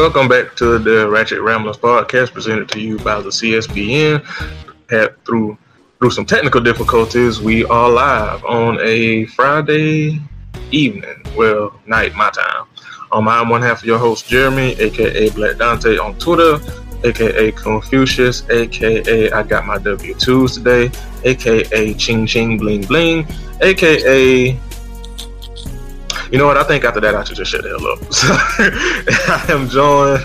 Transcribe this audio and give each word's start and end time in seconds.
Welcome 0.00 0.28
back 0.28 0.56
to 0.56 0.78
the 0.78 1.10
Ratchet 1.10 1.42
Ramblers 1.42 1.76
podcast, 1.76 2.32
presented 2.32 2.70
to 2.70 2.80
you 2.80 2.96
by 3.00 3.20
the 3.20 3.28
CSPN. 3.28 4.24
Had 4.88 5.22
through 5.26 5.58
through 5.98 6.10
some 6.10 6.24
technical 6.24 6.62
difficulties, 6.62 7.38
we 7.38 7.66
are 7.66 7.90
live 7.90 8.42
on 8.46 8.78
a 8.80 9.26
Friday 9.26 10.18
evening, 10.70 11.22
well, 11.36 11.78
night 11.86 12.14
my 12.14 12.30
time. 12.30 12.64
Um, 13.12 13.28
I'm 13.28 13.50
one 13.50 13.60
half 13.60 13.80
of 13.80 13.84
your 13.84 13.98
host, 13.98 14.26
Jeremy, 14.26 14.72
aka 14.80 15.28
Black 15.32 15.58
Dante 15.58 15.98
on 15.98 16.18
Twitter, 16.18 16.58
aka 17.04 17.52
Confucius, 17.52 18.48
aka 18.48 19.30
I 19.30 19.42
got 19.42 19.66
my 19.66 19.76
W2s 19.76 20.54
today, 20.54 20.90
aka 21.24 21.92
Ching 21.92 22.26
Ching 22.26 22.56
Bling 22.56 22.86
Bling, 22.86 23.26
aka 23.60 24.58
you 26.30 26.38
know 26.38 26.46
what? 26.46 26.56
I 26.56 26.64
think 26.64 26.84
after 26.84 27.00
that, 27.00 27.14
I 27.14 27.24
should 27.24 27.36
just 27.36 27.50
shut 27.50 27.62
the 27.62 27.70
hell 27.70 27.86
up. 27.86 27.98
So, 28.12 28.28
I 29.32 29.44
am 29.48 29.68
joined 29.68 30.24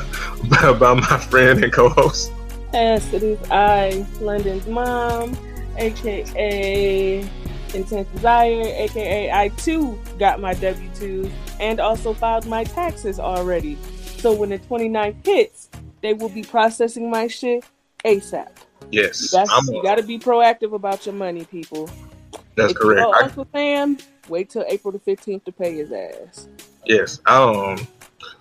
by, 0.50 0.74
by 0.74 0.94
my 0.94 1.18
friend 1.30 1.64
and 1.64 1.72
co-host. 1.74 2.32
Yes, 2.74 3.12
it 3.14 3.24
is 3.24 3.40
I, 3.50 4.06
London's 4.20 4.68
mom, 4.68 5.38
aka 5.78 7.20
Intense 7.74 8.08
Desire, 8.10 8.62
aka 8.64 9.32
I 9.32 9.48
too 9.50 10.00
got 10.20 10.40
my 10.40 10.54
W 10.56 10.90
2 10.96 11.32
and 11.60 11.80
also 11.80 12.14
filed 12.14 12.46
my 12.48 12.64
taxes 12.64 13.20
already. 13.20 13.78
So 14.18 14.34
when 14.34 14.50
the 14.50 14.60
29th 14.60 15.26
hits, 15.26 15.70
they 16.02 16.14
will 16.14 16.30
be 16.30 16.44
processing 16.44 17.10
my 17.10 17.28
shit 17.28 17.64
ASAP. 18.04 18.50
Yes, 18.92 19.34
you 19.34 19.82
got 19.82 19.96
to 19.96 20.04
be 20.04 20.20
proactive 20.20 20.74
about 20.74 21.06
your 21.06 21.16
money, 21.16 21.46
people. 21.46 21.90
That's 22.56 22.72
if 22.72 22.78
correct. 22.78 23.02
You 23.02 23.14
I- 23.14 23.20
Uncle 23.24 23.48
Sam, 23.54 23.98
wait 24.30 24.50
till 24.50 24.66
April 24.68 24.92
the 24.92 25.00
15th 25.00 25.44
to 25.46 25.52
pay 25.52 25.76
his 25.76 25.92
ass. 25.92 26.48
Yes, 26.86 27.20
um, 27.26 27.88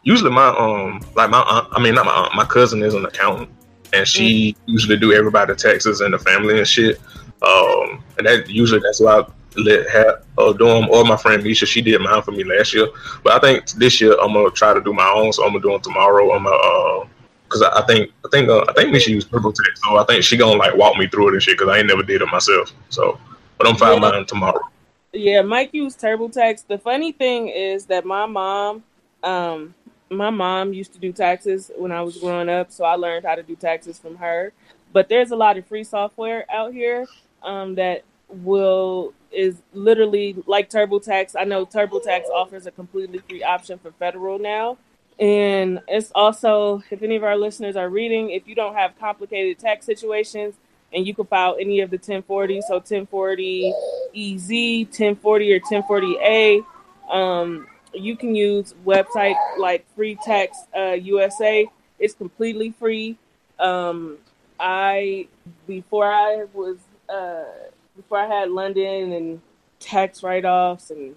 usually 0.03 0.31
my 0.31 0.49
um, 0.49 1.01
like 1.15 1.31
my 1.31 1.41
aunt, 1.43 1.69
I 1.73 1.83
mean 1.83 1.95
not 1.95 2.07
my 2.07 2.13
aunt, 2.13 2.35
my 2.35 2.45
cousin 2.45 2.83
is 2.83 2.95
an 2.95 3.05
accountant, 3.07 3.49
and 3.93 4.07
she 4.07 4.57
usually 4.67 4.99
do 4.99 5.13
everybody 5.13 5.55
taxes 5.55 6.01
and 6.01 6.13
the 6.13 6.19
family 6.19 6.59
and 6.59 6.67
shit. 6.69 7.01
Um, 7.43 8.03
and 8.19 8.27
that 8.27 8.49
usually 8.49 8.81
that's 8.81 9.01
why 9.01 9.21
I 9.21 9.27
let 9.57 9.89
her 9.91 10.23
uh, 10.39 10.53
do 10.53 10.67
them. 10.67 10.89
Or 10.91 11.05
my 11.05 11.17
friend 11.17 11.43
Misha, 11.43 11.67
she 11.67 11.81
did 11.81 12.01
mine 12.01 12.23
for 12.23 12.33
me 12.33 12.45
last 12.45 12.75
year, 12.75 12.89
but 13.23 13.33
I 13.33 13.39
think 13.39 13.71
this 13.73 14.01
year 14.01 14.15
I'm 14.21 14.33
gonna 14.33 14.51
try 14.51 14.75
to 14.75 14.81
do 14.81 14.93
my 14.93 15.09
own. 15.09 15.33
So 15.33 15.45
I'm 15.45 15.51
gonna 15.51 15.63
do 15.63 15.71
them 15.71 15.81
tomorrow. 15.81 16.33
I'm 16.33 16.45
gonna. 16.45 16.57
Uh, 16.57 17.07
Cause 17.51 17.63
I 17.63 17.79
I 17.83 17.87
think 17.87 18.11
I 18.25 18.29
think 18.31 18.49
uh, 18.49 18.65
I 18.69 18.73
think 18.73 18.91
Misha 18.91 19.11
used 19.13 19.31
TurboTax, 19.31 19.79
so 19.85 19.97
I 19.97 20.05
think 20.07 20.25
she 20.25 20.37
gonna 20.37 20.59
like 20.59 20.75
walk 20.75 20.97
me 20.97 21.07
through 21.07 21.29
it 21.29 21.33
and 21.35 21.43
shit. 21.43 21.57
Cause 21.57 21.69
I 21.69 21.79
ain't 21.79 21.87
never 21.87 22.03
did 22.03 22.21
it 22.21 22.27
myself. 22.33 22.73
So, 22.89 23.21
but 23.59 23.69
I'm 23.69 23.77
filing 23.77 24.03
Yeah. 24.03 24.11
mine 24.11 24.27
tomorrow. 24.27 24.61
Yeah, 25.15 25.43
Mike 25.43 25.71
used 25.75 26.01
TurboTax. 26.01 26.67
The 26.69 26.79
funny 26.79 27.13
thing 27.13 27.49
is 27.49 27.87
that 27.87 28.07
my 28.07 28.27
mom, 28.27 28.85
um, 29.25 29.75
my 30.11 30.31
mom 30.31 30.75
used 30.75 30.95
to 30.95 31.01
do 31.01 31.13
taxes 31.13 31.73
when 31.77 31.93
I 31.93 32.03
was 32.03 32.19
growing 32.19 32.49
up, 32.51 32.73
so 32.73 32.85
I 32.85 32.97
learned 32.97 33.27
how 33.27 33.37
to 33.37 33.45
do 33.45 33.57
taxes 33.57 33.99
from 33.99 34.17
her. 34.17 34.53
But 34.93 35.11
there's 35.11 35.33
a 35.33 35.37
lot 35.37 35.59
of 35.59 35.67
free 35.67 35.85
software 35.85 36.47
out 36.51 36.75
here 36.75 37.07
um, 37.45 37.77
that 37.77 38.05
will 38.29 39.15
is 39.33 39.63
literally 39.75 40.37
like 40.47 40.71
TurboTax. 40.71 41.37
I 41.39 41.45
know 41.45 41.67
TurboTax 41.67 42.25
offers 42.35 42.67
a 42.67 42.73
completely 42.73 43.21
free 43.29 43.45
option 43.45 43.79
for 43.81 43.93
federal 43.93 44.39
now. 44.41 44.79
And 45.21 45.81
it's 45.89 46.13
also, 46.15 46.83
if 46.91 47.03
any 47.03 47.17
of 47.17 47.25
our 47.25 47.37
listeners 47.37 47.77
are 47.77 47.91
reading, 47.91 48.31
if 48.31 48.49
you 48.49 48.57
don't 48.57 48.75
have 48.77 48.99
complicated 48.99 49.61
tax 49.61 49.87
situations 49.87 50.55
and 50.95 51.07
you 51.07 51.15
can 51.15 51.27
file 51.27 51.57
any 51.59 51.81
of 51.81 51.91
the 51.91 51.97
1040, 51.97 52.61
so 52.63 52.75
1040 52.75 53.75
EZ, 54.15 54.49
1040 54.87 55.53
or 55.53 55.61
1040A, 55.61 56.65
um, 57.11 57.67
you 57.93 58.17
can 58.17 58.35
use 58.35 58.75
website 58.85 59.37
like 59.59 59.85
Free 59.95 60.17
Tax 60.25 60.59
uh, 60.77 60.93
USA. 60.93 61.67
It's 61.99 62.15
completely 62.15 62.71
free. 62.73 63.17
Um, 63.59 64.19
I 64.59 65.29
before 65.67 66.11
I 66.11 66.47
was 66.53 66.79
uh, 67.09 67.45
before 67.97 68.19
I 68.19 68.27
had 68.27 68.51
London 68.51 69.13
and 69.13 69.41
tax 69.79 70.23
write 70.23 70.45
offs 70.45 70.91
and 70.91 71.15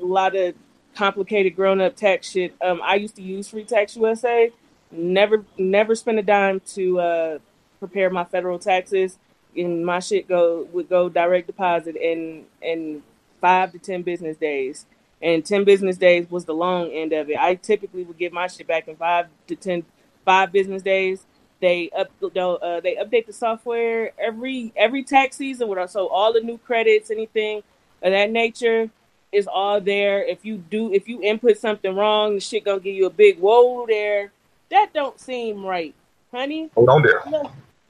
a 0.00 0.04
lot 0.04 0.36
of 0.36 0.54
complicated 0.94 1.54
grown 1.54 1.80
up 1.80 1.96
tax 1.96 2.30
shit. 2.30 2.54
Um, 2.60 2.80
I 2.82 2.96
used 2.96 3.16
to 3.16 3.22
use 3.22 3.48
Free 3.48 3.64
Tax 3.64 3.96
USA. 3.96 4.50
Never 4.90 5.44
never 5.56 5.94
spent 5.94 6.18
a 6.18 6.22
dime 6.22 6.60
to 6.74 7.00
uh, 7.00 7.38
prepare 7.78 8.10
my 8.10 8.24
federal 8.24 8.58
taxes, 8.58 9.18
and 9.56 9.84
my 9.84 10.00
shit 10.00 10.28
go 10.28 10.68
would 10.72 10.88
go 10.88 11.08
direct 11.08 11.46
deposit 11.46 11.96
in 11.96 12.44
in 12.62 13.02
five 13.40 13.72
to 13.72 13.78
ten 13.78 14.02
business 14.02 14.36
days. 14.36 14.86
And 15.20 15.44
ten 15.44 15.64
business 15.64 15.96
days 15.96 16.30
was 16.30 16.44
the 16.44 16.54
long 16.54 16.90
end 16.92 17.12
of 17.12 17.28
it. 17.28 17.36
I 17.38 17.56
typically 17.56 18.04
would 18.04 18.18
get 18.18 18.32
my 18.32 18.46
shit 18.46 18.66
back 18.66 18.86
in 18.86 18.96
five 18.96 19.26
to 19.48 19.56
ten 19.56 19.84
five 20.24 20.52
business 20.52 20.82
days. 20.82 21.24
They 21.60 21.90
up 21.90 22.10
uh, 22.22 22.80
they 22.80 22.94
update 22.94 23.26
the 23.26 23.32
software 23.32 24.12
every 24.18 24.72
every 24.76 25.02
tax 25.02 25.36
season 25.36 25.68
with 25.68 25.90
so 25.90 26.06
all 26.06 26.32
the 26.32 26.40
new 26.40 26.58
credits, 26.58 27.10
anything 27.10 27.62
of 28.00 28.12
that 28.12 28.30
nature 28.30 28.90
is 29.32 29.48
all 29.48 29.80
there. 29.80 30.22
If 30.22 30.44
you 30.44 30.58
do 30.58 30.92
if 30.92 31.08
you 31.08 31.20
input 31.22 31.58
something 31.58 31.94
wrong, 31.94 32.34
the 32.34 32.40
shit 32.40 32.64
gonna 32.64 32.80
give 32.80 32.94
you 32.94 33.06
a 33.06 33.10
big 33.10 33.40
whoa 33.40 33.86
there. 33.86 34.30
That 34.70 34.92
don't 34.92 35.18
seem 35.18 35.64
right, 35.64 35.94
honey. 36.30 36.70
Hold 36.74 36.88
on 36.90 37.02
there. 37.02 37.22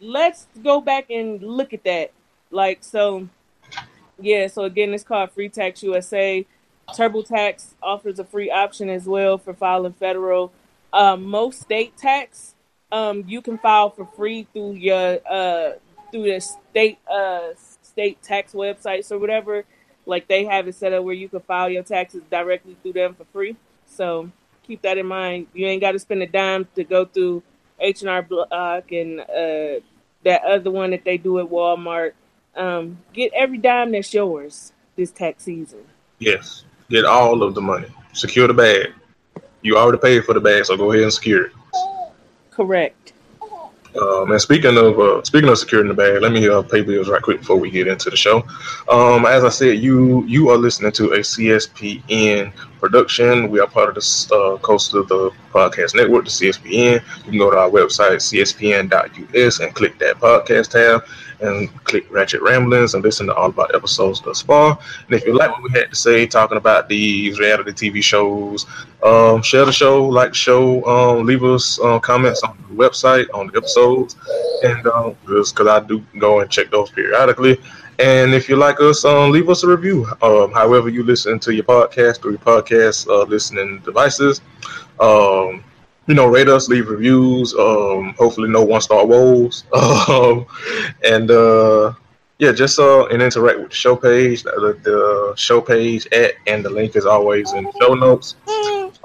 Let's 0.00 0.46
go 0.62 0.80
back 0.80 1.10
and 1.10 1.42
look 1.42 1.72
at 1.72 1.84
that. 1.84 2.12
Like 2.50 2.84
so, 2.84 3.28
yeah. 4.20 4.46
So 4.46 4.64
again, 4.64 4.94
it's 4.94 5.04
called 5.04 5.32
Free 5.32 5.48
Tax 5.48 5.82
USA. 5.82 6.46
TurboTax 6.90 7.74
offers 7.82 8.18
a 8.18 8.24
free 8.24 8.50
option 8.50 8.88
as 8.88 9.06
well 9.06 9.38
for 9.38 9.52
filing 9.52 9.92
federal. 9.92 10.52
Um, 10.92 11.24
most 11.24 11.60
state 11.60 11.96
tax, 11.96 12.54
um, 12.90 13.24
you 13.26 13.42
can 13.42 13.58
file 13.58 13.90
for 13.90 14.06
free 14.06 14.46
through 14.52 14.72
your 14.72 15.18
uh, 15.28 15.72
through 16.10 16.32
the 16.32 16.40
state 16.40 16.98
uh, 17.10 17.48
state 17.82 18.22
tax 18.22 18.52
websites 18.52 19.12
or 19.12 19.18
whatever. 19.18 19.64
Like 20.06 20.28
they 20.28 20.46
have 20.46 20.66
it 20.68 20.74
set 20.74 20.94
up 20.94 21.04
where 21.04 21.14
you 21.14 21.28
can 21.28 21.40
file 21.40 21.68
your 21.68 21.82
taxes 21.82 22.22
directly 22.30 22.76
through 22.82 22.94
them 22.94 23.14
for 23.14 23.26
free. 23.26 23.56
So 23.86 24.30
keep 24.62 24.82
that 24.82 24.96
in 24.96 25.06
mind. 25.06 25.48
You 25.52 25.66
ain't 25.66 25.82
got 25.82 25.92
to 25.92 25.98
spend 25.98 26.22
a 26.22 26.26
dime 26.26 26.66
to 26.76 26.84
go 26.84 27.04
through 27.04 27.42
H 27.80 28.02
and 28.02 28.10
R 28.10 28.22
Block 28.22 28.92
and 28.92 29.20
uh, 29.20 29.80
that 30.24 30.42
other 30.44 30.70
one 30.70 30.90
that 30.90 31.04
they 31.04 31.18
do 31.18 31.38
at 31.40 31.46
Walmart. 31.46 32.12
Um, 32.56 32.98
get 33.12 33.32
every 33.34 33.58
dime 33.58 33.92
that's 33.92 34.12
yours 34.12 34.72
this 34.96 35.10
tax 35.10 35.44
season. 35.44 35.84
Yes. 36.18 36.64
Get 36.90 37.04
all 37.04 37.42
of 37.42 37.54
the 37.54 37.60
money. 37.60 37.88
Secure 38.12 38.48
the 38.48 38.54
bag. 38.54 38.92
You 39.62 39.76
already 39.76 39.98
paid 39.98 40.24
for 40.24 40.34
the 40.34 40.40
bag, 40.40 40.64
so 40.64 40.76
go 40.76 40.90
ahead 40.90 41.04
and 41.04 41.12
secure 41.12 41.46
it. 41.46 41.52
Correct. 42.50 43.12
Um, 44.00 44.30
and 44.30 44.40
speaking 44.40 44.76
of 44.76 44.98
uh, 44.98 45.22
speaking 45.24 45.48
of 45.48 45.58
securing 45.58 45.88
the 45.88 45.94
bag, 45.94 46.20
let 46.20 46.32
me 46.32 46.48
uh, 46.48 46.62
pay 46.62 46.82
bills 46.82 47.08
right 47.08 47.22
quick 47.22 47.40
before 47.40 47.56
we 47.56 47.70
get 47.70 47.86
into 47.86 48.10
the 48.10 48.16
show. 48.16 48.44
Um, 48.88 49.26
as 49.26 49.44
I 49.44 49.48
said, 49.48 49.78
you 49.78 50.24
you 50.26 50.50
are 50.50 50.56
listening 50.56 50.92
to 50.92 51.12
a 51.12 51.18
CSPN 51.18 52.52
production. 52.78 53.50
We 53.50 53.60
are 53.60 53.66
part 53.66 53.88
of 53.88 53.94
the 53.96 54.34
uh, 54.34 54.58
Coast 54.58 54.94
of 54.94 55.08
the 55.08 55.30
Podcast 55.52 55.94
Network, 55.94 56.24
the 56.24 56.30
CSPN. 56.30 57.02
You 57.24 57.30
can 57.30 57.38
go 57.38 57.50
to 57.50 57.56
our 57.58 57.70
website 57.70 58.16
cspn.us 58.16 59.60
and 59.60 59.74
click 59.74 59.98
that 59.98 60.16
podcast 60.16 60.70
tab 60.70 61.04
and 61.40 61.72
click 61.84 62.06
Ratchet 62.10 62.42
Ramblings 62.42 62.94
and 62.94 63.02
listen 63.04 63.26
to 63.26 63.34
all 63.34 63.52
our 63.58 63.68
episodes 63.74 64.20
thus 64.20 64.42
far. 64.42 64.78
And 65.06 65.14
if 65.14 65.24
you 65.24 65.36
like 65.36 65.50
what 65.50 65.62
we 65.62 65.70
had 65.70 65.90
to 65.90 65.96
say 65.96 66.26
talking 66.26 66.58
about 66.58 66.88
these 66.88 67.38
reality 67.38 67.90
TV 67.90 68.02
shows, 68.02 68.66
um, 69.02 69.42
share 69.42 69.64
the 69.64 69.72
show, 69.72 70.04
like 70.04 70.30
the 70.30 70.36
show, 70.36 70.84
um, 70.84 71.26
leave 71.26 71.44
us 71.44 71.78
uh, 71.80 71.98
comments 72.00 72.42
on 72.42 72.56
the 72.68 72.74
website, 72.74 73.26
on 73.34 73.48
the 73.48 73.56
episodes, 73.56 74.16
and 74.64 74.86
um, 74.88 75.16
just 75.28 75.54
because 75.54 75.68
I 75.68 75.80
do 75.86 76.04
go 76.18 76.40
and 76.40 76.50
check 76.50 76.70
those 76.70 76.90
periodically. 76.90 77.58
And 77.98 78.32
if 78.32 78.48
you 78.48 78.56
like 78.56 78.80
us, 78.80 79.04
um, 79.04 79.32
leave 79.32 79.48
us 79.48 79.64
a 79.64 79.68
review. 79.68 80.06
Um, 80.22 80.52
however, 80.52 80.88
you 80.88 81.02
listen 81.02 81.38
to 81.40 81.52
your 81.52 81.64
podcast 81.64 82.20
through 82.20 82.32
your 82.32 82.40
podcast 82.40 83.08
uh, 83.08 83.24
listening 83.24 83.80
devices. 83.80 84.40
Um, 85.00 85.64
you 86.06 86.14
know, 86.14 86.26
rate 86.26 86.48
us, 86.48 86.68
leave 86.68 86.88
reviews. 86.88 87.54
Um, 87.54 88.14
hopefully, 88.18 88.48
no 88.48 88.62
one 88.62 88.80
star 88.80 89.06
woes. 89.06 89.64
Um, 90.08 90.46
and 91.04 91.30
uh, 91.30 91.92
yeah, 92.38 92.52
just 92.52 92.78
uh, 92.78 93.06
and 93.06 93.20
interact 93.20 93.58
with 93.58 93.70
the 93.70 93.74
show 93.74 93.96
page. 93.96 94.44
The, 94.44 94.78
the 94.82 95.34
show 95.36 95.60
page 95.60 96.06
at 96.12 96.34
and 96.46 96.64
the 96.64 96.70
link 96.70 96.96
is 96.96 97.04
always 97.04 97.52
in 97.52 97.64
the 97.64 97.72
show 97.80 97.94
notes. 97.94 98.36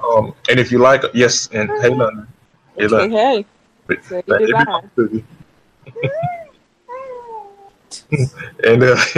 Um, 0.02 0.34
and 0.48 0.60
if 0.60 0.70
you 0.70 0.78
like, 0.78 1.02
yes, 1.14 1.48
and 1.52 1.68
hey, 1.82 1.88
London, 1.88 2.28
hey, 2.76 2.88
London. 2.88 3.10
hey, 3.10 3.46
hey. 4.96 5.24
and 8.64 8.82
uh, 8.82 8.96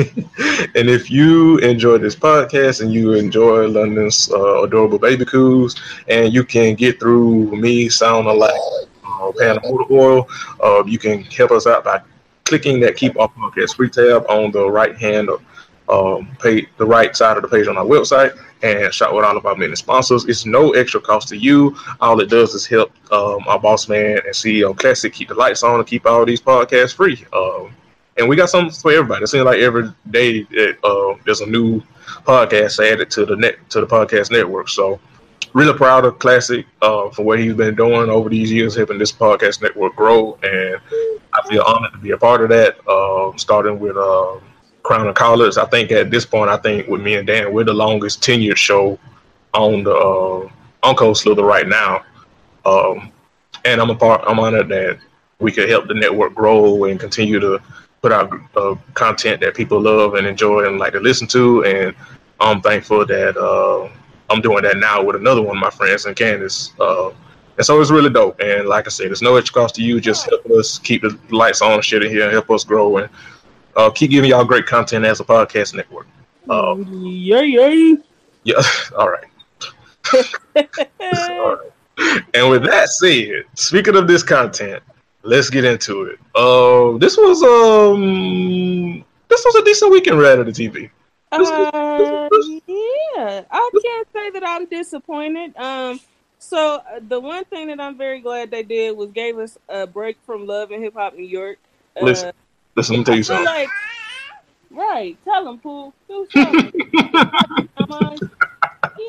and 0.75 0.89
if 0.89 1.11
you 1.11 1.59
enjoy 1.59 1.99
this 1.99 2.17
podcast 2.17 2.81
and 2.81 2.93
you 2.93 3.13
enjoy 3.13 3.67
London's 3.67 4.31
uh, 4.33 4.63
adorable 4.63 4.99
baby 4.99 5.25
coos, 5.25 5.77
and 6.09 6.33
you 6.33 6.45
can 6.45 6.75
get 6.75 7.01
through 7.01 7.55
me 7.57 7.89
sounding 7.89 8.39
like 8.39 8.61
uh, 9.05 9.33
pan 9.39 9.59
motor 9.65 9.93
oil, 9.93 10.29
uh, 10.63 10.85
you 10.87 10.99
can 10.99 11.23
help 11.25 11.51
us 11.51 11.67
out 11.67 11.85
by 11.85 12.01
clicking 12.45 12.81
that 12.81 12.97
keep 12.97 13.19
our 13.19 13.29
podcast 13.29 13.75
free 13.77 13.91
tab 13.91 14.25
on 14.29 14.53
the 14.53 14.71
right 14.71 14.97
hand 14.97 15.29
um, 15.89 16.29
page, 16.41 16.69
the 16.77 16.87
right 16.87 17.17
side 17.17 17.37
of 17.37 17.43
the 17.43 17.49
page 17.49 17.67
on 17.67 17.77
our 17.77 17.85
website, 17.85 18.37
and 18.63 18.93
shop 18.93 19.15
with 19.15 19.25
all 19.25 19.37
of 19.37 19.47
our 19.47 19.57
many 19.57 19.77
sponsors. 19.77 20.25
It's 20.27 20.47
no 20.47 20.73
extra 20.73 21.01
cost 21.01 21.29
to 21.29 21.37
you. 21.37 21.77
All 22.01 22.21
it 22.21 22.31
does 22.31 22.55
is 22.55 22.67
help 22.67 22.93
um, 23.13 23.45
our 23.47 23.59
boss 23.59 23.89
man 23.89 24.19
and 24.19 24.35
CEO 24.35 24.77
Classic 24.77 25.13
keep 25.13 25.29
the 25.29 25.35
lights 25.35 25.63
on 25.63 25.79
and 25.79 25.87
keep 25.87 26.07
all 26.07 26.25
these 26.25 26.41
podcasts 26.41 26.95
free. 26.95 27.25
Um, 27.33 27.75
and 28.19 28.29
we 28.29 28.37
got 28.37 28.51
something 28.51 28.73
for 28.73 28.93
everybody. 28.93 29.25
It 29.25 29.29
seems 29.29 29.45
like 29.45 29.59
every 29.59 29.93
day 30.11 30.43
that, 30.43 30.79
uh, 30.85 31.21
there's 31.25 31.41
a 31.41 31.47
new 31.47 31.83
podcast 32.25 32.85
added 32.85 33.11
to 33.13 33.27
the 33.27 33.37
net 33.37 33.57
to 33.71 33.81
the 33.81 33.87
podcast 33.87 34.31
network. 34.31 34.69
So 34.69 34.99
really 35.53 35.77
proud 35.77 36.05
of 36.05 36.19
Classic 36.19 36.67
uh, 36.83 37.11
for 37.11 37.25
what 37.25 37.39
he's 37.39 37.55
been 37.55 37.75
doing 37.75 38.11
over 38.11 38.29
these 38.29 38.53
years, 38.53 38.77
helping 38.77 38.99
this 38.99 39.13
podcast 39.13 39.63
network 39.63 39.97
grow. 39.97 40.39
And 40.43 40.81
I 41.33 41.49
feel 41.49 41.63
honored 41.63 41.93
to 41.93 41.99
be 41.99 42.11
a 42.11 42.19
part 42.19 42.43
of 42.43 42.49
that. 42.51 42.77
Uh, 42.89 43.37
starting 43.37 43.79
with 43.79 43.97
uh, 43.97 44.37
Crown 44.83 45.07
and 45.07 45.17
Collars, 45.17 45.59
I 45.59 45.67
think 45.67 45.91
at 45.93 46.11
this 46.11 46.27
point, 46.27 46.51
I 46.51 46.57
think 46.59 46.89
with 46.89 47.03
me 47.03 47.15
and 47.15 47.27
Dan, 47.27 47.53
we're 47.53 47.65
the 47.65 47.75
longest 47.75 48.23
tenured 48.23 48.57
show 48.57 48.99
on 49.55 49.85
the 49.85 49.95
uh, 49.95 50.49
on 50.83 50.97
Cold 50.97 51.17
Slither 51.17 51.45
right 51.45 51.67
now. 51.67 52.05
Um, 52.65 53.13
and 53.65 53.81
I'm 53.81 53.91
a 53.91 53.95
part. 53.95 54.23
I'm 54.27 54.39
honored 54.39 54.69
that 54.69 54.99
we 55.39 55.53
could 55.53 55.69
help 55.69 55.89
the 55.89 55.95
network 55.95 56.35
grow 56.35 56.85
and 56.85 56.99
continue 56.99 57.41
to 57.41 57.61
put 58.07 58.13
out 58.13 58.33
uh, 58.57 58.77
content 58.95 59.41
that 59.41 59.53
people 59.53 59.81
love 59.81 60.15
and 60.15 60.29
enjoy 60.29 60.65
and 60.65 60.79
like 60.79 60.93
to 60.93 61.01
listen 61.01 61.27
to. 61.27 61.65
And 61.65 61.93
I'm 62.39 62.61
thankful 62.61 63.05
that 63.05 63.37
uh, 63.37 63.91
I'm 64.31 64.41
doing 64.41 64.63
that 64.63 64.77
now 64.77 65.03
with 65.03 65.17
another 65.17 65.43
one 65.43 65.57
of 65.57 65.61
my 65.61 65.71
friends 65.71 66.05
and 66.07 66.15
Candace. 66.15 66.73
Uh, 66.79 67.11
and 67.57 67.67
so 67.67 67.81
it's 67.81 67.91
really 67.91 68.11
dope. 68.11 68.39
And 68.39 68.69
like 68.69 68.87
I 68.87 68.91
said, 68.91 69.09
there's 69.09 69.23
no 69.23 69.35
extra 69.35 69.61
cost 69.61 69.75
to 69.77 69.83
you. 69.83 70.01
Just 70.01 70.27
help 70.27 70.47
us 70.51 70.79
keep 70.79 71.03
the 71.03 71.19
lights 71.31 71.63
on 71.63 71.83
shit 71.83 72.05
in 72.05 72.11
here 72.13 72.23
and 72.23 72.33
help 72.33 72.49
us 72.49 72.63
grow 72.63 72.99
and 72.99 73.11
uh, 73.75 73.91
keep 73.91 74.13
giving 74.13 74.31
y'all 74.31 74.45
great 74.45 74.67
content 74.67 75.05
as 75.05 75.19
a 75.19 75.25
podcast 75.25 75.75
network. 75.75 76.07
Uh, 76.49 76.77
yeah, 76.77 77.41
yeah. 77.41 77.95
Yeah. 78.45 78.63
All 78.97 79.11
right. 79.11 79.25
All 81.01 81.57
right. 81.57 82.23
And 82.35 82.51
with 82.51 82.63
that 82.67 82.89
said, 82.89 83.47
speaking 83.55 83.97
of 83.97 84.07
this 84.07 84.23
content, 84.23 84.81
let's 85.27 85.51
get 85.51 85.65
into 85.65 86.05
it. 86.05 86.19
Uh, 86.35 86.97
this 86.99 87.17
was 87.17 87.43
um, 87.43 89.05
this 89.29 89.45
was 89.45 89.55
a 89.57 89.65
decent 89.65 89.93
weekend 89.93 90.19
reality 90.19 90.69
TV. 90.69 90.91
Uh, 91.33 92.29
yeah, 92.67 93.43
I 93.51 93.71
can't 93.83 94.09
say 94.13 94.31
that 94.31 94.43
I'm 94.47 94.67
disappointed. 94.67 95.57
Um, 95.57 96.01
so 96.39 96.77
uh, 96.77 97.01
the 97.07 97.19
one 97.19 97.45
thing 97.47 97.67
that 97.69 97.81
I'm 97.81 97.99
very 97.99 98.21
glad 98.21 98.51
they 98.51 98.63
did 98.63 98.97
was 98.97 99.11
gave 99.11 99.39
us 99.39 99.59
a 99.69 99.87
break 99.87 100.17
from 100.25 100.47
Love 100.47 100.71
and 100.71 100.83
Hip 100.83 100.95
Hop 100.95 101.15
New 101.15 101.27
York. 101.27 101.59
Uh, 102.01 102.05
listen, 102.05 102.33
listen, 102.77 102.95
let 102.95 102.99
me 103.01 103.05
tell 103.05 103.17
you 103.17 103.23
something. 103.23 103.45
Like, 103.45 103.69
right, 104.71 105.17
tell 105.25 105.45
them, 105.45 105.59
Pooh. 105.59 105.93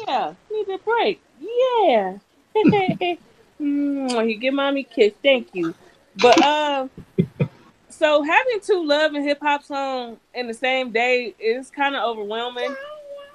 Yeah, 0.06 0.34
need 0.52 0.70
a 0.70 0.78
break. 0.80 1.22
Yeah. 1.40 2.18
he 3.60 4.36
give 4.36 4.54
mommy 4.54 4.84
kiss. 4.84 5.14
Thank 5.22 5.54
you. 5.54 5.74
But 6.22 6.42
um, 6.42 6.90
so 7.90 8.24
having 8.24 8.60
two 8.62 8.86
love 8.86 9.14
and 9.14 9.24
hip 9.24 9.40
hop 9.42 9.64
songs 9.64 10.18
in 10.34 10.48
the 10.48 10.54
same 10.54 10.92
day 10.92 11.34
is 11.40 11.70
kind 11.70 11.96
of 11.96 12.04
overwhelming, 12.04 12.76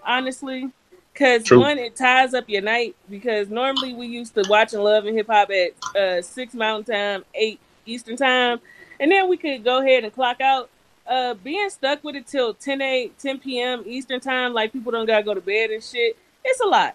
honestly. 0.05 0.71
Because 1.13 1.51
one, 1.51 1.79
it 1.79 1.95
ties 1.95 2.33
up 2.33 2.49
your 2.49 2.63
night. 2.63 2.97
Because 3.11 3.49
normally 3.49 3.95
we 3.95 4.07
used 4.07 4.35
to 4.35 4.41
watch 4.43 4.49
watching 4.49 4.81
love 4.81 5.05
and 5.05 5.17
hip 5.17 5.27
hop 5.27 5.51
at 5.51 5.97
uh, 5.97 6.23
six 6.23 6.55
Mountain 6.55 6.95
Time, 6.95 7.25
eight 7.35 7.61
Eastern 7.87 8.17
Time, 8.17 8.61
and 8.99 9.11
then 9.11 9.29
we 9.29 9.37
could 9.37 9.65
go 9.65 9.81
ahead 9.81 10.05
and 10.05 10.13
clock 10.13 10.41
out. 10.41 10.71
Uh, 11.05 11.35
being 11.35 11.69
stuck 11.69 12.03
with 12.05 12.15
it 12.15 12.29
till 12.29 12.55
10 12.55 12.81
8, 12.81 13.19
10 13.19 13.39
p.m. 13.41 13.83
Eastern 13.85 14.21
Time, 14.21 14.55
like 14.55 14.73
people 14.73 14.93
don't 14.93 15.05
gotta 15.05 15.25
go 15.25 15.35
to 15.35 15.41
bed 15.41 15.71
and 15.71 15.83
shit. 15.83 16.17
It's 16.45 16.61
a 16.61 16.67
lot. 16.67 16.95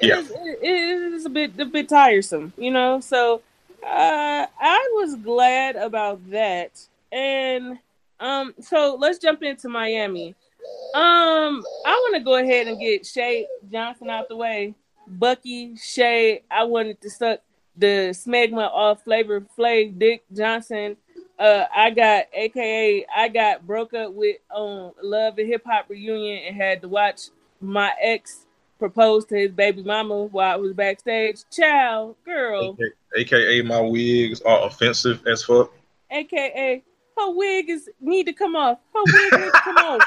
Yeah. 0.00 0.20
It 0.20 0.24
is, 0.24 0.30
it 0.30 1.12
is 1.14 1.26
a 1.26 1.30
bit 1.30 1.58
a 1.58 1.64
bit 1.64 1.88
tiresome, 1.88 2.52
you 2.56 2.70
know. 2.70 3.00
So 3.00 3.42
uh, 3.84 4.46
I 4.60 4.90
was 4.94 5.16
glad 5.16 5.76
about 5.76 6.30
that. 6.30 6.80
And 7.12 7.78
um, 8.20 8.54
so 8.60 8.96
let's 8.98 9.18
jump 9.18 9.42
into 9.42 9.68
Miami. 9.68 10.34
Um, 10.94 11.62
I 11.84 11.92
want 11.92 12.14
to 12.16 12.20
go 12.20 12.36
ahead 12.36 12.66
and 12.66 12.80
get 12.80 13.04
Shay 13.04 13.46
Johnson 13.70 14.08
out 14.08 14.28
the 14.28 14.36
way. 14.36 14.74
Bucky, 15.06 15.76
Shay, 15.76 16.42
I 16.50 16.64
wanted 16.64 17.00
to 17.02 17.10
suck 17.10 17.40
the 17.76 18.10
smegma 18.12 18.70
off 18.70 19.04
Flavor 19.04 19.42
Flav 19.58 19.98
Dick 19.98 20.24
Johnson. 20.32 20.96
Uh, 21.38 21.64
I 21.74 21.90
got 21.90 22.26
AKA 22.32 23.06
I 23.14 23.28
got 23.28 23.66
broke 23.66 23.92
up 23.92 24.12
with 24.12 24.36
um, 24.54 24.92
Love 25.02 25.38
and 25.38 25.48
Hip 25.48 25.62
Hop 25.66 25.90
reunion 25.90 26.44
and 26.46 26.56
had 26.56 26.80
to 26.82 26.88
watch 26.88 27.22
my 27.60 27.92
ex 28.00 28.46
propose 28.78 29.24
to 29.26 29.36
his 29.36 29.52
baby 29.52 29.82
mama 29.82 30.24
while 30.24 30.52
I 30.52 30.56
was 30.56 30.72
backstage. 30.72 31.42
Child, 31.50 32.16
girl. 32.24 32.76
AKA 33.16 33.62
my 33.62 33.80
wigs 33.80 34.40
are 34.42 34.66
offensive 34.66 35.26
as 35.26 35.44
fuck. 35.44 35.72
AKA 36.10 36.82
her 37.16 37.30
wig 37.30 37.70
is 37.70 37.88
need 38.00 38.26
to 38.26 38.32
come 38.32 38.56
off. 38.56 38.78
Her 38.92 39.02
wig 39.06 39.40
needs 39.40 39.52
to 39.52 39.60
come 39.60 39.76
off. 39.76 40.02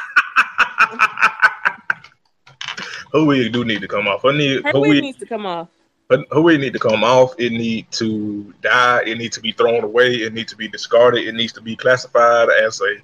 her 3.13 3.23
wig 3.23 3.53
do 3.53 3.63
need 3.63 3.81
to 3.81 3.87
come 3.87 4.07
off. 4.07 4.23
Her, 4.23 4.33
need, 4.33 4.63
her, 4.63 4.71
her 4.71 4.79
wig, 4.79 4.89
wig 4.89 5.03
needs 5.03 5.19
to 5.19 5.25
come 5.25 5.45
off. 5.45 5.69
Her, 6.09 6.23
her 6.31 6.41
wig 6.41 6.59
need 6.59 6.73
to 6.73 6.79
come 6.79 7.03
off. 7.03 7.33
It 7.37 7.53
need 7.53 7.89
to 7.91 8.53
die. 8.61 9.03
It 9.05 9.17
needs 9.17 9.35
to 9.37 9.41
be 9.41 9.51
thrown 9.51 9.83
away. 9.83 10.15
It 10.15 10.33
needs 10.33 10.51
to 10.51 10.57
be 10.57 10.67
discarded. 10.67 11.25
It 11.27 11.35
needs 11.35 11.53
to 11.53 11.61
be 11.61 11.75
classified 11.75 12.49
as 12.49 12.81
a 12.81 12.97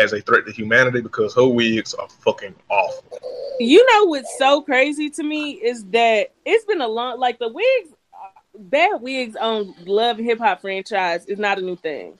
as 0.00 0.12
a 0.12 0.20
threat 0.20 0.46
to 0.46 0.52
humanity 0.52 1.00
because 1.00 1.34
her 1.34 1.46
wigs 1.46 1.94
are 1.94 2.08
fucking 2.08 2.54
awful. 2.68 3.18
You 3.58 3.84
know 3.92 4.06
what's 4.06 4.38
so 4.38 4.62
crazy 4.62 5.10
to 5.10 5.22
me 5.22 5.52
is 5.52 5.84
that 5.86 6.32
it's 6.44 6.64
been 6.64 6.80
a 6.80 6.88
long 6.88 7.18
like 7.20 7.38
the 7.38 7.48
wigs 7.48 7.94
bad 8.54 9.00
wigs 9.00 9.36
on 9.36 9.74
Love 9.86 10.18
Hip 10.18 10.38
Hop 10.38 10.60
franchise 10.60 11.26
is 11.26 11.38
not 11.38 11.58
a 11.58 11.62
new 11.62 11.76
thing. 11.76 12.18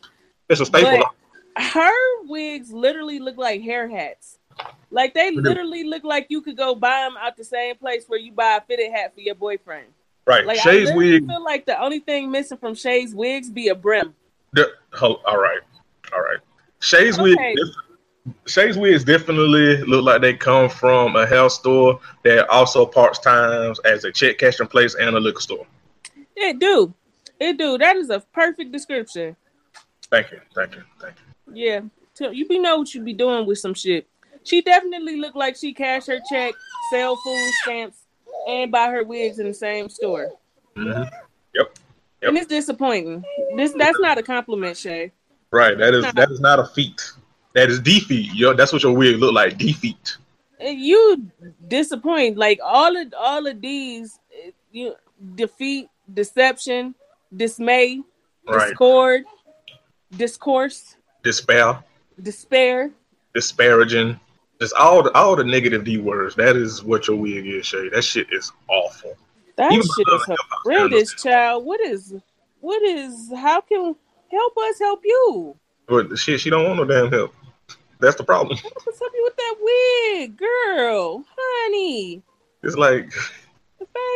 It's 0.49 0.61
a 0.61 0.67
staple. 0.67 0.99
But 0.99 1.63
her 1.63 2.25
wigs 2.27 2.73
literally 2.73 3.19
look 3.19 3.37
like 3.37 3.63
hair 3.63 3.89
hats. 3.89 4.39
Like 4.91 5.15
they 5.15 5.31
mm-hmm. 5.31 5.41
literally 5.41 5.85
look 5.85 6.05
like 6.05 6.27
you 6.29 6.43
could 6.43 6.57
go 6.57 6.75
buy 6.75 7.03
them 7.03 7.17
out 7.19 7.37
the 7.37 7.45
same 7.45 7.77
place 7.77 8.05
where 8.07 8.19
you 8.19 8.33
buy 8.33 8.57
a 8.57 8.61
fitted 8.61 8.93
hat 8.93 9.15
for 9.15 9.21
your 9.21 9.35
boyfriend. 9.35 9.87
Right. 10.27 10.45
Like 10.45 10.59
Shay's 10.59 10.91
I 10.91 10.97
wig. 10.97 11.27
feel 11.27 11.43
like 11.43 11.67
the 11.67 11.81
only 11.81 12.01
thing 12.01 12.31
missing 12.31 12.59
from 12.59 12.75
Shay's 12.75 13.15
wigs 13.15 13.51
be 13.51 13.69
a 13.69 13.75
brim. 13.75 14.15
The, 14.53 14.69
oh, 15.01 15.21
all 15.27 15.39
right, 15.39 15.61
all 16.13 16.21
right. 16.21 16.39
Shay's 16.81 17.19
okay. 17.19 17.55
wig. 17.55 18.35
Shay's 18.47 18.77
wigs 18.77 19.05
definitely 19.05 19.79
look 19.85 20.05
like 20.05 20.21
they 20.21 20.35
come 20.35 20.69
from 20.69 21.17
a 21.17 21.27
health 21.27 21.53
store 21.53 22.01
that 22.25 22.49
also 22.49 22.85
parts 22.85 23.19
times 23.19 23.79
as 23.81 24.05
a 24.05 24.13
check 24.13 24.39
cashing 24.39 24.67
place 24.67 24.95
and 24.95 25.17
a 25.17 25.21
liquor 25.21 25.41
store. 25.41 25.67
It 26.37 26.59
do. 26.59 26.93
It 27.39 27.59
do. 27.59 27.79
That 27.79 27.97
is 27.97 28.11
a 28.11 28.21
perfect 28.21 28.73
description. 28.73 29.37
Thank 30.11 30.33
you. 30.33 30.41
Thank 30.55 30.75
you. 30.75 30.83
Thank 31.01 31.15
you. 31.17 31.55
Yeah. 31.55 31.81
So 32.15 32.31
You 32.31 32.47
be 32.47 32.59
know 32.59 32.79
what 32.79 32.95
you 32.95 33.03
be 33.03 33.15
doing 33.15 33.47
with 33.47 33.59
some 33.59 33.75
shit. 33.75 34.07
She 34.45 34.61
definitely 34.63 35.17
looked 35.17 35.37
like 35.37 35.57
she 35.57 35.73
cashed 35.73 36.07
her 36.09 36.21
check, 36.31 36.55
sell 36.91 37.17
food 37.17 37.51
stamps, 37.63 37.99
and 38.49 38.71
buy 38.71 38.91
her 38.91 39.05
wigs 39.05 39.39
in 39.39 39.47
the 39.47 39.55
same 39.55 39.89
store. 39.89 40.31
Mm-hmm. 40.77 41.03
Yep. 41.55 41.79
Yep. 42.23 42.29
And 42.29 42.37
it's 42.37 42.47
disappointing. 42.47 43.25
This 43.57 43.73
that's 43.73 43.99
not 44.01 44.19
a 44.19 44.23
compliment, 44.23 44.77
Shay. 44.77 45.13
Right. 45.53 45.77
That 45.77 45.95
is 45.95 46.13
that 46.13 46.31
is 46.31 46.41
not 46.41 46.59
a 46.59 46.67
feat. 46.67 47.13
That 47.55 47.69
is 47.69 47.81
defeat. 47.81 48.33
Yo, 48.35 48.55
that's 48.55 48.73
what 48.73 48.83
your 48.83 48.93
wig 48.93 49.19
look 49.19 49.35
like. 49.35 49.59
Defeat. 49.59 50.17
You 50.61 51.27
disappoint. 51.67 52.37
Like 52.37 52.61
all 52.63 52.97
of 52.97 53.13
all 53.19 53.47
of 53.47 53.61
these, 53.61 54.19
eh, 54.33 54.51
you 54.71 54.95
defeat 55.35 55.89
deception, 56.13 56.95
dismay, 57.37 58.03
right. 58.49 58.69
discord, 58.69 59.25
discourse, 60.17 60.97
despair, 61.25 61.83
despair, 62.23 62.91
disparaging. 63.35 64.21
Just 64.61 64.75
all 64.75 65.03
the 65.03 65.13
all 65.13 65.35
the 65.35 65.45
negative 65.45 65.85
D 65.85 65.99
words. 65.99 66.37
That 66.37 66.55
is 66.55 66.85
what 66.85 67.09
your 67.09 67.17
wig 67.17 67.47
is, 67.47 67.67
Shay. 67.67 67.89
That 67.89 68.05
shit 68.05 68.29
is 68.31 68.53
awful. 68.69 69.17
That 69.57 69.73
Even 69.73 69.83
shit 69.83 70.07
is 70.13 70.39
horrendous, 70.63 71.15
child. 71.15 71.65
What 71.65 71.81
is 71.81 72.15
what 72.61 72.83
is 72.83 73.33
how 73.35 73.63
can 73.63 73.97
help 74.31 74.57
us 74.59 74.79
help 74.79 75.01
you? 75.05 75.57
But 75.87 76.17
shit, 76.19 76.41
she 76.41 76.51
don't 76.51 76.65
want 76.65 76.77
no 76.77 76.85
damn 76.85 77.11
help. 77.11 77.35
That's 77.99 78.17
the 78.17 78.25
problem. 78.25 78.59
What's 78.85 79.01
you 79.01 79.23
with 79.25 79.37
that 79.37 79.57
wig, 79.61 80.37
girl, 80.39 81.25
honey, 81.37 82.23
It's 82.63 82.77
like 82.77 83.13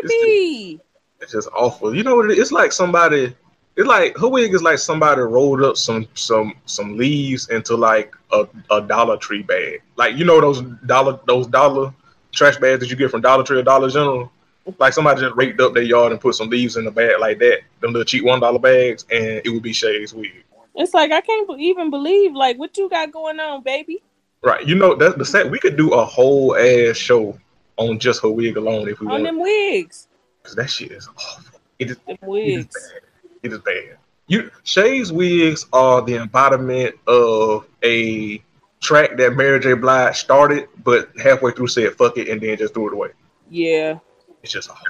baby? 0.02 0.80
it's 1.20 1.32
just 1.32 1.48
awful. 1.54 1.94
You 1.94 2.02
know 2.02 2.16
what? 2.16 2.26
It 2.26 2.32
is? 2.32 2.38
It's 2.38 2.52
like 2.52 2.72
somebody. 2.72 3.34
It's 3.76 3.86
like 3.88 4.16
her 4.18 4.28
wig 4.28 4.54
is 4.54 4.62
like 4.62 4.78
somebody 4.78 5.20
rolled 5.20 5.62
up 5.62 5.76
some 5.76 6.06
some 6.14 6.54
some 6.64 6.96
leaves 6.96 7.48
into 7.50 7.76
like 7.76 8.14
a, 8.32 8.46
a 8.70 8.80
Dollar 8.80 9.16
Tree 9.16 9.42
bag. 9.42 9.82
Like 9.96 10.16
you 10.16 10.24
know 10.24 10.40
those 10.40 10.62
dollar 10.86 11.18
those 11.26 11.46
dollar 11.48 11.92
trash 12.32 12.56
bags 12.56 12.80
that 12.80 12.90
you 12.90 12.96
get 12.96 13.10
from 13.10 13.20
Dollar 13.20 13.42
Tree 13.44 13.58
or 13.58 13.62
Dollar 13.62 13.90
General. 13.90 14.30
Like 14.78 14.92
somebody 14.94 15.20
just 15.20 15.36
raked 15.36 15.60
up 15.60 15.74
their 15.74 15.82
yard 15.82 16.12
and 16.12 16.20
put 16.20 16.34
some 16.34 16.48
leaves 16.48 16.76
in 16.76 16.84
the 16.84 16.90
bag 16.90 17.20
like 17.20 17.38
that. 17.40 17.60
Them 17.80 17.92
little 17.92 18.04
cheap 18.04 18.24
one 18.24 18.40
dollar 18.40 18.58
bags, 18.58 19.04
and 19.10 19.42
it 19.44 19.50
would 19.50 19.62
be 19.62 19.72
Shay's 19.72 20.14
wig. 20.14 20.44
It's 20.74 20.94
like 20.94 21.12
I 21.12 21.20
can't 21.20 21.48
even 21.60 21.90
believe 21.90 22.32
like 22.34 22.58
what 22.58 22.76
you 22.78 22.88
got 22.88 23.12
going 23.12 23.38
on, 23.40 23.62
baby. 23.62 24.02
Right. 24.42 24.66
You 24.66 24.74
know 24.74 24.94
that 24.94 25.18
the 25.18 25.24
set 25.24 25.50
we 25.50 25.58
could 25.58 25.76
do 25.76 25.92
a 25.92 26.04
whole 26.04 26.56
ass 26.56 26.96
show 26.96 27.38
on 27.76 27.98
just 27.98 28.22
her 28.22 28.30
wig 28.30 28.56
alone 28.56 28.88
if 28.88 29.00
we 29.00 29.06
On 29.06 29.12
wanted. 29.12 29.26
them 29.26 29.40
wigs, 29.40 30.08
Because 30.42 30.56
that 30.56 30.68
shit 30.70 30.92
is 30.92 31.08
awful. 31.08 31.60
It 31.78 31.90
is 31.90 31.96
them 31.98 32.04
It 32.08 32.22
is 32.22 32.28
wigs. 32.28 32.92
bad. 32.92 33.02
It 33.42 33.52
is 33.52 33.58
bad. 33.60 33.98
You 34.28 34.50
Shay's 34.62 35.12
wigs 35.12 35.66
are 35.72 36.00
the 36.00 36.16
embodiment 36.16 36.94
of 37.06 37.66
a 37.84 38.42
track 38.80 39.16
that 39.18 39.34
Mary 39.36 39.60
J. 39.60 39.74
Blige 39.74 40.16
started, 40.16 40.68
but 40.82 41.10
halfway 41.22 41.52
through 41.52 41.68
said 41.68 41.94
"fuck 41.96 42.16
it" 42.16 42.28
and 42.30 42.40
then 42.40 42.56
just 42.56 42.72
threw 42.74 42.88
it 42.88 42.94
away. 42.94 43.10
Yeah, 43.50 43.98
It's 44.44 44.52
just 44.52 44.70
awful. 44.70 44.86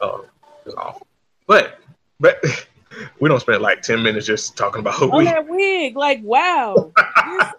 Uh, 0.00 0.18
it's 0.66 0.74
awful. 0.76 1.06
But 1.46 1.80
but 2.20 2.44
we 3.20 3.28
don't 3.28 3.40
spend 3.40 3.62
like 3.62 3.82
ten 3.82 4.02
minutes 4.02 4.26
just 4.26 4.56
talking 4.56 4.80
about 4.80 5.00
on 5.02 5.10
wig. 5.10 5.26
that 5.26 5.48
wig, 5.48 5.96
like 5.96 6.20
wow. 6.22 6.92
This- 7.28 7.52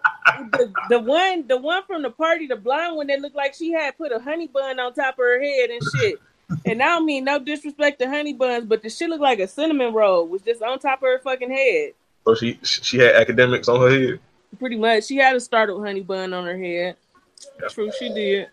the, 0.52 0.72
the 0.88 0.98
one, 0.98 1.46
the 1.48 1.56
one 1.56 1.82
from 1.86 2.02
the 2.02 2.10
party, 2.10 2.46
the 2.46 2.56
blonde 2.56 2.96
one 2.96 3.08
that 3.08 3.20
looked 3.20 3.36
like 3.36 3.52
she 3.54 3.72
had 3.72 3.96
put 3.98 4.12
a 4.12 4.18
honey 4.18 4.46
bun 4.46 4.78
on 4.78 4.94
top 4.94 5.14
of 5.14 5.18
her 5.18 5.40
head 5.42 5.70
and 5.70 5.82
shit. 5.96 6.20
And 6.64 6.82
I 6.82 6.86
don't 6.86 7.04
mean 7.04 7.24
no 7.24 7.38
disrespect 7.38 7.98
to 8.00 8.08
honey 8.08 8.32
buns, 8.32 8.64
but 8.64 8.82
the 8.82 8.88
shit 8.88 9.08
looked 9.10 9.22
like 9.22 9.38
a 9.38 9.46
cinnamon 9.46 9.92
roll 9.92 10.26
was 10.26 10.42
just 10.42 10.62
on 10.62 10.78
top 10.78 10.98
of 10.98 11.06
her 11.08 11.18
fucking 11.18 11.50
head. 11.50 11.92
So 12.24 12.34
she 12.34 12.58
she 12.62 12.98
had 12.98 13.16
academics 13.16 13.68
on 13.68 13.80
her 13.80 13.90
head. 13.90 14.20
Pretty 14.58 14.76
much, 14.76 15.04
she 15.04 15.16
had 15.16 15.36
a 15.36 15.40
startled 15.40 15.84
honey 15.84 16.00
bun 16.00 16.32
on 16.32 16.44
her 16.44 16.56
head. 16.56 16.96
Yeah. 17.60 17.68
True, 17.68 17.90
she 17.98 18.08
did. 18.12 18.48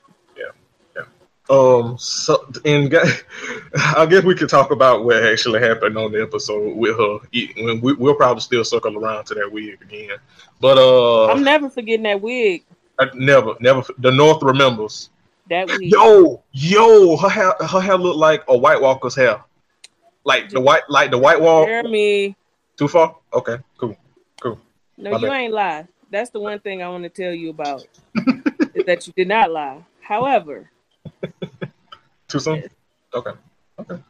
Um, 1.49 1.97
so 1.97 2.45
and 2.65 2.93
I 3.95 4.05
guess 4.05 4.23
we 4.23 4.35
could 4.35 4.49
talk 4.49 4.71
about 4.71 5.05
what 5.05 5.23
actually 5.23 5.61
happened 5.61 5.97
on 5.97 6.11
the 6.11 6.21
episode 6.21 6.75
with 6.75 6.97
her. 6.97 7.19
When 7.63 7.79
we, 7.79 7.93
we'll 7.93 8.15
probably 8.15 8.41
still 8.41 8.65
circle 8.65 8.97
around 8.97 9.25
to 9.25 9.35
that 9.35 9.49
wig 9.51 9.81
again, 9.81 10.17
but 10.59 10.77
uh, 10.77 11.27
I'm 11.27 11.43
never 11.43 11.69
forgetting 11.69 12.03
that 12.03 12.21
wig. 12.21 12.63
I 12.99 13.09
never, 13.13 13.55
never. 13.61 13.83
The 13.99 14.11
North 14.11 14.41
remembers. 14.43 15.09
That 15.49 15.67
wig. 15.67 15.89
Yo, 15.89 16.43
yo, 16.51 17.15
her 17.15 17.29
hair, 17.29 17.53
her 17.61 17.79
hair 17.79 17.97
looked 17.97 18.17
like 18.17 18.43
a 18.49 18.57
White 18.57 18.81
Walker's 18.81 19.15
hair, 19.15 19.41
like 20.25 20.49
the 20.49 20.59
white, 20.59 20.83
like 20.89 21.11
the 21.11 21.17
White 21.17 21.39
Wall. 21.39 21.65
me 21.83 22.35
Too 22.75 22.89
far? 22.89 23.15
Okay, 23.33 23.57
cool, 23.77 23.95
cool. 24.41 24.59
no, 24.97 25.11
My 25.11 25.17
you 25.17 25.27
bad. 25.27 25.33
ain't 25.33 25.53
lie. 25.53 25.87
That's 26.09 26.29
the 26.29 26.39
one 26.41 26.59
thing 26.59 26.83
I 26.83 26.89
want 26.89 27.03
to 27.03 27.09
tell 27.09 27.33
you 27.33 27.51
about 27.51 27.85
is 28.73 28.85
that 28.85 29.07
you 29.07 29.13
did 29.13 29.27
not 29.29 29.49
lie. 29.51 29.83
However, 30.01 30.69
Too 32.27 32.39
soon? 32.39 32.63
Okay, 33.13 33.31
okay. 33.79 34.01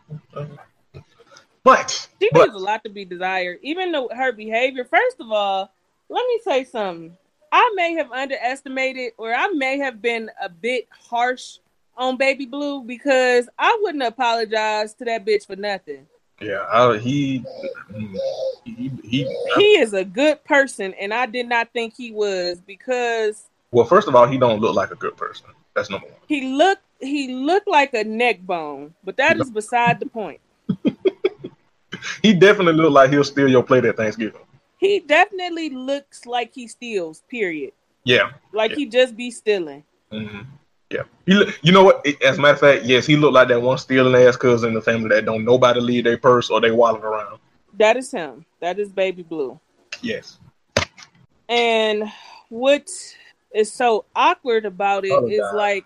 But, 1.64 2.08
She 2.22 2.30
but 2.32 2.44
leaves 2.44 2.56
a 2.56 2.60
lot 2.60 2.84
to 2.86 2.90
be 2.90 3.04
desired. 3.04 3.60
Even 3.62 3.92
though 3.92 4.10
her 4.16 4.32
behavior, 4.32 4.86
first 4.86 5.18
of 5.20 5.32
all, 5.32 5.70
let 6.10 6.26
me 6.26 6.40
say 6.44 6.64
something. 6.64 7.18
I 7.52 7.74
may 7.76 7.94
have 7.96 8.12
underestimated 8.12 9.14
or 9.18 9.34
I 9.34 9.50
may 9.50 9.78
have 9.80 10.02
been 10.02 10.32
a 10.42 10.50
bit 10.50 10.88
harsh 10.92 11.58
on 11.98 12.18
Baby 12.18 12.46
Blue 12.46 12.84
because 12.84 13.50
I 13.60 13.78
wouldn't 13.82 14.04
apologize 14.04 14.94
to 14.96 15.06
that 15.06 15.26
bitch 15.26 15.46
for 15.46 15.56
nothing. 15.56 16.08
yeah, 16.40 16.66
I, 16.72 16.98
he, 16.98 17.44
mm, 17.92 18.18
he, 18.64 18.92
he, 19.04 19.36
He 19.56 19.78
is 19.80 19.94
a 19.94 20.06
good 20.06 20.44
person 20.46 20.94
and 20.94 21.14
I 21.14 21.26
did 21.26 21.50
not 21.50 21.74
think 21.74 21.96
he 21.98 22.12
was 22.12 22.62
because 22.62 23.50
Well, 23.72 23.86
first 23.86 24.08
of 24.08 24.16
all, 24.16 24.26
he 24.28 24.38
don't 24.38 24.62
look 24.62 24.76
like 24.76 24.92
a 24.92 24.96
good 24.96 25.18
person. 25.18 25.48
That's 25.78 25.92
number 25.92 26.08
one. 26.08 26.16
he 26.28 26.42
looked 26.56 26.82
he 27.00 27.32
looked 27.36 27.68
like 27.68 27.94
a 27.94 28.04
neck 28.04 28.42
bone, 28.42 28.96
but 29.04 29.16
that 29.18 29.40
is 29.40 29.52
beside 29.52 30.00
the 30.00 30.08
point. 30.08 30.42
He 32.22 32.34
definitely 32.34 32.82
look 32.82 32.92
like 32.94 33.10
he'll 33.12 33.24
steal 33.24 33.48
your 33.50 33.64
plate 33.64 33.86
at 33.86 33.96
Thanksgiving. 33.98 34.42
He 34.78 35.00
definitely 35.00 35.70
looks 35.70 36.26
like 36.26 36.52
he 36.54 36.68
steals, 36.68 37.22
period. 37.30 37.74
Yeah. 38.04 38.32
Like 38.54 38.74
he 38.74 38.86
just 38.88 39.16
be 39.16 39.30
stealing. 39.32 39.84
hmm 40.12 40.42
Yeah. 40.92 41.04
He, 41.26 41.34
look- 41.34 41.58
you 41.62 41.72
know 41.72 41.84
what? 41.84 42.06
As 42.24 42.38
a 42.38 42.42
matter 42.42 42.54
of 42.56 42.60
fact, 42.60 42.84
yes, 42.86 43.06
he 43.06 43.16
looked 43.16 43.34
like 43.34 43.48
that 43.50 43.62
one 43.62 43.78
stealing 43.78 44.16
ass 44.22 44.36
cousin 44.36 44.70
in 44.70 44.74
the 44.76 44.82
family 44.82 45.10
that 45.10 45.26
don't 45.26 45.46
nobody 45.46 45.80
leave 45.80 46.04
their 46.04 46.18
purse 46.18 46.50
or 46.50 46.60
they 46.62 46.72
wallet 46.72 47.04
around. 47.04 47.40
That 47.78 47.98
is 47.98 48.12
him. 48.12 48.46
That 48.60 48.80
is 48.80 48.90
Baby 48.92 49.24
Blue. 49.24 49.60
Yes. 50.02 50.40
And 51.50 52.12
what 52.50 52.90
is 53.54 53.72
so 53.72 54.06
awkward 54.16 54.66
about 54.66 55.06
it 55.06 55.12
Oh, 55.12 55.28
is 55.28 55.40
God. 55.40 55.56
like 55.56 55.86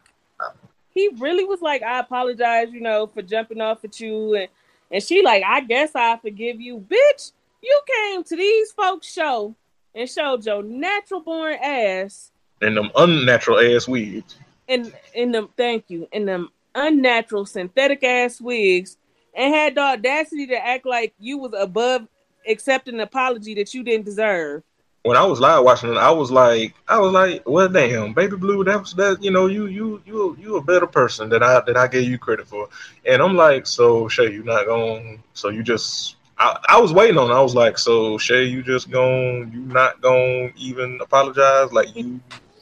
he 0.94 1.10
really 1.20 1.46
was 1.46 1.62
like, 1.62 1.82
I 1.84 2.00
apologize, 2.00 2.68
you 2.72 2.82
know, 2.82 3.08
for 3.08 3.22
jumping 3.22 3.62
off 3.62 3.84
at 3.86 4.00
you 4.00 4.36
and 4.36 4.48
and 4.94 5.02
she 5.02 5.24
like, 5.24 5.42
I 5.48 5.62
guess 5.62 5.92
I 5.96 6.18
forgive 6.18 6.60
you. 6.60 6.80
Bitch, 6.80 7.32
you 7.64 7.82
came 7.88 8.24
to 8.26 8.36
these 8.36 8.72
folks 8.74 9.10
show 9.12 9.56
and 9.96 10.10
showed 10.10 10.46
your 10.46 10.62
natural 10.64 11.22
born 11.22 11.54
ass 11.62 12.32
And 12.62 12.76
them 12.76 12.92
unnatural 12.96 13.60
ass 13.60 13.88
wigs. 13.88 14.36
And 14.68 14.94
in 15.14 15.32
them 15.32 15.50
thank 15.56 15.86
you, 15.90 16.08
in 16.12 16.26
them 16.26 16.50
unnatural 16.76 17.46
synthetic 17.46 18.04
ass 18.04 18.42
wigs 18.42 18.98
and 19.34 19.54
had 19.54 19.76
the 19.76 19.82
audacity 19.82 20.48
to 20.48 20.56
act 20.66 20.86
like 20.86 21.14
you 21.20 21.38
was 21.38 21.54
above 21.58 22.08
accepting 22.48 22.96
an 22.96 23.00
apology 23.02 23.54
that 23.56 23.74
you 23.74 23.84
didn't 23.84 24.06
deserve. 24.06 24.64
When 25.04 25.18
I 25.18 25.26
was 25.26 25.40
live 25.40 25.64
watching 25.64 25.90
it, 25.90 25.98
I 25.98 26.12
was 26.12 26.30
like, 26.30 26.76
I 26.88 27.00
was 27.00 27.12
like, 27.12 27.42
well, 27.48 27.68
damn, 27.68 28.14
baby 28.14 28.38
blue, 28.38 28.64
that 28.66 28.80
was 28.80 28.94
that, 28.94 29.24
you 29.24 29.32
know, 29.32 29.48
you 29.48 29.66
you 29.66 30.02
you 30.06 30.38
you 30.40 30.58
a 30.58 30.62
better 30.64 30.86
person 30.86 31.30
than 31.30 31.42
I 31.42 31.60
than 31.66 31.76
I 31.76 31.88
gave 31.88 32.08
you 32.08 32.20
credit 32.20 32.48
for. 32.48 32.70
And 33.06 33.22
I'm 33.22 33.36
like, 33.36 33.66
so 33.66 34.08
Shay, 34.08 34.32
you 34.32 34.44
not 34.44 34.66
going, 34.66 35.24
so 35.34 35.50
you 35.50 35.64
just. 35.64 36.18
I, 36.38 36.58
I 36.70 36.80
was 36.80 36.92
waiting 36.94 37.18
on. 37.18 37.30
it. 37.30 37.34
I 37.34 37.42
was 37.42 37.56
like, 37.56 37.78
so 37.78 38.18
Shay, 38.18 38.46
you 38.46 38.64
just 38.64 38.90
going, 38.90 39.52
you 39.54 39.62
not 39.62 40.02
going 40.02 40.54
even 40.56 41.00
apologize, 41.02 41.72
like 41.72 41.96
you 41.96 42.20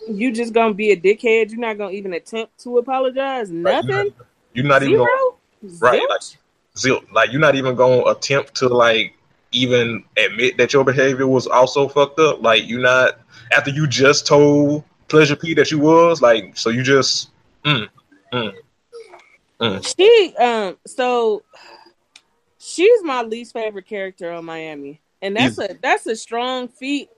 You 0.09 0.31
just 0.31 0.53
gonna 0.53 0.73
be 0.73 0.91
a 0.91 0.97
dickhead. 0.97 1.51
You're 1.51 1.59
not 1.59 1.77
gonna 1.77 1.91
even 1.91 2.13
attempt 2.13 2.57
to 2.63 2.77
apologize. 2.77 3.51
Right, 3.51 3.83
Nothing. 3.85 4.13
You're 4.53 4.65
not 4.65 4.81
even 4.83 4.97
gonna, 4.97 5.79
right, 5.79 6.01
like, 6.09 6.21
zil, 6.77 7.01
like 7.13 7.31
you're 7.31 7.41
not 7.41 7.55
even 7.55 7.75
going 7.75 8.03
to 8.03 8.09
attempt 8.09 8.55
to 8.55 8.67
like 8.67 9.13
even 9.51 10.03
admit 10.17 10.57
that 10.57 10.73
your 10.73 10.83
behavior 10.83 11.27
was 11.27 11.47
also 11.47 11.87
fucked 11.87 12.19
up. 12.19 12.41
Like 12.41 12.65
you 12.67 12.79
not 12.79 13.19
after 13.55 13.71
you 13.71 13.87
just 13.87 14.27
told 14.27 14.83
Pleasure 15.07 15.35
P 15.35 15.53
that 15.55 15.71
you 15.71 15.79
was 15.79 16.21
like, 16.21 16.57
so 16.57 16.69
you 16.69 16.83
just 16.83 17.29
mm, 17.65 17.87
mm, 18.33 18.53
mm. 19.59 19.95
She 19.97 20.35
um. 20.37 20.77
So 20.85 21.43
she's 22.59 23.03
my 23.03 23.23
least 23.23 23.53
favorite 23.53 23.87
character 23.87 24.31
on 24.31 24.45
Miami, 24.45 25.01
and 25.21 25.35
that's 25.35 25.57
a 25.57 25.77
that's 25.81 26.05
a 26.05 26.15
strong 26.15 26.67
feat 26.67 27.09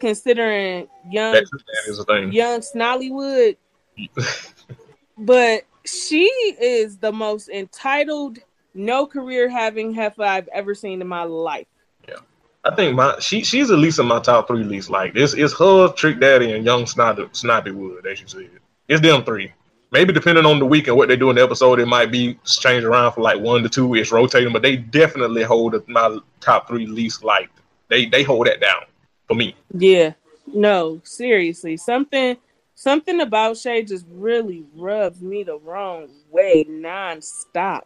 considering 0.00 0.88
young 1.10 1.32
That, 1.32 1.50
that 1.50 1.90
is 1.90 1.98
a 1.98 2.04
thing. 2.04 2.32
young 2.32 2.60
Snollywood. 2.60 3.56
but 5.18 5.64
she 5.84 6.26
is 6.60 6.98
the 6.98 7.12
most 7.12 7.48
entitled, 7.48 8.38
no 8.76 9.06
career 9.06 9.48
having 9.48 9.94
heifer 9.94 10.22
I've 10.22 10.48
ever 10.48 10.74
seen 10.74 11.00
in 11.00 11.08
my 11.08 11.24
life. 11.24 11.66
Yeah, 12.08 12.16
I 12.64 12.74
think 12.74 12.94
my 12.94 13.18
she 13.18 13.42
she's 13.42 13.70
at 13.70 13.78
least 13.78 13.98
in 13.98 14.06
my 14.06 14.20
top 14.20 14.48
three 14.48 14.64
least. 14.64 14.90
Like 14.90 15.14
this 15.14 15.34
is 15.34 15.52
her, 15.58 15.88
Trick 15.92 16.20
Daddy, 16.20 16.52
and 16.52 16.64
Young 16.64 16.86
Snobby 16.86 17.28
Snobby 17.32 17.70
Wood, 17.70 18.06
as 18.06 18.20
you 18.20 18.28
said. 18.28 18.50
It's 18.88 19.00
them 19.00 19.24
three. 19.24 19.52
Maybe 19.92 20.12
depending 20.12 20.46
on 20.46 20.58
the 20.58 20.66
week 20.66 20.88
and 20.88 20.96
what 20.96 21.08
they 21.08 21.16
do 21.16 21.30
in 21.30 21.36
the 21.36 21.42
episode, 21.42 21.78
it 21.78 21.86
might 21.86 22.10
be 22.10 22.38
changed 22.44 22.84
around 22.84 23.12
for 23.12 23.20
like 23.20 23.40
one 23.40 23.62
to 23.62 23.68
two. 23.68 23.94
It's 23.94 24.12
rotating, 24.12 24.52
but 24.52 24.62
they 24.62 24.76
definitely 24.76 25.44
hold 25.44 25.76
my 25.88 26.18
top 26.40 26.68
three 26.68 26.86
least 26.86 27.24
liked. 27.24 27.60
They 27.88 28.06
they 28.06 28.22
hold 28.22 28.46
that 28.46 28.60
down 28.60 28.82
for 29.28 29.34
me. 29.34 29.54
Yeah, 29.72 30.12
no, 30.46 31.00
seriously, 31.04 31.76
something 31.76 32.36
something 32.74 33.20
about 33.20 33.56
Shay 33.56 33.84
just 33.84 34.06
really 34.10 34.64
rubs 34.74 35.22
me 35.22 35.44
the 35.44 35.58
wrong 35.58 36.08
way 36.30 36.64
nonstop. 36.68 37.82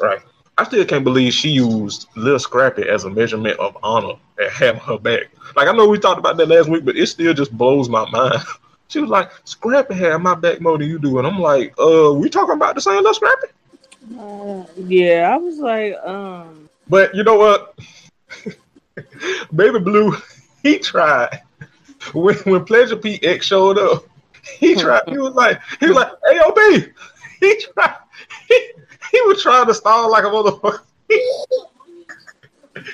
Right. 0.00 0.20
I 0.58 0.64
still 0.64 0.84
can't 0.84 1.04
believe 1.04 1.32
she 1.32 1.48
used 1.48 2.08
Lil 2.14 2.38
Scrappy 2.38 2.88
as 2.88 3.04
a 3.04 3.10
measurement 3.10 3.58
of 3.58 3.76
honor 3.82 4.14
and 4.38 4.50
having 4.52 4.80
her 4.82 4.98
back. 4.98 5.30
Like 5.56 5.68
I 5.68 5.72
know 5.72 5.88
we 5.88 5.98
talked 5.98 6.18
about 6.18 6.36
that 6.36 6.48
last 6.48 6.68
week, 6.68 6.84
but 6.84 6.96
it 6.96 7.06
still 7.06 7.34
just 7.34 7.56
blows 7.56 7.88
my 7.88 8.08
mind. 8.10 8.42
She 8.88 9.00
was 9.00 9.08
like, 9.08 9.30
Scrappy 9.44 9.94
had 9.94 10.18
my 10.18 10.34
back 10.34 10.60
more 10.60 10.76
than 10.76 10.86
you 10.86 10.98
do. 10.98 11.16
And 11.16 11.26
I'm 11.26 11.38
like, 11.38 11.72
uh, 11.78 12.12
we 12.12 12.28
talking 12.28 12.56
about 12.56 12.74
the 12.74 12.82
same 12.82 13.02
Lil 13.02 13.14
Scrappy? 13.14 13.46
Uh, 14.18 14.64
yeah, 14.76 15.30
I 15.32 15.38
was 15.38 15.58
like, 15.58 15.96
um. 16.04 16.68
But 16.90 17.14
you 17.14 17.22
know 17.22 17.38
what? 17.38 17.74
Baby 19.54 19.78
Blue, 19.78 20.14
he 20.62 20.78
tried. 20.78 21.40
When 22.12 22.36
when 22.40 22.64
Pleasure 22.66 22.96
P 22.96 23.18
X 23.22 23.46
showed 23.46 23.78
up, 23.78 24.04
he 24.58 24.74
tried. 24.74 25.02
He 25.08 25.16
was 25.16 25.34
like, 25.34 25.60
he 25.80 25.86
was 25.86 25.96
like, 25.96 26.12
"Hey, 26.26 26.36
yo, 26.36 26.50
B." 26.50 26.86
He 27.40 27.64
tried. 27.72 27.96
He, 28.48 28.72
he 29.12 29.20
was 29.22 29.42
trying 29.42 29.66
to 29.66 29.74
stall 29.74 30.10
like 30.10 30.24
a 30.24 30.28
motherfucker. 30.28 30.80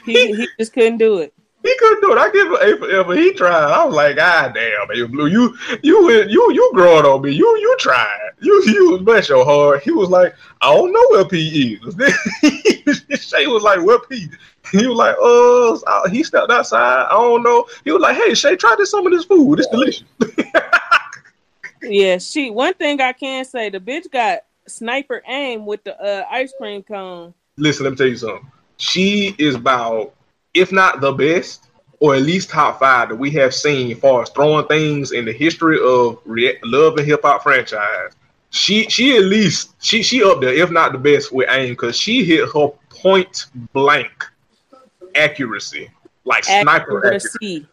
he, 0.04 0.34
he 0.34 0.48
just 0.58 0.72
couldn't 0.72 0.98
do 0.98 1.18
it. 1.18 1.32
He 1.62 1.74
couldn't 1.78 2.00
do 2.00 2.12
it. 2.12 2.18
I 2.18 2.30
give 2.30 2.46
him 2.46 2.54
A 2.54 2.78
for 2.78 3.00
effort. 3.00 3.18
He 3.18 3.32
tried. 3.32 3.72
I 3.72 3.84
was 3.84 3.94
like, 3.94 4.16
God 4.16 4.54
damn, 4.54 4.88
baby 4.88 5.06
blue, 5.06 5.26
you 5.26 5.56
you 5.82 6.10
you 6.10 6.52
you 6.52 6.70
growing 6.72 7.04
on 7.04 7.22
me. 7.22 7.32
You 7.32 7.46
you 7.58 7.76
tried. 7.78 8.30
You 8.40 8.62
you 8.66 8.98
bless 8.98 9.28
your 9.28 9.44
heart. 9.44 9.82
He 9.82 9.90
was 9.90 10.08
like, 10.08 10.34
I 10.60 10.74
don't 10.74 10.92
know 10.92 11.06
where 11.10 11.24
P 11.24 11.78
is. 11.82 13.20
Shay 13.28 13.46
was 13.46 13.62
like, 13.62 13.82
where 13.82 13.98
P? 13.98 14.28
He 14.70 14.86
was 14.86 14.96
like, 14.96 15.16
uh, 15.86 16.08
he 16.08 16.22
stepped 16.22 16.50
outside. 16.50 17.06
I 17.10 17.14
don't 17.14 17.42
know. 17.42 17.66
He 17.84 17.90
was 17.90 18.02
like, 18.02 18.16
hey 18.16 18.34
Shay, 18.34 18.56
try 18.56 18.74
this 18.78 18.90
some 18.90 19.06
of 19.06 19.12
this 19.12 19.24
food. 19.24 19.58
It's 19.58 19.68
delicious. 19.68 20.04
yeah, 21.82 22.18
she. 22.18 22.50
One 22.50 22.74
thing 22.74 23.00
I 23.00 23.12
can 23.12 23.44
say, 23.44 23.68
the 23.68 23.80
bitch 23.80 24.10
got 24.10 24.40
sniper 24.68 25.22
aim 25.26 25.66
with 25.66 25.84
the 25.84 26.00
uh, 26.00 26.24
ice 26.30 26.52
cream 26.58 26.82
cone. 26.82 27.34
Listen, 27.56 27.84
let 27.84 27.90
me 27.90 27.96
tell 27.96 28.06
you 28.06 28.16
something. 28.16 28.50
She 28.76 29.34
is 29.38 29.54
about 29.54 30.14
if 30.54 30.72
not 30.72 31.00
the 31.00 31.12
best, 31.12 31.68
or 32.00 32.14
at 32.14 32.22
least 32.22 32.50
top 32.50 32.78
five 32.78 33.08
that 33.08 33.16
we 33.16 33.30
have 33.32 33.54
seen 33.54 33.90
as 33.92 33.98
far 33.98 34.22
as 34.22 34.30
throwing 34.30 34.66
things 34.66 35.12
in 35.12 35.24
the 35.24 35.32
history 35.32 35.78
of 35.82 36.20
re- 36.24 36.58
love 36.64 36.96
and 36.96 37.06
hip 37.06 37.22
hop 37.22 37.42
franchise. 37.42 38.12
She 38.50 38.88
she 38.88 39.16
at 39.16 39.24
least 39.24 39.74
she 39.80 40.02
she 40.02 40.22
up 40.22 40.40
there, 40.40 40.54
if 40.54 40.70
not 40.70 40.92
the 40.92 40.98
best 40.98 41.32
with 41.32 41.48
aim, 41.50 41.70
because 41.70 41.96
she 41.96 42.24
hit 42.24 42.48
her 42.52 42.68
point 42.88 43.46
blank 43.72 44.26
accuracy, 45.14 45.90
like 46.24 46.48
accuracy. 46.48 46.62
sniper 46.62 47.06
accuracy. 47.06 47.66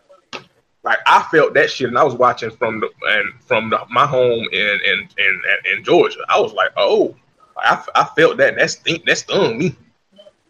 Like 0.85 0.99
I 1.07 1.23
felt 1.31 1.55
that 1.55 1.71
shit, 1.71 1.87
and 1.87 1.97
I 1.97 2.03
was 2.03 2.13
watching 2.13 2.51
from 2.51 2.79
the 2.79 2.89
and 3.07 3.33
from 3.41 3.71
the, 3.71 3.79
my 3.89 4.05
home 4.05 4.47
in 4.51 4.79
in, 4.85 5.09
in 5.17 5.41
in 5.73 5.83
Georgia. 5.83 6.19
I 6.29 6.39
was 6.39 6.53
like, 6.53 6.71
oh, 6.77 7.15
I, 7.57 7.83
I 7.95 8.05
felt 8.15 8.37
that. 8.37 8.55
That's 8.55 8.75
that 8.75 9.17
stung 9.17 9.57
me. 9.57 9.75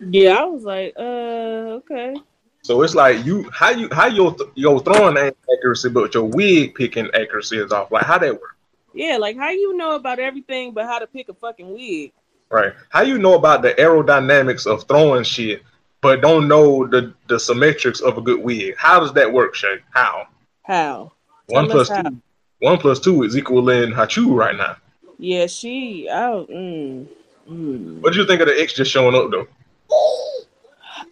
Yeah, 0.01 0.33
I 0.33 0.43
was 0.43 0.63
like, 0.63 0.93
uh, 0.97 1.79
okay. 1.79 2.15
So 2.63 2.81
it's 2.81 2.95
like 2.95 3.25
you 3.25 3.49
how 3.53 3.69
you 3.69 3.87
how 3.93 4.07
your 4.07 4.35
your 4.55 4.81
throwing 4.81 5.17
accuracy, 5.17 5.87
but 5.89 6.13
your 6.13 6.25
wig 6.25 6.75
picking 6.75 7.09
accuracy 7.13 7.57
is 7.57 7.71
off. 7.71 7.89
Like 7.89 8.03
how 8.03 8.17
that 8.17 8.33
work? 8.33 8.57
Yeah, 8.93 9.15
like 9.17 9.37
how 9.37 9.51
you 9.51 9.77
know 9.77 9.95
about 9.95 10.19
everything, 10.19 10.73
but 10.73 10.85
how 10.85 10.99
to 10.99 11.07
pick 11.07 11.29
a 11.29 11.33
fucking 11.33 11.73
wig. 11.73 12.11
Right. 12.49 12.73
How 12.89 13.03
you 13.03 13.17
know 13.17 13.35
about 13.35 13.61
the 13.61 13.73
aerodynamics 13.73 14.65
of 14.65 14.83
throwing 14.83 15.23
shit, 15.23 15.63
but 16.05 16.21
don't 16.21 16.47
know 16.47 16.85
the 16.85 17.15
the 17.25 17.39
symmetrics 17.39 17.99
of 17.99 18.19
a 18.19 18.21
good 18.21 18.39
wig? 18.39 18.75
How 18.77 18.99
does 18.99 19.11
that 19.13 19.33
work, 19.33 19.55
Shay? 19.55 19.79
How? 19.89 20.27
How? 20.61 21.13
One 21.47 21.67
plus 21.67 21.89
how. 21.89 22.03
two. 22.03 22.21
One 22.59 22.77
plus 22.77 22.99
two 22.99 23.23
is 23.23 23.35
equal 23.35 23.71
equaling 23.71 23.91
Hachu 23.91 24.35
right 24.35 24.55
now. 24.55 24.77
Yeah, 25.17 25.47
she. 25.47 26.07
Oh, 26.11 26.45
mm, 26.47 27.07
mm. 27.49 28.01
What 28.01 28.13
do 28.13 28.19
you 28.19 28.27
think 28.27 28.39
of 28.39 28.47
the 28.47 28.61
X 28.61 28.73
just 28.73 28.91
showing 28.91 29.15
up 29.15 29.31
though? 29.31 29.47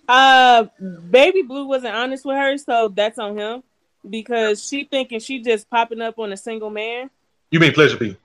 Uh, 0.07 0.65
Baby 1.09 1.41
Blue 1.41 1.65
wasn't 1.65 1.95
honest 1.95 2.23
with 2.23 2.37
her, 2.37 2.55
so 2.59 2.89
that's 2.89 3.17
on 3.17 3.35
him 3.35 3.63
because 4.07 4.63
she 4.63 4.83
thinking 4.83 5.19
she 5.19 5.41
just 5.41 5.67
popping 5.71 6.01
up 6.01 6.19
on 6.19 6.31
a 6.33 6.37
single 6.37 6.69
man. 6.69 7.09
You 7.49 7.59
mean 7.59 7.73
Pleasure 7.73 7.97
P? 7.97 8.15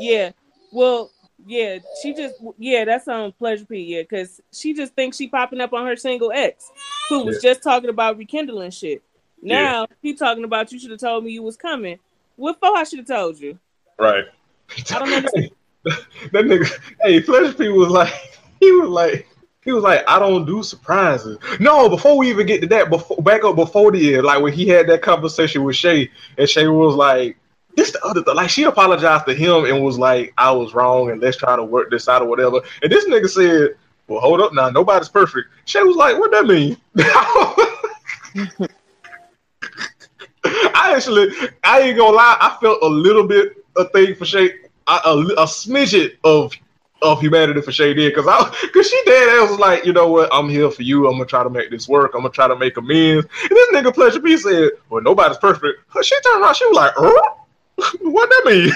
Yeah. 0.00 0.32
Well, 0.72 1.12
yeah, 1.48 1.78
she 2.02 2.12
just 2.12 2.34
yeah, 2.58 2.84
that's 2.84 3.08
on 3.08 3.32
Pleasure 3.32 3.64
P. 3.64 3.80
Yeah, 3.80 4.02
because 4.02 4.40
she 4.52 4.74
just 4.74 4.94
thinks 4.94 5.16
she 5.16 5.28
popping 5.28 5.62
up 5.62 5.72
on 5.72 5.86
her 5.86 5.96
single 5.96 6.30
ex, 6.30 6.70
who 7.08 7.24
was 7.24 7.42
yeah. 7.42 7.50
just 7.50 7.62
talking 7.62 7.88
about 7.88 8.18
rekindling 8.18 8.70
shit. 8.70 9.02
Now 9.40 9.80
yeah. 9.80 9.86
he 10.02 10.14
talking 10.14 10.44
about 10.44 10.70
you 10.72 10.78
should 10.78 10.90
have 10.90 11.00
told 11.00 11.24
me 11.24 11.32
you 11.32 11.42
was 11.42 11.56
coming. 11.56 11.98
What 12.36 12.60
for? 12.60 12.76
I 12.76 12.84
should 12.84 12.98
have 12.98 13.08
told 13.08 13.40
you. 13.40 13.58
Right. 13.98 14.26
I 14.90 14.98
don't 14.98 15.10
understand. 15.10 15.50
that 15.84 16.44
nigga, 16.44 16.70
hey, 17.02 17.20
Pleasure 17.22 17.54
P 17.54 17.68
was 17.68 17.88
like, 17.88 18.12
he 18.60 18.70
was 18.72 18.90
like, 18.90 19.26
he 19.64 19.72
was 19.72 19.82
like, 19.82 20.04
I 20.06 20.18
don't 20.18 20.44
do 20.44 20.62
surprises. 20.62 21.38
No, 21.60 21.88
before 21.88 22.18
we 22.18 22.28
even 22.28 22.46
get 22.46 22.60
to 22.60 22.66
that, 22.68 22.90
before 22.90 23.16
back 23.22 23.44
up 23.44 23.56
before 23.56 23.90
the 23.90 23.98
year, 23.98 24.22
like 24.22 24.42
when 24.42 24.52
he 24.52 24.68
had 24.68 24.86
that 24.88 25.00
conversation 25.00 25.64
with 25.64 25.76
Shay, 25.76 26.10
and 26.36 26.48
Shay 26.48 26.68
was 26.68 26.94
like, 26.94 27.38
this 27.78 27.92
the 27.92 28.04
other 28.04 28.22
thing. 28.22 28.34
Like 28.34 28.50
she 28.50 28.64
apologized 28.64 29.26
to 29.26 29.34
him 29.34 29.64
and 29.64 29.84
was 29.84 29.98
like, 29.98 30.34
I 30.36 30.50
was 30.50 30.74
wrong 30.74 31.10
and 31.10 31.20
let's 31.20 31.36
try 31.36 31.54
to 31.54 31.62
work 31.62 31.90
this 31.90 32.08
out 32.08 32.22
or 32.22 32.28
whatever. 32.28 32.60
And 32.82 32.90
this 32.90 33.06
nigga 33.06 33.28
said, 33.28 33.76
Well, 34.08 34.20
hold 34.20 34.40
up 34.40 34.52
now, 34.52 34.68
nobody's 34.68 35.08
perfect. 35.08 35.48
Shay 35.64 35.82
was 35.84 35.96
like, 35.96 36.18
What 36.18 36.32
that 36.32 36.46
mean? 36.46 36.76
I 40.74 40.94
actually, 40.94 41.28
I 41.62 41.80
ain't 41.80 41.96
gonna 41.96 42.16
lie, 42.16 42.36
I 42.40 42.56
felt 42.60 42.82
a 42.82 42.88
little 42.88 43.26
bit 43.26 43.64
a 43.76 43.88
thing 43.90 44.16
for 44.16 44.24
Shay, 44.24 44.50
a, 44.88 44.92
a, 45.04 45.18
a 45.20 45.44
smidget 45.46 46.16
of 46.24 46.52
of 47.00 47.20
humanity 47.20 47.60
for 47.60 47.70
Shay 47.70 47.94
did 47.94 48.12
because 48.12 48.26
I 48.28 48.52
because 48.62 48.90
she 48.90 49.00
dead 49.06 49.28
ass 49.40 49.50
was 49.50 49.60
like, 49.60 49.84
you 49.84 49.92
know 49.92 50.08
what, 50.08 50.28
I'm 50.32 50.48
here 50.48 50.68
for 50.68 50.82
you. 50.82 51.06
I'm 51.06 51.12
gonna 51.12 51.26
try 51.26 51.44
to 51.44 51.50
make 51.50 51.70
this 51.70 51.88
work. 51.88 52.10
I'm 52.14 52.22
gonna 52.22 52.30
try 52.30 52.48
to 52.48 52.56
make 52.56 52.76
amends. 52.76 53.24
And 53.42 53.50
this 53.50 53.68
nigga 53.72 53.94
Pleasure 53.94 54.18
P 54.18 54.36
said, 54.36 54.70
Well, 54.90 55.00
nobody's 55.00 55.38
perfect. 55.38 55.78
She 56.02 56.20
turned 56.22 56.42
around, 56.42 56.56
she 56.56 56.66
was 56.66 56.76
like, 56.76 56.92
uh? 56.98 57.38
what 58.00 58.28
that 58.28 58.42
mean? 58.46 58.70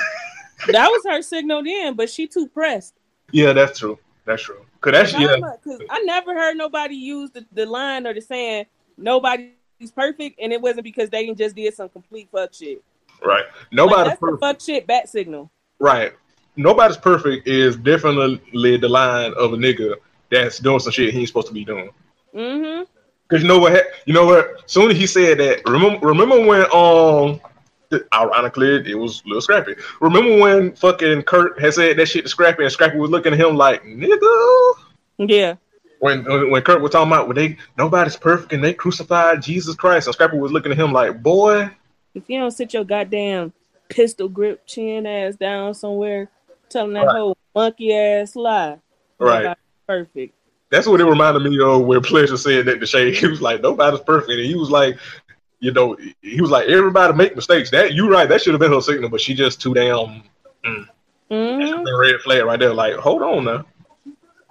that 0.73 0.89
was 0.89 1.03
her 1.07 1.23
signal 1.23 1.63
then, 1.63 1.95
but 1.95 2.11
she 2.11 2.27
too 2.27 2.49
pressed. 2.49 2.95
Yeah, 3.31 3.53
that's 3.53 3.79
true. 3.79 3.99
That's 4.25 4.43
true. 4.43 4.65
Cause 4.81 4.93
that's 4.93 5.13
yeah. 5.13 5.37
Cause 5.65 5.81
I 5.91 6.03
never 6.03 6.35
heard 6.35 6.57
nobody 6.57 6.95
use 6.95 7.31
the, 7.31 7.47
the 7.53 7.67
line 7.67 8.07
or 8.07 8.15
the 8.15 8.21
saying 8.21 8.67
nobody's 8.97 9.53
perfect, 9.95 10.39
and 10.41 10.53
it 10.53 10.61
wasn't 10.61 10.85
because 10.85 11.11
they 11.11 11.33
just 11.35 11.57
did 11.57 11.75
some 11.75 11.89
complete 11.89 12.29
fuck 12.31 12.55
shit. 12.55 12.83
Right. 13.25 13.45
Nobody's 13.71 14.11
like, 14.11 14.21
perfect. 14.21 14.41
fuck 14.41 14.61
shit 14.61 14.87
bat 14.87 15.09
signal. 15.09 15.51
Right 15.79 16.13
nobody's 16.57 16.97
perfect 16.97 17.47
is 17.47 17.77
definitely 17.77 18.77
the 18.77 18.89
line 18.89 19.33
of 19.37 19.53
a 19.53 19.57
nigga 19.57 19.95
that's 20.31 20.59
doing 20.59 20.81
some 20.81 20.93
shit 20.93 21.13
he 21.13 21.21
ain't 21.21 21.29
supposed 21.29 21.49
to 21.49 21.55
be 21.55 21.65
doing. 21.65 21.91
Mm-hmm. 22.35 22.85
Cause 23.29 23.43
you 23.43 23.49
know 23.49 23.59
what? 23.59 23.87
You 24.05 24.13
know 24.13 24.27
what? 24.27 24.71
Soon 24.71 24.91
as 24.91 24.97
he 24.97 25.07
said 25.07 25.39
that, 25.39 25.63
remember, 25.67 26.07
remember 26.07 26.45
when 26.45 26.63
um, 26.73 27.41
ironically 28.13 28.91
it 28.91 28.99
was 28.99 29.23
a 29.25 29.29
little 29.29 29.41
Scrappy. 29.41 29.75
Remember 30.01 30.39
when 30.39 30.75
fucking 30.75 31.23
Kirk 31.23 31.59
had 31.59 31.75
said 31.75 31.97
that 31.97 32.07
shit 32.07 32.25
to 32.25 32.29
Scrappy, 32.29 32.63
and 32.63 32.73
Scrappy 32.73 32.99
was 32.99 33.11
looking 33.11 33.33
at 33.33 33.41
him 33.41 33.57
like, 33.57 33.83
nigga. 33.85 34.75
Yeah. 35.19 35.55
When 36.01 36.27
uh, 36.29 36.47
when 36.47 36.63
Kirk 36.63 36.83
was 36.83 36.93
talking 36.93 37.13
about 37.13 37.29
when 37.29 37.37
they 37.37 37.57
nobody's 37.79 38.17
perfect 38.17 38.53
and 38.53 38.63
they 38.63 38.75
crucified 38.75 39.43
Jesus 39.43 39.77
Christ, 39.77 40.07
and 40.07 40.15
Scrappy 40.15 40.39
was 40.39 40.53
looking 40.53 40.73
at 40.73 40.79
him 40.79 40.93
like, 40.93 41.23
boy. 41.23 41.71
If 42.15 42.25
you 42.29 42.41
don't 42.41 42.51
sit 42.51 42.75
your 42.75 42.85
goddamn 42.85 43.53
pistol 43.89 44.29
grip 44.29 44.67
chin 44.67 45.07
ass 45.07 45.37
down 45.37 45.75
somewhere 45.75 46.29
telling 46.73 46.95
that 46.95 47.07
right. 47.07 47.17
whole 47.17 47.37
monkey 47.55 47.95
ass 47.95 48.35
lie. 48.35 48.79
Right. 49.19 49.57
Perfect. 49.87 50.35
That's 50.71 50.87
what 50.87 51.03
it 51.03 51.05
reminded 51.05 51.43
me 51.43 51.61
of 51.61 51.83
where 51.83 52.01
Pleasure 52.01 52.39
said 52.39 52.65
that 52.65 52.81
to 52.81 52.87
Shay. 52.87 53.15
He 53.15 53.27
was 53.27 53.43
like, 53.43 53.61
nobody's 53.61 54.01
perfect. 54.01 54.31
And 54.31 54.47
he 54.47 54.55
was 54.55 54.71
like, 54.71 54.99
you 55.63 55.71
know, 55.73 55.97
he 56.21 56.41
was 56.41 56.51
like, 56.51 56.69
everybody 56.69 57.15
make 57.15 57.37
mistakes. 57.37 57.71
That 57.71 57.93
you 57.93 58.11
right, 58.11 58.29
that 58.29 58.43
should 58.43 58.53
have 58.53 58.61
been 58.61 58.73
her 58.73 58.81
signal, 58.81 59.09
but 59.09 59.21
she 59.21 59.33
just 59.33 59.63
too 59.63 59.73
damn 59.73 60.23
mm. 60.65 60.89
mm-hmm. 61.31 62.01
red 62.01 62.21
flag 62.21 62.45
right 62.45 62.59
there. 62.59 62.75
Like, 62.75 62.97
hold 62.97 63.23
on 63.23 63.45
now. 63.45 63.65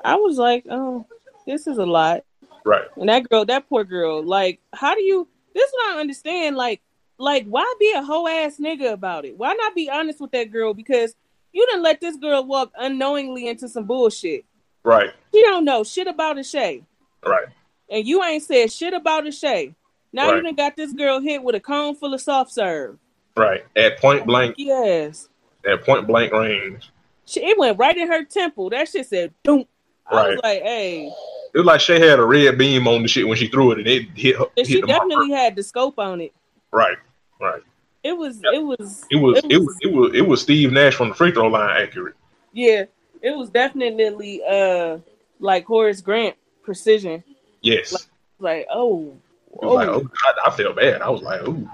I 0.06 0.15
was 0.15 0.38
like, 0.38 0.65
oh, 0.71 1.06
this 1.45 1.67
is 1.67 1.78
a 1.78 1.86
lot. 1.86 2.24
Right. 2.63 2.86
And 2.95 3.10
that 3.10 3.28
girl, 3.28 3.43
that 3.43 3.67
poor 3.67 3.84
girl, 3.84 4.24
like, 4.24 4.62
how 4.71 4.95
do 4.95 5.04
you 5.04 5.28
this 5.54 5.67
is 5.67 5.74
what 5.74 5.97
I 5.97 6.00
understand, 6.00 6.56
like, 6.56 6.82
like, 7.17 7.45
why 7.45 7.71
be 7.78 7.93
a 7.93 8.02
whole 8.02 8.26
ass 8.30 8.56
nigga 8.58 8.93
about 8.93 9.26
it? 9.26 9.38
Why 9.38 9.54
not 9.54 9.76
be 9.76 9.89
honest 9.89 10.21
with 10.21 10.32
that 10.32 10.50
girl? 10.50 10.74
Because 10.74 11.13
you 11.52 11.65
didn't 11.65 11.84
let 11.84 12.00
this 12.00 12.15
girl 12.15 12.45
walk 12.45 12.71
unknowingly 12.80 13.50
into 13.50 13.67
some 13.67 13.84
bullshit. 13.84 14.45
Right. 14.84 15.10
She 15.34 15.41
don't 15.41 15.65
know 15.65 15.84
shit 15.84 16.08
about 16.08 16.39
a 16.39 16.43
Shay. 16.43 16.84
Right. 17.26 17.47
And 17.89 18.08
you 18.08 18.24
ain't 18.24 18.43
said 18.43 18.71
shit 18.71 18.93
about 18.93 19.28
a 19.28 19.32
Shay. 19.34 19.76
Now 20.13 20.28
right. 20.28 20.38
you 20.38 20.43
done 20.43 20.56
got 20.56 20.76
this 20.76 20.93
girl 20.93 21.19
hit 21.19 21.43
with 21.43 21.56
a 21.56 21.60
cone 21.60 21.95
full 21.95 22.13
of 22.13 22.21
soft 22.21 22.52
serve. 22.52 22.97
Right. 23.36 23.65
At 23.76 24.00
point 24.00 24.26
blank. 24.26 24.56
Yes. 24.58 25.30
At 25.65 25.84
point 25.84 26.08
blank 26.08 26.34
range. 26.34 26.91
She, 27.26 27.45
it 27.45 27.58
went 27.58 27.78
right 27.78 27.95
in 27.95 28.08
her 28.08 28.26
temple. 28.26 28.69
That 28.69 28.89
shit 28.89 29.08
said 29.08 29.34
doom. 29.43 29.65
I 30.06 30.15
right. 30.15 30.30
was 30.30 30.39
like, 30.43 30.62
hey. 30.63 31.08
It 31.54 31.58
was 31.58 31.65
like 31.65 31.82
she 31.82 31.93
had 31.93 32.19
a 32.19 32.26
red 32.26 32.58
beam 32.58 32.88
on 32.88 33.02
the 33.02 33.08
shit 33.08 33.28
when 33.28 33.38
she 33.38 33.47
threw 33.47 33.71
it 33.71 33.80
and 33.80 33.88
it 33.88 34.10
hit 34.15 34.38
her. 34.38 34.45
Hit 34.56 34.67
she 34.67 34.82
definitely 34.82 35.32
had 35.32 35.56
the 35.56 35.63
scope 35.63 36.00
on 36.00 36.21
it. 36.21 36.34
Right. 36.71 36.97
Right. 37.39 37.62
It 38.04 38.17
was, 38.17 38.41
it 38.52 38.63
was, 38.63 39.06
it 39.12 39.17
was, 39.17 39.38
it 39.47 39.62
was, 39.62 39.78
it 39.82 39.93
was, 39.93 40.15
it 40.15 40.21
was 40.21 40.41
Steve 40.41 40.71
Nash 40.71 40.95
from 40.95 41.10
the 41.10 41.15
free 41.15 41.32
throw 41.32 41.47
line 41.47 41.82
accurate. 41.82 42.15
Yeah, 42.52 42.86
it 43.21 43.38
was 43.38 43.52
definitely 43.52 44.41
uh 44.43 44.97
like 45.39 45.65
Horace 45.65 46.02
Grant 46.02 46.36
precision. 46.63 47.24
Yes. 47.62 47.91
Like, 47.93 48.02
like 48.39 48.67
oh, 48.74 49.15
oh. 49.61 49.73
Like, 49.73 49.87
oh 49.89 50.09
I, 50.25 50.47
I, 50.47 50.51
felt 50.51 50.75
bad. 50.75 51.01
I 51.01 51.09
was 51.09 51.21
like, 51.21 51.41
oh, 51.43 51.69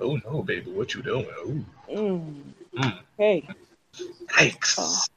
oh 0.00 0.20
no, 0.24 0.42
baby, 0.42 0.70
what 0.70 0.94
you 0.94 1.02
doing? 1.02 1.26
Oh, 1.38 1.64
mm. 1.90 2.42
mm. 2.76 2.98
hey, 3.18 3.46
thanks. 4.34 5.08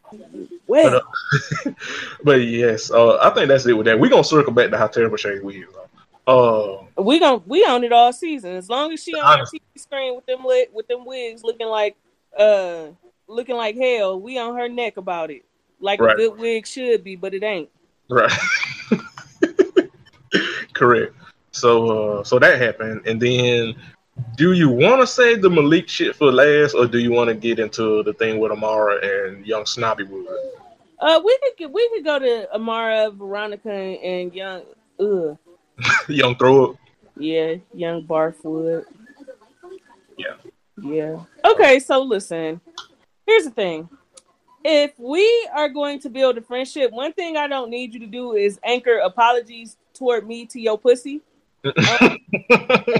Well, 0.67 1.01
But, 1.63 1.67
uh, 1.67 1.71
but 2.23 2.41
yes, 2.41 2.91
uh, 2.91 3.17
I 3.17 3.29
think 3.32 3.47
that's 3.47 3.65
it 3.65 3.73
with 3.73 3.86
that. 3.86 3.99
We're 3.99 4.10
gonna 4.10 4.23
circle 4.23 4.53
back 4.53 4.71
to 4.71 4.77
how 4.77 4.88
terrible 4.88 5.17
Shade 5.17 5.43
we 5.43 5.63
is. 5.63 5.69
Uh, 6.27 6.84
we 7.01 7.19
gon' 7.19 7.41
we 7.47 7.65
own 7.65 7.84
it 7.84 7.91
all 7.91 8.13
season. 8.13 8.55
As 8.55 8.69
long 8.69 8.91
as 8.93 9.03
she 9.03 9.13
on 9.15 9.21
the 9.21 9.25
Honestly. 9.25 9.62
TV 9.75 9.82
screen 9.82 10.15
with 10.15 10.25
them 10.27 10.45
lit 10.45 10.71
with 10.73 10.88
them 10.88 11.05
wigs 11.05 11.43
looking 11.43 11.67
like 11.67 11.95
uh 12.38 12.88
looking 13.27 13.55
like 13.55 13.75
hell, 13.77 14.19
we 14.19 14.38
on 14.38 14.55
her 14.55 14.69
neck 14.69 14.97
about 14.97 15.32
it. 15.32 15.43
Like 15.79 15.99
Right. 16.01 16.13
a 16.13 16.17
good 16.17 16.38
wig 16.38 16.67
should 16.67 17.03
be, 17.03 17.15
but 17.15 17.34
it 17.34 17.41
ain't. 17.43 17.69
right. 18.10 18.32
Correct. 20.73 21.15
So, 21.60 22.19
uh, 22.19 22.24
so 22.24 22.39
that 22.39 22.60
happened, 22.60 23.06
and 23.06 23.22
then, 23.22 23.76
do 24.36 24.54
you 24.54 24.69
want 24.69 25.02
to 25.02 25.08
save 25.08 25.41
the 25.41 25.50
Malik 25.50 25.88
shit 25.88 26.15
for 26.15 26.32
last, 26.32 26.74
or 26.74 26.88
do 26.88 27.00
you 27.00 27.12
want 27.12 27.30
to 27.30 27.36
get 27.36 27.60
into 27.60 28.04
the 28.04 28.13
thing 28.13 28.39
with 28.39 28.52
Amara 28.52 29.00
and 29.02 29.45
Young 29.45 29.65
Snobby 29.65 30.04
Wood? 30.04 30.28
Uh 31.00 31.22
we 31.24 31.38
could 31.58 31.72
we 31.72 31.89
could 31.89 32.04
go 32.04 32.19
to 32.19 32.54
Amara, 32.54 33.10
Veronica, 33.10 33.72
and 33.72 34.34
young 34.34 34.63
ugh. 35.00 35.38
Young 36.10 36.36
Throw 36.36 36.72
Up. 36.72 36.76
Yeah, 37.17 37.56
young 37.74 38.06
Barfwood. 38.06 38.86
Yeah. 40.17 40.36
Yeah. 40.82 41.24
Okay, 41.45 41.80
so 41.80 42.02
listen. 42.02 42.60
Here's 43.26 43.45
the 43.45 43.52
thing. 43.52 43.89
If 44.63 44.91
we 45.00 45.50
are 45.54 45.69
going 45.69 46.00
to 46.02 46.10
build 46.10 46.38
a 46.38 46.41
friendship, 46.41 46.91
one 46.91 47.13
thing 47.13 47.38
I 47.38 47.48
don't 47.48 47.69
need 47.69 47.93
you 47.93 48.00
to 48.02 48.08
do 48.08 48.34
is 48.34 48.60
anchor 48.63 48.98
apologies 48.98 49.78
toward 49.93 50.28
me 50.28 50.45
to 50.48 50.60
your 50.60 50.78
pussy. 50.78 51.22
Um, 51.65 52.17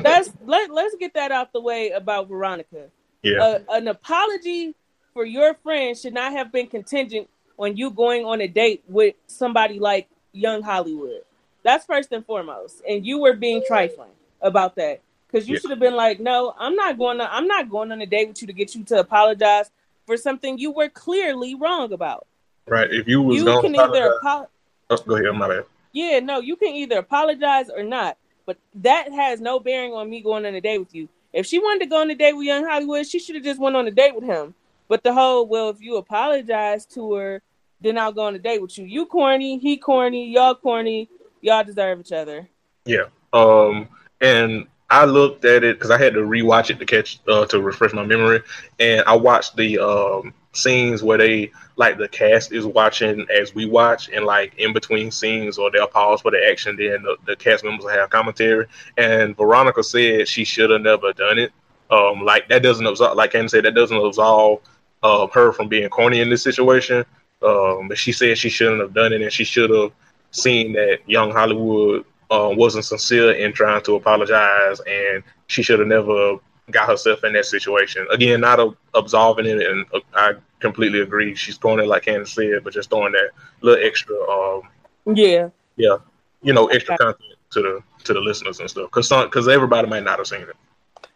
that's 0.04 0.32
let, 0.46 0.70
let's 0.72 0.96
get 0.96 1.14
that 1.14 1.32
out 1.32 1.54
the 1.54 1.62
way 1.62 1.90
about 1.92 2.28
Veronica. 2.28 2.88
yeah. 3.24 3.40
Uh, 3.42 3.60
an 3.70 3.88
apology 3.88 4.76
for 5.14 5.26
your 5.26 5.54
friend 5.56 5.98
should 5.98 6.14
not 6.14 6.32
have 6.34 6.52
been 6.52 6.68
contingent 6.68 7.30
on 7.58 7.76
you 7.76 7.90
going 7.90 8.26
on 8.26 8.42
a 8.42 8.48
date 8.48 8.84
with 8.88 9.16
somebody 9.28 9.80
like 9.80 10.08
Young 10.34 10.62
Hollywood. 10.62 11.22
That's 11.64 11.86
first 11.86 12.12
and 12.12 12.26
foremost. 12.26 12.82
And 12.88 13.06
you 13.06 13.20
were 13.20 13.34
being 13.34 13.64
trifling 13.68 14.12
about 14.42 14.76
that 14.76 15.02
because 15.30 15.48
you 15.48 15.56
Yeah. 15.56 15.60
should 15.62 15.70
have 15.72 15.80
been 15.80 15.96
like, 15.96 16.20
"No, 16.20 16.54
I'm 16.58 16.76
not 16.76 16.98
going 16.98 17.18
to. 17.18 17.32
I'm 17.34 17.48
not 17.48 17.70
going 17.70 17.92
on 17.92 18.02
a 18.02 18.06
date 18.06 18.30
with 18.30 18.42
you 18.42 18.48
to 18.48 18.54
get 18.54 18.76
you 18.76 18.84
to 18.86 19.00
apologize 19.00 19.70
for 20.06 20.16
something 20.18 20.58
you 20.58 20.72
were 20.72 20.90
clearly 20.90 21.56
wrong 21.56 21.92
about." 21.94 22.26
right. 22.68 22.92
If 22.92 23.08
you 23.08 23.22
was 23.22 23.38
You 23.38 23.46
can 23.62 23.76
either 23.76 24.14
apologize- 24.14 24.20
apo- 24.24 24.50
oh, 24.92 24.98
go 25.08 25.16
ahead. 25.18 25.36
My 25.36 25.48
bad. 25.48 25.66
yeah, 25.92 26.20
no, 26.20 26.40
you 26.40 26.56
can 26.56 26.70
either 26.70 27.00
apologize 27.00 27.70
or 27.70 27.84
not, 27.84 28.16
but 28.50 28.58
that 28.74 29.12
has 29.12 29.40
no 29.40 29.60
bearing 29.60 29.94
on 29.94 30.10
me 30.10 30.22
going 30.22 30.44
on 30.44 30.56
a 30.56 30.60
date 30.60 30.80
with 30.80 30.96
you. 30.96 31.08
If 31.34 31.46
she 31.46 31.60
wanted 31.60 31.82
to 31.82 31.86
go 31.86 32.02
on 32.02 32.10
a 32.10 32.16
date 32.16 32.34
with 32.34 32.48
Young 32.48 32.66
Hollywood, 32.66 33.06
she 33.06 33.20
should 33.20 33.36
have 33.36 33.44
just 33.44 33.60
went 33.60 33.76
on 33.76 33.86
a 33.86 33.92
date 33.92 34.16
with 34.16 34.24
him. 34.24 34.56
But 34.88 35.04
the 35.04 35.14
whole, 35.14 35.46
well, 35.46 35.70
if 35.70 35.80
you 35.80 35.98
apologize 35.98 36.88
to 36.88 37.14
her, 37.14 37.44
then 37.80 38.00
I'll 38.00 38.12
go 38.12 38.24
on 38.24 38.34
a 38.34 38.40
date 38.40 38.60
with 38.60 38.76
you. 38.76 38.86
You 38.86 39.06
corny, 39.06 39.60
he 39.60 39.78
corny, 39.78 40.32
y'all 40.32 40.56
corny, 40.56 41.10
y'all 41.42 41.64
deserve 41.64 42.00
each 42.00 42.12
other. 42.12 42.50
Yeah. 42.86 43.04
Um, 43.34 43.88
and 44.20 44.66
I 44.90 45.06
looked 45.06 45.46
at 45.46 45.64
it 45.64 45.78
because 45.78 45.92
I 45.92 46.00
had 46.00 46.16
to 46.16 46.22
rewatch 46.22 46.72
it 46.72 46.80
to 46.80 46.88
catch 46.88 47.20
uh, 47.28 47.46
to 47.46 47.62
refresh 47.62 47.94
my 47.94 48.04
memory, 48.04 48.42
and 48.80 49.04
I 49.06 49.16
watched 49.16 49.58
the 49.58 49.78
um 49.78 50.34
scenes 50.54 51.04
where 51.04 51.20
they 51.20 51.52
like 51.80 51.98
the 51.98 52.10
cast 52.10 52.52
is 52.52 52.66
watching 52.66 53.26
as 53.34 53.56
we 53.56 53.66
watch, 53.66 54.10
and 54.10 54.26
like 54.26 54.54
in 54.58 54.74
between 54.74 55.10
scenes 55.12 55.58
or 55.58 55.72
they'll 55.72 55.88
pause 55.88 56.20
for 56.20 56.30
the 56.30 56.46
action, 56.52 56.76
then 56.76 57.02
the, 57.04 57.16
the 57.26 57.38
cast 57.38 57.64
members 57.64 57.86
will 57.86 57.92
have 57.92 58.10
commentary. 58.10 58.68
And 58.98 59.36
Veronica 59.38 59.82
said 59.82 60.28
she 60.28 60.44
should 60.44 60.72
have 60.72 60.82
never 60.82 61.14
done 61.14 61.40
it. 61.40 61.54
Um, 61.90 62.26
like 62.26 62.50
that 62.50 62.64
doesn't 62.64 62.86
absolve, 62.86 63.16
like 63.16 63.32
Cam 63.32 63.48
said, 63.48 63.64
that 63.64 63.76
doesn't 63.76 63.96
absolve 63.96 64.60
uh, 65.04 65.28
her 65.28 65.54
from 65.54 65.70
being 65.70 65.88
corny 65.88 66.20
in 66.20 66.30
this 66.30 66.44
situation. 66.44 67.06
Um, 67.42 67.88
but 67.88 67.98
she 67.98 68.12
said 68.12 68.38
she 68.38 68.50
shouldn't 68.50 68.82
have 68.82 68.94
done 68.94 69.14
it, 69.14 69.22
and 69.22 69.32
she 69.32 69.46
should 69.46 69.70
have 69.70 69.94
seen 70.32 70.74
that 70.74 71.00
young 71.08 71.32
Hollywood 71.32 72.04
uh, 72.30 72.52
wasn't 72.52 72.84
sincere 72.84 73.32
in 73.32 73.54
trying 73.54 73.84
to 73.84 73.96
apologize, 73.96 74.82
and 74.82 75.24
she 75.48 75.64
should 75.64 75.80
have 75.80 75.88
never 75.88 76.40
got 76.72 76.88
herself 76.90 77.24
in 77.24 77.34
that 77.34 77.46
situation. 77.46 78.08
Again, 78.12 78.42
not 78.42 78.60
a, 78.60 78.76
absolving 78.94 79.46
it, 79.46 79.62
and 79.62 79.86
uh, 79.94 80.00
I 80.14 80.34
completely 80.60 81.02
agree. 81.02 81.36
She's 81.36 81.58
throwing 81.58 81.80
it 81.80 81.88
like 81.88 82.04
Candace 82.04 82.34
said, 82.34 82.64
but 82.64 82.74
just 82.74 82.90
throwing 82.90 83.14
that 83.14 83.32
little 83.62 83.84
extra, 83.84 84.16
um, 84.30 84.64
Yeah. 85.06 85.50
Yeah, 85.76 85.98
you 86.42 86.54
know, 86.54 86.68
extra 86.68 86.98
content 86.98 87.36
to 87.52 87.62
the 87.62 87.84
to 88.04 88.14
the 88.14 88.20
listeners 88.20 88.60
and 88.60 88.70
stuff, 88.70 88.90
because 88.92 89.10
because 89.10 89.48
everybody 89.48 89.88
might 89.88 90.04
not 90.04 90.20
have 90.20 90.28
seen 90.28 90.42
it. 90.42 90.56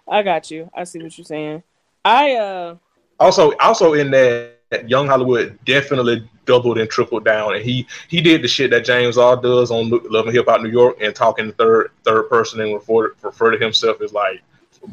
I 0.07 0.23
got 0.23 0.49
you. 0.49 0.69
I 0.73 0.83
see 0.85 1.01
what 1.01 1.17
you're 1.17 1.25
saying. 1.25 1.63
I 2.05 2.35
uh 2.35 2.75
Also, 3.19 3.53
also 3.57 3.93
in 3.93 4.11
that, 4.11 4.89
Young 4.89 5.07
Hollywood 5.07 5.59
definitely 5.65 6.27
doubled 6.45 6.77
and 6.77 6.89
tripled 6.89 7.25
down, 7.25 7.55
and 7.55 7.63
he 7.63 7.85
he 8.07 8.21
did 8.21 8.41
the 8.41 8.47
shit 8.47 8.71
that 8.71 8.85
James 8.85 9.17
R 9.17 9.35
does 9.35 9.69
on 9.69 9.89
Lo- 9.89 10.01
Love 10.09 10.25
and 10.25 10.35
Hip 10.35 10.47
Hop 10.47 10.61
New 10.61 10.69
York, 10.69 10.97
and 11.01 11.13
talking 11.13 11.51
third 11.53 11.91
third 12.03 12.29
person 12.29 12.59
and 12.61 12.73
refer 12.73 13.13
refer 13.21 13.51
to 13.51 13.57
himself 13.57 14.01
as 14.01 14.13
like 14.13 14.41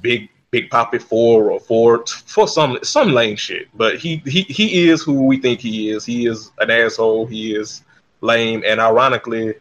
big 0.01 0.29
big 0.51 0.71
poppy 0.71 0.99
four 0.99 1.51
or 1.51 1.61
four 1.61 2.05
for 2.07 2.49
some 2.49 2.79
some 2.83 3.13
lame 3.13 3.37
shit. 3.37 3.69
But 3.75 3.99
he 3.99 4.17
he 4.27 4.43
he 4.43 4.89
is 4.89 5.03
who 5.03 5.25
we 5.25 5.39
think 5.39 5.61
he 5.61 5.91
is. 5.91 6.05
He 6.05 6.27
is 6.27 6.51
an 6.59 6.71
asshole. 6.71 7.27
He 7.27 7.55
is 7.55 7.83
lame, 8.21 8.63
and 8.67 8.81
ironically, 8.81 9.55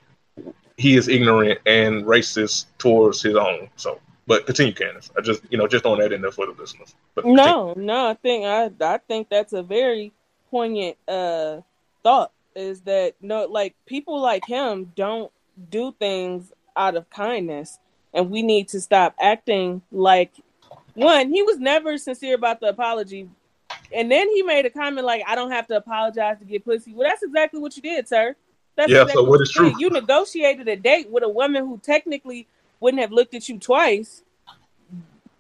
he 0.78 0.95
is 0.95 1.08
ignorant 1.08 1.60
and 1.65 2.06
racist 2.06 2.65
towards 2.78 3.21
his 3.21 3.36
own. 3.36 3.69
So. 3.75 3.99
But 4.28 4.45
continue, 4.45 4.73
Candace. 4.73 5.10
I 5.17 5.21
just, 5.21 5.41
you 5.49 5.58
know, 5.58 5.67
just 5.67 5.84
throwing 5.84 6.02
that 6.02 6.13
in 6.13 6.21
there 6.21 6.32
for 6.32 6.45
the 6.45 6.52
listeners. 6.52 6.93
But 7.15 7.23
continue. 7.23 7.43
no, 7.43 7.73
no, 7.75 8.10
I 8.10 8.13
think 8.13 8.45
I 8.45 8.69
I 8.80 8.99
think 8.99 9.28
that's 9.28 9.54
a 9.54 9.63
very 9.63 10.13
poignant 10.52 10.97
uh 11.08 11.62
thought 12.04 12.32
is 12.56 12.82
that 12.82 13.15
no 13.21 13.45
like 13.45 13.75
people 13.86 14.19
like 14.19 14.45
him 14.45 14.91
don't 14.95 15.32
do 15.69 15.93
things 15.99 16.52
out 16.75 16.95
of 16.95 17.10
kindness 17.10 17.80
and 18.13 18.30
we 18.30 18.41
need 18.41 18.67
to 18.69 18.82
stop 18.82 19.15
acting 19.19 19.82
like 19.91 20.32
one 20.99 21.31
he 21.31 21.41
was 21.43 21.57
never 21.57 21.97
sincere 21.97 22.35
about 22.35 22.59
the 22.59 22.67
apology 22.67 23.29
and 23.93 24.12
then 24.12 24.27
he 24.29 24.41
made 24.43 24.65
a 24.65 24.69
comment 24.69 25.05
like 25.05 25.23
I 25.27 25.35
don't 25.35 25.51
have 25.51 25.67
to 25.67 25.77
apologize 25.77 26.39
to 26.39 26.45
get 26.45 26.65
pussy. 26.65 26.93
Well 26.93 27.07
that's 27.07 27.23
exactly 27.23 27.59
what 27.59 27.75
you 27.75 27.81
did, 27.81 28.07
sir. 28.07 28.35
That's 28.75 28.91
Yeah, 28.91 29.01
exactly 29.01 29.23
so 29.25 29.29
what 29.29 29.41
is 29.41 29.55
you 29.55 29.71
true? 29.71 29.79
You 29.79 29.89
negotiated 29.89 30.67
a 30.67 30.75
date 30.75 31.09
with 31.09 31.23
a 31.23 31.29
woman 31.29 31.65
who 31.65 31.79
technically 31.83 32.47
wouldn't 32.79 33.01
have 33.01 33.12
looked 33.12 33.33
at 33.33 33.49
you 33.49 33.59
twice 33.59 34.23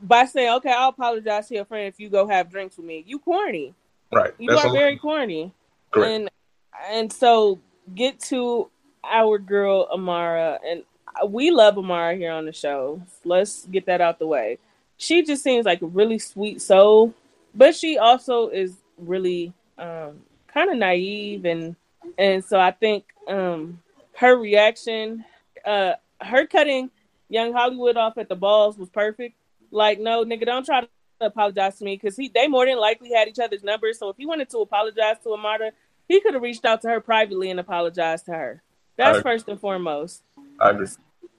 by 0.01 0.25
saying, 0.25 0.49
"Okay, 0.55 0.71
I'll 0.71 0.89
apologize 0.89 1.47
to 1.47 1.55
your 1.55 1.65
friend 1.65 1.87
if 1.87 1.99
you 1.99 2.09
go 2.09 2.27
have 2.27 2.49
drinks 2.49 2.77
with 2.77 2.85
me." 2.85 3.03
You 3.05 3.19
corny. 3.19 3.73
Right. 4.11 4.33
You 4.37 4.49
That's 4.49 4.65
are 4.65 4.71
very 4.71 4.97
corny. 4.97 5.53
correct. 5.91 6.09
And 6.11 6.29
and 6.89 7.13
so 7.13 7.59
get 7.95 8.19
to 8.21 8.69
our 9.03 9.37
girl 9.37 9.87
Amara, 9.91 10.59
and 10.65 10.83
we 11.27 11.51
love 11.51 11.77
Amara 11.77 12.15
here 12.15 12.31
on 12.31 12.45
the 12.45 12.53
show. 12.53 13.01
Let's 13.23 13.65
get 13.65 13.85
that 13.87 14.01
out 14.01 14.19
the 14.19 14.27
way. 14.27 14.59
She 14.99 15.23
just 15.23 15.41
seems 15.43 15.65
like 15.65 15.81
a 15.81 15.85
really 15.85 16.19
sweet 16.19 16.61
soul, 16.61 17.13
but 17.55 17.73
she 17.73 17.97
also 17.97 18.49
is 18.49 18.75
really 18.97 19.53
um, 19.77 20.19
kind 20.53 20.69
of 20.69 20.77
naive, 20.77 21.45
and 21.45 21.77
and 22.17 22.43
so 22.43 22.59
I 22.59 22.71
think 22.71 23.05
um, 23.27 23.81
her 24.17 24.37
reaction, 24.37 25.23
uh, 25.65 25.93
her 26.19 26.45
cutting 26.45 26.91
Young 27.29 27.53
Hollywood 27.53 27.95
off 27.95 28.17
at 28.17 28.27
the 28.27 28.35
balls 28.35 28.77
was 28.77 28.89
perfect. 28.89 29.35
Like, 29.71 30.01
no, 30.01 30.25
nigga, 30.25 30.45
don't 30.45 30.65
try 30.65 30.81
to 30.81 30.87
apologize 31.21 31.77
to 31.79 31.85
me 31.85 31.95
because 31.95 32.17
he 32.17 32.27
they 32.27 32.47
more 32.49 32.65
than 32.65 32.77
likely 32.77 33.13
had 33.13 33.29
each 33.29 33.39
other's 33.39 33.63
numbers. 33.63 33.99
So 33.99 34.09
if 34.09 34.17
he 34.17 34.25
wanted 34.25 34.49
to 34.49 34.57
apologize 34.57 35.15
to 35.23 35.31
Amara, 35.31 35.71
he 36.09 36.19
could 36.19 36.33
have 36.33 36.43
reached 36.43 36.65
out 36.65 36.81
to 36.81 36.89
her 36.89 36.99
privately 36.99 37.49
and 37.51 37.59
apologized 37.59 38.25
to 38.25 38.33
her. 38.33 38.61
That's 38.97 39.19
I- 39.19 39.21
first 39.21 39.47
and 39.47 39.57
foremost. 39.57 40.23
I 40.59 40.71
agree. 40.71 40.87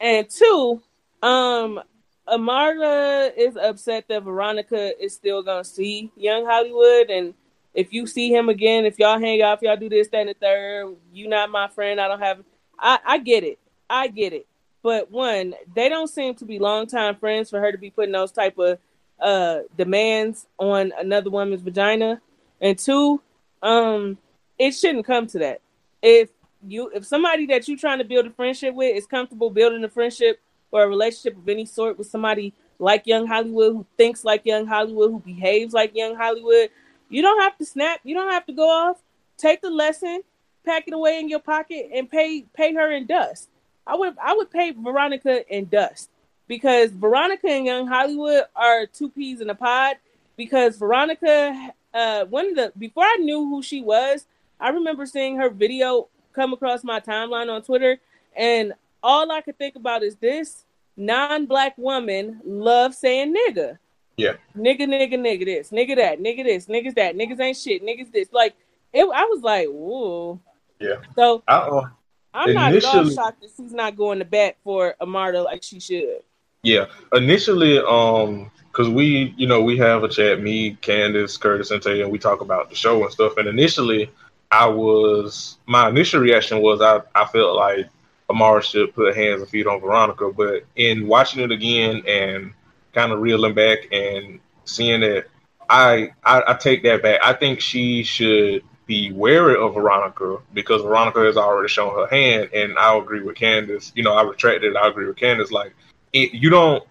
And 0.01 0.31
two, 0.31 0.81
um, 1.23 1.83
Amara 2.29 3.31
is 3.37 3.57
upset 3.57 4.07
that 4.09 4.23
Veronica 4.23 4.93
is 5.03 5.15
still 5.15 5.43
gonna 5.43 5.65
see 5.65 6.13
Young 6.17 6.45
Hollywood, 6.47 7.11
and 7.11 7.35
if 7.75 7.93
you 7.93 8.07
see 8.07 8.33
him 8.33 8.49
again, 8.49 8.85
if 8.85 8.99
y'all 8.99 9.19
hang 9.19 9.43
out, 9.43 9.59
if 9.59 9.63
y'all 9.63 9.77
do 9.77 9.89
this, 9.89 10.09
that, 10.09 10.21
and 10.21 10.31
the 10.31 10.35
third, 10.35 10.97
you 11.13 11.29
not 11.29 11.51
my 11.51 11.69
friend. 11.69 12.01
I 12.01 12.09
don't 12.09 12.21
have. 12.21 12.43
I 12.79 12.99
I 13.05 13.19
get 13.19 13.45
it. 13.45 13.59
I 13.89 14.09
get 14.09 14.33
it. 14.33 14.47
But 14.83 15.11
one, 15.11 15.55
they 15.75 15.89
don't 15.89 16.09
seem 16.09 16.35
to 16.37 16.45
be 16.45 16.59
longtime 16.59 17.17
friends 17.17 17.51
for 17.51 17.61
her 17.61 17.71
to 17.71 17.79
be 17.79 17.91
putting 17.91 18.13
those 18.13 18.33
type 18.33 18.59
of 18.59 18.79
uh 19.21 19.61
demands 19.77 20.47
on 20.59 20.93
another 20.99 21.31
woman's 21.31 21.63
vagina. 21.63 22.21
And 22.61 22.79
two, 22.79 23.21
um, 23.63 24.19
it 24.59 24.73
shouldn't 24.73 25.07
come 25.07 25.27
to 25.29 25.39
that. 25.41 25.61
If 26.03 26.31
you 26.67 26.91
if 26.95 27.07
somebody 27.07 27.47
that 27.47 27.69
you're 27.69 27.79
trying 27.79 27.99
to 27.99 28.05
build 28.05 28.27
a 28.27 28.31
friendship 28.31 28.75
with 28.75 28.97
is 28.97 29.07
comfortable 29.07 29.51
building 29.51 29.85
a 29.85 29.89
friendship 29.89 30.41
or 30.71 30.83
a 30.83 30.89
relationship 30.89 31.37
of 31.37 31.49
any 31.49 31.67
sort 31.67 31.99
with 31.99 32.09
somebody 32.09 32.53
like 32.79 33.07
Young 33.07 33.27
Hollywood 33.27 33.75
who 33.75 33.87
thinks 33.97 34.25
like 34.25 34.47
Young 34.47 34.67
Hollywood, 34.67 35.11
who 35.11 35.21
behaves 35.21 35.75
like 35.75 35.95
Young 35.95 36.15
Hollywood, 36.17 36.71
you 37.09 37.23
don't 37.23 37.41
have 37.41 37.57
to 37.59 37.65
snap, 37.65 38.01
you 38.05 38.15
don't 38.15 38.31
have 38.31 38.47
to 38.47 38.53
go 38.53 38.69
off. 38.69 39.03
Take 39.37 39.61
the 39.63 39.71
lesson, 39.71 40.23
pack 40.65 40.85
it 40.87 40.95
away 40.95 41.19
in 41.19 41.29
your 41.29 41.41
pocket, 41.41 41.91
and 41.95 42.11
pay 42.11 42.45
pay 42.55 42.75
her 42.75 42.91
in 42.91 43.07
dust. 43.07 43.49
I 43.87 43.97
would 43.97 44.17
I 44.23 44.35
would 44.35 44.51
pay 44.51 44.71
Veronica 44.71 45.47
in 45.55 45.67
dust 45.67 46.11
because 46.47 46.91
Veronica 46.91 47.49
and 47.49 47.67
Young 47.67 47.87
Hollywood 47.87 48.45
are 48.55 48.87
two 48.87 49.09
peas 49.09 49.41
in 49.41 49.51
a 49.51 49.55
pod. 49.55 49.97
Because 50.37 50.77
Veronica, 50.79 51.75
uh, 51.93 52.25
one 52.25 52.49
of 52.49 52.57
the 52.57 52.73
before 52.79 53.05
I 53.05 53.17
knew 53.21 53.49
who 53.49 53.63
she 53.63 53.83
was, 53.83 54.25
I 54.59 54.71
remember 54.71 55.05
seeing 55.05 55.37
her 55.37 55.51
video 55.51 56.09
come 56.33 56.53
across 56.53 56.83
my 56.83 57.01
timeline 57.01 57.53
on 57.53 57.63
Twitter, 57.63 57.99
and 58.35 58.73
all 59.03 59.31
I 59.31 59.41
could 59.41 59.59
think 59.59 59.77
about 59.77 60.03
is 60.03 60.17
this 60.17 60.65
non-black 60.97 61.77
woman 61.79 62.41
loves 62.45 62.99
saying 62.99 63.35
nigga. 63.35 63.79
Yeah. 64.17 64.35
Nigga, 64.57 64.83
nigga, 64.83 65.15
nigga 65.15 65.45
this, 65.45 65.71
nigga 65.71 65.97
that, 65.97 66.21
nigga 66.21 66.45
this, 66.45 66.67
niggas 66.67 66.95
that, 66.95 67.17
niggas 67.17 67.41
ain't 67.41 67.57
shit, 67.57 67.83
niggas 67.83 68.13
this. 68.13 68.33
Like 68.33 68.55
it 68.93 69.03
I 69.03 69.25
was 69.25 69.43
like, 69.43 69.69
whoa. 69.69 70.41
Yeah. 70.79 70.97
So 71.15 71.43
Uh-uh. 71.49 71.89
I'm 72.35 72.55
not 72.55 72.75
at 72.75 72.85
all 72.85 73.11
shocked 73.11 73.41
that 73.41 73.51
she's 73.57 73.73
not 73.73 73.97
going 73.97 74.19
to 74.19 74.25
bat 74.25 74.57
for 74.63 74.95
Amara 75.01 75.43
like 75.43 75.63
she 75.63 75.81
should. 75.81 76.23
Yeah. 76.63 76.87
Initially, 77.13 77.79
um, 77.79 78.51
because 78.69 78.89
we, 78.89 79.35
you 79.37 79.49
know, 79.49 79.63
we 79.63 79.77
have 79.79 80.05
a 80.05 80.09
chat, 80.09 80.41
me, 80.41 80.75
Candace, 80.81 81.37
Curtis, 81.37 81.73
and 81.73 81.83
Tay, 81.83 82.03
and 82.03 82.13
we 82.13 82.19
talk 82.19 82.41
about 82.41 82.71
the 82.71 82.77
show 82.77 83.03
and 83.03 83.13
stuff. 83.13 83.37
And 83.37 83.49
initially, 83.49 84.11
I 84.53 84.67
was 84.67 85.59
my 85.67 85.89
initial 85.89 86.21
reaction 86.21 86.61
was 86.61 86.81
I, 86.81 87.01
I 87.15 87.25
felt 87.27 87.57
like 87.57 87.89
Amara 88.31 88.63
should 88.63 88.95
put 88.95 89.17
hands 89.17 89.43
and 89.43 89.51
feet 89.51 89.67
on 89.67 89.81
Veronica, 89.81 90.33
but 90.33 90.65
in 90.77 91.07
watching 91.07 91.43
it 91.43 91.51
again 91.51 92.03
and 92.07 92.53
kind 92.95 93.13
of 93.13 93.21
reeling 93.21 93.55
back 93.55 93.93
and 93.93 94.41
seeing 94.65 95.03
it, 95.03 95.29
I, 95.69 96.13
I 96.25 96.43
I 96.49 96.55
take 96.55 96.83
that 96.85 97.03
back. 97.03 97.21
I 97.23 97.33
think 97.33 97.61
she 97.61 98.03
should 98.03 98.63
be 98.87 99.13
wary 99.13 99.57
of 99.57 99.75
Veronica 99.75 100.39
because 100.53 100.83
Veronica 100.83 101.21
has 101.21 101.37
already 101.37 101.69
shown 101.69 101.95
her 101.95 102.07
hand, 102.07 102.51
and 102.53 102.77
I 102.79 102.97
agree 102.97 103.23
with 103.23 103.37
Candace. 103.37 103.93
You 103.95 104.03
know, 104.03 104.15
I 104.15 104.23
retracted. 104.23 104.73
It. 104.73 104.77
I 104.77 104.89
agree 104.89 105.07
with 105.07 105.17
Candace. 105.17 105.53
Like, 105.53 105.75
it, 106.13 106.33
you 106.33 106.51
don't. 106.51 106.83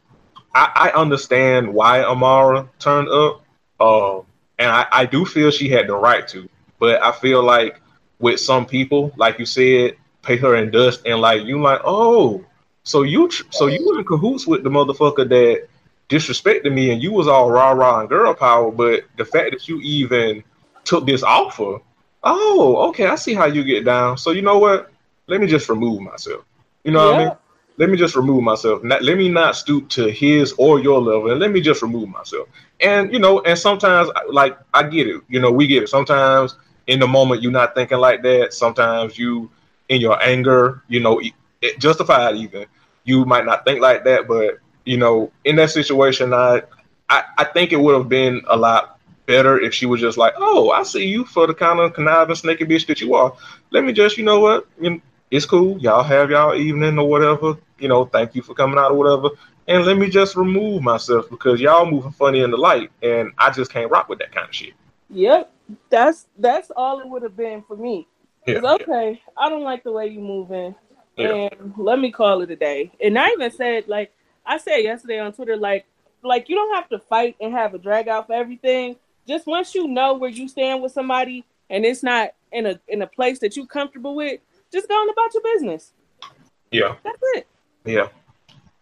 I, 0.53 0.91
I 0.93 0.99
understand 0.99 1.73
why 1.73 2.03
Amara 2.03 2.69
turned 2.79 3.09
up, 3.09 3.43
um, 3.79 4.25
and 4.57 4.71
I, 4.71 4.87
I 4.91 5.05
do 5.05 5.25
feel 5.25 5.51
she 5.51 5.69
had 5.69 5.87
the 5.87 5.95
right 5.95 6.27
to. 6.29 6.49
But 6.79 7.03
I 7.03 7.11
feel 7.11 7.43
like 7.43 7.81
with 8.19 8.39
some 8.39 8.65
people, 8.65 9.11
like 9.17 9.39
you 9.39 9.45
said, 9.45 9.97
pay 10.21 10.37
her 10.37 10.55
in 10.55 10.71
dust, 10.71 11.01
and 11.05 11.21
like 11.21 11.43
you, 11.43 11.61
like, 11.61 11.81
oh, 11.83 12.43
so 12.83 13.03
you, 13.03 13.27
tr- 13.27 13.43
so 13.51 13.67
you 13.67 13.85
were 13.85 13.99
in 13.99 14.05
cahoots 14.05 14.47
with 14.47 14.63
the 14.63 14.69
motherfucker 14.69 15.27
that 15.29 15.67
disrespected 16.09 16.73
me, 16.73 16.91
and 16.91 17.01
you 17.01 17.11
was 17.11 17.27
all 17.27 17.51
rah 17.51 17.71
rah 17.71 18.01
and 18.01 18.09
girl 18.09 18.33
power. 18.33 18.71
But 18.71 19.05
the 19.17 19.25
fact 19.25 19.51
that 19.51 19.67
you 19.67 19.79
even 19.81 20.43
took 20.83 21.05
this 21.05 21.23
offer, 21.23 21.79
oh, 22.23 22.89
okay, 22.89 23.07
I 23.07 23.15
see 23.15 23.33
how 23.33 23.45
you 23.45 23.63
get 23.63 23.85
down. 23.85 24.17
So 24.17 24.31
you 24.31 24.41
know 24.41 24.57
what? 24.57 24.91
Let 25.27 25.39
me 25.39 25.47
just 25.47 25.69
remove 25.69 26.01
myself. 26.01 26.43
You 26.83 26.91
know 26.91 27.05
what 27.05 27.15
I 27.15 27.17
mean? 27.17 27.31
Let 27.77 27.89
me 27.89 27.97
just 27.97 28.15
remove 28.15 28.43
myself. 28.43 28.83
Not, 28.83 29.03
let 29.03 29.17
me 29.17 29.29
not 29.29 29.55
stoop 29.55 29.87
to 29.91 30.11
his 30.11 30.53
or 30.57 30.79
your 30.79 30.99
level, 30.99 31.31
and 31.31 31.39
let 31.39 31.51
me 31.51 31.61
just 31.61 31.81
remove 31.81 32.09
myself. 32.09 32.49
And 32.81 33.13
you 33.13 33.19
know, 33.19 33.41
and 33.41 33.57
sometimes, 33.57 34.09
like 34.29 34.57
I 34.73 34.83
get 34.83 35.07
it. 35.07 35.21
You 35.29 35.39
know, 35.39 35.51
we 35.51 35.67
get 35.67 35.83
it. 35.83 35.89
Sometimes 35.89 36.55
in 36.87 36.99
the 36.99 37.07
moment 37.07 37.41
you're 37.41 37.51
not 37.51 37.75
thinking 37.75 37.99
like 37.99 38.23
that. 38.23 38.53
Sometimes 38.53 39.17
you, 39.17 39.49
in 39.89 40.01
your 40.01 40.21
anger, 40.21 40.83
you 40.87 40.99
know, 40.99 41.19
it, 41.19 41.79
justified 41.79 42.35
even, 42.35 42.65
you 43.03 43.25
might 43.25 43.45
not 43.45 43.65
think 43.65 43.81
like 43.81 44.05
that. 44.05 44.27
But 44.27 44.59
you 44.85 44.97
know, 44.97 45.31
in 45.43 45.55
that 45.57 45.71
situation, 45.71 46.33
I, 46.33 46.63
I, 47.09 47.23
I 47.37 47.43
think 47.43 47.73
it 47.73 47.79
would 47.79 47.95
have 47.95 48.09
been 48.09 48.41
a 48.47 48.55
lot 48.55 48.99
better 49.25 49.59
if 49.59 49.73
she 49.73 49.85
was 49.85 49.99
just 49.99 50.17
like, 50.17 50.33
"Oh, 50.37 50.71
I 50.71 50.83
see 50.83 51.05
you 51.05 51.25
for 51.25 51.45
the 51.45 51.53
kind 51.53 51.79
of 51.79 51.93
conniving, 51.93 52.35
snaky 52.35 52.65
bitch 52.65 52.87
that 52.87 53.01
you 53.01 53.13
are. 53.15 53.33
Let 53.71 53.83
me 53.83 53.93
just, 53.93 54.17
you 54.17 54.23
know 54.23 54.39
what, 54.39 54.67
you 54.79 55.01
it's 55.31 55.45
cool. 55.45 55.77
Y'all 55.79 56.03
have 56.03 56.31
y'all 56.31 56.55
evening 56.55 56.97
or 56.97 57.07
whatever. 57.07 57.57
You 57.77 57.87
know, 57.87 58.05
thank 58.05 58.35
you 58.35 58.41
for 58.41 58.53
coming 58.53 58.79
out 58.79 58.91
or 58.91 58.97
whatever. 58.97 59.35
And 59.67 59.85
let 59.85 59.97
me 59.97 60.09
just 60.09 60.35
remove 60.35 60.81
myself 60.81 61.29
because 61.29 61.61
y'all 61.61 61.85
moving 61.85 62.11
funny 62.11 62.41
in 62.41 62.49
the 62.49 62.57
light, 62.57 62.89
and 63.03 63.31
I 63.37 63.51
just 63.51 63.71
can't 63.71 63.91
rock 63.91 64.09
with 64.09 64.17
that 64.19 64.31
kind 64.31 64.47
of 64.47 64.55
shit. 64.55 64.73
Yep. 65.11 65.51
That's 65.91 66.25
that's 66.37 66.71
all 66.75 66.99
it 66.99 67.07
would 67.07 67.21
have 67.21 67.37
been 67.37 67.61
for 67.61 67.77
me. 67.77 68.07
Yeah, 68.47 68.55
It's 68.57 68.65
okay. 68.65 69.21
I 69.37 69.49
don't 69.49 69.63
like 69.63 69.83
the 69.83 69.91
way 69.91 70.07
you 70.07 70.19
moving. 70.19 70.75
Yeah. 71.17 71.49
And 71.51 71.73
let 71.77 71.99
me 71.99 72.11
call 72.11 72.41
it 72.41 72.51
a 72.51 72.55
day. 72.55 72.91
And 73.03 73.17
I 73.17 73.29
even 73.29 73.51
said 73.51 73.87
like 73.87 74.13
I 74.45 74.57
said 74.57 74.77
yesterday 74.77 75.19
on 75.19 75.33
Twitter, 75.33 75.57
like 75.57 75.85
like 76.23 76.49
you 76.49 76.55
don't 76.55 76.75
have 76.75 76.89
to 76.89 76.99
fight 76.99 77.35
and 77.39 77.53
have 77.53 77.73
a 77.73 77.77
drag 77.77 78.07
out 78.07 78.27
for 78.27 78.33
everything. 78.33 78.95
Just 79.27 79.45
once 79.45 79.75
you 79.75 79.87
know 79.87 80.15
where 80.15 80.29
you 80.29 80.47
stand 80.47 80.81
with 80.81 80.91
somebody 80.91 81.45
and 81.69 81.85
it's 81.85 82.03
not 82.03 82.31
in 82.51 82.65
a 82.65 82.79
in 82.87 83.01
a 83.01 83.07
place 83.07 83.39
that 83.39 83.55
you 83.55 83.65
comfortable 83.65 84.15
with, 84.15 84.39
just 84.71 84.87
go 84.87 84.95
on 84.95 85.09
about 85.09 85.33
your 85.33 85.43
business. 85.43 85.93
yeah. 86.71 86.95
That's 87.03 87.19
it. 87.35 87.47
Yeah, 87.85 88.07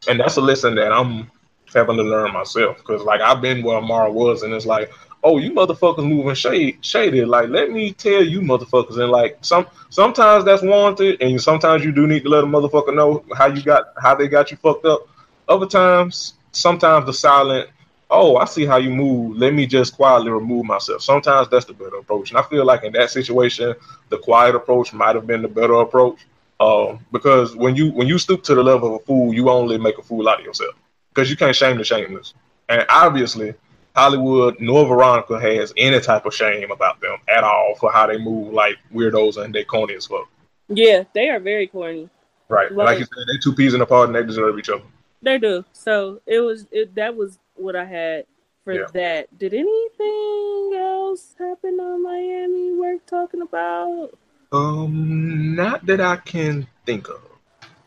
and 0.08 0.20
that's 0.20 0.38
a 0.38 0.42
lesson 0.42 0.76
that 0.76 0.92
I'm 0.92 1.30
having 1.74 1.98
to 1.98 2.04
learn 2.04 2.34
myself 2.34 2.78
because, 2.78 3.04
like, 3.04 3.22
I've 3.22 3.42
been 3.42 3.64
where 3.64 3.78
Amara 3.78 4.12
was, 4.12 4.44
and 4.44 4.54
it's 4.54 4.66
like, 4.66 4.92
oh, 5.24 5.38
you 5.38 5.52
motherfuckers 5.52 6.08
moving 6.08 6.36
shade 6.36 6.78
shaded. 6.82 7.28
Like, 7.28 7.50
let 7.50 7.72
me 7.72 7.92
tell 7.92 8.24
you, 8.24 8.42
motherfuckers, 8.42 8.98
and 8.98 9.12
like, 9.12 9.38
some 9.42 9.68
sometimes 9.90 10.46
that's 10.46 10.62
warranted, 10.62 11.22
and 11.22 11.42
sometimes 11.42 11.84
you 11.84 11.92
do 11.92 12.08
need 12.08 12.24
to 12.24 12.30
let 12.30 12.44
a 12.44 12.48
motherfucker 12.48 12.96
know 12.96 13.24
how 13.36 13.48
you 13.48 13.62
got 13.62 13.94
how 14.02 14.16
they 14.16 14.28
got 14.28 14.52
you 14.52 14.58
fucked 14.58 14.86
up. 14.86 15.08
Other 15.48 15.66
times, 15.66 16.34
sometimes 16.52 17.06
the 17.06 17.14
silent. 17.14 17.70
Oh, 18.10 18.38
I 18.38 18.46
see 18.46 18.66
how 18.66 18.78
you 18.78 18.90
move. 18.90 19.36
Let 19.38 19.54
me 19.54 19.68
just 19.68 19.96
quietly 19.96 20.32
remove 20.32 20.66
myself. 20.66 21.02
Sometimes 21.02 21.50
that's 21.50 21.66
the 21.66 21.74
better 21.74 21.98
approach, 21.98 22.30
and 22.32 22.38
I 22.38 22.44
feel 22.44 22.66
like 22.66 22.84
in 22.84 22.94
that 22.94 23.10
situation, 23.10 23.76
the 24.10 24.18
quiet 24.18 24.56
approach 24.56 24.94
might 24.94 25.16
have 25.16 25.28
been 25.28 25.42
the 25.42 25.50
better 25.50 25.76
approach. 25.76 26.26
Um, 26.60 27.06
because 27.12 27.56
when 27.56 27.76
you 27.76 27.92
when 27.92 28.08
you 28.08 28.18
stoop 28.18 28.44
to 28.44 28.56
the 28.56 28.64
level 28.64 28.96
of 28.96 29.02
a 29.02 29.06
fool, 29.06 29.34
you 29.34 29.50
only 29.50 29.78
make 29.78 29.98
a 29.98 30.02
fool 30.02 30.28
out 30.28 30.40
of 30.40 30.46
yourself. 30.46 30.74
Because 31.14 31.30
you 31.30 31.36
can't 31.36 31.56
shame 31.56 31.78
the 31.78 31.84
shameless. 31.84 32.34
And 32.70 32.86
obviously, 32.90 33.54
Hollywood 33.98 34.58
nor 34.60 34.86
Veronica 34.86 35.40
has 35.40 35.74
any 35.76 36.00
type 36.00 36.28
of 36.28 36.34
shame 36.34 36.70
about 36.70 37.02
them 37.02 37.18
at 37.28 37.44
all 37.44 37.74
for 37.80 37.92
how 37.92 38.06
they 38.06 38.18
move 38.20 38.54
like 38.54 38.78
weirdos 38.94 39.44
and 39.44 39.54
they 39.56 39.64
corny 39.64 39.96
as 39.96 40.06
fuck. 40.06 40.30
Yeah, 40.70 41.04
they 41.14 41.30
are 41.30 41.40
very 41.40 41.66
corny. 41.66 42.08
Right. 42.48 42.68
And 42.68 42.78
Like 42.78 43.00
you 43.00 43.06
said, 43.06 43.26
they 43.28 43.40
two 43.42 43.54
peas 43.56 43.74
in 43.74 43.82
a 43.82 43.86
pod 43.88 44.10
and 44.10 44.16
they 44.16 44.24
deserve 44.24 44.60
each 44.60 44.70
other. 44.70 44.84
They 45.24 45.40
do. 45.40 45.66
So 45.74 46.22
it 46.28 46.40
was 46.42 46.68
it 46.72 46.94
that 46.94 47.16
was 47.16 47.40
what 47.56 47.76
I 47.76 47.86
had 47.86 48.26
for 48.64 48.74
Yeah. 48.74 48.86
that. 48.94 49.40
Did 49.40 49.56
anything 49.56 50.74
else 50.80 51.34
happen 51.40 51.80
on 51.80 52.04
Miami 52.04 52.74
worth 52.74 53.04
talking 53.08 53.42
about? 53.42 54.12
Um, 54.52 55.56
not 55.56 55.86
that 55.88 56.00
I 56.02 56.18
can 56.18 56.68
think 56.86 57.10
of. 57.10 57.20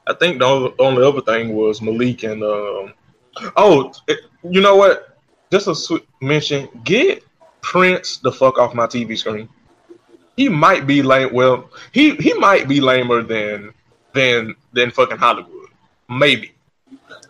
I 0.09 0.15
think 0.15 0.41
the 0.41 0.45
only, 0.45 0.75
only 0.81 1.03
other 1.05 1.21
thing 1.21 1.55
was 1.55 1.81
Malik 1.81 2.25
and 2.25 2.43
um. 2.43 2.95
Oh, 3.57 3.93
it, 4.09 4.19
you 4.43 4.61
know 4.61 4.75
what? 4.75 5.10
Just 5.51 5.69
a 5.69 5.75
sweet 5.75 6.07
mention. 6.21 6.69
Get 6.85 7.25
Prince 7.61 8.19
the 8.19 8.33
fuck 8.33 8.59
off 8.59 8.75
my 8.75 8.87
TV 8.87 9.19
screen. 9.19 9.49
He 10.37 10.49
might 10.49 10.87
be 10.87 11.03
lame. 11.03 11.33
Well, 11.33 11.71
he 11.93 12.15
he 12.17 12.33
might 12.35 12.69
be 12.69 12.81
lamer 12.81 13.23
than 13.23 13.73
than 14.15 14.55
than 14.73 14.91
fucking 14.91 15.19
Hollywood. 15.19 15.69
Maybe. 16.09 16.53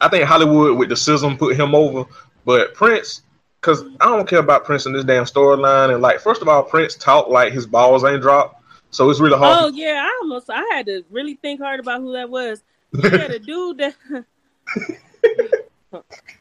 I 0.00 0.08
think 0.08 0.24
Hollywood 0.24 0.78
with 0.78 0.88
the 0.88 0.96
schism 0.96 1.36
put 1.36 1.56
him 1.56 1.74
over, 1.74 2.04
but 2.44 2.74
Prince. 2.74 3.22
Cause 3.62 3.84
I 4.00 4.06
don't 4.06 4.26
care 4.26 4.38
about 4.38 4.64
Prince 4.64 4.86
in 4.86 4.94
this 4.94 5.04
damn 5.04 5.24
storyline, 5.24 5.92
and 5.92 6.00
like, 6.00 6.18
first 6.18 6.40
of 6.40 6.48
all, 6.48 6.62
Prince 6.62 6.94
talk 6.94 7.28
like 7.28 7.52
his 7.52 7.66
balls 7.66 8.04
ain't 8.04 8.22
dropped, 8.22 8.62
so 8.90 9.10
it's 9.10 9.20
really 9.20 9.36
hard. 9.36 9.58
Oh 9.60 9.68
yeah, 9.68 10.02
I 10.02 10.18
almost 10.22 10.48
I 10.48 10.64
had 10.72 10.86
to 10.86 11.04
really 11.10 11.34
think 11.34 11.60
hard 11.60 11.78
about 11.78 12.00
who 12.00 12.14
that 12.14 12.30
was. 12.30 12.62
Yeah, 12.94 13.28
the 13.28 13.38
dude 13.38 13.76
that 13.76 13.94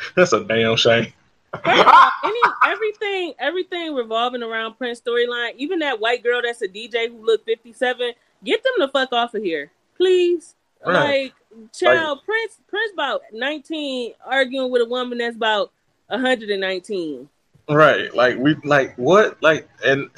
That's 0.16 0.32
a 0.32 0.44
damn 0.44 0.76
shame. 0.76 1.12
All, 1.52 2.10
any 2.24 2.40
everything 2.66 3.34
everything 3.38 3.94
revolving 3.94 4.42
around 4.42 4.74
Prince 4.74 5.00
storyline, 5.00 5.54
even 5.56 5.78
that 5.78 5.98
white 5.98 6.22
girl 6.22 6.42
that's 6.44 6.60
a 6.60 6.68
DJ 6.68 7.08
who 7.08 7.24
looked 7.24 7.46
57, 7.46 8.12
get 8.44 8.62
them 8.62 8.72
the 8.78 8.88
fuck 8.88 9.12
off 9.12 9.34
of 9.34 9.42
here. 9.42 9.70
Please. 9.96 10.54
Right. 10.84 11.22
Like 11.22 11.72
child 11.72 12.20
Prince 12.24 12.58
Prince 12.68 12.92
about 12.92 13.22
19 13.32 14.12
arguing 14.26 14.70
with 14.70 14.82
a 14.82 14.84
woman 14.84 15.18
that's 15.18 15.36
about 15.36 15.72
119. 16.08 17.28
Right. 17.68 18.14
Like 18.14 18.36
we 18.38 18.54
like 18.64 18.94
what? 18.96 19.42
Like 19.42 19.68
and 19.84 20.10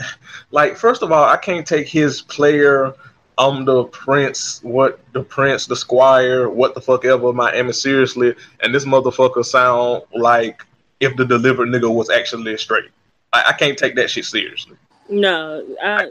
like 0.50 0.76
first 0.76 1.02
of 1.02 1.12
all, 1.12 1.24
I 1.24 1.36
can't 1.36 1.66
take 1.66 1.88
his 1.88 2.22
player 2.22 2.92
I'm 3.40 3.64
the 3.64 3.84
prince, 3.84 4.60
what 4.62 5.00
the 5.14 5.22
prince, 5.22 5.64
the 5.64 5.74
squire, 5.74 6.50
what 6.50 6.74
the 6.74 6.82
fuck 6.82 7.06
ever 7.06 7.32
Miami 7.32 7.72
seriously, 7.72 8.34
and 8.62 8.74
this 8.74 8.84
motherfucker 8.84 9.42
sound 9.42 10.02
like 10.14 10.62
if 11.00 11.16
the 11.16 11.24
delivered 11.24 11.68
nigga 11.68 11.90
was 11.90 12.10
actually 12.10 12.54
straight. 12.58 12.90
I, 13.32 13.44
I 13.48 13.52
can't 13.54 13.78
take 13.78 13.96
that 13.96 14.10
shit 14.10 14.26
seriously. 14.26 14.76
No, 15.08 15.64
I 15.82 16.10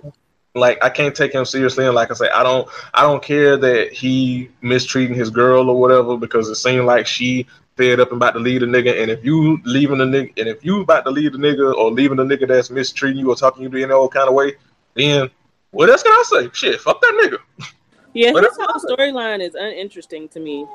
like 0.56 0.84
I 0.84 0.90
can't 0.90 1.16
take 1.16 1.34
him 1.34 1.46
seriously. 1.46 1.86
And 1.86 1.94
like 1.94 2.10
I 2.10 2.16
say, 2.16 2.30
I 2.30 2.42
don't 2.42 2.68
I 2.96 3.04
don't 3.04 3.22
care 3.22 3.58
that 3.58 3.94
he 3.94 4.50
mistreating 4.62 5.16
his 5.16 5.30
girl 5.30 5.70
or 5.70 5.80
whatever 5.80 6.18
because 6.18 6.50
it 6.50 6.56
seemed 6.56 6.86
like 6.86 7.06
she 7.06 7.46
fed 7.78 8.00
up 8.00 8.12
and 8.12 8.18
about 8.18 8.32
to 8.34 8.40
leave 8.40 8.62
the 8.62 8.66
nigga. 8.66 9.00
And 9.00 9.12
if 9.12 9.24
you 9.24 9.62
leaving 9.66 10.00
the 10.00 10.06
nigga 10.06 10.34
and 10.38 10.48
if 10.50 10.66
you 10.66 10.82
about 10.82 11.06
to 11.06 11.12
leave 11.12 11.34
the 11.34 11.38
nigga 11.38 11.76
or 11.76 11.92
leaving 11.92 12.18
the 12.18 12.24
nigga 12.24 12.48
that's 12.48 12.72
mistreating 12.72 13.20
you 13.20 13.30
or 13.30 13.36
talking 13.36 13.70
to 13.70 13.78
you 13.78 13.86
in 13.86 13.92
old 13.92 14.14
kind 14.14 14.28
of 14.28 14.34
way, 14.34 14.54
then 14.96 15.30
what 15.72 15.90
else 15.90 16.04
can 16.04 16.12
I 16.12 16.24
say? 16.26 16.50
Shit, 16.54 16.80
fuck 16.82 17.02
that 17.02 17.14
nigga. 17.24 17.68
yeah, 18.14 18.32
his 18.32 18.58
whole 18.60 18.82
storyline 18.98 19.40
is 19.42 19.56
uninteresting 19.56 20.28
to 20.30 20.40
me. 20.40 20.66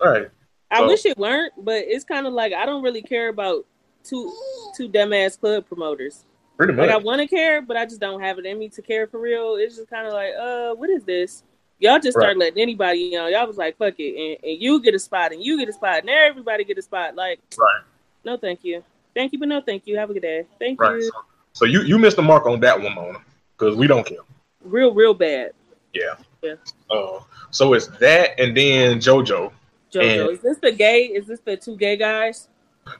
All 0.00 0.10
right. 0.10 0.28
I 0.70 0.78
So- 0.78 0.86
wish 0.88 1.06
it 1.06 1.18
weren't, 1.18 1.52
but 1.58 1.84
it's 1.86 2.04
kind 2.04 2.26
of 2.26 2.32
like 2.32 2.52
I 2.52 2.66
don't 2.66 2.82
really 2.82 3.02
care 3.02 3.28
about 3.28 3.64
two 4.02 4.32
two 4.76 4.88
dumbass 4.88 5.38
club 5.38 5.66
promoters. 5.66 6.24
Pretty 6.56 6.72
much. 6.72 6.86
Like 6.88 6.94
I 6.94 6.98
want 6.98 7.20
to 7.20 7.26
care, 7.26 7.60
but 7.62 7.76
I 7.76 7.84
just 7.84 8.00
don't 8.00 8.20
have 8.20 8.38
it 8.38 8.46
in 8.46 8.58
me 8.58 8.68
to 8.70 8.82
care 8.82 9.06
for 9.08 9.18
real. 9.18 9.56
It's 9.56 9.76
just 9.76 9.90
kind 9.90 10.06
of 10.06 10.12
like, 10.12 10.32
uh, 10.38 10.74
what 10.74 10.88
is 10.88 11.02
this? 11.04 11.42
Y'all 11.80 11.98
just 11.98 12.12
start 12.16 12.28
Right. 12.28 12.36
letting 12.36 12.62
anybody, 12.62 13.00
you 13.00 13.12
know, 13.18 13.26
y'all 13.26 13.46
was 13.46 13.56
like, 13.56 13.76
fuck 13.76 13.94
it, 13.98 14.14
and, 14.16 14.44
and 14.52 14.62
you 14.62 14.80
get 14.80 14.94
a 14.94 14.98
spot, 15.00 15.32
and 15.32 15.42
you 15.42 15.58
get 15.58 15.68
a 15.68 15.72
spot, 15.72 15.98
and 16.00 16.08
everybody 16.08 16.62
get 16.62 16.78
a 16.78 16.82
spot. 16.82 17.16
Like, 17.16 17.40
Right. 17.58 17.82
no, 18.24 18.36
thank 18.36 18.62
you, 18.62 18.84
thank 19.14 19.32
you, 19.32 19.40
but 19.40 19.48
no, 19.48 19.60
thank 19.60 19.84
you. 19.88 19.98
Have 19.98 20.10
a 20.10 20.12
good 20.14 20.22
day. 20.22 20.46
Thank 20.60 20.80
Right. 20.80 20.94
you. 20.94 21.02
So, 21.02 21.10
so 21.52 21.64
you 21.64 21.82
you 21.82 21.98
missed 21.98 22.16
the 22.16 22.22
mark 22.22 22.46
on 22.46 22.60
that 22.60 22.80
one, 22.80 22.94
Mona, 22.94 23.18
because 23.58 23.74
we 23.74 23.88
don't 23.88 24.06
care. 24.06 24.18
Real, 24.64 24.92
real 24.92 25.14
bad. 25.14 25.52
Yeah. 25.92 26.14
Yeah. 26.42 26.54
Uh, 26.90 27.20
so 27.50 27.72
it's 27.74 27.86
that, 27.98 28.38
and 28.40 28.56
then 28.56 28.98
JoJo. 28.98 29.52
JoJo, 29.92 30.02
And- 30.20 30.30
is 30.30 30.40
this 30.40 30.58
the 30.58 30.72
gay? 30.72 31.04
Is 31.06 31.26
this 31.26 31.40
the 31.40 31.56
two 31.56 31.76
gay 31.76 31.96
guys? 31.96 32.48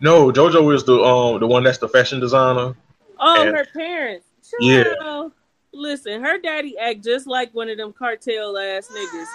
No, 0.01 0.31
JoJo 0.31 0.75
is 0.75 0.85
the 0.85 0.99
um 1.03 1.41
the 1.41 1.47
one 1.47 1.63
that's 1.65 1.79
the 1.79 1.89
fashion 1.89 2.21
designer. 2.21 2.75
Oh, 3.19 3.43
And- 3.43 3.57
her 3.57 3.67
parents. 3.73 4.27
Yeah. 4.61 5.29
Listen, 5.73 6.23
her 6.23 6.39
daddy 6.39 6.79
act 6.79 7.03
just 7.03 7.27
like 7.27 7.53
one 7.53 7.69
of 7.69 7.77
them 7.77 7.93
cartel 7.93 8.57
ass 8.57 8.89
niggas. 8.89 9.27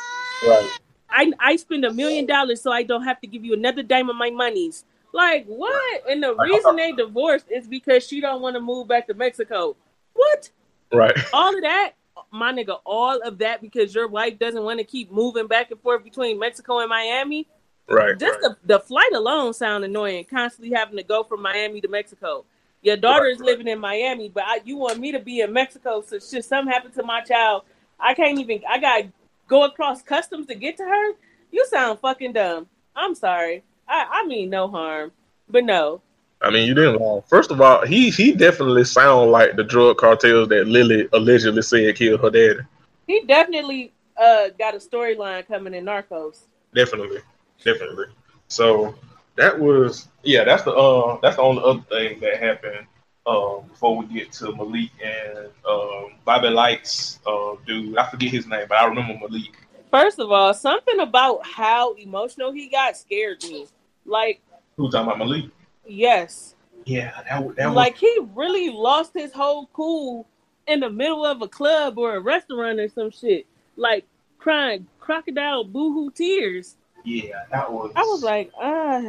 Right. 0.48 0.70
I 1.10 1.34
I 1.40 1.56
spend 1.58 1.84
a 1.84 1.92
million 1.94 2.26
dollars 2.26 2.62
so 2.62 2.72
I 2.72 2.84
don't 2.84 3.04
have 3.04 3.20
to 3.22 3.28
give 3.28 3.44
you 3.44 3.54
another 3.54 3.84
dime 3.84 4.10
of 4.10 4.16
my 4.16 4.30
monies. 4.30 4.86
Like 5.14 5.46
what? 5.48 6.04
And 6.10 6.24
the 6.24 6.36
reason 6.36 6.76
they 6.78 6.94
divorced 6.94 7.48
is 7.52 7.68
because 7.68 8.08
she 8.08 8.22
don't 8.22 8.42
want 8.42 8.56
to 8.56 8.62
move 8.62 8.88
back 8.88 9.08
to 9.08 9.14
Mexico. 9.14 9.76
What? 10.14 10.50
Right. 10.94 11.18
All 11.34 11.54
of 11.54 11.62
that, 11.62 11.94
my 12.32 12.54
nigga, 12.54 12.80
all 12.86 13.22
of 13.22 13.38
that 13.40 13.62
because 13.62 13.94
your 13.94 14.08
wife 14.08 14.40
doesn't 14.40 14.64
want 14.64 14.80
to 14.80 14.86
keep 14.86 15.12
moving 15.12 15.48
back 15.48 15.72
and 15.72 15.80
forth 15.82 16.04
between 16.04 16.40
Mexico 16.40 16.80
and 16.80 16.90
Miami. 16.90 17.48
Right. 17.88 18.18
Just 18.18 18.40
right. 18.42 18.56
the, 18.62 18.76
the 18.78 18.80
flight 18.80 19.12
alone 19.14 19.54
sound 19.54 19.84
annoying. 19.84 20.26
Constantly 20.26 20.76
having 20.76 20.98
to 20.98 21.04
go 21.04 21.24
from 21.24 21.42
Miami 21.42 21.82
to 21.82 21.88
Mexico. 21.88 22.46
Your 22.82 22.98
daughter 22.98 23.26
Right, 23.26 23.34
is 23.34 23.40
living 23.40 23.68
in 23.68 23.80
Miami, 23.80 24.30
but 24.30 24.44
I, 24.46 24.62
you 24.64 24.78
want 24.78 25.00
me 25.00 25.12
to 25.12 25.20
be 25.20 25.42
in 25.42 25.52
Mexico. 25.52 26.02
So 26.02 26.20
shit, 26.20 26.46
something 26.46 26.72
happened 26.72 26.94
to 26.96 27.04
my 27.04 27.22
child. 27.22 27.64
I 28.00 28.14
can't 28.14 28.40
even. 28.40 28.62
I 28.70 28.80
got 28.80 28.98
to 29.00 29.12
go 29.48 29.64
across 29.64 30.02
customs 30.02 30.48
to 30.48 30.56
get 30.56 30.78
to 30.78 30.84
her. 30.84 31.14
You 31.52 31.66
sound 31.66 32.00
fucking 32.00 32.34
dumb. 32.34 32.68
I'm 32.96 33.16
sorry. 33.16 33.64
I, 33.88 34.08
I 34.10 34.26
mean 34.28 34.50
no 34.50 34.68
harm, 34.68 35.12
but 35.50 35.66
no. 35.66 36.02
I 36.42 36.52
mean, 36.52 36.68
you 36.68 36.74
didn't 36.74 37.02
lie. 37.02 37.22
First 37.28 37.52
of 37.52 37.60
all, 37.60 37.86
he 37.86 38.10
he 38.10 38.32
definitely 38.32 38.86
sound 38.86 39.32
like 39.32 39.56
the 39.56 39.64
drug 39.64 39.98
cartels 39.98 40.48
that 40.50 40.68
Lily 40.68 41.08
allegedly 41.12 41.62
said 41.62 41.96
killed 41.96 42.22
her 42.22 42.30
daddy. 42.30 42.60
He 43.08 43.22
definitely 43.26 43.92
uh 44.18 44.50
got 44.58 44.76
a 44.76 44.78
storyline 44.78 45.46
coming 45.48 45.74
in 45.74 45.86
Narcos. 45.86 46.44
Definitely, 46.74 47.20
definitely. 47.64 48.06
So 48.48 48.96
that 49.36 49.60
was 49.60 50.08
yeah. 50.24 50.46
That's 50.46 50.64
the 50.64 50.72
uh 50.72 51.20
that's 51.22 51.36
the 51.36 51.42
only 51.42 51.62
other 51.64 51.82
thing 51.90 52.20
that 52.22 52.38
happened. 52.38 52.88
Um, 53.28 53.68
before 53.68 53.98
we 53.98 54.06
get 54.08 54.32
to 54.34 54.56
Malik 54.56 54.90
and 55.04 55.50
um, 55.70 56.14
Bobby 56.26 56.48
Lytes, 56.48 57.20
uh, 57.28 57.58
dude, 57.68 57.96
I 57.96 58.10
forget 58.10 58.32
his 58.32 58.48
name, 58.48 58.66
but 58.68 58.78
I 58.80 58.86
remember 58.86 59.14
Malik. 59.14 59.52
First 59.92 60.20
of 60.20 60.32
all, 60.32 60.52
something 60.54 61.00
about 61.00 61.46
how 61.46 61.94
emotional 61.94 62.52
he 62.52 62.70
got 62.70 62.98
scared 62.98 63.44
me. 63.44 63.68
Like, 64.04 64.42
Who 64.78 64.90
talking 64.90 65.08
about 65.08 65.20
Malik? 65.20 65.52
Yes, 65.90 66.56
Yeah, 66.86 67.12
that 67.30 67.44
was- 67.44 67.56
that 67.56 67.68
was 67.68 67.76
like 67.76 67.98
he 67.98 68.20
really 68.36 68.70
lost 68.70 69.12
his 69.14 69.32
whole 69.34 69.68
cool 69.74 70.26
in 70.68 70.80
the 70.80 70.90
middle 70.90 71.26
of 71.26 71.42
a 71.42 71.48
club 71.48 71.98
or 71.98 72.16
a 72.16 72.20
restaurant 72.20 72.80
or 72.80 72.88
some 72.90 73.12
shit. 73.12 73.46
Like 73.76 74.06
crying 74.38 74.88
crocodile 75.00 75.64
boohoo 75.64 76.12
tears. 76.12 76.76
yeah, 77.04 77.44
that 77.52 77.72
was. 77.72 77.92
I 77.96 78.02
was 78.02 78.24
like, 78.24 78.52
ah, 78.60 79.02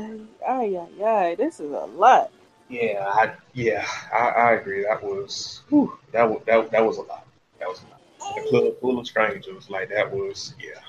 ay, 0.48 0.64
yeah, 0.64 0.86
ay, 1.06 1.34
this 1.36 1.60
is 1.60 1.70
a 1.72 1.86
lot. 1.96 2.30
Yeah, 2.68 3.04
I 3.06 3.32
yeah, 3.52 3.84
I, 4.12 4.28
I 4.28 4.52
agree. 4.52 4.84
That 4.84 5.02
was 5.02 5.62
whew, 5.68 5.98
that 6.12 6.22
was 6.28 6.40
that, 6.46 6.70
that 6.70 6.84
was 6.84 6.98
a 6.98 7.02
lot. 7.02 7.26
That 7.58 7.68
was 7.68 7.80
a 7.82 7.90
lot. 7.90 8.36
The 8.36 8.48
club 8.48 8.80
full 8.80 8.98
of 8.98 9.06
strangers, 9.06 9.68
like 9.68 9.88
that 9.90 10.10
was 10.10 10.54
yeah. 10.62 10.80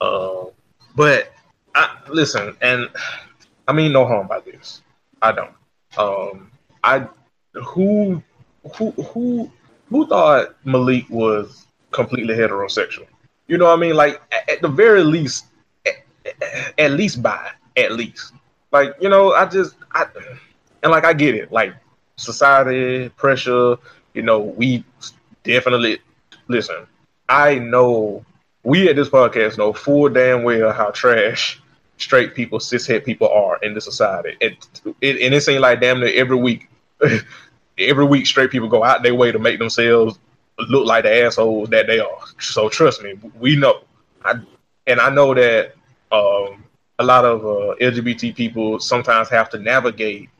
Uh, 0.00 0.46
but 0.94 1.32
I 1.74 1.96
listen, 2.08 2.56
and 2.60 2.88
I 3.66 3.72
mean 3.72 3.92
no 3.92 4.06
harm 4.06 4.28
by 4.28 4.38
this. 4.40 4.82
I 5.22 5.32
don't. 5.32 5.54
Um, 5.98 6.50
I 6.84 7.06
who 7.52 8.22
who 8.76 8.90
who 8.90 9.50
who 9.88 10.06
thought 10.06 10.56
Malik 10.64 11.08
was 11.10 11.66
completely 11.90 12.34
heterosexual? 12.34 13.06
You 13.48 13.58
know 13.58 13.66
what 13.66 13.78
I 13.78 13.80
mean? 13.80 13.94
Like 13.94 14.20
at, 14.32 14.50
at 14.50 14.62
the 14.62 14.68
very 14.68 15.02
least, 15.02 15.46
at, 15.86 15.94
at 16.78 16.92
least 16.92 17.22
by 17.22 17.50
at 17.76 17.92
least. 17.92 18.32
Like 18.72 18.94
you 19.00 19.08
know, 19.08 19.32
I 19.32 19.46
just 19.46 19.76
I 19.92 20.06
and 20.82 20.92
like 20.92 21.04
I 21.04 21.12
get 21.12 21.34
it, 21.34 21.52
like 21.52 21.74
society 22.16 23.08
pressure. 23.10 23.76
You 24.14 24.22
know, 24.22 24.40
we 24.40 24.84
definitely 25.44 25.98
listen. 26.48 26.86
I 27.28 27.58
know 27.58 28.24
we 28.62 28.88
at 28.88 28.96
this 28.96 29.08
podcast 29.08 29.58
know 29.58 29.72
full 29.72 30.08
damn 30.08 30.42
well 30.42 30.72
how 30.72 30.90
trash 30.90 31.60
straight 31.98 32.34
people, 32.34 32.58
cishet 32.58 33.04
people 33.04 33.28
are 33.28 33.58
in 33.62 33.74
the 33.74 33.80
society. 33.80 34.36
It, 34.40 34.66
it 35.00 35.22
and 35.22 35.34
it 35.34 35.42
seems 35.42 35.60
like 35.60 35.80
damn 35.80 36.00
near 36.00 36.12
every 36.14 36.36
week, 36.36 36.68
every 37.78 38.04
week 38.04 38.26
straight 38.26 38.50
people 38.50 38.68
go 38.68 38.84
out 38.84 39.02
their 39.02 39.14
way 39.14 39.32
to 39.32 39.38
make 39.38 39.58
themselves 39.58 40.18
look 40.58 40.86
like 40.86 41.04
the 41.04 41.24
assholes 41.24 41.68
that 41.70 41.86
they 41.86 41.98
are. 41.98 42.18
So 42.38 42.68
trust 42.68 43.02
me, 43.02 43.14
we 43.38 43.56
know. 43.56 43.82
I, 44.24 44.40
and 44.86 45.00
I 45.00 45.10
know 45.10 45.34
that 45.34 45.74
um, 46.12 46.64
a 46.98 47.04
lot 47.04 47.24
of 47.24 47.44
uh, 47.44 47.74
LGBT 47.80 48.34
people 48.34 48.80
sometimes 48.80 49.28
have 49.28 49.50
to 49.50 49.58
navigate 49.58 50.30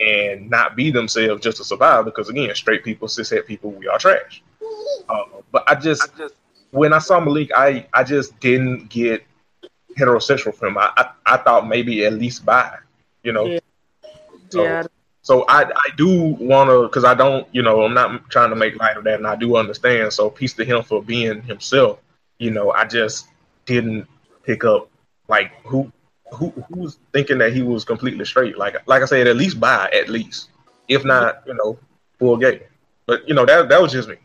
and 0.00 0.50
not 0.50 0.76
be 0.76 0.90
themselves 0.90 1.42
just 1.42 1.56
to 1.58 1.64
survive 1.64 2.04
because 2.04 2.28
again, 2.28 2.54
straight 2.54 2.84
people, 2.84 3.08
cishet 3.08 3.46
people, 3.46 3.70
we 3.70 3.88
are 3.88 3.98
trash. 3.98 4.42
Uh, 5.08 5.22
but 5.52 5.64
I 5.68 5.74
just, 5.74 6.10
when 6.70 6.92
I 6.92 6.98
saw 6.98 7.20
Malik, 7.20 7.50
I 7.54 7.86
I 7.94 8.02
just 8.02 8.38
didn't 8.40 8.88
get 8.88 9.24
heterosexual 9.98 10.60
him. 10.62 10.78
I 10.78 10.90
I, 10.96 11.10
I 11.26 11.36
thought 11.38 11.68
maybe 11.68 12.04
at 12.04 12.14
least 12.14 12.44
bi, 12.44 12.76
you 13.22 13.32
know. 13.32 13.46
Yeah. 13.46 13.58
So, 14.50 14.62
Yeah. 14.62 14.82
so 15.22 15.44
I 15.48 15.64
I 15.64 15.88
do 15.96 16.36
want 16.38 16.70
to 16.70 16.82
because 16.82 17.04
I 17.04 17.14
don't 17.14 17.46
you 17.52 17.62
know 17.62 17.82
I'm 17.82 17.94
not 17.94 18.30
trying 18.30 18.50
to 18.50 18.56
make 18.56 18.76
light 18.76 18.96
of 18.96 19.04
that 19.04 19.14
and 19.14 19.26
I 19.26 19.36
do 19.36 19.56
understand. 19.56 20.12
So 20.12 20.30
peace 20.30 20.54
to 20.54 20.64
him 20.64 20.82
for 20.82 21.02
being 21.02 21.42
himself. 21.42 21.98
You 22.38 22.50
know 22.50 22.70
I 22.72 22.84
just 22.84 23.28
didn't 23.64 24.06
pick 24.44 24.64
up 24.64 24.88
like 25.28 25.52
who 25.64 25.90
who 26.32 26.50
who's 26.72 26.98
thinking 27.12 27.38
that 27.38 27.52
he 27.52 27.62
was 27.62 27.84
completely 27.84 28.24
straight. 28.24 28.58
Like 28.58 28.76
like 28.86 29.02
I 29.02 29.06
said, 29.06 29.26
at 29.26 29.36
least 29.36 29.58
bi 29.58 29.88
at 29.92 30.08
least, 30.08 30.50
if 30.88 31.04
not 31.04 31.42
you 31.46 31.54
know 31.54 31.78
full 32.18 32.36
gay. 32.36 32.62
But 33.06 33.28
you 33.28 33.34
know 33.34 33.44
that 33.46 33.68
that 33.68 33.80
was 33.80 33.92
just 33.92 34.08
me. 34.08 34.16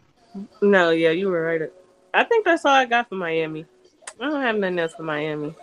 No, 0.62 0.92
yeah, 0.92 1.12
you 1.12 1.28
were 1.30 1.42
right. 1.42 1.62
I 2.14 2.24
think 2.24 2.46
that's 2.46 2.66
all 2.66 2.74
I 2.74 2.86
got 2.86 3.10
for 3.10 3.16
Miami. 3.16 3.66
I 4.22 4.26
don't 4.30 4.42
have 4.42 4.56
nothing 4.56 4.80
else 4.80 4.94
for 4.94 5.04
Miami. 5.04 5.56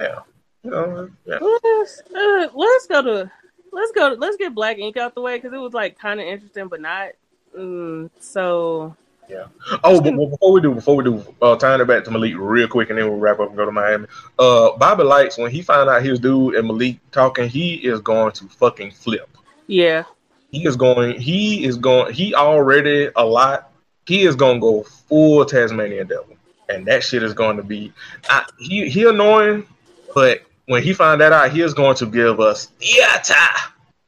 Yeah. 0.00 0.20
Yeah. 0.64 1.08
Let's, 1.40 2.02
uh, 2.14 2.48
let's 2.54 2.86
go 2.86 3.02
to 3.02 3.30
let's 3.72 3.92
go 3.92 4.14
to, 4.14 4.20
let's 4.20 4.36
get 4.36 4.54
Black 4.54 4.78
Ink 4.78 4.96
out 4.96 5.14
the 5.14 5.20
way 5.20 5.36
because 5.36 5.52
it 5.52 5.58
was 5.58 5.74
like 5.74 5.98
kind 5.98 6.20
of 6.20 6.26
interesting, 6.26 6.68
but 6.68 6.80
not. 6.80 7.10
Mm, 7.56 8.10
so 8.20 8.96
yeah. 9.28 9.46
Oh, 9.84 10.00
but 10.00 10.16
before 10.16 10.52
we 10.52 10.60
do, 10.60 10.74
before 10.74 10.96
we 10.96 11.04
do, 11.04 11.24
uh, 11.42 11.56
tying 11.56 11.80
it 11.80 11.86
back 11.86 12.04
to 12.04 12.10
Malik 12.10 12.34
real 12.36 12.68
quick, 12.68 12.90
and 12.90 12.98
then 12.98 13.08
we'll 13.08 13.18
wrap 13.18 13.40
up 13.40 13.48
and 13.48 13.56
go 13.56 13.64
to 13.64 13.72
Miami. 13.72 14.06
Uh, 14.38 14.76
Bobby 14.76 15.04
Lytes, 15.04 15.38
when 15.38 15.50
he 15.50 15.62
found 15.62 15.88
out 15.88 16.02
his 16.02 16.18
dude 16.18 16.54
and 16.54 16.66
Malik 16.66 16.98
talking, 17.12 17.48
he 17.48 17.74
is 17.74 18.00
going 18.00 18.32
to 18.32 18.48
fucking 18.48 18.90
flip. 18.90 19.28
yeah, 19.66 20.04
He 20.50 20.66
is 20.66 20.76
going. 20.76 21.20
He 21.20 21.64
is 21.64 21.76
going. 21.76 22.12
He 22.14 22.34
already 22.34 23.10
a 23.16 23.24
lot. 23.24 23.70
He 24.06 24.24
is 24.24 24.34
going 24.34 24.56
to 24.56 24.60
go 24.60 24.82
full 24.82 25.44
Tasmanian 25.44 26.08
devil, 26.08 26.31
and 26.72 26.86
that 26.86 27.02
shit 27.02 27.22
is 27.22 27.34
going 27.34 27.56
to 27.56 27.62
be. 27.62 27.92
I, 28.28 28.44
he 28.58 28.88
he 28.88 29.08
annoying, 29.08 29.66
but 30.14 30.42
when 30.66 30.82
he 30.82 30.92
find 30.92 31.20
that 31.20 31.32
out, 31.32 31.52
he 31.52 31.62
is 31.62 31.74
going 31.74 31.96
to 31.96 32.06
give 32.06 32.40
us 32.40 32.66
theater. 32.80 33.34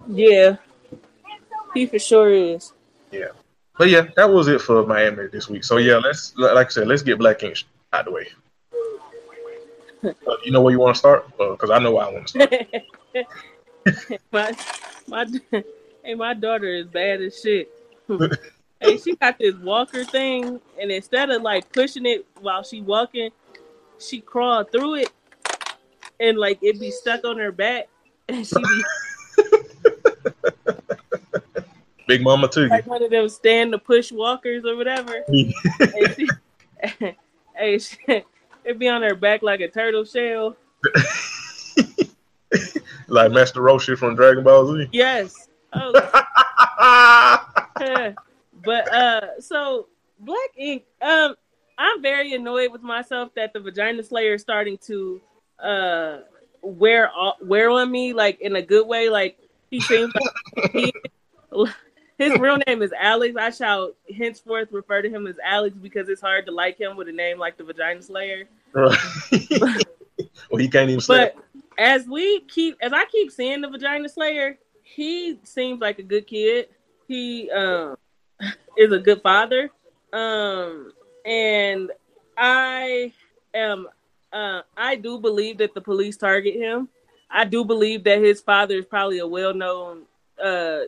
yeah, 0.08 0.56
he 1.74 1.86
for 1.86 1.98
sure 1.98 2.32
is. 2.32 2.72
Yeah, 3.10 3.28
but 3.78 3.88
yeah, 3.88 4.06
that 4.16 4.30
was 4.30 4.48
it 4.48 4.60
for 4.60 4.86
Miami 4.86 5.26
this 5.28 5.48
week. 5.48 5.64
So 5.64 5.78
yeah, 5.78 5.96
let's 5.96 6.36
like 6.36 6.66
I 6.66 6.70
said, 6.70 6.88
let's 6.88 7.02
get 7.02 7.18
Black 7.18 7.42
Ink 7.42 7.64
out 7.92 8.00
of 8.00 8.06
the 8.06 8.12
way. 8.12 8.28
Uh, 10.04 10.36
you 10.44 10.52
know 10.52 10.60
where 10.60 10.70
you 10.70 10.78
want 10.78 10.94
to 10.94 10.98
start? 10.98 11.26
Because 11.38 11.70
I 11.70 11.78
know 11.78 11.92
where 11.92 12.04
I 12.04 12.12
want 12.12 12.26
to 12.26 12.46
start. 12.46 14.16
my 14.32 14.54
my 15.08 15.26
hey, 16.02 16.14
my 16.14 16.34
daughter 16.34 16.68
is 16.68 16.86
bad 16.86 17.22
as 17.22 17.40
shit. 17.40 17.70
Hey, 18.84 18.96
she 18.98 19.16
got 19.16 19.38
this 19.38 19.54
walker 19.56 20.04
thing, 20.04 20.60
and 20.80 20.90
instead 20.90 21.30
of 21.30 21.42
like 21.42 21.72
pushing 21.72 22.06
it 22.06 22.26
while 22.40 22.62
she 22.62 22.80
walking, 22.80 23.30
she 23.98 24.20
crawled 24.20 24.70
through 24.70 24.96
it, 24.96 25.10
and 26.20 26.38
like 26.38 26.58
it 26.62 26.78
be 26.78 26.90
stuck 26.90 27.24
on 27.24 27.38
her 27.38 27.52
back, 27.52 27.88
and 28.28 28.46
she 28.46 28.56
be 28.56 28.84
Big 32.06 32.22
Mama 32.22 32.48
too. 32.48 32.68
like 32.68 32.86
one 32.86 33.02
of 33.02 33.10
them 33.10 33.28
stand 33.28 33.72
to 33.72 33.78
push 33.78 34.12
walkers 34.12 34.64
or 34.64 34.76
whatever. 34.76 35.24
and 35.28 36.14
she, 36.14 36.28
hey, 37.54 37.78
she, 37.78 37.96
it 38.64 38.78
be 38.78 38.88
on 38.88 39.02
her 39.02 39.14
back 39.14 39.42
like 39.42 39.60
a 39.60 39.68
turtle 39.68 40.04
shell. 40.04 40.56
like 43.08 43.32
Master 43.32 43.60
Roshi 43.60 43.96
from 43.96 44.14
Dragon 44.16 44.44
Ball 44.44 44.74
Z. 44.74 44.88
Yes. 44.92 45.48
Oh, 45.72 45.92
but 48.64 48.92
uh, 48.92 49.40
so 49.40 49.88
Black 50.20 50.50
Ink. 50.56 50.84
Um, 51.00 51.34
I'm 51.76 52.02
very 52.02 52.34
annoyed 52.34 52.70
with 52.70 52.82
myself 52.82 53.34
that 53.34 53.52
the 53.52 53.60
Vagina 53.60 54.02
Slayer 54.02 54.34
is 54.34 54.42
starting 54.42 54.78
to 54.86 55.20
uh 55.58 56.18
wear 56.62 57.10
wear 57.40 57.70
on 57.70 57.90
me 57.90 58.12
like 58.12 58.40
in 58.40 58.56
a 58.56 58.62
good 58.62 58.86
way. 58.86 59.08
Like 59.08 59.38
he 59.70 59.80
seems 59.80 60.12
like 60.14 60.72
he, 60.72 60.92
his 62.18 62.38
real 62.38 62.58
name 62.66 62.82
is 62.82 62.92
Alex. 62.98 63.36
I 63.36 63.50
shall 63.50 63.92
henceforth 64.16 64.68
refer 64.72 65.02
to 65.02 65.10
him 65.10 65.26
as 65.26 65.36
Alex 65.44 65.76
because 65.76 66.08
it's 66.08 66.20
hard 66.20 66.46
to 66.46 66.52
like 66.52 66.78
him 66.78 66.96
with 66.96 67.08
a 67.08 67.12
name 67.12 67.38
like 67.38 67.56
the 67.56 67.64
Vagina 67.64 68.02
Slayer. 68.02 68.44
Right. 68.72 68.96
well, 70.50 70.58
he 70.58 70.68
can't 70.68 70.90
even. 70.90 71.02
But 71.06 71.36
as 71.78 72.06
we 72.06 72.40
keep, 72.40 72.76
as 72.80 72.92
I 72.92 73.04
keep 73.06 73.30
seeing 73.30 73.60
the 73.60 73.68
Vagina 73.68 74.08
Slayer, 74.08 74.58
he 74.82 75.38
seems 75.42 75.80
like 75.80 75.98
a 75.98 76.02
good 76.02 76.26
kid. 76.26 76.68
He 77.08 77.50
um 77.50 77.96
is 78.76 78.92
a 78.92 78.98
good 78.98 79.22
father. 79.22 79.70
Um, 80.12 80.92
and 81.24 81.90
I 82.36 83.12
am 83.52 83.88
uh, 84.32 84.62
I 84.76 84.96
do 84.96 85.18
believe 85.18 85.58
that 85.58 85.74
the 85.74 85.80
police 85.80 86.16
target 86.16 86.54
him. 86.54 86.88
I 87.30 87.44
do 87.44 87.64
believe 87.64 88.04
that 88.04 88.18
his 88.18 88.40
father 88.40 88.76
is 88.76 88.84
probably 88.84 89.18
a 89.18 89.26
well-known 89.26 90.02
uh, 90.42 90.80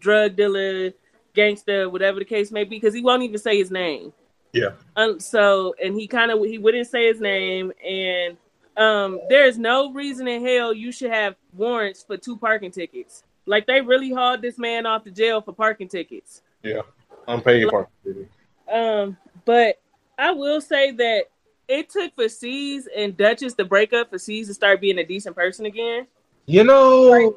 drug 0.00 0.36
dealer, 0.36 0.92
gangster, 1.34 1.88
whatever 1.88 2.18
the 2.18 2.24
case 2.24 2.50
may 2.50 2.64
be, 2.64 2.76
because 2.76 2.94
he 2.94 3.02
won't 3.02 3.22
even 3.22 3.38
say 3.38 3.58
his 3.58 3.70
name. 3.70 4.12
Yeah. 4.52 4.70
Um. 4.96 5.20
So, 5.20 5.74
and 5.82 5.94
he 5.98 6.06
kind 6.06 6.30
of 6.30 6.42
he 6.44 6.58
wouldn't 6.58 6.88
say 6.88 7.08
his 7.08 7.20
name, 7.20 7.72
and 7.84 8.36
um, 8.76 9.20
there's 9.28 9.58
no 9.58 9.92
reason 9.92 10.28
in 10.28 10.44
hell 10.44 10.72
you 10.72 10.92
should 10.92 11.10
have 11.10 11.34
warrants 11.52 12.02
for 12.02 12.16
two 12.16 12.36
parking 12.36 12.70
tickets. 12.70 13.24
Like 13.46 13.66
they 13.66 13.80
really 13.80 14.12
hauled 14.12 14.42
this 14.42 14.58
man 14.58 14.86
off 14.86 15.04
the 15.04 15.10
jail 15.10 15.42
for 15.42 15.52
parking 15.52 15.88
tickets. 15.88 16.42
Yeah, 16.64 16.80
unpaid 17.28 17.64
like, 17.64 17.70
parking 17.70 17.92
tickets. 18.04 18.34
Um, 18.72 19.18
but 19.44 19.80
I 20.18 20.30
will 20.32 20.62
say 20.62 20.92
that 20.92 21.24
it 21.68 21.90
took 21.90 22.14
for 22.14 22.28
C's 22.28 22.88
and 22.96 23.16
Duchess 23.16 23.54
to 23.54 23.64
break 23.64 23.92
up 23.92 24.10
for 24.10 24.18
C's 24.18 24.48
to 24.48 24.54
start 24.54 24.80
being 24.80 24.98
a 24.98 25.04
decent 25.04 25.36
person 25.36 25.66
again. 25.66 26.06
You 26.46 26.64
know, 26.64 27.02
like, 27.02 27.34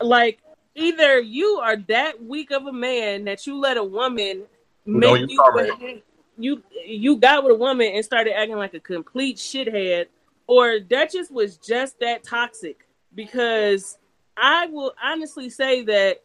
like 0.00 0.38
either 0.74 1.20
you 1.20 1.60
are 1.62 1.76
that 1.76 2.22
weak 2.22 2.50
of 2.50 2.66
a 2.66 2.72
man 2.72 3.24
that 3.24 3.46
you 3.46 3.56
let 3.58 3.76
a 3.76 3.84
woman 3.84 4.42
make 4.84 5.28
you, 5.30 6.02
you 6.36 6.62
you 6.84 7.16
got 7.16 7.44
with 7.44 7.52
a 7.52 7.58
woman 7.58 7.92
and 7.94 8.04
started 8.04 8.36
acting 8.36 8.56
like 8.56 8.74
a 8.74 8.80
complete 8.80 9.36
shithead, 9.36 10.06
or 10.48 10.80
Duchess 10.80 11.30
was 11.30 11.56
just 11.56 12.00
that 12.00 12.24
toxic. 12.24 12.86
Because 13.14 13.96
I 14.36 14.66
will 14.66 14.92
honestly 15.02 15.50
say 15.50 15.82
that 15.84 16.22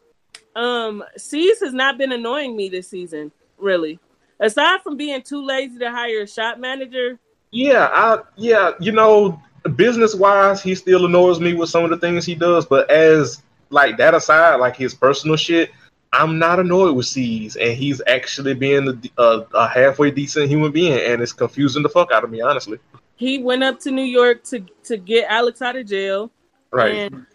um 0.56 1.04
C's 1.18 1.60
has 1.62 1.74
not 1.74 1.98
been 1.98 2.12
annoying 2.12 2.56
me 2.56 2.70
this 2.70 2.88
season, 2.88 3.32
really. 3.58 4.00
Aside 4.40 4.82
from 4.82 4.98
being 4.98 5.22
too 5.22 5.46
lazy 5.46 5.78
to 5.80 5.92
hire 5.92 6.22
a 6.22 6.28
shop 6.28 6.58
manager, 6.58 7.20
yeah, 7.52 7.90
I 7.92 8.20
yeah, 8.38 8.72
you 8.80 8.92
know, 8.92 9.42
business 9.76 10.16
wise, 10.16 10.64
he 10.64 10.74
still 10.74 11.06
annoys 11.06 11.40
me 11.40 11.54
with 11.54 11.70
some 11.70 11.84
of 11.84 11.90
the 11.90 11.98
things 11.98 12.26
he 12.26 12.36
does. 12.36 12.66
But 12.66 12.90
as 12.90 13.44
like 13.70 13.98
that 13.98 14.14
aside, 14.14 14.56
like 14.56 14.76
his 14.76 14.94
personal 14.94 15.36
shit, 15.36 15.72
I'm 16.14 16.40
not 16.40 16.60
annoyed 16.60 16.96
with 16.96 17.06
C's, 17.06 17.56
and 17.58 17.72
he's 17.72 18.02
actually 18.08 18.54
being 18.54 18.88
a, 18.88 19.22
a, 19.22 19.46
a, 19.54 19.68
halfway 19.68 20.12
decent 20.12 20.50
human 20.50 20.72
being, 20.72 21.00
and 21.00 21.22
it's 21.22 21.34
confusing 21.34 21.84
the 21.84 21.90
fuck 21.90 22.12
out 22.12 22.24
of 22.24 22.30
me, 22.30 22.42
honestly. 22.42 22.80
He 23.16 23.38
went 23.38 23.64
up 23.64 23.80
to 23.82 23.92
New 23.92 24.04
York 24.04 24.44
to 24.46 24.66
to 24.86 24.98
get 24.98 25.30
Alex 25.30 25.62
out 25.62 25.76
of 25.76 25.86
jail, 25.86 26.32
right? 26.72 27.12
And, 27.14 27.26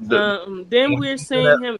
the, 0.00 0.18
um, 0.18 0.66
then 0.68 0.98
we're 0.98 1.18
seeing 1.18 1.62
him. 1.62 1.78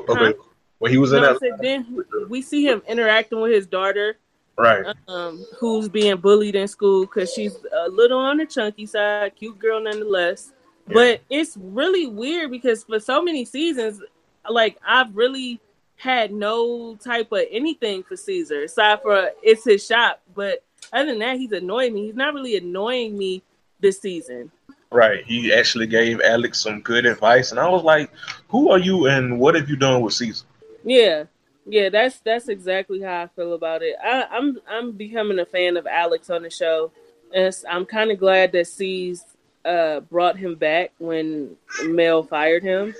Okay, 0.00 0.24
huh? 0.26 0.32
when 0.78 0.92
he 0.92 0.98
was 0.98 1.12
in 1.12 1.22
that, 1.22 1.38
then 1.60 2.04
we 2.28 2.42
see 2.42 2.66
him 2.66 2.82
interacting 2.88 3.40
with 3.40 3.52
his 3.52 3.66
daughter 3.66 4.18
right? 4.56 4.84
Um, 5.08 5.44
who's 5.58 5.88
being 5.88 6.16
bullied 6.16 6.54
in 6.54 6.68
school 6.68 7.02
because 7.02 7.32
she's 7.32 7.56
a 7.72 7.88
little 7.88 8.18
on 8.18 8.38
the 8.38 8.46
chunky 8.46 8.86
side, 8.86 9.34
cute 9.36 9.58
girl 9.58 9.80
nonetheless. 9.80 10.52
Yeah. 10.88 10.94
But 10.94 11.20
it's 11.30 11.56
really 11.56 12.06
weird 12.06 12.50
because 12.50 12.84
for 12.84 13.00
so 13.00 13.22
many 13.22 13.44
seasons, 13.44 14.00
like 14.48 14.78
I've 14.86 15.14
really 15.16 15.60
had 15.96 16.32
no 16.32 16.96
type 16.96 17.32
of 17.32 17.42
anything 17.50 18.02
for 18.02 18.16
Ceaser 18.16 18.64
aside 18.64 19.00
for 19.02 19.30
it's 19.42 19.64
his 19.64 19.84
shop. 19.86 20.20
But 20.34 20.62
other 20.92 21.06
than 21.06 21.20
that, 21.20 21.38
he's 21.38 21.52
annoying 21.52 21.94
me. 21.94 22.06
He's 22.06 22.14
not 22.14 22.34
really 22.34 22.56
annoying 22.56 23.16
me 23.16 23.42
this 23.80 24.00
season. 24.00 24.50
Right. 24.94 25.24
He 25.26 25.52
actually 25.52 25.88
gave 25.88 26.20
Alex 26.20 26.62
some 26.62 26.80
good 26.80 27.04
advice, 27.04 27.50
and 27.50 27.58
I 27.58 27.68
was 27.68 27.82
like, 27.82 28.12
"Who 28.46 28.70
are 28.70 28.78
you, 28.78 29.08
and 29.08 29.40
what 29.40 29.56
have 29.56 29.68
you 29.68 29.74
done 29.74 30.02
with 30.02 30.14
Ceaser?" 30.14 30.44
Yeah, 30.84 31.24
yeah, 31.66 31.88
that's 31.88 32.20
that's 32.20 32.48
exactly 32.48 33.02
how 33.02 33.22
I 33.22 33.26
feel 33.26 33.54
about 33.54 33.82
it. 33.82 33.96
I, 34.00 34.22
I'm 34.30 34.60
I'm 34.70 34.92
becoming 34.92 35.40
a 35.40 35.46
fan 35.46 35.76
of 35.76 35.88
Alex 35.88 36.30
on 36.30 36.44
the 36.44 36.50
show, 36.50 36.92
and 37.34 37.52
I'm 37.68 37.86
kind 37.86 38.12
of 38.12 38.20
glad 38.20 38.52
that 38.52 38.68
C's 38.68 39.24
uh, 39.64 39.98
brought 39.98 40.36
him 40.36 40.54
back 40.54 40.92
when 40.98 41.56
Mel 41.86 42.22
fired 42.22 42.62
him. 42.62 42.94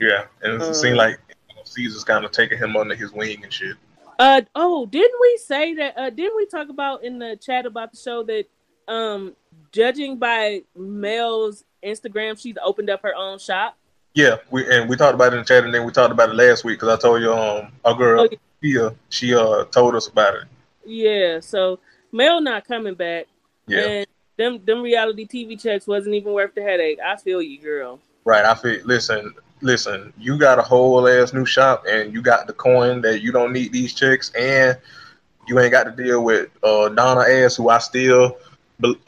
Yeah, 0.00 0.26
and 0.42 0.54
it 0.54 0.62
um, 0.62 0.72
seemed 0.72 0.98
like 0.98 1.18
Ceaser's 1.64 2.04
kind 2.04 2.24
of 2.24 2.30
taking 2.30 2.58
him 2.58 2.76
under 2.76 2.94
his 2.94 3.10
wing 3.10 3.42
and 3.42 3.52
shit. 3.52 3.76
Uh 4.20 4.42
oh, 4.54 4.86
didn't 4.86 5.20
we 5.20 5.36
say 5.44 5.74
that? 5.74 5.98
Uh, 5.98 6.10
didn't 6.10 6.36
we 6.36 6.46
talk 6.46 6.68
about 6.68 7.02
in 7.02 7.18
the 7.18 7.36
chat 7.36 7.66
about 7.66 7.90
the 7.90 7.98
show 7.98 8.22
that, 8.22 8.44
um, 8.90 9.36
judging 9.72 10.18
by 10.18 10.62
Mel's 10.76 11.64
Instagram, 11.82 12.38
she's 12.38 12.56
opened 12.62 12.90
up 12.90 13.02
her 13.02 13.14
own 13.14 13.38
shop. 13.38 13.76
Yeah, 14.14 14.36
we 14.50 14.68
and 14.70 14.88
we 14.88 14.96
talked 14.96 15.14
about 15.14 15.32
it 15.32 15.36
in 15.36 15.42
the 15.42 15.44
chat, 15.44 15.64
and 15.64 15.72
then 15.72 15.84
we 15.84 15.92
talked 15.92 16.12
about 16.12 16.30
it 16.30 16.34
last 16.34 16.64
week 16.64 16.80
because 16.80 16.98
I 16.98 17.00
told 17.00 17.22
you, 17.22 17.32
um, 17.32 17.70
our 17.84 17.94
girl, 17.94 18.28
oh, 18.30 18.36
yeah. 18.60 18.90
she 19.08 19.34
uh 19.34 19.64
told 19.66 19.94
us 19.94 20.08
about 20.08 20.34
it. 20.34 20.44
Yeah, 20.84 21.38
so 21.38 21.78
Mel 22.10 22.40
not 22.40 22.66
coming 22.66 22.94
back. 22.94 23.26
Yeah, 23.68 23.86
and 23.86 24.06
them 24.36 24.64
them 24.64 24.82
reality 24.82 25.26
TV 25.26 25.60
checks 25.60 25.86
wasn't 25.86 26.16
even 26.16 26.32
worth 26.32 26.54
the 26.56 26.62
headache. 26.62 26.98
I 26.98 27.16
feel 27.16 27.40
you, 27.40 27.60
girl. 27.60 28.00
Right, 28.24 28.44
I 28.44 28.56
feel. 28.56 28.84
Listen, 28.84 29.32
listen. 29.60 30.12
You 30.18 30.36
got 30.36 30.58
a 30.58 30.62
whole 30.62 31.06
ass 31.06 31.32
new 31.32 31.46
shop, 31.46 31.84
and 31.88 32.12
you 32.12 32.20
got 32.20 32.48
the 32.48 32.52
coin 32.52 33.02
that 33.02 33.22
you 33.22 33.30
don't 33.30 33.52
need 33.52 33.72
these 33.72 33.94
checks, 33.94 34.32
and 34.32 34.76
you 35.46 35.60
ain't 35.60 35.70
got 35.70 35.84
to 35.84 35.92
deal 35.92 36.24
with 36.24 36.48
uh 36.64 36.88
Donna 36.88 37.20
ass, 37.20 37.54
who 37.54 37.68
I 37.68 37.78
still. 37.78 38.36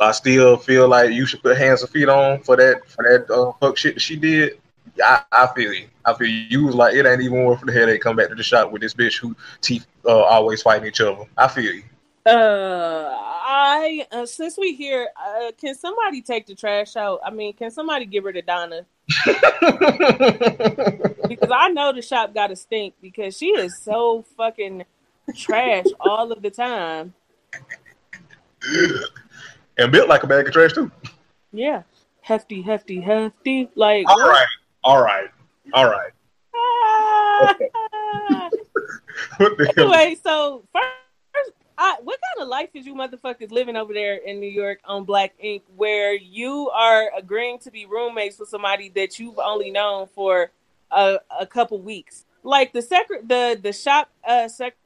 I 0.01 0.13
still 0.13 0.57
feel 0.57 0.89
like 0.89 1.13
you 1.13 1.27
should 1.27 1.43
put 1.43 1.57
hands 1.57 1.83
and 1.83 1.91
feet 1.91 2.09
on 2.09 2.41
for 2.41 2.57
that 2.57 2.89
for 2.89 3.05
that 3.05 3.31
uh, 3.31 3.53
fuck 3.61 3.77
shit 3.77 3.95
that 3.95 4.01
she 4.01 4.17
did. 4.17 4.59
I, 5.03 5.23
I 5.33 5.49
feel 5.55 5.73
you. 5.73 5.89
I 6.05 6.15
feel 6.15 6.29
you. 6.29 6.47
you 6.49 6.65
was 6.67 6.75
like 6.75 6.95
it 6.95 7.07
ain't 7.07 7.23
even 7.23 7.45
worth 7.45 7.61
the 7.61 7.73
headache. 7.73 8.03
Come 8.03 8.17
back 8.17 8.29
to 8.29 8.35
the 8.35 8.43
shop 8.43 8.73
with 8.73 8.83
this 8.83 8.95
bitch 8.95 9.19
who 9.19 9.37
teeth 9.61 9.87
uh, 10.05 10.23
always 10.23 10.63
fighting 10.63 10.89
each 10.89 11.01
other. 11.01 11.25
I 11.37 11.49
feel 11.49 11.73
you. 11.73 11.83
Uh, 12.25 13.09
I 13.11 14.07
uh, 14.13 14.27
since 14.27 14.57
we 14.57 14.75
here, 14.75 15.09
uh, 15.21 15.53
can 15.61 15.75
somebody 15.75 16.23
take 16.23 16.47
the 16.47 16.55
trash 16.55 16.97
out? 16.97 17.21
I 17.25 17.31
mean, 17.31 17.53
can 17.55 17.71
somebody 17.71 18.07
give 18.07 18.25
her 18.25 18.33
to 18.33 18.43
Donna? 18.43 18.87
because 21.29 21.51
I 21.53 21.69
know 21.71 21.93
the 21.93 22.03
shop 22.03 22.35
got 22.35 22.49
to 22.49 22.57
stink 22.57 22.95
because 23.03 23.37
she 23.37 23.47
is 23.47 23.77
so 23.77 24.25
fucking 24.37 24.85
trash 25.35 25.87
all 26.01 26.31
of 26.31 26.43
the 26.43 26.51
time. 26.51 27.15
and 29.79 29.93
built 29.93 30.09
like 30.09 30.23
a 30.23 30.27
bag 30.27 30.47
of 30.47 30.53
trash 30.53 30.73
too. 30.73 30.91
Yeah, 31.53 31.83
hefty, 32.21 32.63
hefty, 32.63 33.01
hefty. 33.01 33.69
Like 33.75 34.09
all 34.09 34.19
right, 34.19 34.47
all 34.85 35.03
right. 35.03 35.29
All 35.73 35.89
right. 35.89 36.13
anyway, 39.77 40.17
so 40.23 40.63
first, 40.73 41.53
I, 41.79 41.97
what 42.03 42.19
kind 42.21 42.43
of 42.43 42.49
life 42.49 42.71
is 42.75 42.87
you 42.87 42.95
motherfuckers 42.95 43.51
living 43.51 43.77
over 43.77 43.93
there 43.95 44.17
in 44.17 44.41
New 44.41 44.51
York 44.51 44.81
on 44.85 45.05
Black 45.05 45.35
Ink, 45.39 45.63
where 45.77 46.15
you 46.15 46.71
are 46.71 47.11
agreeing 47.17 47.59
to 47.61 47.71
be 47.71 47.87
roommates 47.87 48.39
with 48.39 48.49
somebody 48.49 48.89
that 48.91 49.19
you've 49.19 49.39
only 49.39 49.71
known 49.71 50.09
for 50.15 50.51
a, 50.91 51.19
a 51.39 51.47
couple 51.47 51.81
weeks? 51.81 52.25
Like 52.43 52.73
the 52.73 52.83
secret, 52.83 53.29
the 53.29 53.59
the 53.61 53.73
shop 53.73 54.11
uh 54.27 54.49
sec- 54.49 54.77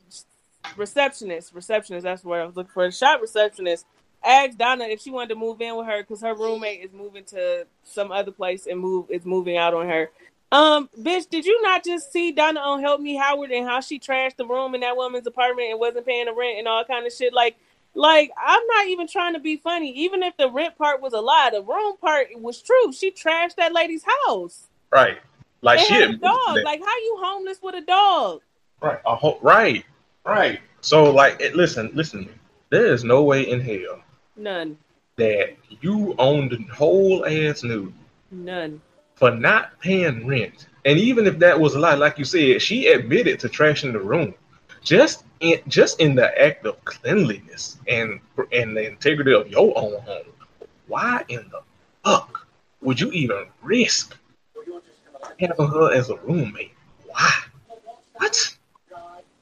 receptionist, 0.76 1.54
receptionist. 1.54 2.04
That's 2.04 2.24
where 2.24 2.42
I 2.42 2.44
was 2.44 2.56
looking 2.56 2.72
for. 2.72 2.86
The 2.86 2.92
shop 2.92 3.20
receptionist 3.20 3.86
asked 4.24 4.58
Donna 4.58 4.84
if 4.84 5.00
she 5.00 5.10
wanted 5.10 5.30
to 5.30 5.34
move 5.36 5.60
in 5.60 5.76
with 5.76 5.86
her 5.86 6.02
because 6.02 6.20
her 6.20 6.34
roommate 6.34 6.84
is 6.84 6.92
moving 6.92 7.24
to 7.24 7.66
some 7.84 8.10
other 8.12 8.32
place 8.32 8.66
and 8.66 8.80
move 8.80 9.10
is 9.10 9.24
moving 9.24 9.56
out 9.56 9.74
on 9.74 9.88
her. 9.88 10.10
Um, 10.52 10.88
bitch, 10.98 11.28
did 11.28 11.44
you 11.44 11.60
not 11.62 11.84
just 11.84 12.12
see 12.12 12.32
Donna 12.32 12.60
on 12.60 12.80
Help 12.80 13.00
Me 13.00 13.16
Howard 13.16 13.50
and 13.50 13.66
how 13.66 13.80
she 13.80 13.98
trashed 13.98 14.36
the 14.36 14.46
room 14.46 14.74
in 14.74 14.80
that 14.82 14.96
woman's 14.96 15.26
apartment 15.26 15.70
and 15.70 15.80
wasn't 15.80 16.06
paying 16.06 16.26
the 16.26 16.32
rent 16.32 16.58
and 16.58 16.68
all 16.68 16.84
kind 16.84 17.06
of 17.06 17.12
shit? 17.12 17.32
Like, 17.32 17.56
like 17.94 18.30
I'm 18.38 18.66
not 18.68 18.86
even 18.86 19.08
trying 19.08 19.34
to 19.34 19.40
be 19.40 19.56
funny. 19.56 19.90
Even 19.92 20.22
if 20.22 20.36
the 20.36 20.50
rent 20.50 20.78
part 20.78 21.00
was 21.00 21.12
a 21.14 21.20
lie, 21.20 21.50
the 21.52 21.62
room 21.62 21.96
part 21.96 22.28
was 22.36 22.62
true. 22.62 22.92
She 22.92 23.10
trashed 23.10 23.56
that 23.56 23.72
lady's 23.72 24.04
house. 24.26 24.66
Right. 24.92 25.18
Like 25.62 25.80
she 25.80 25.92
had 25.92 26.10
a 26.10 26.16
dog. 26.16 26.58
Like 26.64 26.80
how 26.80 26.96
you 26.96 27.18
homeless 27.20 27.58
with 27.62 27.74
a 27.74 27.80
dog? 27.80 28.42
Right. 28.80 29.00
A 29.04 29.16
ho- 29.16 29.38
right. 29.42 29.84
Right. 30.24 30.60
So 30.80 31.10
like, 31.10 31.40
listen, 31.54 31.90
listen. 31.94 32.28
There 32.70 32.92
is 32.92 33.04
no 33.04 33.22
way 33.22 33.48
in 33.48 33.60
hell 33.60 34.02
None. 34.36 34.76
That 35.16 35.56
you 35.80 36.14
own 36.18 36.48
the 36.48 36.62
whole 36.74 37.24
ass 37.26 37.62
nude. 37.62 37.94
None. 38.30 38.80
For 39.14 39.30
not 39.30 39.80
paying 39.80 40.26
rent. 40.26 40.66
And 40.84 40.98
even 40.98 41.26
if 41.26 41.38
that 41.38 41.58
was 41.58 41.74
a 41.74 41.80
lie, 41.80 41.94
like 41.94 42.18
you 42.18 42.24
said, 42.24 42.60
she 42.60 42.88
admitted 42.88 43.40
to 43.40 43.48
trashing 43.48 43.92
the 43.92 44.00
room. 44.00 44.34
just 44.82 45.24
in 45.40 45.60
just 45.68 46.00
in 46.00 46.14
the 46.14 46.28
act 46.40 46.64
of 46.64 46.82
cleanliness 46.84 47.78
and 47.88 48.20
and 48.52 48.76
the 48.76 48.86
integrity 48.86 49.34
of 49.34 49.48
your 49.48 49.76
own 49.76 50.00
home, 50.02 50.32
why 50.86 51.24
in 51.28 51.44
the 51.50 51.60
fuck 52.04 52.46
would 52.80 53.00
you 53.00 53.10
even 53.10 53.46
risk 53.62 54.16
having 55.40 55.68
her 55.68 55.92
as 55.92 56.08
a 56.08 56.16
roommate? 56.18 56.72
Why? 57.06 57.32
What? 58.14 58.56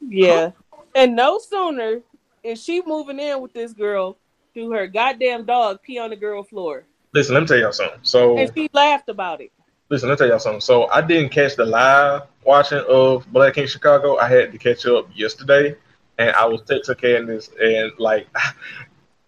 Yeah. 0.01 0.53
And 0.95 1.14
no 1.14 1.38
sooner 1.38 2.01
is 2.42 2.62
she 2.62 2.82
moving 2.86 3.18
in 3.18 3.40
with 3.40 3.53
this 3.53 3.72
girl 3.72 4.16
do 4.55 4.70
her 4.70 4.86
goddamn 4.86 5.44
dog 5.44 5.82
pee 5.82 5.98
on 5.98 6.11
the 6.11 6.16
girl 6.16 6.42
floor. 6.42 6.84
Listen, 7.12 7.34
let 7.34 7.40
me 7.40 7.46
tell 7.46 7.59
y'all 7.59 7.72
something. 7.72 7.98
So 8.02 8.38
And 8.38 8.50
she 8.55 8.68
laughed 8.72 9.09
about 9.09 9.40
it. 9.40 9.52
listen, 9.88 10.09
let 10.09 10.14
me 10.14 10.18
tell 10.18 10.28
y'all 10.28 10.38
something. 10.38 10.61
So 10.61 10.86
I 10.88 11.00
didn't 11.00 11.30
catch 11.30 11.57
the 11.57 11.64
live 11.64 12.22
watching 12.44 12.82
of 12.88 13.30
Black 13.32 13.59
Ink 13.59 13.68
Chicago. 13.68 14.16
I 14.16 14.28
had 14.28 14.52
to 14.52 14.59
catch 14.59 14.86
up 14.86 15.09
yesterday, 15.14 15.76
and 16.18 16.30
I 16.36 16.46
was 16.46 16.62
texting 16.62 16.98
Candace 16.98 17.50
and 17.61 17.92
like, 17.98 18.28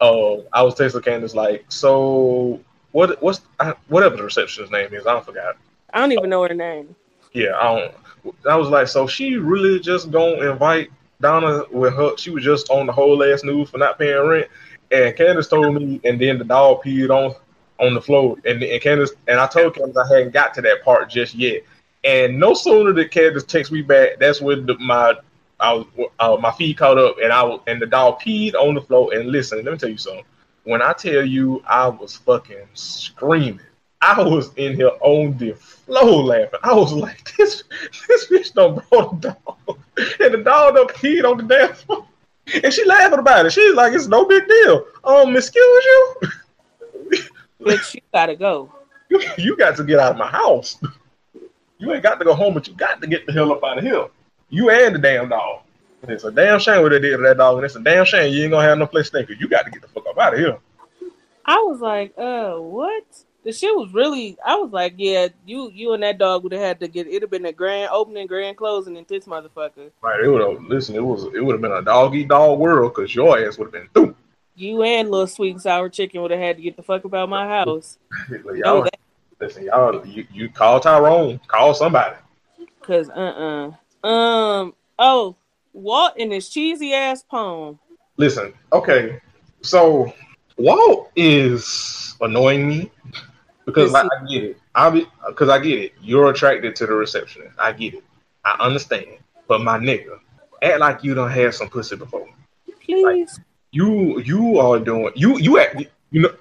uh, 0.01 0.37
I 0.53 0.63
was 0.63 0.75
texting 0.75 1.05
Candace 1.05 1.35
like, 1.35 1.65
so 1.69 2.61
what? 2.93 3.21
What's 3.23 3.41
I, 3.61 3.75
whatever 3.89 4.17
the 4.17 4.23
receptionist's 4.23 4.73
name 4.73 4.95
is? 4.95 5.07
I 5.07 5.13
don't 5.13 5.27
forgot. 5.27 5.57
I 5.93 6.01
don't 6.01 6.13
even 6.13 6.31
know 6.31 6.43
her 6.43 6.55
name. 6.55 6.95
Yeah, 7.33 7.57
I 7.61 7.77
don't. 7.77 7.95
I 8.49 8.57
was 8.57 8.69
like, 8.69 8.89
so 8.89 9.07
she 9.07 9.37
really 9.37 9.79
just 9.81 10.11
gonna 10.11 10.51
invite 10.51 10.91
Donna 11.21 11.65
with 11.71 11.95
her? 11.95 12.17
She 12.17 12.31
was 12.31 12.45
just 12.45 12.71
on 12.71 12.87
the 12.87 12.93
whole 12.93 13.23
ass 13.23 13.45
news 13.45 13.71
for 13.71 13.79
not 13.79 13.99
paying 13.99 14.27
rent, 14.27 14.49
and 14.91 15.17
Candace 15.17 15.49
told 15.49 15.75
me, 15.75 16.01
and 16.05 16.21
then 16.21 16.39
the 16.39 16.45
dog 16.45 16.83
peed 16.83 17.11
on 17.11 17.35
on 17.79 17.95
the 17.95 18.01
floor, 18.01 18.37
and, 18.45 18.63
and 18.63 18.81
Candace 18.81 19.13
and 19.29 19.39
I 19.39 19.47
told 19.47 19.75
Candace 19.75 19.97
I 19.97 20.15
hadn't 20.15 20.33
got 20.33 20.55
to 20.55 20.63
that 20.63 20.83
part 20.83 21.11
just 21.11 21.35
yet, 21.35 21.63
and 22.05 22.39
no 22.39 22.55
sooner 22.55 22.93
did 22.93 23.11
Candace 23.11 23.45
text 23.45 23.73
me 23.73 23.83
back, 23.83 24.19
that's 24.19 24.41
when 24.41 24.67
the, 24.67 24.79
my 24.79 25.15
I 25.59 25.73
was 25.73 25.87
uh, 26.19 26.37
my 26.41 26.53
feed 26.53 26.77
caught 26.77 26.99
up, 26.99 27.17
and 27.23 27.33
I 27.33 27.43
was, 27.43 27.61
and 27.67 27.81
the 27.81 27.87
dog 27.87 28.21
peed 28.21 28.55
on 28.55 28.75
the 28.75 28.81
floor. 28.81 29.15
And 29.15 29.31
listen, 29.31 29.65
let 29.65 29.73
me 29.73 29.79
tell 29.79 29.89
you 29.89 29.97
something. 29.97 30.25
When 30.65 30.83
I 30.83 30.93
tell 30.93 31.25
you 31.25 31.63
I 31.67 31.89
was 31.89 32.17
fucking 32.17 32.69
screaming, 32.75 33.61
I 34.01 34.23
was 34.23 34.53
in 34.57 34.75
here 34.75 34.93
on 35.01 35.37
the 35.39 35.53
floor 35.53 36.25
laughing. 36.25 36.61
I 36.63 36.75
was 36.75 36.93
like, 36.93 37.35
this 37.39 37.65
this 38.09 38.27
bitch 38.27 38.53
done 38.53 38.83
brought 38.91 39.15
a 39.15 39.29
dog, 39.29 39.79
and 40.21 40.35
the 40.35 40.43
dog 40.45 40.75
done 40.75 40.89
peed 40.89 41.25
on 41.25 41.39
the 41.39 41.45
damn 41.45 41.75
floor. 41.75 42.07
And 42.63 42.73
she 42.73 42.85
laughing 42.85 43.19
about 43.19 43.47
it. 43.47 43.53
She's 43.53 43.75
like, 43.75 43.93
it's 43.93 44.07
no 44.07 44.25
big 44.25 44.47
deal. 44.47 44.87
Um, 45.05 45.37
excuse 45.37 45.85
you. 45.85 46.15
but 47.61 47.95
you 47.95 48.01
gotta 48.13 48.37
go. 48.37 48.73
you, 49.11 49.21
you 49.37 49.57
got 49.57 49.77
to 49.77 49.85
get 49.85 49.99
out 49.99 50.13
of 50.13 50.19
my 50.19 50.29
house. 50.29 50.79
You 51.79 51.93
ain't 51.93 52.03
got 52.03 52.19
to 52.19 52.25
go 52.25 52.35
home, 52.35 52.55
but 52.55 52.67
you 52.69 52.75
got 52.75 53.01
to 53.01 53.07
get 53.07 53.27
the 53.27 53.33
hell 53.33 53.53
up 53.53 53.63
out 53.65 53.79
of 53.79 53.85
here. 53.85 54.07
You 54.49 54.71
and 54.71 54.95
the 54.95 54.99
damn 54.99 55.29
dog. 55.29 55.63
And 56.03 56.11
it's 56.11 56.25
a 56.25 56.31
damn 56.31 56.59
shame 56.61 56.83
what 56.83 56.91
they 56.91 57.01
did 57.01 57.17
to 57.17 57.23
that 57.25 57.39
dog, 57.39 57.57
and 57.57 57.65
it's 57.65 57.77
a 57.77 57.83
damn 57.83 58.05
shame 58.05 58.33
you 58.33 58.43
ain't 58.45 58.53
gonna 58.53 58.67
have 58.67 58.79
no 58.79 58.87
place 58.87 59.07
to 59.07 59.09
stay 59.09 59.23
because 59.23 59.41
you 59.41 59.49
got 59.49 59.65
to 59.65 59.71
get 59.71 59.83
the 59.83 59.89
fuck 59.89 60.07
up 60.07 60.19
out 60.19 60.35
of 60.35 60.39
here. 60.39 60.59
I 61.45 61.57
was 61.59 61.81
like, 61.81 62.13
uh, 62.17 62.55
what? 62.55 63.05
The 63.47 63.53
shit 63.53 63.77
was 63.77 63.95
really. 63.95 64.37
I 64.45 64.57
was 64.57 64.73
like, 64.73 64.95
yeah, 64.97 65.29
you, 65.45 65.71
you 65.73 65.93
and 65.93 66.03
that 66.03 66.19
dog 66.19 66.43
would 66.43 66.51
have 66.51 66.61
had 66.61 66.81
to 66.81 66.89
get. 66.89 67.07
It'd 67.07 67.23
have 67.23 67.31
been 67.31 67.47
a 67.47 67.53
grand 67.53 67.91
opening, 67.93 68.27
grand 68.27 68.57
closing, 68.57 68.97
and 68.97 69.07
this 69.07 69.27
motherfucker. 69.27 69.93
Right? 70.01 70.25
It 70.25 70.29
would 70.29 70.41
have 70.41 70.65
listen. 70.65 70.97
It 70.97 71.05
was 71.05 71.27
it 71.33 71.45
would 71.45 71.53
have 71.53 71.61
been 71.61 71.71
a 71.71 71.81
dog 71.81 72.17
eat 72.17 72.27
dog 72.27 72.59
world 72.59 72.93
because 72.93 73.15
your 73.15 73.39
ass 73.39 73.57
would 73.57 73.67
have 73.67 73.73
been 73.73 73.89
through. 73.95 74.17
You 74.57 74.83
and 74.83 75.13
little 75.13 75.29
sweet 75.29 75.53
and 75.53 75.63
sour 75.63 75.89
chicken 75.89 76.23
would 76.23 76.33
have 76.33 76.41
had 76.41 76.57
to 76.57 76.63
get 76.65 76.77
the 76.77 76.83
fuck 76.83 77.05
about 77.05 77.29
my 77.29 77.47
house. 77.47 77.99
Y'all, 78.57 78.89
listen, 79.41 79.63
y'all, 79.63 80.05
you, 80.05 80.27
you 80.33 80.49
call 80.49 80.81
Tyrone, 80.81 81.39
call 81.47 81.73
somebody. 81.73 82.17
cause 82.83 83.09
uh 83.11 83.73
uh 84.03 84.07
um 84.07 84.75
oh 84.99 85.37
Walt 85.73 86.15
in 86.17 86.33
his 86.33 86.49
cheesy 86.49 86.95
ass 86.95 87.23
poem. 87.23 87.79
Listen, 88.17 88.53
okay, 88.73 89.21
so 89.63 90.13
Walt 90.59 91.13
is 91.15 92.17
annoying 92.21 92.67
me 92.67 92.91
because 93.67 93.93
like, 93.93 94.07
I 94.07 94.25
get 94.25 94.45
it. 94.45 94.59
I 94.75 94.89
be 94.91 95.07
because 95.27 95.51
I 95.51 95.59
get 95.59 95.79
it. 95.79 95.93
You're 96.01 96.31
attracted 96.31 96.75
to 96.77 96.87
the 96.87 96.95
receptionist. 96.95 97.59
I 97.59 97.73
get 97.73 97.95
it. 97.95 98.05
I 98.45 98.57
understand. 98.61 99.19
But 99.49 99.61
my 99.61 99.79
nigga, 99.79 100.19
act 100.63 100.81
like 100.81 101.05
you 101.05 101.15
don't 101.15 101.31
have 101.31 101.55
some 101.55 101.69
pussy 101.69 101.97
before. 101.97 102.29
Please. 102.81 103.39
You 103.73 104.21
you 104.21 104.59
are 104.59 104.79
doing 104.79 105.11
you 105.15 105.39
you 105.39 105.59
act 105.59 105.83
you 106.11 106.23
know 106.23 106.35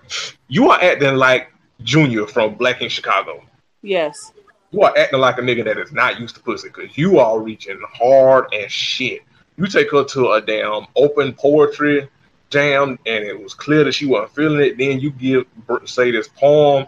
you 0.47 0.69
are 0.69 0.82
acting 0.82 1.15
like 1.15 1.51
Junior 1.84 2.28
from 2.28 2.55
Black 2.55 2.82
Ink 2.82 2.91
Chicago. 2.91 3.43
Yes. 3.82 4.32
You 4.71 4.82
are 4.84 4.97
acting 4.97 5.19
like 5.19 5.38
a 5.38 5.41
nigga 5.41 5.65
that 5.65 5.78
is 5.78 5.91
not 5.91 6.19
used 6.19 6.36
to 6.36 6.41
pussy 6.41 6.69
because 6.69 6.97
you 6.97 7.19
are 7.19 7.39
reaching 7.39 7.82
hard 7.91 8.53
and 8.53 8.69
shit. 8.71 9.21
You 9.57 9.67
take 9.67 9.91
her 9.91 10.03
to 10.03 10.32
a 10.34 10.41
damn 10.41 10.86
open 10.95 11.34
poetry 11.34 12.07
jam 12.49 12.99
and 13.05 13.23
it 13.23 13.41
was 13.41 13.53
clear 13.53 13.84
that 13.84 13.93
she 13.93 14.05
wasn't 14.05 14.36
feeling 14.36 14.61
it. 14.61 14.78
Then 14.78 14.99
you 14.99 15.11
give 15.11 15.45
say 15.86 16.11
this 16.11 16.28
poem 16.28 16.86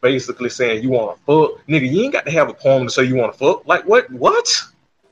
basically 0.00 0.50
saying 0.50 0.82
you 0.82 0.90
want 0.90 1.16
to 1.16 1.22
fuck. 1.24 1.66
Nigga, 1.66 1.90
you 1.90 2.02
ain't 2.02 2.12
got 2.12 2.24
to 2.26 2.30
have 2.30 2.48
a 2.48 2.54
poem 2.54 2.86
to 2.86 2.90
say 2.90 3.04
you 3.04 3.16
want 3.16 3.32
to 3.32 3.38
fuck. 3.38 3.66
Like 3.66 3.84
what? 3.84 4.10
What? 4.10 4.48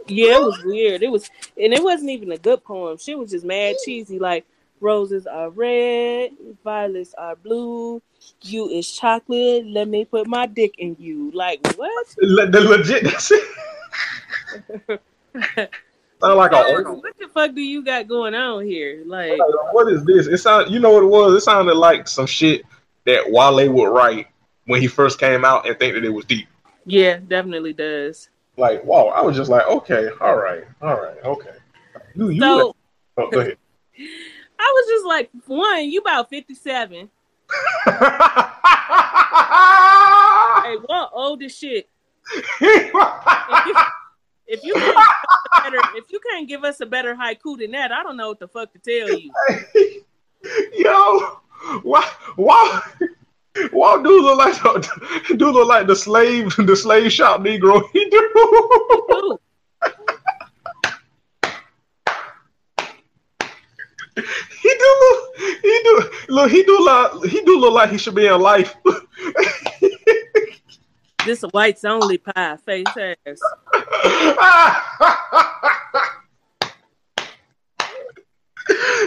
Yeah, 0.06 0.36
it 0.36 0.42
was 0.42 0.62
weird. 0.64 1.02
It 1.02 1.10
was, 1.10 1.28
and 1.62 1.72
it 1.72 1.82
wasn't 1.82 2.10
even 2.10 2.32
a 2.32 2.38
good 2.38 2.64
poem. 2.64 2.96
She 2.98 3.14
was 3.14 3.30
just 3.30 3.44
mad 3.44 3.76
cheesy. 3.84 4.18
Like 4.18 4.46
roses 4.80 5.26
are 5.26 5.50
red, 5.50 6.30
violets 6.64 7.14
are 7.14 7.36
blue. 7.36 8.00
You 8.42 8.68
is 8.68 8.90
chocolate. 8.90 9.66
Let 9.66 9.88
me 9.88 10.04
put 10.04 10.26
my 10.26 10.46
dick 10.46 10.74
in 10.78 10.96
you. 10.98 11.30
Like 11.32 11.66
what? 11.76 12.14
Le- 12.20 12.50
the 12.50 12.60
legit. 12.60 13.06
Sound 16.20 16.36
like 16.36 16.50
a 16.50 16.82
what 16.82 17.16
the 17.16 17.28
fuck 17.28 17.54
do 17.54 17.60
you 17.60 17.84
got 17.84 18.08
going 18.08 18.34
on 18.34 18.64
here? 18.64 19.04
Like, 19.06 19.38
what 19.70 19.92
is 19.92 20.04
this? 20.04 20.26
It 20.26 20.38
sound 20.38 20.68
you 20.68 20.80
know 20.80 20.90
what 20.90 21.04
it 21.04 21.06
was? 21.06 21.34
It 21.34 21.44
sounded 21.44 21.74
like 21.74 22.08
some 22.08 22.26
shit 22.26 22.62
that 23.04 23.30
Wale 23.30 23.70
would 23.70 23.88
write 23.88 24.26
when 24.68 24.80
he 24.80 24.86
first 24.86 25.18
came 25.18 25.44
out 25.44 25.66
and 25.66 25.76
think 25.78 25.94
that 25.94 26.04
it 26.04 26.10
was 26.10 26.24
deep. 26.26 26.46
yeah, 26.84 27.16
definitely 27.26 27.72
does. 27.72 28.28
Like, 28.56 28.84
wow, 28.84 29.08
I 29.08 29.22
was 29.22 29.36
just 29.36 29.50
like, 29.50 29.66
okay, 29.66 30.08
all 30.20 30.36
right, 30.36 30.64
all 30.82 30.94
right, 30.94 31.16
okay. 31.24 31.50
You, 32.14 32.28
you 32.28 32.40
So 32.40 32.76
oh, 33.16 33.30
go 33.30 33.40
ahead. 33.40 33.56
I 34.60 34.72
was 34.74 34.86
just 34.88 35.06
like, 35.06 35.30
one, 35.46 35.90
you 35.90 36.00
about 36.00 36.28
fifty 36.30 36.54
seven. 36.54 37.10
Hey, 40.58 40.76
what 40.84 41.10
old 41.12 41.42
as 41.42 41.56
shit? 41.56 41.88
If 44.50 44.64
you 44.64 44.72
can't 44.72 44.88
give 44.88 44.96
us 44.96 45.06
a 45.54 45.62
better, 45.62 45.78
if 45.94 46.10
you 46.10 46.20
can't 46.30 46.48
give 46.48 46.64
us 46.64 46.80
a 46.80 46.86
better 46.86 47.14
haiku 47.14 47.58
than 47.58 47.70
that, 47.72 47.92
I 47.92 48.02
don't 48.02 48.16
know 48.16 48.28
what 48.28 48.40
the 48.40 48.48
fuck 48.48 48.72
to 48.72 48.78
tell 48.78 49.18
you. 49.18 49.30
Yo, 50.74 51.38
why, 51.82 52.10
why, 52.36 52.80
why 53.70 54.02
do 54.02 54.22
look 54.22 54.38
like 54.38 54.54
the, 54.54 55.34
do 55.36 55.50
look 55.50 55.68
like 55.68 55.86
the 55.86 55.96
slave, 55.96 56.54
the 56.66 56.76
slave 56.76 57.12
shop 57.12 57.40
Negro? 57.40 57.82
He 57.92 58.08
do. 58.10 59.38
He 64.60 64.68
do 64.68 64.96
look, 65.00 65.36
he 65.62 65.80
do 65.84 66.08
look, 66.28 66.50
he 66.50 66.62
do 66.64 66.78
look, 66.80 67.26
he 67.26 67.40
do 67.42 67.58
look 67.60 67.72
like 67.72 67.90
he 67.90 67.98
should 67.98 68.16
be 68.16 68.26
in 68.26 68.40
life. 68.40 68.74
this 71.24 71.44
a 71.44 71.48
whites 71.50 71.84
only 71.84 72.18
pie 72.18 72.56
face 72.56 72.84
ass. 72.96 73.38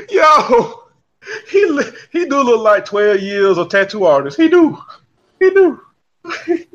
Yo, 0.10 0.84
he 1.50 1.82
he 2.12 2.26
do 2.26 2.42
look 2.42 2.62
like 2.62 2.86
twelve 2.86 3.20
years 3.20 3.58
of 3.58 3.70
tattoo 3.70 4.06
artist. 4.06 4.38
He 4.38 4.50
do, 4.50 4.78
he 5.40 5.50
do. 5.50 5.82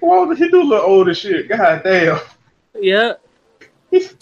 well, 0.00 0.30
he 0.34 0.48
do 0.48 0.62
look 0.62 0.84
old 0.84 1.08
as 1.08 1.18
shit. 1.18 1.48
God 1.48 1.82
damn. 1.84 2.18
Yep. 2.80 3.20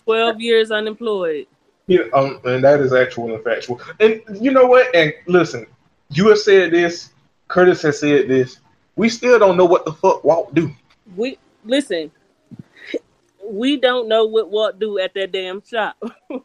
Twelve 0.04 0.40
years 0.40 0.70
unemployed. 0.70 1.46
Yeah, 1.86 2.02
um, 2.14 2.40
and 2.44 2.62
that 2.64 2.80
is 2.80 2.92
actual 2.92 3.34
and 3.34 3.42
factual. 3.42 3.80
And 4.00 4.22
you 4.40 4.52
know 4.52 4.66
what? 4.66 4.94
And 4.94 5.12
listen, 5.26 5.66
you 6.10 6.28
have 6.28 6.38
said 6.38 6.70
this. 6.70 7.10
Curtis 7.48 7.82
has 7.82 8.00
said 8.00 8.28
this. 8.28 8.60
We 8.96 9.08
still 9.08 9.38
don't 9.38 9.56
know 9.56 9.64
what 9.64 9.84
the 9.84 9.92
fuck 9.92 10.22
Walt 10.24 10.54
do. 10.54 10.70
We 11.16 11.38
listen. 11.64 12.10
We 13.44 13.76
don't 13.76 14.08
know 14.08 14.24
what 14.26 14.50
Walt 14.50 14.78
do 14.78 14.98
at 14.98 15.14
that 15.14 15.32
damn 15.32 15.62
shop. 15.62 15.96
he 16.30 16.40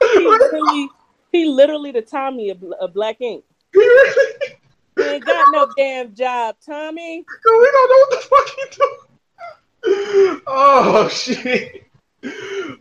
literally, 0.00 0.88
he 1.32 1.47
literally 1.58 1.90
the 1.90 2.02
Tommy 2.02 2.50
of, 2.50 2.62
of 2.80 2.94
Black 2.94 3.20
Ink. 3.20 3.44
He 3.74 5.04
really- 5.04 5.14
ain't 5.14 5.24
got 5.24 5.46
no 5.52 5.68
damn 5.76 6.12
job, 6.12 6.56
Tommy. 6.64 7.18
we 7.44 7.70
don't 7.74 7.90
know 7.90 7.98
what 8.02 8.10
the 8.10 8.26
fuck 8.28 8.48
he 8.56 8.64
do. 8.76 10.42
Oh 10.48 11.08
shit. 11.08 11.84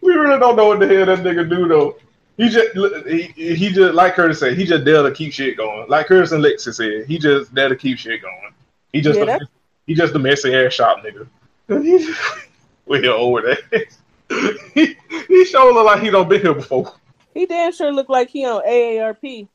We 0.01 0.13
really 0.13 0.39
don't 0.39 0.55
know 0.55 0.67
what 0.69 0.79
the 0.79 0.87
hell 0.87 1.05
that 1.05 1.19
nigga 1.19 1.47
do 1.47 1.67
though. 1.67 1.97
He 2.37 2.49
just 2.49 2.69
he, 3.07 3.21
he 3.55 3.69
just 3.69 3.93
like 3.93 4.15
Curtis 4.15 4.39
said, 4.39 4.57
he 4.57 4.65
just 4.65 4.83
there 4.83 5.03
to 5.03 5.11
keep 5.11 5.31
shit 5.31 5.57
going. 5.57 5.87
Like 5.89 6.07
Curtis 6.07 6.31
and 6.31 6.43
Lexi 6.43 6.73
said, 6.73 7.05
he 7.07 7.19
just 7.19 7.53
there 7.53 7.69
to 7.69 7.75
keep 7.75 7.99
shit 7.99 8.21
going. 8.23 8.51
He 8.93 9.01
just 9.01 9.19
Yeah, 9.19 9.25
the, 9.25 9.31
that's- 9.33 9.49
he 9.85 9.93
just 9.93 10.13
the 10.13 10.19
messy 10.19 10.55
ass 10.55 10.73
shop 10.73 11.03
nigga. 11.03 11.27
We're 12.87 13.11
over 13.11 13.41
that. 13.41 13.87
he, 14.73 14.97
he 15.27 15.45
sure 15.45 15.71
look 15.71 15.85
like 15.85 16.01
he 16.01 16.09
don't 16.09 16.27
been 16.27 16.41
here 16.41 16.55
before. 16.55 16.95
He 17.37 17.45
damn 17.45 17.71
sure 17.71 17.91
look 17.91 18.09
like 18.09 18.29
he 18.31 18.45
on 18.45 18.63
AARP. 18.63 19.47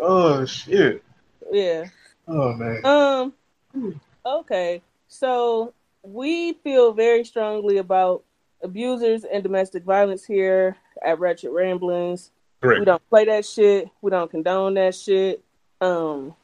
Oh 0.00 0.46
shit. 0.46 1.04
Yeah. 1.52 1.84
Oh 2.26 2.54
man. 2.54 2.80
Um. 2.86 4.00
Okay. 4.24 4.80
So 5.08 5.74
we 6.02 6.54
feel 6.54 6.92
very 6.92 7.24
strongly 7.24 7.76
about 7.76 8.24
abusers 8.62 9.24
and 9.24 9.42
domestic 9.42 9.84
violence 9.84 10.24
here 10.24 10.78
at 11.04 11.18
Ratchet 11.18 11.50
Ramblings. 11.50 12.30
Great. 12.62 12.78
We 12.78 12.86
don't 12.86 13.06
play 13.10 13.26
that 13.26 13.44
shit. 13.44 13.90
We 14.00 14.10
don't 14.10 14.30
condone 14.30 14.72
that 14.74 14.94
shit. 14.94 15.44
Um, 15.82 16.34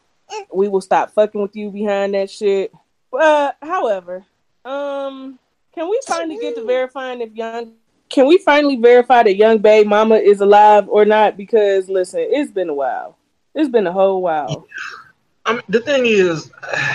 we 0.52 0.68
will 0.68 0.82
stop 0.82 1.12
fucking 1.12 1.40
with 1.40 1.56
you 1.56 1.70
behind 1.70 2.12
that 2.12 2.28
shit. 2.28 2.70
But 3.10 3.56
however, 3.62 4.26
um, 4.66 5.38
can 5.74 5.88
we 5.88 5.98
finally 6.06 6.38
get 6.38 6.54
to 6.56 6.64
verifying 6.66 7.22
if 7.22 7.32
young? 7.32 7.76
Can 8.12 8.26
we 8.26 8.36
finally 8.36 8.76
verify 8.76 9.22
that 9.22 9.36
young 9.36 9.56
Bay 9.56 9.84
mama 9.84 10.16
is 10.16 10.42
alive 10.42 10.86
or 10.86 11.06
not? 11.06 11.34
Because 11.34 11.88
listen, 11.88 12.20
it's 12.20 12.50
been 12.50 12.68
a 12.68 12.74
while. 12.74 13.16
It's 13.54 13.70
been 13.70 13.86
a 13.86 13.92
whole 13.92 14.20
while. 14.20 14.66
I 15.46 15.54
mean, 15.54 15.62
the 15.70 15.80
thing 15.80 16.04
is, 16.04 16.50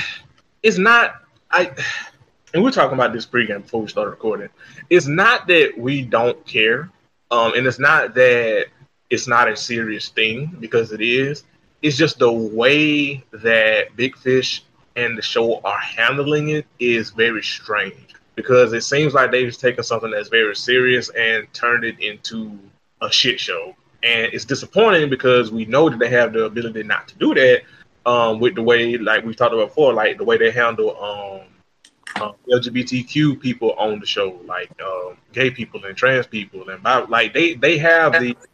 it's 0.63 0.77
not. 0.77 1.15
I 1.49 1.71
and 2.53 2.63
we 2.63 2.69
are 2.69 2.71
talking 2.71 2.93
about 2.93 3.13
this 3.13 3.25
pregame 3.25 3.63
before 3.63 3.81
we 3.81 3.87
started 3.87 4.11
recording. 4.11 4.49
It's 4.91 5.07
not 5.07 5.47
that 5.47 5.73
we 5.75 6.03
don't 6.03 6.45
care, 6.45 6.91
um, 7.31 7.55
and 7.55 7.65
it's 7.65 7.79
not 7.79 8.13
that 8.13 8.67
it's 9.09 9.27
not 9.27 9.49
a 9.49 9.57
serious 9.57 10.09
thing 10.09 10.55
because 10.59 10.91
it 10.91 11.01
is. 11.01 11.45
It's 11.81 11.97
just 11.97 12.19
the 12.19 12.31
way 12.31 13.23
that 13.31 13.95
Big 13.95 14.15
Fish 14.17 14.63
and 14.95 15.17
the 15.17 15.23
show 15.23 15.61
are 15.63 15.79
handling 15.79 16.49
it 16.49 16.67
is 16.79 17.09
very 17.09 17.41
strange 17.41 18.16
because 18.37 18.71
it 18.71 18.81
seems 18.81 19.13
like 19.13 19.31
they've 19.31 19.57
taken 19.57 19.83
something 19.83 20.11
that's 20.11 20.29
very 20.29 20.55
serious 20.55 21.09
and 21.09 21.51
turned 21.53 21.83
it 21.83 21.99
into 21.99 22.57
a 23.01 23.11
shit 23.11 23.39
show. 23.39 23.75
And 24.03 24.31
it's 24.31 24.45
disappointing 24.45 25.09
because 25.09 25.51
we 25.51 25.65
know 25.65 25.89
that 25.89 25.97
they 25.97 26.07
have 26.09 26.31
the 26.31 26.45
ability 26.45 26.83
not 26.83 27.07
to 27.09 27.15
do 27.17 27.33
that 27.33 27.63
um, 28.05 28.39
with 28.39 28.53
the 28.53 28.61
way, 28.61 28.95
like 28.97 29.25
we 29.25 29.33
talked 29.33 29.55
about 29.55 29.69
before, 29.69 29.91
like 29.91 30.19
the 30.19 30.23
way 30.23 30.37
they 30.37 30.51
handle 30.51 30.95
um, 31.03 32.21
um, 32.23 32.35
LGBTQ 32.47 33.41
people 33.41 33.73
on 33.73 33.99
the 33.99 34.05
show, 34.05 34.39
like 34.45 34.71
um, 34.81 35.17
gay 35.33 35.49
people 35.49 35.83
and 35.83 35.97
trans 35.97 36.27
people, 36.27 36.69
and 36.69 36.83
like 37.09 37.33
they 37.33 37.55
they 37.55 37.77
have 37.77 38.13
the 38.13 38.35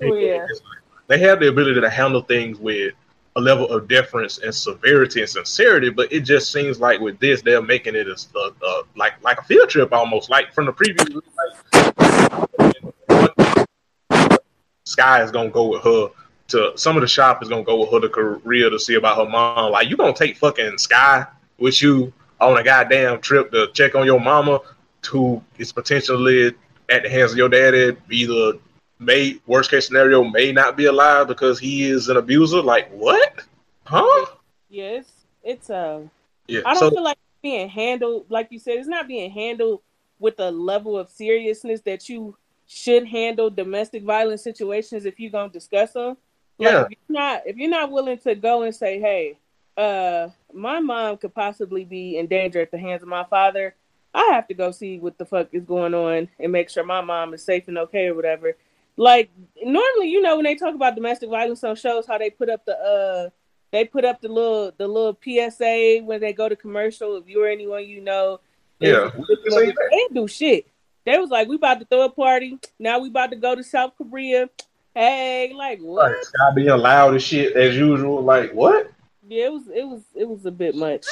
Oh, 0.00 0.14
yeah. 0.14 0.46
they 1.08 1.18
have 1.18 1.40
the 1.40 1.48
ability 1.48 1.80
to 1.80 1.90
handle 1.90 2.22
things 2.22 2.58
with 2.58 2.94
a 3.36 3.40
level 3.40 3.68
of 3.70 3.88
deference 3.88 4.38
and 4.38 4.54
severity 4.54 5.20
and 5.20 5.28
sincerity, 5.28 5.90
but 5.90 6.12
it 6.12 6.20
just 6.20 6.50
seems 6.50 6.80
like 6.80 7.00
with 7.00 7.18
this, 7.20 7.42
they're 7.42 7.62
making 7.62 7.94
it 7.94 8.08
as 8.08 8.28
like 8.96 9.14
like 9.22 9.38
a 9.38 9.44
field 9.44 9.68
trip 9.68 9.92
almost, 9.92 10.30
like 10.30 10.52
from 10.52 10.66
the 10.66 10.72
preview. 10.72 11.22
Like, 14.10 14.40
Sky 14.84 15.22
is 15.22 15.30
gonna 15.30 15.50
go 15.50 15.68
with 15.68 15.82
her 15.82 16.08
to 16.48 16.72
some 16.76 16.96
of 16.96 17.02
the 17.02 17.08
shop 17.08 17.42
is 17.42 17.48
gonna 17.48 17.62
go 17.62 17.80
with 17.80 17.92
her 17.92 18.00
to 18.00 18.08
Korea 18.08 18.70
to 18.70 18.78
see 18.78 18.94
about 18.94 19.18
her 19.18 19.30
mom. 19.30 19.70
Like 19.72 19.88
you 19.88 19.96
gonna 19.96 20.14
take 20.14 20.36
fucking 20.36 20.78
Sky 20.78 21.26
with 21.58 21.80
you 21.82 22.12
on 22.40 22.56
a 22.56 22.64
goddamn 22.64 23.20
trip 23.20 23.52
to 23.52 23.68
check 23.74 23.94
on 23.94 24.06
your 24.06 24.18
mama, 24.18 24.60
who 25.06 25.42
is 25.58 25.72
potentially 25.72 26.54
at 26.88 27.02
the 27.02 27.10
hands 27.10 27.32
of 27.32 27.38
your 27.38 27.48
daddy, 27.48 27.96
either 28.10 28.54
may 28.98 29.40
worst 29.46 29.70
case 29.70 29.86
scenario 29.86 30.24
may 30.24 30.52
not 30.52 30.76
be 30.76 30.86
alive 30.86 31.28
because 31.28 31.58
he 31.58 31.84
is 31.88 32.08
an 32.08 32.16
abuser. 32.16 32.60
Like 32.62 32.90
what? 32.90 33.44
Huh? 33.84 34.26
Yes, 34.68 35.06
it's 35.42 35.70
uh 35.70 36.02
Yeah. 36.46 36.60
I 36.64 36.74
don't 36.74 36.80
So 36.80 36.90
feel 36.90 37.04
like 37.04 37.18
being 37.42 37.68
handled 37.68 38.26
like 38.28 38.48
you 38.50 38.58
said. 38.58 38.78
It's 38.78 38.88
not 38.88 39.08
being 39.08 39.30
handled 39.30 39.80
with 40.18 40.36
the 40.36 40.50
level 40.50 40.98
of 40.98 41.08
seriousness 41.10 41.80
that 41.82 42.08
you 42.08 42.36
should 42.66 43.06
handle 43.06 43.48
domestic 43.48 44.02
violence 44.02 44.42
situations 44.42 45.06
if 45.06 45.18
you're 45.18 45.30
gonna 45.30 45.52
discuss 45.52 45.92
them. 45.92 46.16
Like, 46.58 46.72
Yeah. 46.72 46.82
If 46.82 46.88
you're 46.90 47.18
not 47.20 47.42
if 47.46 47.56
you're 47.56 47.70
not 47.70 47.90
willing 47.90 48.18
to 48.18 48.34
go 48.34 48.62
and 48.62 48.74
say, 48.74 48.98
"Hey, 49.00 49.38
uh, 49.76 50.28
my 50.52 50.80
mom 50.80 51.16
could 51.16 51.34
possibly 51.34 51.84
be 51.84 52.18
in 52.18 52.26
danger 52.26 52.60
at 52.60 52.70
the 52.70 52.78
hands 52.78 53.02
of 53.02 53.08
my 53.08 53.24
father," 53.24 53.74
I 54.12 54.30
have 54.32 54.48
to 54.48 54.54
go 54.54 54.70
see 54.70 54.98
what 54.98 55.16
the 55.18 55.24
fuck 55.24 55.48
is 55.52 55.64
going 55.64 55.94
on 55.94 56.28
and 56.40 56.52
make 56.52 56.68
sure 56.68 56.82
my 56.82 57.00
mom 57.00 57.32
is 57.34 57.44
safe 57.44 57.68
and 57.68 57.78
okay 57.78 58.08
or 58.08 58.14
whatever. 58.14 58.56
Like 58.98 59.30
normally, 59.62 60.08
you 60.08 60.20
know, 60.20 60.34
when 60.36 60.44
they 60.44 60.56
talk 60.56 60.74
about 60.74 60.96
domestic 60.96 61.30
violence 61.30 61.62
on 61.62 61.76
shows, 61.76 62.04
how 62.06 62.18
they 62.18 62.30
put 62.30 62.50
up 62.50 62.64
the 62.64 62.76
uh 62.76 63.30
they 63.70 63.84
put 63.84 64.04
up 64.04 64.20
the 64.20 64.28
little 64.28 64.72
the 64.76 64.88
little 64.88 65.16
PSA 65.22 66.00
when 66.04 66.20
they 66.20 66.32
go 66.32 66.48
to 66.48 66.56
commercial. 66.56 67.16
If 67.16 67.28
you're 67.28 67.48
anyone 67.48 67.86
you 67.86 68.00
know, 68.00 68.40
they- 68.80 68.90
Yeah, 68.90 69.10
we 69.16 69.36
can 69.44 69.52
say 69.52 69.66
they 69.90 70.14
do 70.14 70.26
shit. 70.26 70.66
They 71.06 71.16
was 71.16 71.30
like, 71.30 71.48
we 71.48 71.54
about 71.54 71.78
to 71.78 71.86
throw 71.86 72.02
a 72.06 72.10
party. 72.10 72.58
Now 72.78 72.98
we 72.98 73.08
about 73.08 73.30
to 73.30 73.36
go 73.36 73.54
to 73.54 73.62
South 73.62 73.92
Korea. 73.96 74.50
Hey, 74.94 75.52
like 75.54 75.78
what? 75.78 76.10
Like, 76.10 76.24
Sky 76.24 76.50
being 76.56 76.68
loud 76.68 77.14
as 77.14 77.22
shit 77.22 77.56
as 77.56 77.76
usual. 77.76 78.20
Like 78.22 78.52
what? 78.52 78.90
Yeah, 79.28 79.44
it 79.46 79.52
was 79.52 79.62
it 79.68 79.86
was 79.86 80.02
it 80.16 80.28
was 80.28 80.44
a 80.44 80.50
bit 80.50 80.74
much. 80.74 81.04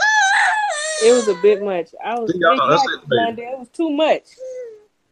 It 1.04 1.12
was 1.12 1.28
a 1.28 1.40
bit 1.40 1.62
much. 1.62 1.94
I 2.04 2.18
was 2.18 2.32
See, 2.32 2.38
y'all 2.40 2.56
know, 2.56 2.68
that's 2.70 2.82
it, 2.82 2.94
it, 2.94 3.00
baby. 3.02 3.16
London. 3.22 3.44
it 3.52 3.58
was 3.60 3.68
too 3.68 3.90
much. 3.90 4.24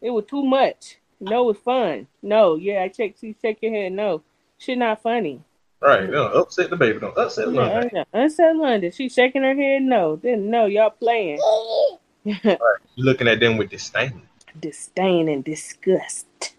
It 0.00 0.10
was 0.10 0.24
too 0.24 0.42
much. 0.44 0.96
No, 1.20 1.50
it's 1.50 1.60
fun. 1.60 2.06
No, 2.22 2.56
yeah, 2.56 2.82
I 2.82 2.88
check. 2.88 3.16
See, 3.16 3.34
shake 3.40 3.58
your 3.62 3.72
head. 3.72 3.92
No, 3.92 4.22
shit, 4.58 4.78
not 4.78 5.02
funny. 5.02 5.42
Right? 5.80 6.08
No, 6.08 6.24
upset 6.28 6.70
the 6.70 6.76
baby. 6.76 6.98
Don't 6.98 7.16
upset 7.16 7.52
Yeah, 7.52 7.60
London. 7.60 8.04
Know. 8.14 8.52
London. 8.62 8.90
She 8.92 9.08
shaking 9.08 9.42
her 9.42 9.54
head. 9.54 9.82
No, 9.82 10.16
then 10.16 10.50
no, 10.50 10.66
y'all 10.66 10.90
playing. 10.90 11.38
You're 12.24 12.58
looking 12.96 13.28
at 13.28 13.40
them 13.40 13.58
with 13.58 13.70
disdain. 13.70 14.22
Disdain 14.58 15.28
and 15.28 15.44
disgust. 15.44 16.54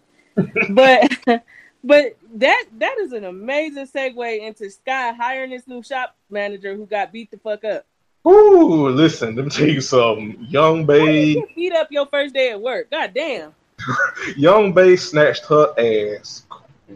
but 0.70 1.10
but 1.84 2.16
that 2.34 2.64
that 2.78 2.98
is 2.98 3.12
an 3.12 3.24
amazing 3.24 3.86
segue 3.86 4.40
into 4.40 4.70
Sky 4.70 5.12
hiring 5.12 5.50
this 5.50 5.66
new 5.66 5.82
shop 5.82 6.16
manager 6.30 6.76
who 6.76 6.86
got 6.86 7.12
beat 7.12 7.30
the 7.30 7.38
fuck 7.38 7.64
up. 7.64 7.84
Ooh, 8.26 8.88
listen, 8.88 9.36
let 9.36 9.44
me 9.44 9.50
tell 9.50 9.68
you 9.68 9.80
something. 9.80 10.36
Young 10.48 10.84
Bae, 10.84 10.96
You 10.96 11.48
beat 11.54 11.72
up 11.72 11.88
your 11.90 12.06
first 12.06 12.34
day 12.34 12.50
at 12.50 12.60
work. 12.60 12.90
God 12.90 13.12
damn. 13.14 13.54
Young 14.36 14.72
Bae 14.72 14.96
snatched 14.96 15.44
her 15.46 15.72
ass 15.78 16.46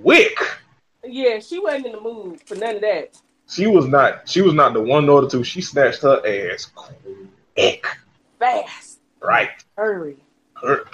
quick. 0.02 0.36
Yeah, 1.04 1.40
she 1.40 1.58
wasn't 1.58 1.86
in 1.86 1.92
the 1.92 2.00
mood 2.00 2.40
for 2.46 2.54
none 2.54 2.76
of 2.76 2.80
that. 2.82 3.20
She 3.48 3.66
was 3.66 3.86
not. 3.86 4.28
She 4.28 4.42
was 4.42 4.54
not 4.54 4.74
the 4.74 4.80
one 4.80 5.06
nor 5.06 5.22
the 5.22 5.28
two. 5.28 5.42
She 5.42 5.60
snatched 5.60 6.02
her 6.02 6.22
ass 6.26 6.70
quick. 6.74 7.86
Fast. 8.38 9.00
Right. 9.20 9.50
Hurry. 9.76 10.16
Her. 10.62 10.84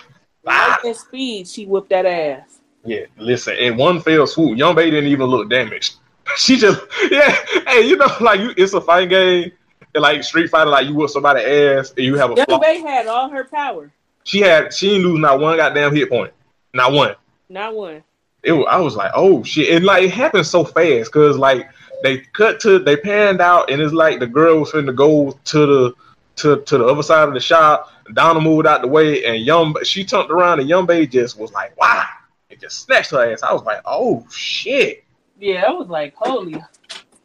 Ah. 0.46 0.74
Lightning 0.76 0.94
speed, 0.94 1.48
she 1.48 1.66
whooped 1.66 1.90
that 1.90 2.06
ass. 2.06 2.60
Yeah. 2.84 3.06
Listen, 3.18 3.56
in 3.56 3.76
one 3.76 4.00
fell 4.00 4.26
swoop, 4.26 4.56
Young 4.56 4.74
Bae 4.74 4.84
didn't 4.84 5.10
even 5.10 5.26
look 5.26 5.50
damaged. 5.50 5.96
She 6.36 6.56
just, 6.56 6.82
yeah. 7.08 7.36
Hey, 7.68 7.82
you 7.82 7.96
know, 7.96 8.08
like 8.20 8.40
you, 8.40 8.52
it's 8.56 8.74
a 8.74 8.80
fighting 8.80 9.10
game. 9.10 9.52
And 9.94 10.02
like 10.02 10.24
Street 10.24 10.50
Fighter, 10.50 10.68
like 10.68 10.86
you 10.86 10.94
whoop 10.94 11.08
somebody 11.08 11.40
ass 11.40 11.90
and 11.96 12.04
you 12.04 12.16
have 12.16 12.32
a 12.32 12.34
Young. 12.34 12.60
Bay 12.60 12.80
had 12.80 13.06
all 13.06 13.30
her 13.30 13.44
power. 13.44 13.92
She 14.26 14.40
had, 14.40 14.74
she 14.74 14.88
didn't 14.88 15.06
lose 15.06 15.20
not 15.20 15.38
one 15.38 15.56
goddamn 15.56 15.94
hit 15.94 16.10
point, 16.10 16.32
not 16.74 16.90
one. 16.92 17.14
Not 17.48 17.76
one. 17.76 18.02
it 18.42 18.52
I 18.52 18.80
was 18.80 18.96
like, 18.96 19.12
oh 19.14 19.44
shit, 19.44 19.72
and 19.72 19.84
like 19.84 20.02
it 20.02 20.10
happened 20.10 20.48
so 20.48 20.64
fast 20.64 21.12
because 21.12 21.38
like 21.38 21.70
they 22.02 22.18
cut 22.18 22.58
to 22.60 22.80
they 22.80 22.96
panned 22.96 23.40
out 23.40 23.70
and 23.70 23.80
it's 23.80 23.92
like 23.92 24.18
the 24.18 24.26
girl 24.26 24.58
was 24.58 24.72
finna 24.72 24.94
go 24.94 25.30
to 25.30 25.66
the 25.66 25.94
to 26.36 26.60
to 26.62 26.78
the 26.78 26.84
other 26.84 27.04
side 27.04 27.28
of 27.28 27.34
the 27.34 27.40
shop. 27.40 27.92
Donna 28.14 28.40
moved 28.40 28.66
out 28.66 28.82
the 28.82 28.88
way 28.88 29.24
and 29.24 29.44
Young 29.44 29.76
she 29.84 30.04
turned 30.04 30.32
around 30.32 30.58
and 30.58 30.68
Young 30.68 30.86
Bae 30.86 31.04
just 31.04 31.38
was 31.38 31.52
like, 31.52 31.80
wow, 31.80 32.04
and 32.50 32.60
just 32.60 32.80
snatched 32.80 33.12
her 33.12 33.32
ass. 33.32 33.44
I 33.44 33.52
was 33.52 33.62
like, 33.62 33.80
oh 33.84 34.26
shit. 34.28 35.04
Yeah, 35.38 35.66
I 35.68 35.70
was 35.70 35.86
like, 35.86 36.16
holy, 36.16 36.60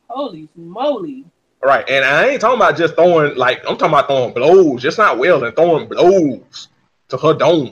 holy 0.08 0.50
moly. 0.56 1.26
Right, 1.64 1.88
and 1.90 2.06
I 2.06 2.28
ain't 2.28 2.42
talking 2.42 2.58
about 2.58 2.78
just 2.78 2.94
throwing 2.94 3.36
like 3.38 3.62
I'm 3.62 3.76
talking 3.76 3.88
about 3.88 4.06
throwing 4.06 4.36
blows, 4.36 4.84
just 4.84 5.00
not 5.00 5.18
well 5.18 5.44
and 5.44 5.56
throwing 5.56 5.88
blows 5.88 6.68
to 7.12 7.18
her 7.18 7.34
dome. 7.34 7.72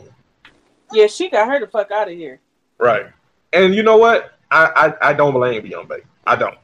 Yeah, 0.92 1.08
she 1.08 1.30
got 1.30 1.48
her 1.50 1.60
the 1.60 1.68
fuck 1.68 1.92
out 1.92 2.08
of 2.10 2.14
here. 2.14 2.40
Right, 2.78 3.08
and 3.54 3.74
you 3.74 3.84
know 3.84 3.98
what? 3.98 4.38
I 4.52 4.94
I, 5.02 5.10
I 5.10 5.14
don't 5.14 5.34
blame 5.34 5.66
Young 5.66 5.88
Bae. 5.88 6.02
I 6.26 6.36
don't. 6.36 6.58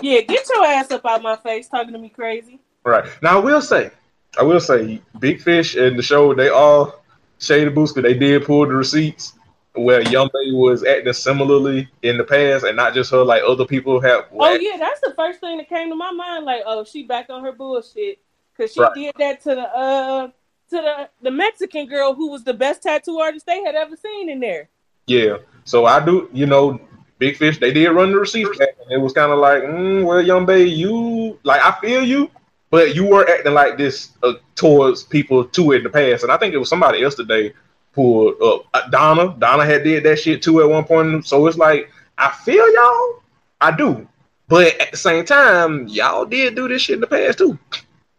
Yeah, 0.00 0.20
get 0.22 0.48
your 0.48 0.64
ass 0.64 0.90
up 0.90 1.04
out 1.06 1.22
my 1.22 1.36
face 1.36 1.68
talking 1.68 1.92
to 1.92 1.98
me 1.98 2.08
crazy. 2.08 2.60
Right. 2.84 3.04
Now 3.22 3.38
I 3.38 3.40
will 3.40 3.62
say, 3.62 3.90
I 4.38 4.42
will 4.42 4.58
say, 4.60 5.00
Big 5.20 5.40
Fish 5.40 5.76
and 5.76 5.96
the 5.98 6.02
show 6.02 6.34
they 6.34 6.48
all 6.48 7.02
shade 7.38 7.64
the 7.66 7.70
boost 7.70 7.94
because 7.94 8.10
they 8.10 8.18
did 8.18 8.44
pull 8.44 8.66
the 8.66 8.74
receipts 8.74 9.34
where 9.74 10.02
Young 10.02 10.28
Bae 10.32 10.52
was 10.52 10.84
acting 10.84 11.12
similarly 11.12 11.88
in 12.02 12.18
the 12.18 12.24
past 12.24 12.64
and 12.64 12.76
not 12.76 12.94
just 12.94 13.10
her 13.12 13.24
like 13.24 13.42
other 13.46 13.64
people 13.64 14.00
have. 14.00 14.26
Oh 14.32 14.52
yeah, 14.54 14.76
that's 14.76 15.00
the 15.00 15.14
first 15.14 15.40
thing 15.40 15.58
that 15.58 15.68
came 15.68 15.88
to 15.88 15.94
my 15.96 16.10
mind. 16.10 16.44
Like, 16.44 16.62
oh, 16.66 16.84
she 16.84 17.04
back 17.04 17.30
on 17.30 17.42
her 17.44 17.52
bullshit 17.52 18.18
because 18.56 18.72
she 18.72 18.80
Right. 18.80 18.94
did 18.94 19.14
that 19.18 19.40
to 19.42 19.54
the 19.54 19.62
uh 19.76 20.28
to 20.72 20.78
the 20.78 21.08
the 21.22 21.30
Mexican 21.30 21.86
girl 21.86 22.14
who 22.14 22.30
was 22.30 22.44
the 22.44 22.54
best 22.54 22.82
tattoo 22.82 23.18
artist 23.18 23.46
they 23.46 23.62
had 23.62 23.74
ever 23.74 23.96
seen 23.96 24.28
in 24.28 24.40
there. 24.40 24.68
Yeah. 25.06 25.38
So 25.64 25.84
I 25.84 26.04
do, 26.04 26.28
you 26.32 26.46
know, 26.46 26.80
Big 27.18 27.36
Fish 27.36 27.58
they 27.58 27.72
did 27.72 27.90
run 27.90 28.10
the 28.10 28.18
receipts 28.18 28.58
and 28.58 28.90
it 28.90 28.98
was 28.98 29.12
kind 29.12 29.30
of 29.30 29.38
like, 29.38 29.62
mm, 29.62 30.04
well, 30.04 30.20
Young 30.20 30.46
Bae, 30.46 30.56
you 30.56 31.38
like 31.44 31.62
I 31.62 31.78
feel 31.80 32.02
you. 32.02 32.30
But 32.70 32.94
you 32.94 33.04
were 33.04 33.28
acting 33.28 33.52
like 33.52 33.76
this 33.76 34.12
uh, 34.22 34.32
towards 34.54 35.02
people 35.02 35.44
too 35.44 35.72
in 35.72 35.82
the 35.82 35.90
past, 35.90 36.22
and 36.22 36.32
I 36.32 36.38
think 36.38 36.54
it 36.54 36.56
was 36.56 36.70
somebody 36.70 37.04
else 37.04 37.14
today 37.14 37.52
pulled 37.92 38.40
up. 38.42 38.64
Uh, 38.72 38.88
Donna, 38.88 39.36
Donna 39.38 39.66
had 39.66 39.84
did 39.84 40.04
that 40.04 40.18
shit 40.18 40.40
too 40.40 40.62
at 40.62 40.70
one 40.70 40.84
point. 40.84 41.26
So 41.26 41.46
it's 41.46 41.58
like 41.58 41.90
I 42.16 42.30
feel 42.30 42.72
y'all, 42.72 43.22
I 43.60 43.76
do, 43.76 44.08
but 44.48 44.80
at 44.80 44.90
the 44.90 44.96
same 44.96 45.26
time, 45.26 45.86
y'all 45.88 46.24
did 46.24 46.54
do 46.54 46.66
this 46.66 46.80
shit 46.80 46.94
in 46.94 47.00
the 47.02 47.06
past 47.06 47.36
too. 47.36 47.58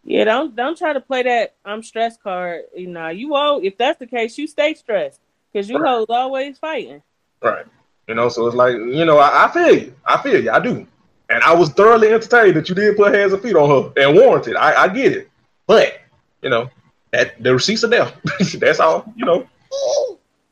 Yeah, 0.05 0.25
don't 0.25 0.55
don't 0.55 0.77
try 0.77 0.93
to 0.93 1.01
play 1.01 1.23
that 1.23 1.55
I'm 1.63 1.81
stressed 1.81 2.21
card. 2.21 2.63
You 2.75 2.87
know, 2.87 3.07
you 3.09 3.35
all 3.35 3.61
if 3.63 3.77
that's 3.77 3.99
the 3.99 4.07
case, 4.07 4.37
you 4.37 4.47
stay 4.47 4.73
stressed 4.73 5.21
because 5.51 5.69
you 5.69 5.77
right. 5.77 5.89
hoes 5.89 6.07
always 6.09 6.57
fighting. 6.57 7.01
Right. 7.41 7.65
You 8.07 8.15
know, 8.15 8.27
so 8.27 8.45
it's 8.47 8.55
like 8.55 8.73
you 8.73 9.05
know, 9.05 9.17
I, 9.17 9.45
I 9.45 9.51
feel 9.51 9.75
you, 9.75 9.95
I 10.05 10.21
feel 10.21 10.43
you, 10.43 10.51
I 10.51 10.59
do, 10.59 10.85
and 11.29 11.43
I 11.43 11.53
was 11.53 11.69
thoroughly 11.69 12.09
entertained 12.09 12.57
that 12.57 12.67
you 12.67 12.75
did 12.75 12.97
put 12.97 13.13
hands 13.13 13.31
and 13.31 13.41
feet 13.41 13.55
on 13.55 13.69
her 13.69 13.93
and 14.01 14.17
warranted. 14.17 14.57
I, 14.57 14.83
I 14.83 14.87
get 14.89 15.13
it, 15.13 15.29
but 15.67 15.99
you 16.41 16.49
know, 16.49 16.69
that 17.11 17.41
the 17.41 17.53
receipts 17.53 17.85
are 17.85 17.87
there. 17.87 18.11
that's 18.59 18.81
all. 18.81 19.05
You 19.15 19.25
know, 19.25 19.47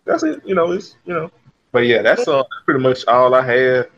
that's 0.06 0.24
it. 0.24 0.41
You 0.45 0.56
know, 0.56 0.72
it's 0.72 0.95
you 1.06 1.14
know, 1.14 1.30
but 1.74 1.80
yeah, 1.80 2.02
that's 2.02 2.26
uh, 2.26 2.43
pretty 2.64 2.80
much 2.80 3.06
all 3.08 3.36
I 3.36 3.45
had 3.45 3.89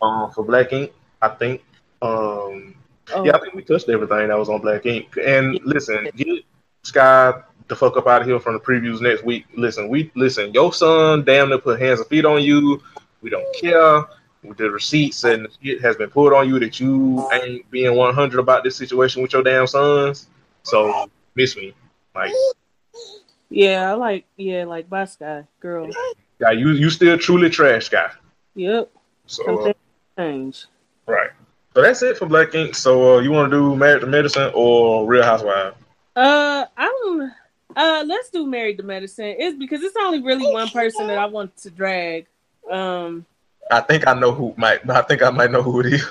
um, 0.00 0.30
for 0.30 0.42
Black 0.42 0.72
Ink. 0.72 0.92
I 1.20 1.28
think. 1.28 1.62
Um, 2.00 2.75
Oh. 3.14 3.24
Yeah, 3.24 3.36
I 3.36 3.40
think 3.40 3.54
we 3.54 3.62
touched 3.62 3.88
everything 3.88 4.28
that 4.28 4.38
was 4.38 4.48
on 4.48 4.60
Black 4.60 4.86
Ink. 4.86 5.16
And 5.24 5.60
listen, 5.64 6.08
get 6.16 6.44
Sky 6.82 7.34
the 7.68 7.76
fuck 7.76 7.96
up 7.96 8.06
out 8.06 8.22
of 8.22 8.28
here 8.28 8.38
from 8.38 8.54
the 8.54 8.60
previews 8.60 9.00
next 9.00 9.24
week. 9.24 9.44
Listen, 9.54 9.88
we 9.88 10.10
listen. 10.14 10.52
Your 10.52 10.72
son 10.72 11.24
damn 11.24 11.48
near 11.48 11.58
put 11.58 11.80
hands 11.80 12.00
and 12.00 12.08
feet 12.08 12.24
on 12.24 12.42
you. 12.42 12.82
We 13.22 13.30
don't 13.30 13.46
care. 13.56 14.04
The 14.56 14.70
receipts 14.70 15.24
and 15.24 15.48
it 15.60 15.80
has 15.80 15.96
been 15.96 16.10
put 16.10 16.32
on 16.32 16.48
you 16.48 16.60
that 16.60 16.78
you 16.78 17.28
ain't 17.32 17.68
being 17.70 17.96
one 17.96 18.14
hundred 18.14 18.38
about 18.38 18.62
this 18.62 18.76
situation 18.76 19.20
with 19.20 19.32
your 19.32 19.42
damn 19.42 19.66
sons. 19.66 20.28
So 20.62 21.10
miss 21.34 21.56
me, 21.56 21.74
like. 22.14 22.32
Yeah, 23.50 23.90
I 23.90 23.94
like 23.94 24.24
yeah, 24.36 24.64
like 24.64 24.88
bye 24.88 25.04
Sky 25.04 25.44
girl. 25.58 25.90
Yeah, 26.40 26.50
you 26.50 26.70
you 26.70 26.90
still 26.90 27.18
truly 27.18 27.50
trash 27.50 27.88
guy. 27.88 28.10
Yep. 28.54 28.90
So 29.26 29.68
uh, 29.68 29.72
change. 30.16 30.66
Right. 31.06 31.30
So 31.76 31.82
that's 31.82 32.02
it 32.02 32.16
for 32.16 32.24
Black 32.24 32.54
Ink. 32.54 32.74
So 32.74 33.16
uh, 33.16 33.20
you 33.20 33.30
want 33.30 33.50
to 33.50 33.56
do 33.58 33.76
Married 33.76 34.00
to 34.00 34.06
Medicine 34.06 34.50
or 34.54 35.06
Real 35.06 35.22
Housewives? 35.22 35.76
Uh, 36.16 36.64
I'm. 36.74 37.32
Uh, 37.76 38.02
let's 38.06 38.30
do 38.30 38.46
Married 38.46 38.78
to 38.78 38.82
Medicine. 38.82 39.34
It's 39.38 39.58
because 39.58 39.82
it's 39.82 39.94
only 40.00 40.22
really 40.22 40.50
one 40.50 40.70
person 40.70 41.06
that 41.08 41.18
I 41.18 41.26
want 41.26 41.54
to 41.58 41.70
drag. 41.70 42.28
Um, 42.70 43.26
I 43.70 43.80
think 43.80 44.08
I 44.08 44.14
know 44.14 44.32
who 44.32 44.54
might. 44.56 44.88
I 44.88 45.02
think 45.02 45.22
I 45.22 45.28
might 45.28 45.50
know 45.50 45.60
who 45.60 45.80
it 45.80 45.92
is. 45.92 46.10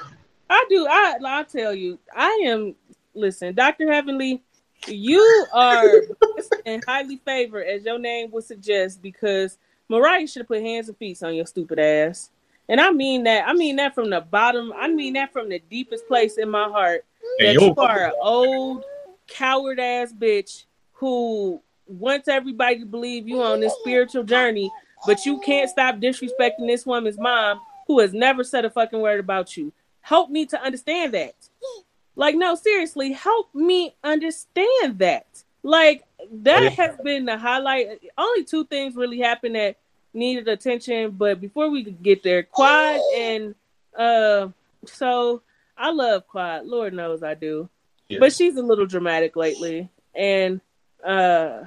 I 0.52 0.64
do. 0.70 0.86
I 0.88 1.16
I'll 1.26 1.46
tell 1.46 1.74
you. 1.74 1.98
I 2.16 2.44
am. 2.46 2.76
Listen, 3.16 3.56
Doctor 3.56 3.92
Heavenly, 3.92 4.44
you 4.86 5.48
are 5.52 5.90
in 6.66 6.84
highly 6.88 7.20
favored, 7.26 7.64
as 7.64 7.86
your 7.86 7.98
name 7.98 8.30
would 8.30 8.44
suggest, 8.44 9.02
because 9.02 9.58
Mariah 9.90 10.28
should 10.28 10.42
have 10.42 10.48
put 10.48 10.62
hands 10.62 10.90
and 10.90 10.98
feet 11.00 11.24
on 11.24 11.34
your 11.34 11.48
stupid 11.48 11.80
ass. 11.80 12.30
And 12.68 12.82
I 12.82 12.92
mean 12.92 13.24
that. 13.24 13.48
I 13.48 13.54
mean 13.54 13.76
that 13.78 13.94
from 13.94 14.10
the 14.10 14.22
bottom. 14.22 14.74
I 14.76 14.88
mean 14.88 15.14
that 15.14 15.32
from 15.32 15.50
the 15.50 15.60
deepest 15.70 16.08
place 16.08 16.38
in 16.38 16.50
my 16.50 16.68
heart. 16.68 17.06
That 17.40 17.54
you 17.54 17.74
are 17.78 18.08
an 18.08 18.14
old 18.22 18.84
coward 19.28 19.80
ass 19.80 20.14
bitch 20.14 20.66
who 20.94 21.62
wants 21.88 22.28
everybody 22.28 22.80
to 22.80 22.86
believe 22.86 23.28
you 23.28 23.42
on 23.42 23.60
this 23.60 23.74
spiritual 23.82 24.24
journey, 24.24 24.72
but 25.06 25.26
you 25.26 25.40
can't 25.42 25.70
stop 25.70 25.98
disrespecting 25.98 26.68
this 26.68 26.86
woman's 26.86 27.20
mom 27.20 27.60
who 27.88 28.00
has 28.00 28.14
never 28.14 28.44
said 28.44 28.66
a 28.66 28.70
fucking 28.70 29.00
word 29.00 29.20
about 29.20 29.56
you. 29.56 29.72
Help 30.02 30.30
me 30.30 30.46
to 30.48 30.62
understand 30.62 31.14
that. 31.14 31.36
Like, 32.16 32.36
no, 32.36 32.56
seriously, 32.56 33.12
help 33.12 33.54
me 33.54 33.96
understand 34.04 35.00
that. 35.00 35.28
Like, 35.64 36.04
that 36.32 36.64
oh, 36.64 36.70
has 36.70 36.96
been 37.04 37.26
the 37.26 37.38
highlight. 37.38 38.00
Only 38.18 38.44
two 38.44 38.66
things 38.66 38.96
really 38.96 39.20
happened 39.20 39.56
that 39.56 39.78
needed 40.16 40.48
attention. 40.48 41.12
But 41.12 41.42
before 41.42 41.70
we 41.70 41.84
could 41.84 42.02
get 42.02 42.24
there, 42.24 42.44
Quad 42.44 43.00
and 43.16 43.56
uh, 43.98 44.50
so 44.86 45.42
I 45.78 45.92
love 45.92 46.28
Quad. 46.28 46.66
Lord 46.66 46.94
knows 46.94 47.22
I 47.24 47.34
do. 47.36 47.70
Yeah. 48.10 48.20
But 48.20 48.34
she's 48.34 48.56
a 48.56 48.62
little 48.62 48.86
dramatic 48.86 49.36
lately, 49.36 49.90
and 50.16 50.62
uh, 51.04 51.64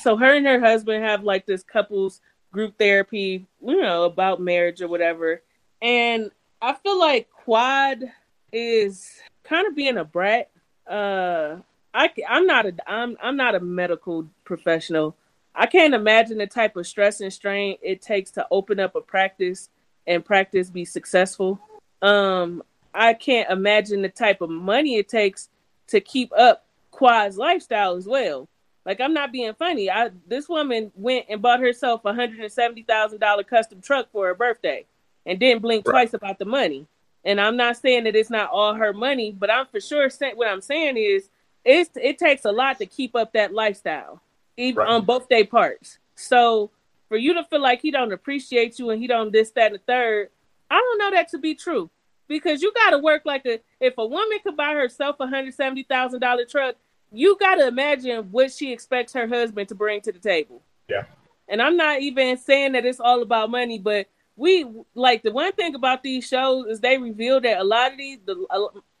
so 0.00 0.16
her 0.16 0.34
and 0.34 0.46
her 0.46 0.60
husband 0.60 1.04
have 1.04 1.24
like 1.24 1.46
this 1.46 1.62
couples 1.62 2.20
group 2.52 2.78
therapy, 2.78 3.46
you 3.64 3.80
know, 3.80 4.04
about 4.04 4.40
marriage 4.40 4.80
or 4.80 4.88
whatever. 4.88 5.42
And 5.80 6.30
I 6.60 6.74
feel 6.74 6.98
like 6.98 7.30
Quad 7.30 8.04
is 8.52 9.10
kind 9.42 9.66
of 9.66 9.74
being 9.74 9.96
a 9.96 10.04
brat. 10.04 10.50
Uh, 10.86 11.56
I 11.94 12.10
I'm 12.28 12.46
not 12.46 12.66
a 12.66 12.74
I'm 12.86 13.16
I'm 13.22 13.36
not 13.36 13.54
a 13.54 13.60
medical 13.60 14.28
professional, 14.44 15.16
I 15.54 15.66
can't 15.66 15.94
imagine 15.94 16.38
the 16.38 16.46
type 16.46 16.76
of 16.76 16.86
stress 16.86 17.20
and 17.20 17.32
strain 17.32 17.76
it 17.82 18.00
takes 18.00 18.30
to 18.32 18.46
open 18.50 18.80
up 18.80 18.94
a 18.94 19.00
practice 19.00 19.68
and 20.06 20.24
practice 20.24 20.70
be 20.70 20.84
successful. 20.84 21.60
Um, 22.00 22.62
I 22.94 23.14
can't 23.14 23.50
imagine 23.50 24.02
the 24.02 24.08
type 24.08 24.40
of 24.40 24.50
money 24.50 24.96
it 24.96 25.08
takes 25.08 25.48
to 25.88 26.00
keep 26.00 26.32
up 26.36 26.64
Quad's 26.90 27.36
lifestyle 27.36 27.96
as 27.96 28.06
well. 28.06 28.48
Like 28.84 29.00
I'm 29.00 29.14
not 29.14 29.32
being 29.32 29.54
funny. 29.54 29.90
I 29.90 30.10
this 30.26 30.48
woman 30.48 30.90
went 30.94 31.26
and 31.28 31.40
bought 31.40 31.60
herself 31.60 32.04
a 32.04 32.14
hundred 32.14 32.40
and 32.40 32.52
seventy 32.52 32.82
thousand 32.82 33.20
dollar 33.20 33.44
custom 33.44 33.80
truck 33.80 34.10
for 34.10 34.26
her 34.26 34.34
birthday 34.34 34.86
and 35.24 35.38
didn't 35.38 35.62
blink 35.62 35.86
right. 35.86 35.92
twice 35.92 36.14
about 36.14 36.38
the 36.38 36.44
money. 36.44 36.86
And 37.24 37.40
I'm 37.40 37.56
not 37.56 37.76
saying 37.76 38.04
that 38.04 38.16
it's 38.16 38.30
not 38.30 38.50
all 38.50 38.74
her 38.74 38.92
money, 38.92 39.30
but 39.38 39.50
I'm 39.50 39.66
for 39.66 39.80
sure 39.80 40.10
saying 40.10 40.36
what 40.36 40.48
I'm 40.48 40.60
saying 40.60 40.96
is 40.96 41.28
it's 41.64 41.90
it 41.94 42.18
takes 42.18 42.44
a 42.44 42.50
lot 42.50 42.78
to 42.78 42.86
keep 42.86 43.14
up 43.14 43.32
that 43.34 43.54
lifestyle 43.54 44.20
even 44.56 44.78
right. 44.78 44.88
on 44.88 45.04
both 45.04 45.28
day 45.28 45.44
parts. 45.44 45.98
So 46.14 46.70
for 47.08 47.16
you 47.16 47.34
to 47.34 47.44
feel 47.44 47.60
like 47.60 47.82
he 47.82 47.90
don't 47.90 48.12
appreciate 48.12 48.78
you 48.78 48.90
and 48.90 49.00
he 49.00 49.06
don't 49.06 49.32
this, 49.32 49.50
that, 49.50 49.66
and 49.66 49.74
the 49.74 49.78
third, 49.86 50.30
I 50.70 50.76
don't 50.76 50.98
know 50.98 51.10
that 51.10 51.28
to 51.28 51.38
be 51.38 51.54
true. 51.54 51.90
Because 52.28 52.62
you 52.62 52.72
gotta 52.74 52.98
work 52.98 53.22
like 53.26 53.44
a 53.44 53.60
if 53.78 53.94
a 53.98 54.06
woman 54.06 54.38
could 54.42 54.56
buy 54.56 54.72
herself 54.72 55.16
a 55.20 55.26
hundred 55.26 55.52
seventy 55.52 55.82
thousand 55.82 56.20
dollar 56.20 56.46
truck, 56.46 56.76
you 57.10 57.36
gotta 57.38 57.66
imagine 57.66 58.28
what 58.30 58.50
she 58.50 58.72
expects 58.72 59.12
her 59.12 59.26
husband 59.26 59.68
to 59.68 59.74
bring 59.74 60.00
to 60.00 60.12
the 60.12 60.18
table. 60.18 60.62
Yeah. 60.88 61.04
And 61.48 61.60
I'm 61.60 61.76
not 61.76 62.00
even 62.00 62.38
saying 62.38 62.72
that 62.72 62.86
it's 62.86 63.00
all 63.00 63.20
about 63.20 63.50
money, 63.50 63.78
but 63.78 64.06
we 64.36 64.64
like 64.94 65.22
the 65.22 65.32
one 65.32 65.52
thing 65.52 65.74
about 65.74 66.02
these 66.02 66.26
shows 66.26 66.66
is 66.66 66.80
they 66.80 66.96
reveal 66.96 67.40
that 67.40 67.58
a 67.58 67.64
lot 67.64 67.92
of 67.92 67.98
these 67.98 68.18
the 68.24 68.46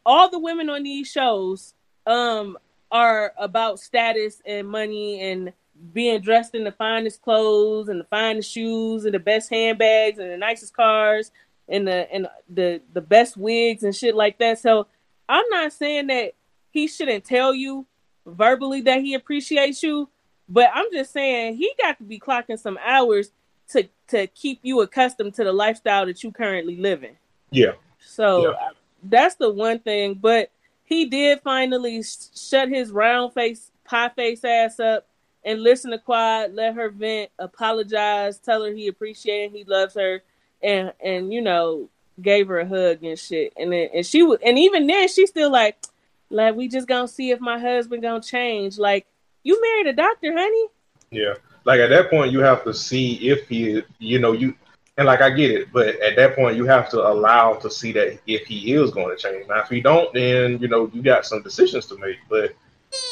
all 0.04 0.28
the 0.28 0.38
women 0.38 0.68
on 0.68 0.82
these 0.82 1.10
shows 1.10 1.74
um 2.06 2.58
are 2.92 3.32
about 3.38 3.80
status 3.80 4.40
and 4.46 4.68
money 4.68 5.20
and 5.20 5.52
being 5.92 6.20
dressed 6.20 6.54
in 6.54 6.62
the 6.62 6.70
finest 6.70 7.22
clothes 7.22 7.88
and 7.88 7.98
the 7.98 8.04
finest 8.04 8.50
shoes 8.50 9.04
and 9.04 9.14
the 9.14 9.18
best 9.18 9.50
handbags 9.50 10.18
and 10.18 10.30
the 10.30 10.36
nicest 10.36 10.76
cars 10.76 11.32
and 11.68 11.88
the 11.88 12.12
and 12.12 12.28
the 12.48 12.80
the 12.92 13.00
best 13.00 13.36
wigs 13.36 13.82
and 13.82 13.96
shit 13.96 14.14
like 14.14 14.38
that. 14.38 14.58
So 14.58 14.86
I'm 15.28 15.48
not 15.50 15.72
saying 15.72 16.08
that 16.08 16.34
he 16.70 16.86
shouldn't 16.86 17.24
tell 17.24 17.54
you 17.54 17.86
verbally 18.26 18.82
that 18.82 19.00
he 19.00 19.14
appreciates 19.14 19.82
you, 19.82 20.08
but 20.48 20.68
I'm 20.72 20.86
just 20.92 21.12
saying 21.12 21.56
he 21.56 21.72
got 21.80 21.98
to 21.98 22.04
be 22.04 22.20
clocking 22.20 22.58
some 22.58 22.78
hours 22.84 23.32
to 23.70 23.88
to 24.08 24.26
keep 24.28 24.60
you 24.62 24.82
accustomed 24.82 25.34
to 25.34 25.44
the 25.44 25.52
lifestyle 25.52 26.06
that 26.06 26.22
you 26.22 26.30
currently 26.30 26.76
live 26.76 27.02
in. 27.02 27.16
Yeah. 27.50 27.72
So 28.04 28.50
yeah. 28.50 28.68
that's 29.02 29.36
the 29.36 29.50
one 29.50 29.78
thing, 29.78 30.14
but 30.14 30.50
he 30.92 31.06
did 31.06 31.40
finally 31.40 32.02
shut 32.02 32.68
his 32.68 32.90
round 32.90 33.32
face, 33.32 33.70
pie 33.84 34.10
face 34.10 34.44
ass 34.44 34.78
up 34.78 35.06
and 35.44 35.62
listen 35.62 35.90
to 35.90 35.98
Quad, 35.98 36.54
let 36.54 36.74
her 36.74 36.90
vent, 36.90 37.30
apologize, 37.38 38.38
tell 38.38 38.64
her 38.64 38.72
he 38.72 38.88
appreciated, 38.88 39.56
he 39.56 39.64
loves 39.64 39.94
her, 39.94 40.22
and 40.62 40.92
and 41.04 41.32
you 41.32 41.40
know 41.40 41.88
gave 42.20 42.48
her 42.48 42.60
a 42.60 42.68
hug 42.68 43.02
and 43.02 43.18
shit. 43.18 43.52
And 43.56 43.72
then 43.72 43.88
and 43.94 44.06
she 44.06 44.22
was, 44.22 44.38
and 44.44 44.58
even 44.58 44.86
then 44.86 45.08
she's 45.08 45.30
still 45.30 45.50
like, 45.50 45.82
like 46.30 46.54
we 46.54 46.68
just 46.68 46.88
gonna 46.88 47.08
see 47.08 47.30
if 47.30 47.40
my 47.40 47.58
husband 47.58 48.02
gonna 48.02 48.22
change. 48.22 48.78
Like 48.78 49.06
you 49.42 49.60
married 49.60 49.88
a 49.88 49.92
doctor, 49.94 50.32
honey. 50.32 50.66
Yeah, 51.10 51.34
like 51.64 51.80
at 51.80 51.90
that 51.90 52.10
point 52.10 52.32
you 52.32 52.40
have 52.40 52.64
to 52.64 52.72
see 52.72 53.14
if 53.28 53.48
he, 53.48 53.82
you 53.98 54.18
know, 54.18 54.32
you 54.32 54.54
and 55.02 55.08
like 55.08 55.20
I 55.20 55.30
get 55.30 55.50
it, 55.50 55.72
but 55.72 56.00
at 56.00 56.14
that 56.14 56.36
point 56.36 56.56
you 56.56 56.64
have 56.66 56.88
to 56.90 57.00
allow 57.00 57.54
to 57.54 57.68
see 57.68 57.90
that 57.92 58.20
if 58.26 58.46
he 58.46 58.72
is 58.72 58.92
going 58.92 59.14
to 59.14 59.20
change. 59.20 59.48
Now, 59.48 59.62
if 59.62 59.68
he 59.68 59.80
don't, 59.80 60.14
then 60.14 60.58
you 60.60 60.68
know 60.68 60.88
you 60.94 61.02
got 61.02 61.26
some 61.26 61.42
decisions 61.42 61.86
to 61.86 61.98
make. 61.98 62.18
But 62.28 62.54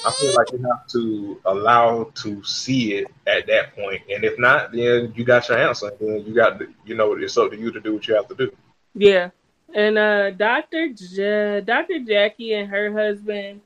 I 0.06 0.12
feel 0.12 0.34
like 0.34 0.52
you 0.52 0.58
have 0.58 0.86
to 0.88 1.40
allow 1.46 2.04
to 2.22 2.44
see 2.44 2.94
it 2.94 3.08
at 3.26 3.48
that 3.48 3.74
point, 3.74 4.02
and 4.08 4.22
if 4.22 4.38
not, 4.38 4.70
then 4.70 5.12
you 5.16 5.24
got 5.24 5.48
your 5.48 5.58
answer. 5.58 5.90
Then 6.00 6.24
you 6.24 6.32
got, 6.32 6.62
you 6.84 6.94
know, 6.94 7.14
it's 7.14 7.36
up 7.36 7.50
to 7.50 7.58
you 7.58 7.72
to 7.72 7.80
do 7.80 7.94
what 7.94 8.06
you 8.06 8.14
have 8.14 8.28
to 8.28 8.36
do. 8.36 8.52
Yeah, 8.94 9.30
and 9.74 9.98
uh, 9.98 10.30
Doctor 10.30 10.90
Doctor 11.60 11.98
Jackie 12.06 12.54
and 12.54 12.70
her 12.70 12.92
husband 12.92 13.62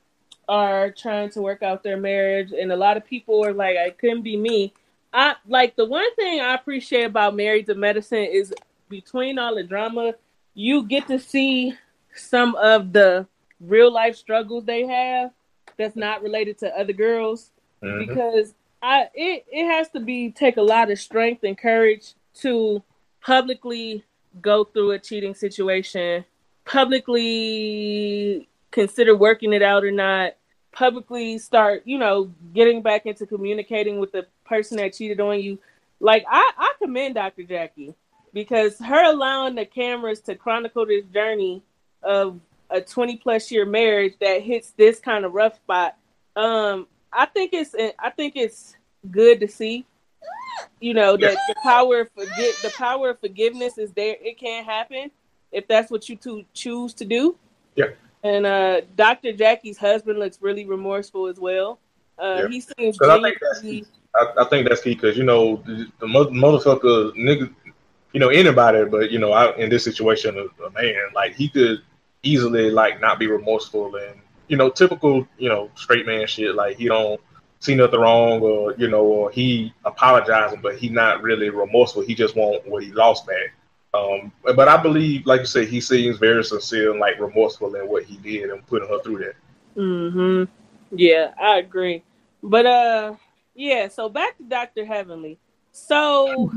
are 0.48 0.90
trying 0.90 1.28
to 1.30 1.42
work 1.42 1.62
out 1.62 1.82
their 1.82 1.98
marriage, 1.98 2.52
and 2.52 2.72
a 2.72 2.76
lot 2.76 2.96
of 2.96 3.04
people 3.04 3.44
are 3.44 3.52
like, 3.52 3.76
"I 3.76 3.90
couldn't 3.90 4.22
be 4.22 4.38
me." 4.38 4.72
I 5.14 5.36
like 5.46 5.76
the 5.76 5.84
one 5.84 6.12
thing 6.16 6.40
I 6.40 6.54
appreciate 6.54 7.04
about 7.04 7.36
Married 7.36 7.66
to 7.66 7.76
Medicine 7.76 8.24
is 8.24 8.52
between 8.88 9.38
all 9.38 9.54
the 9.54 9.62
drama, 9.62 10.14
you 10.54 10.82
get 10.82 11.06
to 11.06 11.20
see 11.20 11.74
some 12.16 12.56
of 12.56 12.92
the 12.92 13.26
real 13.60 13.92
life 13.92 14.16
struggles 14.16 14.64
they 14.64 14.86
have 14.86 15.30
that's 15.76 15.94
not 15.94 16.22
related 16.22 16.58
to 16.58 16.78
other 16.78 16.92
girls. 16.92 17.52
Mm-hmm. 17.82 18.06
Because 18.06 18.54
I 18.82 19.08
it 19.14 19.46
it 19.50 19.66
has 19.66 19.88
to 19.90 20.00
be 20.00 20.32
take 20.32 20.56
a 20.56 20.62
lot 20.62 20.90
of 20.90 20.98
strength 20.98 21.44
and 21.44 21.56
courage 21.56 22.14
to 22.40 22.82
publicly 23.20 24.04
go 24.42 24.64
through 24.64 24.90
a 24.90 24.98
cheating 24.98 25.34
situation, 25.34 26.24
publicly 26.64 28.48
consider 28.72 29.16
working 29.16 29.52
it 29.52 29.62
out 29.62 29.84
or 29.84 29.92
not, 29.92 30.34
publicly 30.74 31.38
start, 31.38 31.82
you 31.84 31.98
know, 31.98 32.32
getting 32.52 32.82
back 32.82 33.06
into 33.06 33.26
communicating 33.26 33.98
with 33.98 34.12
the 34.12 34.26
person 34.44 34.76
that 34.78 34.92
cheated 34.92 35.20
on 35.20 35.40
you. 35.40 35.58
Like 36.00 36.24
I, 36.28 36.50
I 36.58 36.72
commend 36.78 37.14
Dr. 37.14 37.44
Jackie 37.44 37.94
because 38.32 38.78
her 38.78 39.10
allowing 39.10 39.54
the 39.54 39.64
cameras 39.64 40.20
to 40.22 40.34
chronicle 40.34 40.84
this 40.86 41.04
journey 41.06 41.62
of 42.02 42.40
a 42.70 42.80
20 42.80 43.16
plus 43.18 43.50
year 43.50 43.64
marriage 43.64 44.14
that 44.20 44.42
hits 44.42 44.72
this 44.76 44.98
kind 44.98 45.24
of 45.24 45.32
rough 45.32 45.54
spot. 45.56 45.96
Um, 46.36 46.88
I 47.12 47.26
think 47.26 47.52
it's 47.52 47.74
I 47.98 48.10
think 48.10 48.34
it's 48.36 48.76
good 49.10 49.40
to 49.40 49.48
see. 49.48 49.86
You 50.80 50.94
know 50.94 51.16
that 51.16 51.36
the 51.48 51.54
power 51.62 52.00
of 52.00 52.10
forget 52.12 52.54
the 52.62 52.72
power 52.76 53.10
of 53.10 53.20
forgiveness 53.20 53.78
is 53.78 53.92
there. 53.92 54.16
It 54.20 54.38
can 54.38 54.64
happen 54.64 55.10
if 55.52 55.68
that's 55.68 55.90
what 55.90 56.08
you 56.08 56.16
two 56.16 56.44
choose 56.52 56.94
to 56.94 57.04
do. 57.04 57.36
Yeah. 57.76 57.86
And 58.24 58.46
uh, 58.46 58.80
Dr. 58.96 59.32
Jackie's 59.32 59.76
husband 59.78 60.18
looks 60.18 60.38
really 60.40 60.64
remorseful 60.64 61.26
as 61.28 61.38
well. 61.38 61.78
Uh, 62.18 62.40
Yeah. 62.42 62.48
He 62.48 62.60
seems 62.60 63.00
I 63.00 63.20
think 63.20 63.38
that's 63.40 63.60
genuinely- 63.60 63.86
I, 64.16 64.26
I 64.38 64.44
think 64.44 64.68
that's 64.68 64.80
key 64.80 64.94
because 64.94 65.16
you 65.16 65.24
know 65.24 65.56
the, 65.66 65.86
the 65.98 66.06
motherfucker 66.06 67.12
nigga, 67.16 67.52
you 68.12 68.20
know 68.20 68.28
anybody, 68.28 68.84
but 68.84 69.10
you 69.10 69.18
know 69.18 69.32
I, 69.32 69.54
in 69.56 69.68
this 69.70 69.84
situation, 69.84 70.38
a, 70.38 70.64
a 70.64 70.70
man 70.70 70.94
like 71.14 71.34
he 71.34 71.48
could 71.48 71.82
easily 72.22 72.70
like 72.70 73.00
not 73.00 73.18
be 73.18 73.26
remorseful 73.26 73.96
and 73.96 74.20
you 74.48 74.56
know 74.56 74.70
typical 74.70 75.26
you 75.36 75.48
know 75.48 75.68
straight 75.74 76.06
man 76.06 76.26
shit 76.26 76.54
like 76.54 76.76
he 76.78 76.86
don't 76.86 77.20
see 77.58 77.74
nothing 77.74 77.98
wrong 78.00 78.40
or 78.40 78.74
you 78.78 78.88
know 78.88 79.02
or 79.02 79.30
he 79.30 79.72
apologizing 79.84 80.60
but 80.62 80.76
he 80.76 80.88
not 80.88 81.22
really 81.22 81.50
remorseful. 81.50 82.02
He 82.02 82.14
just 82.14 82.36
want 82.36 82.66
what 82.68 82.82
he 82.84 82.92
lost 82.92 83.26
back. 83.26 83.52
Um, 83.94 84.32
but 84.42 84.68
I 84.68 84.76
believe, 84.82 85.24
like 85.26 85.40
you 85.40 85.46
said, 85.46 85.68
he 85.68 85.80
seems 85.80 86.18
very 86.18 86.42
sincere 86.42 86.90
and 86.90 86.98
like 86.98 87.20
remorseful 87.20 87.74
in 87.76 87.88
what 87.88 88.04
he 88.04 88.16
did 88.16 88.50
and 88.50 88.66
putting 88.66 88.88
her 88.88 89.00
through 89.02 89.18
that. 89.18 89.34
hmm 89.74 90.44
Yeah, 90.90 91.32
I 91.40 91.58
agree. 91.58 92.02
But 92.42 92.66
uh 92.66 93.14
yeah, 93.54 93.88
so 93.88 94.08
back 94.08 94.36
to 94.38 94.42
Dr. 94.42 94.84
Heavenly. 94.84 95.38
So 95.70 96.50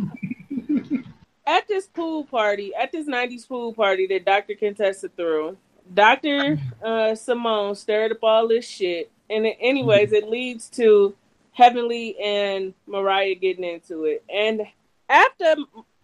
at 1.45 1.67
this 1.67 1.87
pool 1.87 2.23
party, 2.25 2.73
at 2.75 2.91
this 2.91 3.07
90s 3.07 3.47
pool 3.47 3.73
party 3.73 4.07
that 4.07 4.25
Dr. 4.25 4.55
Contessa 4.55 5.09
threw, 5.09 5.57
Dr. 5.93 6.59
Uh, 6.83 7.15
Simone 7.15 7.75
stirred 7.75 8.11
up 8.11 8.23
all 8.23 8.47
this 8.47 8.67
shit. 8.67 9.11
And 9.29 9.45
it, 9.45 9.57
anyways, 9.59 10.11
it 10.11 10.29
leads 10.29 10.69
to 10.71 11.15
Heavenly 11.51 12.17
and 12.19 12.73
Mariah 12.87 13.35
getting 13.35 13.63
into 13.63 14.05
it. 14.05 14.23
And 14.33 14.61
after 15.09 15.55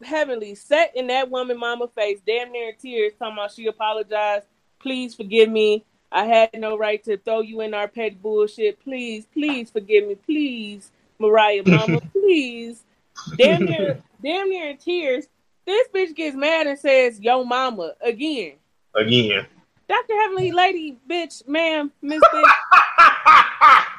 Heavenly 0.04 0.56
sat 0.56 0.96
in 0.96 1.08
that 1.08 1.30
woman 1.30 1.58
mama 1.58 1.88
face, 1.88 2.20
damn 2.26 2.52
near 2.52 2.70
in 2.70 2.76
tears, 2.78 3.14
talking 3.18 3.38
about 3.38 3.52
she 3.52 3.68
apologized, 3.68 4.46
please 4.80 5.16
forgive 5.16 5.50
me. 5.50 5.86
I 6.12 6.26
had 6.26 6.50
no 6.54 6.78
right 6.78 7.04
to 7.06 7.18
throw 7.18 7.42
you 7.42 7.62
in 7.62 7.74
our 7.74 7.88
petty 7.88 8.16
bullshit. 8.16 8.80
Please, 8.84 9.26
please 9.34 9.72
forgive 9.72 10.08
me. 10.08 10.16
Please, 10.16 10.92
Mariah 11.18 11.64
Mama, 11.68 12.02
please. 12.12 12.84
Damn 13.38 13.66
near, 13.66 14.00
damn 14.22 14.50
near 14.50 14.70
in 14.70 14.78
tears. 14.78 15.26
This 15.66 15.88
bitch 15.94 16.16
gets 16.16 16.36
mad 16.36 16.68
and 16.68 16.78
says, 16.78 17.20
Yo 17.20 17.44
mama, 17.44 17.94
again. 18.02 18.54
Again, 18.96 19.48
Dr. 19.88 20.14
Heavenly 20.22 20.52
Lady, 20.52 20.98
bitch, 21.10 21.48
ma'am, 21.48 21.92
Miss 22.02 22.22
Bitch. 22.22 23.84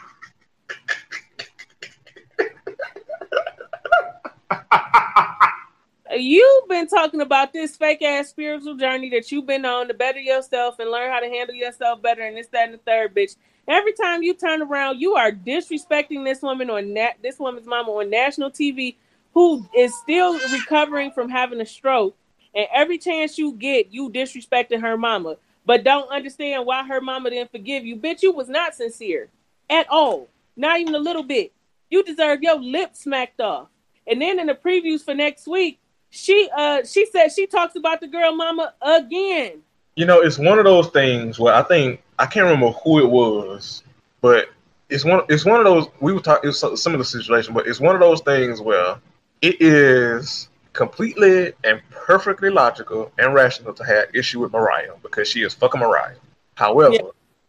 You've 6.17 6.69
been 6.69 6.87
talking 6.87 7.21
about 7.21 7.53
this 7.53 7.77
fake 7.77 8.03
ass 8.03 8.29
spiritual 8.29 8.77
journey 8.77 9.11
that 9.11 9.33
you've 9.33 9.47
been 9.47 9.65
on 9.65 9.89
to 9.89 9.95
better 9.95 10.21
yourself 10.21 10.79
and 10.79 10.91
learn 10.91 11.11
how 11.11 11.19
to 11.19 11.29
handle 11.29 11.55
yourself 11.55 12.03
better, 12.03 12.23
and 12.23 12.37
this, 12.37 12.47
that, 12.49 12.67
and 12.67 12.75
the 12.75 12.79
third, 12.79 13.15
bitch. 13.15 13.35
Every 13.67 13.95
time 13.95 14.23
you 14.23 14.35
turn 14.35 14.63
around, 14.63 15.01
you 15.01 15.15
are 15.15 15.33
disrespecting 15.33 16.25
this 16.25 16.41
woman 16.41 16.71
on 16.71 16.93
nat- 16.93 17.17
this 17.21 17.39
woman's 17.39 17.67
mama 17.67 17.91
on 17.91 18.11
national 18.11 18.53
TV, 18.53 18.95
who 19.33 19.67
is 19.77 19.93
still 19.99 20.39
recovering 20.53 21.11
from 21.11 21.29
having 21.29 21.61
a 21.61 21.67
stroke. 21.67 22.15
And 22.55 22.69
every 22.73 22.99
chance 22.99 23.37
you 23.37 23.53
get, 23.53 23.93
you 23.93 24.09
disrespecting 24.09 24.83
her 24.83 24.97
mama, 24.97 25.37
but 25.67 25.83
don't 25.83 26.09
understand 26.13 26.65
why 26.65 26.85
her 26.85 27.01
mama 27.01 27.31
didn't 27.31 27.51
forgive 27.51 27.85
you, 27.85 27.97
bitch. 27.97 28.23
You 28.23 28.33
was 28.33 28.49
not 28.49 28.77
sincere 28.77 29.31
at 29.69 29.91
all, 29.91 30.29
not 30.57 30.79
even 30.79 30.95
a 30.95 30.99
little 30.99 31.25
bit. 31.25 31.53
You 31.91 32.05
deserve 32.05 32.43
your 32.43 32.61
lip 32.61 32.95
smacked 32.95 33.41
off. 33.41 33.69
And 34.07 34.23
then 34.23 34.39
in 34.39 34.47
the 34.47 34.55
previews 34.55 35.03
for 35.03 35.15
next 35.15 35.49
week, 35.49 35.81
she 36.15 36.49
uh 36.57 36.85
she 36.85 37.07
said 37.07 37.29
she 37.29 37.47
talks 37.47 37.75
about 37.77 38.01
the 38.01 38.07
girl 38.07 38.35
mama 38.35 38.73
again. 38.81 39.63
You 39.97 40.07
know, 40.07 40.21
it's 40.21 40.39
one 40.39 40.59
of 40.59 40.65
those 40.65 40.89
things 40.89 41.39
where 41.39 41.55
I 41.55 41.63
think 41.63 42.03
I 42.19 42.27
can't 42.27 42.45
remember 42.45 42.71
who 42.85 43.01
it 43.01 43.09
was, 43.11 43.83
but 44.21 44.49
it's 44.89 45.05
one. 45.05 45.23
It's 45.29 45.45
one 45.45 45.59
of 45.59 45.65
those. 45.65 45.87
We 46.01 46.13
were 46.13 46.21
talking 46.21 46.53
some 46.53 46.93
of 46.93 46.99
the 46.99 47.05
situation, 47.05 47.53
but 47.55 47.67
it's 47.67 47.81
one 47.81 47.95
of 47.95 48.01
those 48.01 48.21
things 48.21 48.61
where 48.61 48.97
it 49.43 49.61
is 49.61 50.49
completely 50.73 51.53
and 51.65 51.81
perfectly 51.91 52.51
logical 52.51 53.13
and 53.19 53.35
rational 53.35 53.73
to 53.75 53.85
have 53.85 54.07
issue 54.15 54.41
with 54.41 54.53
Mariah 54.53 54.93
because 55.03 55.29
she 55.29 55.43
is 55.43 55.55
fucking 55.55 55.81
Mariah. 55.81 56.17
However, 56.57 56.95
Yeah. 56.95 57.01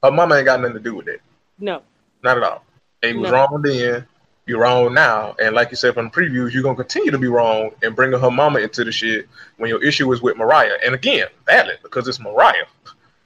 her 0.03 0.11
mama 0.11 0.36
ain't 0.36 0.45
got 0.45 0.59
nothing 0.61 0.76
to 0.76 0.80
do 0.80 0.95
with 0.95 1.07
it. 1.07 1.22
No. 1.59 1.82
Not 2.24 2.38
at 2.38 2.43
all. 2.43 2.63
And 3.03 3.16
you 3.16 3.22
was 3.22 3.32
No. 3.32 3.38
wrong 3.38 3.61
then. 3.63 4.07
You're 4.48 4.60
wrong 4.60 4.93
now. 4.93 5.36
And 5.41 5.56
like 5.56 5.72
you 5.72 5.78
said 5.78 5.96
from 5.96 6.06
the 6.06 6.12
previews, 6.12 6.54
you're 6.54 6.62
gonna 6.62 6.76
continue 6.76 7.10
to 7.10 7.18
be 7.18 7.28
wrong 7.28 7.72
and 7.82 7.96
bringing 7.96 8.20
her 8.20 8.30
mama 8.30 8.60
into 8.60 8.84
the 8.84 8.91
shit 8.91 9.28
when 9.58 9.70
your 9.70 9.84
issue 9.84 10.12
is 10.14 10.22
with 10.22 10.38
Mariah. 10.38 10.78
And 10.86 10.93
again, 10.93 11.28
valid 11.48 11.80
because 11.82 12.08
it's 12.08 12.20
Mariah. 12.20 12.66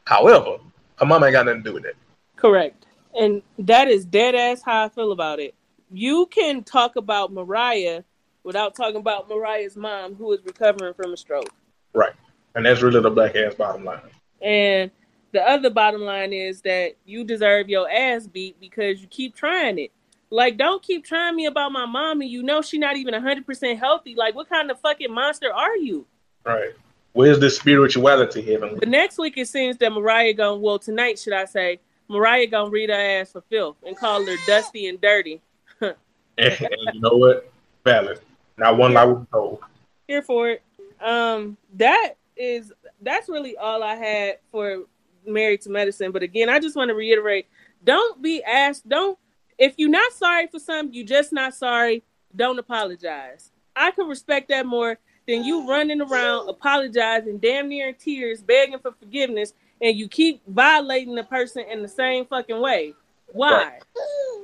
However, 0.05 0.57
her 0.97 1.05
mama 1.05 1.25
ain't 1.25 1.33
got 1.33 1.45
nothing 1.45 1.63
to 1.63 1.69
do 1.69 1.73
with 1.73 1.85
it. 1.85 1.97
Correct. 2.37 2.85
And 3.19 3.41
that 3.57 3.89
is 3.89 4.05
dead 4.05 4.33
ass 4.33 4.61
how 4.63 4.85
I 4.85 4.89
feel 4.89 5.11
about 5.11 5.39
it. 5.39 5.55
You 5.91 6.27
can 6.27 6.63
talk 6.63 6.95
about 6.95 7.33
Mariah 7.33 8.03
without 8.43 8.75
talking 8.75 8.97
about 8.97 9.27
Mariah's 9.27 9.75
mom 9.75 10.15
who 10.15 10.31
is 10.31 10.39
recovering 10.45 10.93
from 10.93 11.13
a 11.13 11.17
stroke. 11.17 11.49
Right. 11.93 12.13
And 12.55 12.65
that's 12.65 12.81
really 12.81 13.01
the 13.01 13.09
black 13.09 13.35
ass 13.35 13.55
bottom 13.55 13.83
line. 13.83 14.01
And 14.41 14.89
the 15.31 15.41
other 15.41 15.69
bottom 15.69 16.01
line 16.01 16.31
is 16.31 16.61
that 16.61 16.95
you 17.05 17.23
deserve 17.23 17.69
your 17.69 17.89
ass 17.89 18.25
beat 18.25 18.59
because 18.59 19.01
you 19.01 19.07
keep 19.07 19.35
trying 19.35 19.79
it. 19.79 19.91
Like, 20.31 20.57
don't 20.57 20.83
keep 20.83 21.05
trying 21.05 21.35
me 21.35 21.47
about 21.47 21.71
my 21.71 21.85
mom 21.85 22.21
and 22.21 22.29
you 22.29 22.43
know 22.43 22.61
she's 22.61 22.79
not 22.79 22.97
even 22.97 23.13
100% 23.13 23.77
healthy. 23.77 24.15
Like, 24.15 24.35
what 24.35 24.47
kind 24.49 24.69
of 24.69 24.79
fucking 24.79 25.11
monster 25.11 25.51
are 25.51 25.75
you? 25.77 26.05
Right. 26.45 26.71
Where's 27.13 27.39
the 27.39 27.49
spirituality 27.49 28.41
here? 28.41 28.59
The 28.59 28.85
next 28.85 29.17
week 29.17 29.37
it 29.37 29.47
seems 29.47 29.77
that 29.77 29.91
Mariah 29.91 30.33
gonna 30.33 30.57
well 30.57 30.77
tonight 30.77 31.17
should 31.17 31.33
I 31.33 31.45
say 31.45 31.79
Mariah 32.07 32.47
gonna 32.47 32.69
read 32.69 32.89
her 32.89 32.95
ass 32.95 33.31
for 33.31 33.41
filth 33.41 33.77
and 33.85 33.97
call 33.97 34.23
her 34.25 34.35
dusty 34.45 34.87
and 34.87 35.01
dirty. 35.01 35.41
and, 35.81 35.95
and 36.37 36.69
you 36.93 37.01
know 37.01 37.15
what? 37.15 37.51
Valid. 37.83 38.19
Not 38.57 38.77
one 38.77 38.93
lie 38.93 39.05
was 39.05 39.25
told. 39.31 39.59
Here 40.07 40.21
for 40.21 40.49
it. 40.49 40.63
Um, 41.01 41.57
that 41.75 42.15
is 42.35 42.71
that's 43.01 43.27
really 43.27 43.57
all 43.57 43.81
I 43.81 43.95
had 43.95 44.37
for 44.51 44.83
Married 45.25 45.61
to 45.61 45.69
Medicine. 45.69 46.11
But 46.11 46.23
again, 46.23 46.49
I 46.49 46.59
just 46.59 46.75
want 46.75 46.89
to 46.89 46.95
reiterate: 46.95 47.47
don't 47.83 48.21
be 48.21 48.43
asked. 48.43 48.87
Don't 48.87 49.17
if 49.59 49.75
you're 49.77 49.89
not 49.89 50.13
sorry 50.13 50.47
for 50.47 50.59
something, 50.59 50.93
you 50.93 51.03
just 51.03 51.31
not 51.31 51.53
sorry. 51.53 52.03
Don't 52.35 52.57
apologize. 52.57 53.51
I 53.75 53.91
can 53.91 54.07
respect 54.07 54.49
that 54.49 54.65
more 54.65 54.97
than 55.27 55.43
you 55.43 55.67
running 55.67 56.01
around 56.01 56.49
apologizing, 56.49 57.37
damn 57.37 57.69
near 57.69 57.89
in 57.89 57.95
tears, 57.95 58.41
begging 58.41 58.79
for 58.79 58.93
forgiveness, 58.93 59.53
and 59.81 59.95
you 59.97 60.07
keep 60.07 60.41
violating 60.47 61.15
the 61.15 61.23
person 61.23 61.65
in 61.71 61.81
the 61.81 61.87
same 61.87 62.25
fucking 62.25 62.59
way. 62.59 62.93
Why? 63.31 63.51
Right. 63.63 63.81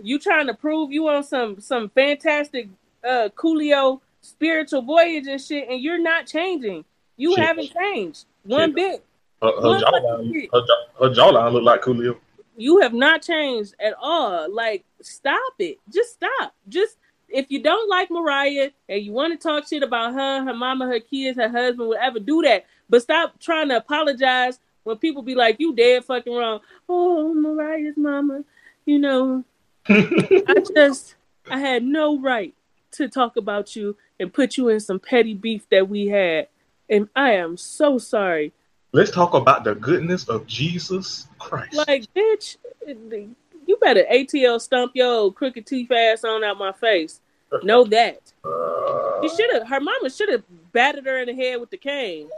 You 0.03 0.19
trying 0.19 0.47
to 0.47 0.53
prove 0.53 0.91
you 0.91 1.07
on 1.07 1.23
some 1.23 1.59
some 1.59 1.89
fantastic 1.89 2.69
uh 3.03 3.29
Coolio 3.35 4.01
spiritual 4.21 4.81
voyage 4.81 5.27
and 5.27 5.41
shit, 5.41 5.69
and 5.69 5.81
you're 5.81 6.01
not 6.01 6.27
changing. 6.27 6.85
You 7.17 7.35
Shit. 7.35 7.43
haven't 7.45 7.73
changed 7.73 8.25
one 8.43 8.69
Shit. 8.69 8.75
bit. 8.75 9.05
Her, 9.41 9.51
her 9.61 9.67
One 9.69 9.81
jawline, 9.81 10.49
her, 10.51 10.61
her 10.99 11.09
jawline 11.13 11.53
look 11.53 11.63
like 11.63 11.81
Coolio. 11.81 12.17
You 12.57 12.79
have 12.81 12.93
not 12.93 13.21
changed 13.21 13.75
at 13.79 13.93
all. 14.01 14.53
Like, 14.53 14.85
stop 15.01 15.53
it. 15.59 15.79
Just 15.91 16.13
stop. 16.13 16.53
Just 16.69 16.97
if 17.29 17.47
you 17.49 17.61
don't 17.61 17.89
like 17.89 18.09
Mariah 18.09 18.71
and 18.87 19.01
you 19.01 19.11
want 19.11 19.39
to 19.39 19.47
talk 19.47 19.67
shit 19.67 19.83
about 19.83 20.13
her, 20.13 20.43
her 20.43 20.53
mama, 20.53 20.87
her 20.87 20.99
kids, 20.99 21.37
her 21.37 21.49
husband, 21.49 21.89
whatever, 21.89 22.19
do 22.19 22.41
that. 22.43 22.65
But 22.89 23.01
stop 23.01 23.39
trying 23.39 23.69
to 23.69 23.77
apologize 23.77 24.59
when 24.83 24.97
people 24.97 25.21
be 25.21 25.35
like, 25.35 25.59
"You 25.59 25.75
dead 25.75 26.05
fucking 26.05 26.33
wrong." 26.33 26.61
Oh, 26.87 27.33
Mariah's 27.33 27.97
mama, 27.97 28.43
you 28.85 28.99
know, 28.99 29.43
I 29.87 30.63
just 30.75 31.15
I 31.49 31.59
had 31.59 31.83
no 31.83 32.19
right 32.19 32.53
to 32.91 33.07
talk 33.07 33.35
about 33.37 33.75
you 33.75 33.97
and 34.19 34.33
put 34.33 34.57
you 34.57 34.69
in 34.69 34.79
some 34.79 34.99
petty 34.99 35.33
beef 35.33 35.67
that 35.69 35.89
we 35.89 36.07
had. 36.07 36.47
And 36.89 37.09
I 37.15 37.31
am 37.31 37.57
so 37.57 37.97
sorry. 37.97 38.53
Let's 38.95 39.11
talk 39.11 39.33
about 39.33 39.65
the 39.65 39.75
goodness 39.75 40.29
of 40.29 40.47
Jesus 40.47 41.27
Christ. 41.37 41.73
Like, 41.85 42.05
bitch, 42.15 42.55
you 42.87 43.75
better 43.81 44.05
ATL 44.09 44.61
stump 44.61 44.93
your 44.95 45.33
crooked 45.33 45.67
teeth 45.67 45.91
ass 45.91 46.23
on 46.23 46.45
out 46.45 46.57
my 46.57 46.71
face. 46.71 47.19
Know 47.61 47.83
that. 47.83 48.21
Uh, 48.45 49.21
She 49.21 49.27
should 49.35 49.51
have. 49.53 49.67
Her 49.67 49.81
mama 49.81 50.09
should 50.09 50.29
have 50.29 50.43
battered 50.71 51.05
her 51.07 51.19
in 51.19 51.27
the 51.27 51.33
head 51.35 51.59
with 51.59 51.71
the 51.71 51.77
cane, 51.77 52.29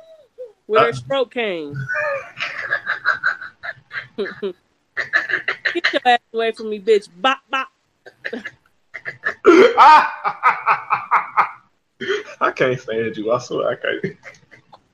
with 0.66 0.82
her 0.82 0.90
Uh. 0.90 0.94
stroke 0.94 1.32
cane. 1.32 1.78
Get 4.18 5.94
your 5.94 6.02
ass 6.06 6.20
away 6.34 6.54
from 6.54 6.72
me, 6.72 6.80
bitch! 6.80 7.08
Bop 7.22 7.38
bop. 7.52 7.68
I 12.42 12.52
can't 12.56 12.80
stand 12.80 13.16
you. 13.16 13.32
I 13.32 13.38
swear 13.38 13.70
I 13.70 13.76
can't. 13.76 14.18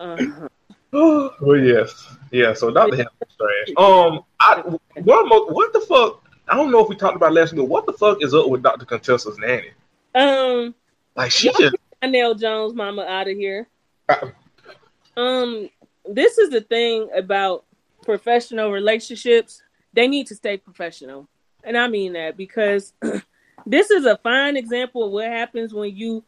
Uh-huh. 0.02 0.50
Well, 0.94 1.58
yes, 1.58 2.16
yeah. 2.32 2.54
So 2.54 2.72
Dr. 2.72 2.96
Hamilton's 2.96 3.36
trash. 3.38 3.76
Um, 3.78 4.24
I 4.40 4.64
more. 5.04 5.52
What 5.52 5.74
the 5.74 5.82
fuck? 5.82 6.24
I 6.48 6.56
don't 6.56 6.72
know 6.72 6.80
if 6.80 6.90
we 6.90 6.96
talked 6.96 7.16
about 7.16 7.34
last 7.34 7.54
week. 7.54 7.62
but 7.62 7.70
What 7.70 7.86
the 7.86 7.94
fuck 7.94 8.22
is 8.22 8.34
up 8.34 8.50
with 8.50 8.64
Dr. 8.64 8.86
Contessa's 8.86 9.38
nanny? 9.38 9.72
Um, 10.14 10.76
Like 11.16 11.32
she 11.32 11.52
just 11.58 11.76
Nell 12.04 12.36
Jones, 12.36 12.74
mama, 12.74 13.04
out 13.04 13.30
of 13.30 13.38
here. 13.38 13.68
Uh. 14.10 14.30
Um, 15.16 15.70
this 16.06 16.38
is 16.38 16.50
the 16.50 16.62
thing 16.62 17.10
about 17.16 17.66
professional 18.04 18.72
relationships. 18.72 19.62
They 19.94 20.08
need 20.08 20.28
to 20.28 20.36
stay 20.36 20.58
professional, 20.58 21.30
and 21.64 21.78
I 21.78 21.88
mean 21.88 22.14
that 22.14 22.36
because 22.36 22.94
this 23.66 23.90
is 23.90 24.06
a 24.06 24.18
fine 24.18 24.58
example 24.58 25.06
of 25.06 25.12
what 25.12 25.28
happens 25.28 25.74
when 25.74 25.96
you 25.96 26.24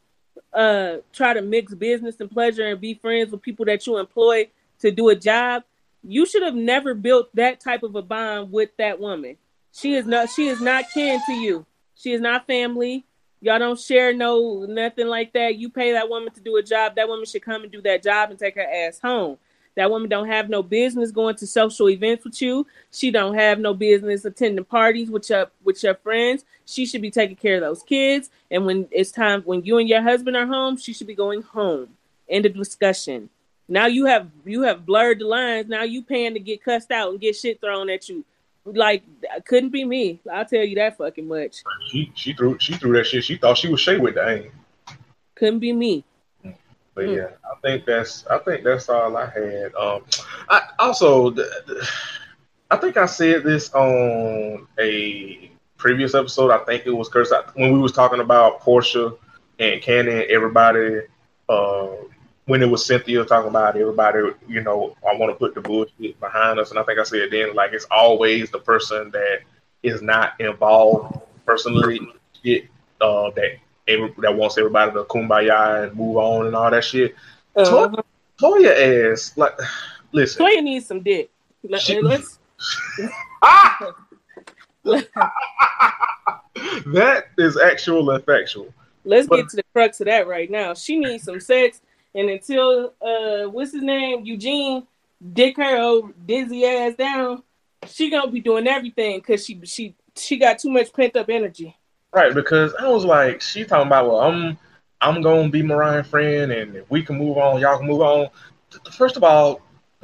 uh 0.53 0.97
try 1.13 1.33
to 1.33 1.41
mix 1.41 1.73
business 1.73 2.15
and 2.19 2.31
pleasure 2.31 2.65
and 2.65 2.79
be 2.79 2.93
friends 2.93 3.31
with 3.31 3.41
people 3.41 3.65
that 3.65 3.85
you 3.85 3.97
employ 3.97 4.49
to 4.79 4.91
do 4.91 5.09
a 5.09 5.15
job. 5.15 5.63
You 6.03 6.25
should 6.25 6.43
have 6.43 6.55
never 6.55 6.93
built 6.93 7.35
that 7.35 7.59
type 7.59 7.83
of 7.83 7.95
a 7.95 8.01
bond 8.01 8.51
with 8.51 8.69
that 8.77 8.99
woman. 8.99 9.37
She 9.71 9.95
is 9.95 10.05
not. 10.05 10.29
She 10.29 10.47
is 10.47 10.61
not 10.61 10.85
kin 10.93 11.19
to 11.25 11.33
you. 11.33 11.65
She 11.95 12.13
is 12.13 12.21
not 12.21 12.47
family. 12.47 13.05
Y'all 13.41 13.59
don't 13.59 13.79
share 13.79 14.13
no 14.13 14.65
nothing 14.67 15.07
like 15.07 15.33
that. 15.33 15.55
You 15.55 15.69
pay 15.69 15.91
that 15.91 16.09
woman 16.09 16.33
to 16.33 16.39
do 16.39 16.55
a 16.57 16.63
job. 16.63 16.95
That 16.95 17.07
woman 17.07 17.25
should 17.25 17.41
come 17.41 17.63
and 17.63 17.71
do 17.71 17.81
that 17.81 18.01
job 18.01 18.29
and 18.29 18.39
take 18.39 18.55
her 18.55 18.61
ass 18.61 18.99
home. 18.99 19.37
That 19.75 19.91
woman 19.91 20.09
don't 20.09 20.27
have 20.27 20.49
no 20.49 20.63
business 20.63 21.11
going 21.11 21.35
to 21.35 21.47
social 21.47 21.89
events 21.89 22.23
with 22.23 22.41
you. 22.41 22.65
She 22.91 23.11
don't 23.11 23.35
have 23.35 23.59
no 23.59 23.73
business 23.73 24.23
attending 24.23 24.63
parties 24.65 25.09
with 25.09 25.29
your 25.29 25.47
with 25.63 25.83
your 25.83 25.95
friends. 25.95 26.45
She 26.65 26.85
should 26.85 27.01
be 27.01 27.11
taking 27.11 27.35
care 27.35 27.55
of 27.55 27.61
those 27.61 27.83
kids. 27.83 28.29
And 28.49 28.65
when 28.65 28.87
it's 28.91 29.11
time 29.11 29.41
when 29.43 29.63
you 29.63 29.77
and 29.77 29.89
your 29.89 30.01
husband 30.01 30.37
are 30.37 30.47
home, 30.47 30.77
she 30.77 30.93
should 30.93 31.07
be 31.07 31.15
going 31.15 31.41
home. 31.41 31.89
End 32.29 32.45
of 32.45 32.55
discussion. 32.55 33.29
Now 33.67 33.87
you 33.87 34.05
have 34.05 34.29
you 34.45 34.61
have 34.63 34.85
blurred 34.85 35.19
the 35.19 35.25
lines. 35.25 35.67
Now 35.67 35.83
you 35.83 36.01
paying 36.01 36.33
to 36.35 36.39
get 36.39 36.63
cussed 36.63 36.91
out 36.91 37.11
and 37.11 37.19
get 37.19 37.35
shit 37.35 37.59
thrown 37.59 37.89
at 37.89 38.07
you. 38.07 38.23
Like 38.63 39.03
couldn't 39.45 39.69
be 39.69 39.83
me. 39.83 40.21
I'll 40.31 40.45
tell 40.45 40.63
you 40.63 40.75
that 40.75 40.97
fucking 40.97 41.27
much. 41.27 41.63
she 41.89 42.11
she 42.15 42.33
threw 42.33 42.57
she 42.59 42.75
threw 42.75 42.93
that 42.93 43.05
shit. 43.05 43.25
She 43.25 43.37
thought 43.37 43.57
she 43.57 43.69
was 43.69 43.81
Shay 43.81 43.97
with 43.97 44.15
the 44.15 44.27
aim. 44.27 44.51
Couldn't 45.35 45.59
be 45.59 45.73
me. 45.73 46.05
But 46.95 47.05
Mm. 47.05 47.17
yeah, 47.17 47.27
I 47.43 47.55
think 47.61 47.85
that's 47.85 48.25
I 48.27 48.37
think 48.39 48.63
that's 48.63 48.89
all 48.89 49.15
I 49.17 49.25
had. 49.25 49.75
Um, 49.75 50.03
I 50.49 50.61
also 50.79 51.35
I 52.71 52.77
think 52.77 52.97
I 52.97 53.05
said 53.05 53.43
this 53.43 53.71
on 53.73 54.67
a 54.79 55.51
previous 55.77 56.15
episode. 56.15 56.51
I 56.51 56.59
think 56.59 56.85
it 56.85 56.91
was 56.91 57.09
Curse 57.09 57.31
when 57.55 57.73
we 57.73 57.79
was 57.79 57.91
talking 57.91 58.21
about 58.21 58.61
Porsha 58.61 59.17
and 59.59 59.81
Cannon. 59.81 60.25
Everybody, 60.29 61.01
uh, 61.49 61.87
when 62.45 62.63
it 62.63 62.69
was 62.69 62.85
Cynthia 62.85 63.23
talking 63.25 63.49
about 63.49 63.75
everybody, 63.75 64.31
you 64.47 64.61
know, 64.61 64.95
I 65.07 65.15
want 65.15 65.31
to 65.31 65.35
put 65.35 65.53
the 65.53 65.61
bullshit 65.61 66.19
behind 66.19 66.59
us. 66.59 66.71
And 66.71 66.79
I 66.79 66.83
think 66.83 66.99
I 66.99 67.03
said 67.03 67.29
then 67.31 67.53
like 67.55 67.73
it's 67.73 67.87
always 67.91 68.49
the 68.51 68.59
person 68.59 69.11
that 69.11 69.39
is 69.83 70.01
not 70.01 70.39
involved 70.39 71.19
personally 71.45 71.99
shit 72.43 72.65
uh, 73.01 73.29
that 73.31 73.57
every, 73.87 74.13
that 74.19 74.35
wants 74.35 74.57
everybody 74.57 74.91
to 74.93 75.03
kumbaya 75.03 75.83
and 75.87 75.95
move 75.95 76.17
on 76.17 76.47
and 76.47 76.55
all 76.55 76.69
that 76.71 76.83
shit. 76.83 77.15
Uh-huh. 77.55 77.89
Toya 78.39 79.11
ass, 79.11 79.33
like, 79.37 79.53
listen. 80.11 80.45
Toya 80.45 80.61
needs 80.63 80.85
some 80.87 81.01
dick. 81.01 81.29
Let, 81.67 81.81
She- 81.81 81.99
us 82.01 82.39
Ah! 83.43 83.93
that 86.87 87.25
is 87.37 87.57
actual 87.57 88.09
and 88.11 88.23
factual. 88.23 88.73
let's 89.03 89.27
But- 89.27 89.37
get 89.37 89.49
to 89.49 89.55
the 89.57 89.63
crux 89.73 89.99
of 90.01 90.05
that 90.05 90.27
right 90.27 90.49
now. 90.49 90.73
She 90.73 90.97
needs 90.97 91.23
some 91.23 91.39
sex, 91.39 91.81
and 92.13 92.29
until 92.29 92.93
uh, 93.01 93.49
what's 93.49 93.73
his 93.73 93.83
name, 93.83 94.25
Eugene, 94.25 94.85
dick 95.33 95.57
her 95.57 95.77
old 95.77 96.13
dizzy 96.25 96.65
ass 96.65 96.95
down, 96.95 97.43
she 97.87 98.09
gonna 98.09 98.31
be 98.31 98.39
doing 98.39 98.67
everything 98.67 99.19
because 99.19 99.45
she 99.45 99.59
she 99.63 99.95
she 100.15 100.37
got 100.37 100.59
too 100.59 100.69
much 100.69 100.91
pent 100.93 101.15
up 101.15 101.29
energy. 101.29 101.75
Right, 102.15 102.33
because 102.33 102.73
I 102.75 102.87
was 102.87 103.03
like, 103.03 103.41
she 103.41 103.65
talking 103.65 103.87
about, 103.87 104.07
well, 104.07 104.21
I'm 104.21 104.57
I'm 105.01 105.21
gonna 105.21 105.49
be 105.49 105.61
Mariah's 105.61 106.07
friend, 106.07 106.49
and 106.49 106.73
if 106.77 106.89
we 106.89 107.03
can 107.03 107.17
move 107.17 107.37
on, 107.37 107.59
y'all 107.59 107.77
can 107.77 107.87
move 107.87 107.99
on. 107.99 108.29
First 108.93 109.17
of 109.17 109.25
all, 109.25 109.59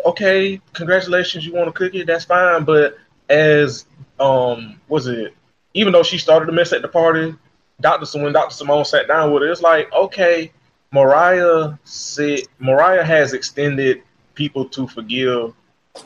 okay, 0.06 0.60
congratulations, 0.74 1.46
you 1.46 1.54
want 1.54 1.70
a 1.70 1.72
cookie, 1.72 2.04
that's 2.04 2.26
fine. 2.26 2.66
But 2.66 2.98
as 3.30 3.86
um, 4.20 4.82
was 4.90 5.08
it? 5.08 5.34
Even 5.74 5.94
though 5.94 6.04
she 6.04 6.18
started 6.18 6.48
to 6.48 6.52
mess 6.52 6.74
at 6.74 6.82
the 6.82 6.90
party, 6.90 7.34
Doctor 7.80 8.20
when 8.20 8.34
Doctor 8.34 8.56
Simone 8.56 8.84
sat 8.84 9.08
down 9.08 9.32
with 9.32 9.44
her, 9.44 9.50
it's 9.50 9.62
like, 9.62 9.90
okay, 9.94 10.52
Mariah 10.92 11.78
said 11.86 12.42
Mariah 12.60 13.06
has 13.06 13.32
extended 13.32 14.04
people 14.36 14.66
to 14.66 14.86
forgive, 14.86 15.54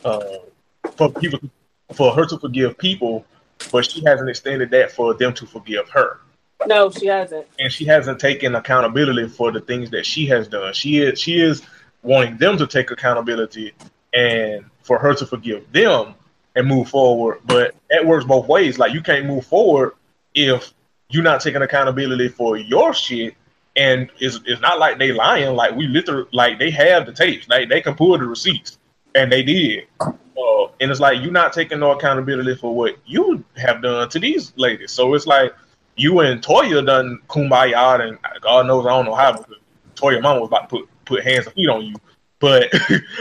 uh, 0.04 0.20
for 0.92 1.10
people 1.10 1.40
for 1.94 2.12
her 2.12 2.24
to 2.26 2.38
forgive 2.38 2.78
people, 2.78 3.24
but 3.72 3.84
she 3.90 4.02
hasn't 4.04 4.28
extended 4.28 4.70
that 4.70 4.92
for 4.92 5.14
them 5.14 5.32
to 5.34 5.46
forgive 5.46 5.88
her 5.90 6.20
No, 6.66 6.90
she 6.90 7.06
hasn't. 7.06 7.46
and 7.58 7.72
she 7.72 7.84
hasn't 7.84 8.20
taken 8.20 8.54
accountability 8.54 9.28
for 9.28 9.50
the 9.52 9.60
things 9.60 9.90
that 9.90 10.04
she 10.06 10.26
has 10.26 10.48
done. 10.48 10.72
She 10.74 10.98
is 10.98 11.18
she 11.20 11.40
is 11.40 11.62
wanting 12.02 12.36
them 12.38 12.56
to 12.58 12.66
take 12.66 12.90
accountability 12.90 13.72
and 14.14 14.64
for 14.82 14.98
her 14.98 15.14
to 15.14 15.26
forgive 15.26 15.70
them 15.72 16.14
and 16.54 16.66
move 16.66 16.88
forward. 16.88 17.40
But 17.44 17.74
that 17.90 18.06
works 18.06 18.24
both 18.24 18.46
ways. 18.48 18.78
Like 18.78 18.92
you 18.94 19.02
can't 19.02 19.26
move 19.26 19.44
forward 19.46 19.92
if 20.34 20.72
you're 21.10 21.22
not 21.24 21.40
taking 21.40 21.62
accountability 21.62 22.28
for 22.28 22.56
your 22.56 22.94
shit. 22.94 23.34
And 23.74 24.08
it's, 24.18 24.40
it's 24.46 24.60
not 24.62 24.78
like 24.78 24.98
they 24.98 25.12
lying. 25.12 25.54
Like 25.54 25.74
we 25.76 25.86
literally 25.86 26.28
like 26.32 26.58
they 26.58 26.70
have 26.70 27.04
the 27.06 27.12
tapes. 27.12 27.48
Like 27.48 27.68
they 27.68 27.80
can 27.82 27.94
pull 27.94 28.16
the 28.16 28.24
receipts, 28.24 28.78
and 29.16 29.32
they 29.32 29.42
did. 29.42 29.84
Uh, 30.00 30.66
and 30.80 30.90
it's 30.90 31.00
like 31.00 31.22
you're 31.22 31.32
not 31.32 31.52
taking 31.52 31.80
no 31.80 31.92
accountability 31.92 32.54
for 32.54 32.74
what 32.74 32.96
you 33.06 33.42
have 33.56 33.82
done 33.82 34.08
to 34.10 34.18
these 34.18 34.52
ladies. 34.56 34.92
So 34.92 35.14
it's 35.14 35.26
like 35.26 35.54
you 35.96 36.20
and 36.20 36.42
Toya 36.42 36.84
done 36.84 37.20
kumbaya 37.28 38.06
and 38.06 38.18
God 38.42 38.66
knows 38.66 38.86
I 38.86 38.90
don't 38.90 39.06
know 39.06 39.14
how 39.14 39.44
Toya 39.94 40.20
mama 40.22 40.40
was 40.40 40.48
about 40.48 40.68
to 40.68 40.76
put 40.76 40.88
put 41.06 41.24
hands 41.24 41.46
and 41.46 41.54
feet 41.54 41.68
on 41.68 41.84
you. 41.84 41.94
But 42.38 42.70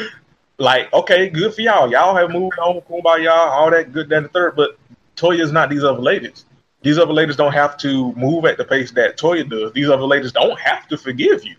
like, 0.58 0.92
okay, 0.94 1.30
good 1.30 1.54
for 1.54 1.62
y'all. 1.62 1.90
Y'all 1.90 2.16
have 2.16 2.32
moved 2.32 2.60
on, 2.60 2.82
kumbaya, 2.82 3.32
all 3.32 3.72
that 3.72 3.94
good, 3.94 4.10
that, 4.10 4.18
and 4.18 4.26
the 4.26 4.30
third. 4.30 4.56
But 4.58 4.78
Toya's 5.16 5.52
not 5.52 5.70
these 5.70 5.84
other 5.84 6.02
ladies. 6.02 6.46
These 6.82 7.00
other 7.00 7.14
ladies 7.14 7.38
don't 7.38 7.54
have 7.54 7.78
to 7.78 8.12
move 8.14 8.46
at 8.46 8.58
the 8.58 8.66
pace 8.66 8.92
that 8.92 9.18
Toya 9.18 9.50
does. 9.50 9.72
These 9.74 9.90
other 9.90 10.04
ladies 10.04 10.34
don't 10.34 10.60
have 10.60 10.88
to 10.90 10.98
forgive 10.98 11.44
you. 11.44 11.56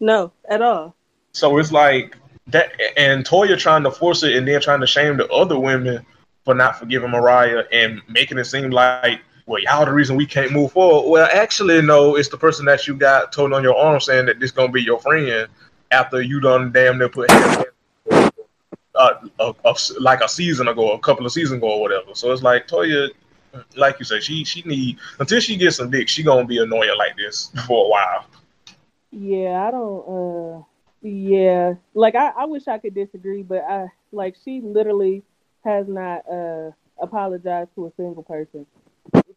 No, 0.00 0.32
at 0.48 0.60
all. 0.60 0.94
So 1.32 1.56
it's 1.58 1.72
like 1.72 2.16
that, 2.48 2.72
and 2.96 3.24
Toya 3.24 3.58
trying 3.58 3.82
to 3.84 3.90
force 3.90 4.22
it, 4.22 4.36
and 4.36 4.46
then 4.46 4.60
trying 4.60 4.80
to 4.80 4.86
shame 4.86 5.16
the 5.16 5.28
other 5.28 5.58
women 5.58 6.04
for 6.44 6.54
not 6.54 6.78
forgiving 6.78 7.10
Mariah 7.10 7.64
and 7.72 8.00
making 8.08 8.38
it 8.38 8.44
seem 8.44 8.70
like, 8.70 9.20
well, 9.46 9.62
y'all 9.62 9.84
the 9.84 9.92
reason 9.92 10.16
we 10.16 10.26
can't 10.26 10.52
move 10.52 10.72
forward. 10.72 11.10
Well, 11.10 11.28
actually, 11.32 11.80
no, 11.82 12.16
it's 12.16 12.28
the 12.28 12.38
person 12.38 12.64
that 12.66 12.86
you 12.86 12.94
got 12.94 13.32
told 13.32 13.52
on 13.52 13.62
your 13.62 13.76
arm 13.76 14.00
saying 14.00 14.26
that 14.26 14.40
this 14.40 14.50
gonna 14.50 14.72
be 14.72 14.82
your 14.82 14.98
friend 15.00 15.48
after 15.90 16.20
you 16.22 16.40
done 16.40 16.72
damn 16.72 16.98
near 16.98 17.08
put 17.08 17.30
uh, 17.30 19.14
a, 19.38 19.54
a, 19.64 19.74
like 20.00 20.20
a 20.22 20.28
season 20.28 20.68
ago, 20.68 20.92
a 20.92 20.98
couple 20.98 21.24
of 21.24 21.32
seasons 21.32 21.58
ago, 21.58 21.68
or 21.68 21.80
whatever. 21.80 22.14
So 22.14 22.32
it's 22.32 22.42
like 22.42 22.66
Toya, 22.66 23.10
like 23.76 23.98
you 23.98 24.04
said, 24.04 24.22
she 24.22 24.44
she 24.44 24.62
need 24.62 24.98
until 25.18 25.40
she 25.40 25.56
gets 25.56 25.76
some 25.76 25.90
dick, 25.90 26.08
she 26.08 26.22
gonna 26.22 26.46
be 26.46 26.62
annoying 26.62 26.96
like 26.98 27.16
this 27.16 27.50
for 27.66 27.86
a 27.86 27.88
while. 27.88 28.26
Yeah, 29.10 29.66
I 29.66 29.70
don't. 29.70 30.62
uh 30.62 30.67
Yeah, 31.00 31.74
like 31.94 32.14
I, 32.14 32.32
I 32.36 32.44
wish 32.46 32.66
I 32.66 32.78
could 32.78 32.94
disagree, 32.94 33.42
but 33.42 33.62
I 33.64 33.88
like 34.10 34.36
she 34.44 34.60
literally 34.60 35.22
has 35.64 35.86
not 35.86 36.28
uh 36.30 36.70
apologized 37.00 37.70
to 37.76 37.86
a 37.86 37.92
single 37.96 38.22
person. 38.24 38.66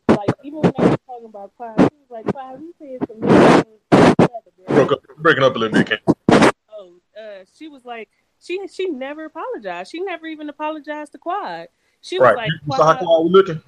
Like 0.09 0.31
even 0.43 0.59
when 0.59 0.73
I 0.77 0.89
was 0.89 0.97
talking 1.05 1.25
about 1.25 1.55
Clive, 1.57 1.77
she 1.77 1.83
was 1.83 2.09
like, 2.09 2.31
"Clive, 2.33 2.59
you 2.61 2.73
said 2.79 3.07
some 3.07 3.19
mean 3.19 3.63
things." 3.63 4.75
Broke 4.75 4.91
up, 4.93 5.03
breaking 5.17 5.43
up 5.43 5.55
a 5.55 5.59
little 5.59 5.83
bit. 5.83 6.01
Oh, 6.71 6.93
uh, 7.19 7.45
she 7.57 7.67
was 7.67 7.85
like, 7.85 8.09
she 8.39 8.67
she 8.67 8.89
never 8.89 9.25
apologized. 9.25 9.91
She 9.91 9.99
never 9.99 10.25
even 10.25 10.49
apologized 10.49 11.11
to 11.11 11.17
Quad. 11.17 11.67
She 12.01 12.17
was 12.17 12.25
Right. 12.25 12.35
like, 12.37 12.51
you 12.51 12.59
Quad, 12.65 12.97
Claude 12.97 13.01
was 13.01 13.31
looking. 13.31 13.61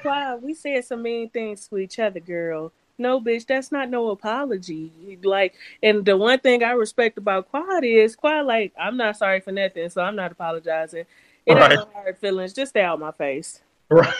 Quad, 0.00 0.42
we 0.42 0.54
said 0.54 0.84
some 0.84 1.02
mean 1.02 1.28
things 1.28 1.68
to 1.68 1.76
each 1.76 1.98
other, 1.98 2.20
girl. 2.20 2.72
No, 2.98 3.20
bitch, 3.20 3.46
that's 3.46 3.70
not 3.70 3.88
no 3.90 4.10
apology. 4.10 5.18
Like, 5.22 5.54
and 5.82 6.04
the 6.04 6.16
one 6.16 6.40
thing 6.40 6.64
I 6.64 6.72
respect 6.72 7.16
about 7.16 7.48
Quad 7.48 7.84
is 7.84 8.16
Quad, 8.16 8.44
like, 8.44 8.72
I'm 8.78 8.96
not 8.96 9.16
sorry 9.16 9.40
for 9.40 9.52
nothing, 9.52 9.88
so 9.88 10.02
I'm 10.02 10.16
not 10.16 10.32
apologizing. 10.32 11.04
It 11.46 11.54
Right. 11.54 11.72
ain't 11.72 11.80
no 11.80 11.88
hard 11.94 12.18
feelings. 12.18 12.52
Just 12.52 12.70
stay 12.70 12.82
out 12.82 12.98
my 12.98 13.12
face. 13.12 13.62
Right. 13.88 14.12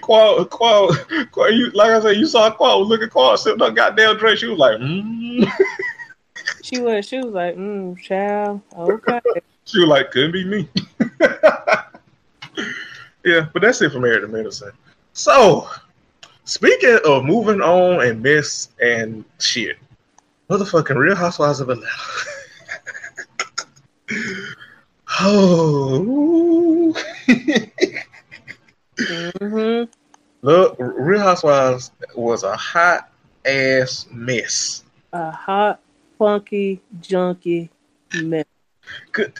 Qual, 0.00 0.46
Qual, 0.46 0.94
Qual, 1.30 1.52
you 1.52 1.70
like 1.70 1.90
I 1.90 2.00
said, 2.00 2.16
you 2.16 2.24
saw 2.26 2.50
Qual 2.50 2.86
look 2.86 3.02
at 3.02 3.10
Qual 3.10 3.36
sitting 3.36 3.60
on 3.60 3.74
goddamn 3.74 4.16
dress. 4.16 4.38
She 4.38 4.46
was 4.46 4.58
like, 4.58 4.78
mm. 4.78 5.46
She 6.62 6.80
was. 6.80 7.06
She 7.06 7.18
was 7.18 7.32
like, 7.32 7.56
mm, 7.56 7.98
child. 7.98 8.62
Okay. 8.76 9.20
she 9.64 9.80
was 9.80 9.88
like, 9.88 10.10
couldn't 10.10 10.32
be 10.32 10.44
me. 10.44 10.68
yeah, 13.24 13.48
but 13.52 13.62
that's 13.62 13.82
it 13.82 13.92
for 13.92 14.00
Married 14.00 14.22
to 14.22 14.28
Medicine. 14.28 14.72
So, 15.12 15.68
speaking 16.48 16.98
of 17.04 17.24
moving 17.24 17.60
on 17.60 18.04
and 18.06 18.22
mess 18.22 18.70
and 18.80 19.24
shit, 19.38 19.76
motherfucking 20.48 20.96
Real 20.96 21.14
Housewives 21.14 21.60
of 21.60 21.68
Atlanta. 21.68 21.92
oh. 25.20 26.94
mm-hmm. 28.96 29.84
Look, 30.40 30.76
Real 30.78 31.20
Housewives 31.20 31.90
was 32.16 32.44
a 32.44 32.56
hot 32.56 33.10
ass 33.44 34.06
mess. 34.10 34.84
A 35.12 35.30
hot, 35.30 35.80
funky, 36.18 36.80
junky 37.00 37.68
mess. 38.22 38.46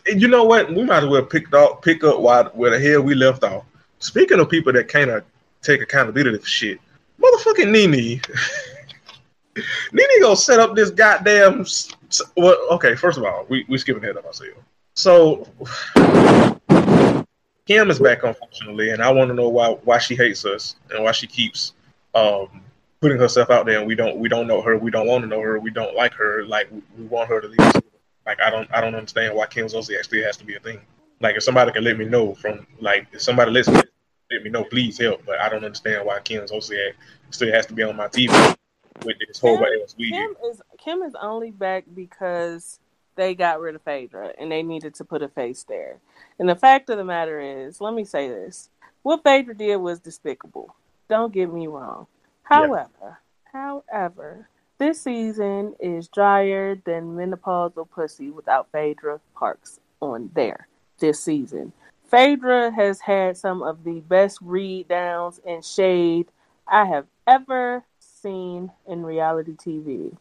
You 0.06 0.28
know 0.28 0.44
what? 0.44 0.68
We 0.74 0.84
might 0.84 1.04
as 1.04 1.08
well 1.08 1.24
pick 1.24 1.54
up 1.54 1.80
pick 1.82 2.04
up 2.04 2.20
why, 2.20 2.42
where 2.44 2.70
the 2.70 2.78
hell 2.78 3.00
we 3.00 3.14
left 3.14 3.44
off. 3.44 3.64
Speaking 3.98 4.40
of 4.40 4.50
people 4.50 4.74
that 4.74 4.88
kind 4.88 5.10
of 5.10 5.24
take 5.62 5.80
accountability 5.80 6.36
for 6.36 6.46
shit, 6.46 6.78
motherfucking 7.20 7.70
Nene. 7.70 8.20
Nene 9.92 10.20
gonna 10.22 10.36
set 10.36 10.60
up 10.60 10.74
this 10.74 10.90
goddamn. 10.90 11.64
Well, 12.36 12.56
okay. 12.72 12.94
First 12.94 13.18
of 13.18 13.24
all, 13.24 13.46
we 13.48 13.64
we 13.68 13.78
skipping 13.78 14.02
ahead 14.02 14.16
of 14.16 14.24
ourselves. 14.24 14.56
So 14.94 15.46
Kim 17.68 17.90
is 17.90 17.98
back, 17.98 18.22
unfortunately, 18.22 18.90
and 18.90 19.02
I 19.02 19.12
want 19.12 19.28
to 19.28 19.34
know 19.34 19.48
why 19.48 19.70
why 19.84 19.98
she 19.98 20.16
hates 20.16 20.44
us 20.46 20.76
and 20.90 21.04
why 21.04 21.12
she 21.12 21.26
keeps 21.26 21.74
um, 22.14 22.62
putting 23.00 23.18
herself 23.18 23.50
out 23.50 23.66
there. 23.66 23.78
And 23.78 23.86
we 23.86 23.94
don't 23.94 24.16
we 24.16 24.28
don't 24.28 24.46
know 24.46 24.62
her. 24.62 24.78
We 24.78 24.90
don't 24.90 25.06
want 25.06 25.22
to 25.22 25.28
know 25.28 25.40
her. 25.42 25.58
We 25.58 25.70
don't 25.70 25.94
like 25.94 26.14
her. 26.14 26.44
Like 26.46 26.70
we, 26.70 26.82
we 26.96 27.04
want 27.04 27.28
her 27.28 27.42
to 27.42 27.48
leave. 27.48 27.82
Like 28.24 28.40
I 28.40 28.48
don't 28.48 28.68
I 28.72 28.80
don't 28.80 28.94
understand 28.94 29.34
why 29.34 29.46
Kim 29.46 29.66
Zolciak 29.66 29.98
actually 29.98 30.22
has 30.22 30.36
to 30.38 30.46
be 30.46 30.54
a 30.54 30.60
thing. 30.60 30.80
Like 31.20 31.36
if 31.36 31.42
somebody 31.42 31.70
can 31.72 31.84
let 31.84 31.98
me 31.98 32.06
know 32.06 32.34
from 32.34 32.66
like 32.80 33.06
if 33.12 33.20
somebody 33.20 33.50
lets 33.50 33.68
me 33.68 33.82
let 34.30 34.42
me 34.42 34.50
know, 34.50 34.64
please 34.64 34.98
help. 34.98 35.24
But 35.24 35.40
I 35.40 35.48
don't 35.48 35.64
understand 35.64 36.06
why 36.06 36.20
Kim 36.20 36.44
Zolciak 36.46 36.94
still 37.30 37.52
has 37.52 37.66
to 37.66 37.74
be 37.74 37.82
on 37.82 37.96
my 37.96 38.08
TV 38.08 38.56
with 39.04 39.16
this 39.26 39.38
whole 39.38 39.58
Kim, 39.58 39.86
Kim 39.96 40.36
is 40.50 40.62
Kim 40.78 41.02
is 41.02 41.14
only 41.20 41.50
back 41.50 41.84
because 41.94 42.78
they 43.16 43.34
got 43.34 43.60
rid 43.60 43.74
of 43.74 43.82
Phaedra 43.82 44.32
and 44.38 44.50
they 44.50 44.62
needed 44.62 44.94
to 44.94 45.04
put 45.04 45.22
a 45.22 45.28
face 45.28 45.64
there. 45.64 45.98
And 46.38 46.48
the 46.48 46.56
fact 46.56 46.90
of 46.90 46.98
the 46.98 47.04
matter 47.04 47.40
is, 47.40 47.80
let 47.80 47.94
me 47.94 48.04
say 48.04 48.28
this: 48.28 48.70
what 49.02 49.22
Phaedra 49.22 49.56
did 49.56 49.76
was 49.76 50.00
despicable. 50.00 50.74
Don't 51.08 51.32
get 51.32 51.52
me 51.52 51.66
wrong. 51.66 52.06
However, 52.42 52.88
yeah. 53.02 53.14
however, 53.52 54.48
this 54.78 55.02
season 55.02 55.74
is 55.80 56.08
drier 56.08 56.76
than 56.76 57.16
menopausal 57.16 57.90
pussy 57.90 58.30
without 58.30 58.70
Phaedra 58.72 59.20
Parks 59.34 59.80
on 60.00 60.30
there 60.34 60.68
this 60.98 61.22
season. 61.22 61.72
Phaedra 62.10 62.70
has 62.70 63.00
had 63.00 63.36
some 63.36 63.62
of 63.62 63.84
the 63.84 64.00
best 64.00 64.38
read 64.40 64.88
downs 64.88 65.40
and 65.46 65.62
shade 65.62 66.28
I 66.66 66.86
have 66.86 67.06
ever 67.26 67.84
seen 67.98 68.72
in 68.86 69.04
reality 69.04 69.52
TV. 69.52 70.16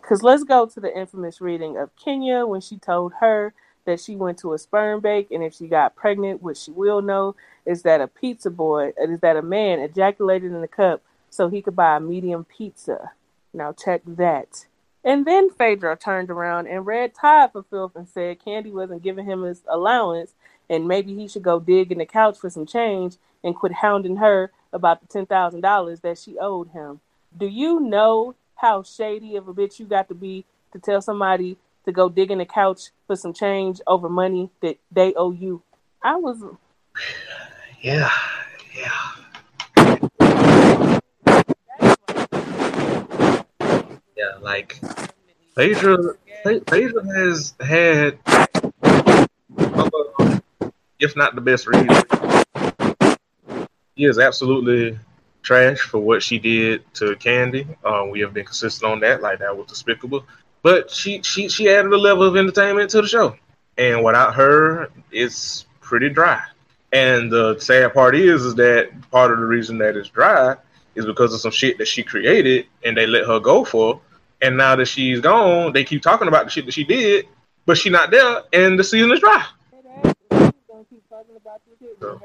Because 0.00 0.22
let's 0.22 0.44
go 0.44 0.64
to 0.64 0.80
the 0.80 0.96
infamous 0.96 1.40
reading 1.40 1.76
of 1.76 1.94
Kenya 1.96 2.46
when 2.46 2.62
she 2.62 2.78
told 2.78 3.12
her 3.20 3.52
that 3.84 4.00
she 4.00 4.16
went 4.16 4.38
to 4.38 4.54
a 4.54 4.58
sperm 4.58 5.00
bank 5.00 5.28
and 5.30 5.42
if 5.42 5.54
she 5.54 5.66
got 5.66 5.94
pregnant, 5.94 6.42
what 6.42 6.56
she 6.56 6.70
will 6.70 7.02
know 7.02 7.36
is 7.66 7.82
that 7.82 8.00
a 8.00 8.06
pizza 8.06 8.50
boy, 8.50 8.92
uh, 9.00 9.10
is 9.10 9.20
that 9.20 9.36
a 9.36 9.42
man 9.42 9.78
ejaculated 9.78 10.52
in 10.52 10.62
the 10.62 10.68
cup 10.68 11.02
so 11.28 11.48
he 11.48 11.60
could 11.60 11.76
buy 11.76 11.96
a 11.96 12.00
medium 12.00 12.44
pizza. 12.44 13.12
Now 13.52 13.72
check 13.72 14.00
that. 14.06 14.66
And 15.04 15.26
then 15.26 15.50
Phaedra 15.50 15.98
turned 15.98 16.30
around 16.30 16.66
and 16.66 16.86
read 16.86 17.14
Tide 17.14 17.52
for 17.52 17.62
filth 17.62 17.94
and 17.94 18.08
said 18.08 18.38
Kandi 18.40 18.72
wasn't 18.72 19.02
giving 19.02 19.26
him 19.26 19.42
his 19.42 19.62
allowance 19.68 20.32
and 20.68 20.88
maybe 20.88 21.14
he 21.14 21.28
should 21.28 21.42
go 21.42 21.60
dig 21.60 21.92
in 21.92 21.98
the 21.98 22.06
couch 22.06 22.38
for 22.38 22.50
some 22.50 22.66
change 22.66 23.16
and 23.44 23.54
quit 23.54 23.72
hounding 23.72 24.16
her 24.16 24.50
about 24.72 25.00
the 25.00 25.06
ten 25.06 25.26
thousand 25.26 25.60
dollars 25.60 26.00
that 26.00 26.18
she 26.18 26.38
owed 26.38 26.68
him. 26.70 27.00
Do 27.36 27.46
you 27.46 27.80
know 27.80 28.34
how 28.56 28.82
shady 28.82 29.36
of 29.36 29.48
a 29.48 29.54
bitch 29.54 29.78
you 29.78 29.86
got 29.86 30.08
to 30.08 30.14
be 30.14 30.44
to 30.72 30.78
tell 30.78 31.00
somebody 31.00 31.56
to 31.86 31.92
go 31.92 32.08
dig 32.08 32.30
in 32.30 32.38
the 32.38 32.44
couch 32.44 32.90
for 33.06 33.16
some 33.16 33.32
change 33.32 33.80
over 33.86 34.08
money 34.08 34.50
that 34.60 34.76
they 34.90 35.14
owe 35.14 35.30
you. 35.30 35.62
I 36.02 36.16
was 36.16 36.42
Yeah, 37.80 38.10
yeah. 38.76 38.90
Yeah, 44.16 44.32
like 44.40 44.80
Phaedra 45.54 46.14
Phaedra 46.44 47.14
has 47.14 47.54
had 47.60 48.18
uh, 48.26 48.46
if 51.00 51.16
not 51.16 51.34
the 51.34 51.40
best 51.40 51.66
reason. 51.66 51.88
He 53.94 54.04
is 54.04 54.18
absolutely 54.18 54.98
trash 55.42 55.80
for 55.80 55.98
what 55.98 56.22
she 56.22 56.38
did 56.38 56.82
to 56.94 57.16
Kandi. 57.16 57.66
Um, 57.84 58.10
we 58.10 58.20
have 58.20 58.34
been 58.34 58.44
consistent 58.44 58.90
on 58.90 59.00
that. 59.00 59.22
Like 59.22 59.38
that 59.38 59.56
was 59.56 59.66
despicable. 59.68 60.24
But 60.62 60.90
she 60.90 61.22
she 61.22 61.48
she 61.48 61.68
added 61.68 61.92
a 61.92 61.96
level 61.96 62.24
of 62.24 62.36
entertainment 62.36 62.90
to 62.90 63.02
the 63.02 63.08
show, 63.08 63.36
and 63.78 64.04
without 64.04 64.34
her, 64.34 64.90
it's 65.12 65.66
pretty 65.80 66.08
dry. 66.08 66.42
And 66.92 67.30
the 67.30 67.58
sad 67.58 67.94
part 67.94 68.16
is, 68.16 68.44
is 68.44 68.54
that 68.56 68.90
part 69.10 69.30
of 69.30 69.38
the 69.38 69.44
reason 69.44 69.78
that 69.78 69.96
it's 69.96 70.08
dry 70.08 70.56
is 70.94 71.04
because 71.04 71.32
of 71.34 71.40
some 71.40 71.52
shit 71.52 71.78
that 71.78 71.88
she 71.88 72.02
created, 72.02 72.66
and 72.84 72.96
they 72.96 73.06
let 73.06 73.26
her 73.26 73.38
go 73.38 73.64
for. 73.64 74.00
And 74.42 74.56
now 74.56 74.76
that 74.76 74.86
she's 74.86 75.20
gone, 75.20 75.72
they 75.72 75.84
keep 75.84 76.02
talking 76.02 76.28
about 76.28 76.44
the 76.44 76.50
shit 76.50 76.66
that 76.66 76.72
she 76.72 76.84
did, 76.84 77.26
but 77.64 77.78
she's 77.78 77.92
not 77.92 78.10
there, 78.10 78.42
and 78.52 78.78
the 78.78 78.84
season 78.84 79.10
is 79.12 79.20
dry. 79.20 79.44
So, 82.00 82.20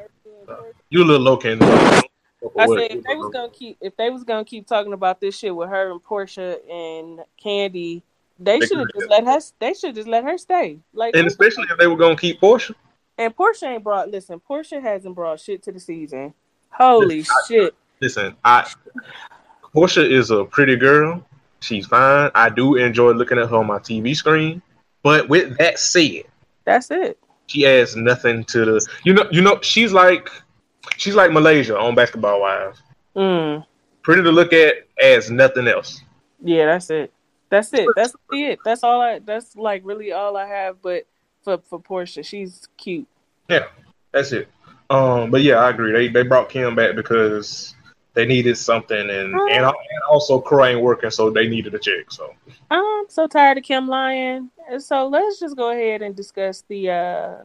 uh, 0.47 0.55
you 0.89 1.03
a 1.03 1.05
little 1.05 1.21
low, 1.21 1.37
Candy. 1.37 1.65
I 1.65 2.67
said 2.67 2.91
if 2.91 3.03
they 3.03 3.15
was 3.15 3.29
gonna 3.31 3.49
keep 3.49 3.77
if 3.81 3.95
they 3.97 4.09
was 4.09 4.23
gonna 4.23 4.45
keep 4.45 4.67
talking 4.67 4.93
about 4.93 5.21
this 5.21 5.37
shit 5.37 5.55
with 5.55 5.69
her 5.69 5.91
and 5.91 6.03
Porsha 6.03 6.57
and 6.69 7.19
Kandi, 7.43 8.01
they, 8.39 8.59
they 8.59 8.65
should 8.65 8.79
have 8.79 8.93
just 8.93 9.09
let 9.09 9.23
her. 9.25 9.39
They 9.59 9.73
should 9.73 9.95
just 9.95 10.07
let 10.07 10.23
her 10.23 10.37
stay. 10.37 10.79
Like, 10.93 11.15
and 11.15 11.27
especially 11.27 11.65
if 11.69 11.77
they 11.77 11.87
were 11.87 11.97
gonna 11.97 12.15
keep 12.15 12.41
Porsha. 12.41 12.73
And 13.17 13.35
Porsha 13.35 13.67
ain't 13.67 13.83
brought. 13.83 14.09
Listen, 14.09 14.39
Porsha 14.39 14.81
hasn't 14.81 15.15
brought 15.15 15.39
shit 15.39 15.63
to 15.63 15.71
the 15.71 15.79
season. 15.79 16.33
Holy 16.71 17.17
listen, 17.17 17.35
shit! 17.47 17.73
I, 17.73 17.77
listen, 18.01 18.35
I 18.43 18.71
Porsha 19.75 20.09
is 20.09 20.31
a 20.31 20.43
pretty 20.45 20.75
girl. 20.75 21.23
She's 21.61 21.85
fine. 21.85 22.31
I 22.33 22.49
do 22.49 22.75
enjoy 22.75 23.11
looking 23.11 23.37
at 23.37 23.49
her 23.49 23.57
on 23.57 23.67
my 23.67 23.77
TV 23.77 24.15
screen. 24.15 24.61
But 25.03 25.29
with 25.29 25.57
that 25.57 25.79
said, 25.79 26.23
that's 26.65 26.91
it. 26.91 27.17
She 27.51 27.67
adds 27.67 27.95
nothing 27.95 28.43
to 28.45 28.65
the. 28.65 28.87
You 29.03 29.13
know. 29.13 29.27
You 29.31 29.41
know. 29.41 29.59
She's 29.61 29.91
like 29.91 30.29
She's 30.97 31.15
like 31.15 31.31
Malaysia 31.31 31.77
on 31.77 31.95
Basketball 31.95 32.41
Wives. 32.41 32.81
Mm. 33.15 33.65
Pretty 34.03 34.23
to 34.23 34.31
look 34.31 34.53
at 34.53 34.87
as 35.01 35.29
nothing 35.29 35.67
else. 35.67 36.01
Yeah, 36.43 36.65
that's 36.65 36.89
it. 36.89 37.13
That's 37.49 37.73
it. 37.73 37.87
That's 37.95 38.15
it. 38.31 38.59
That's 38.63 38.83
all 38.83 39.01
I. 39.01 39.19
That's 39.19 39.55
like 39.55 39.81
really 39.83 40.11
all 40.11 40.37
I 40.37 40.47
have. 40.47 40.81
But 40.81 41.05
for 41.43 41.59
for 41.59 41.79
Porsha, 41.81 42.25
she's 42.25 42.67
cute. 42.77 43.07
Yeah, 43.49 43.65
that's 44.11 44.31
it. 44.31 44.47
Um, 44.89 45.31
but 45.31 45.41
yeah, 45.41 45.55
I 45.55 45.69
agree. 45.69 45.91
They 45.91 46.07
they 46.07 46.23
brought 46.23 46.49
Kim 46.49 46.75
back 46.75 46.95
because 46.95 47.75
they 48.13 48.25
needed 48.25 48.57
something, 48.57 49.09
and 49.09 49.35
um, 49.35 49.47
and, 49.49 49.65
and 49.65 49.73
also 50.09 50.39
Kroy 50.39 50.69
ain't 50.69 50.81
working, 50.81 51.09
so 51.09 51.29
they 51.29 51.47
needed 51.47 51.73
a 51.73 51.79
check. 51.79 52.11
So 52.11 52.33
I'm 52.69 53.05
so 53.09 53.27
tired 53.27 53.57
of 53.57 53.63
Kim 53.63 53.87
lying. 53.87 54.49
So 54.79 55.07
let's 55.07 55.39
just 55.39 55.55
go 55.55 55.71
ahead 55.71 56.01
and 56.01 56.15
discuss 56.15 56.63
the 56.67 56.89
uh 56.89 57.35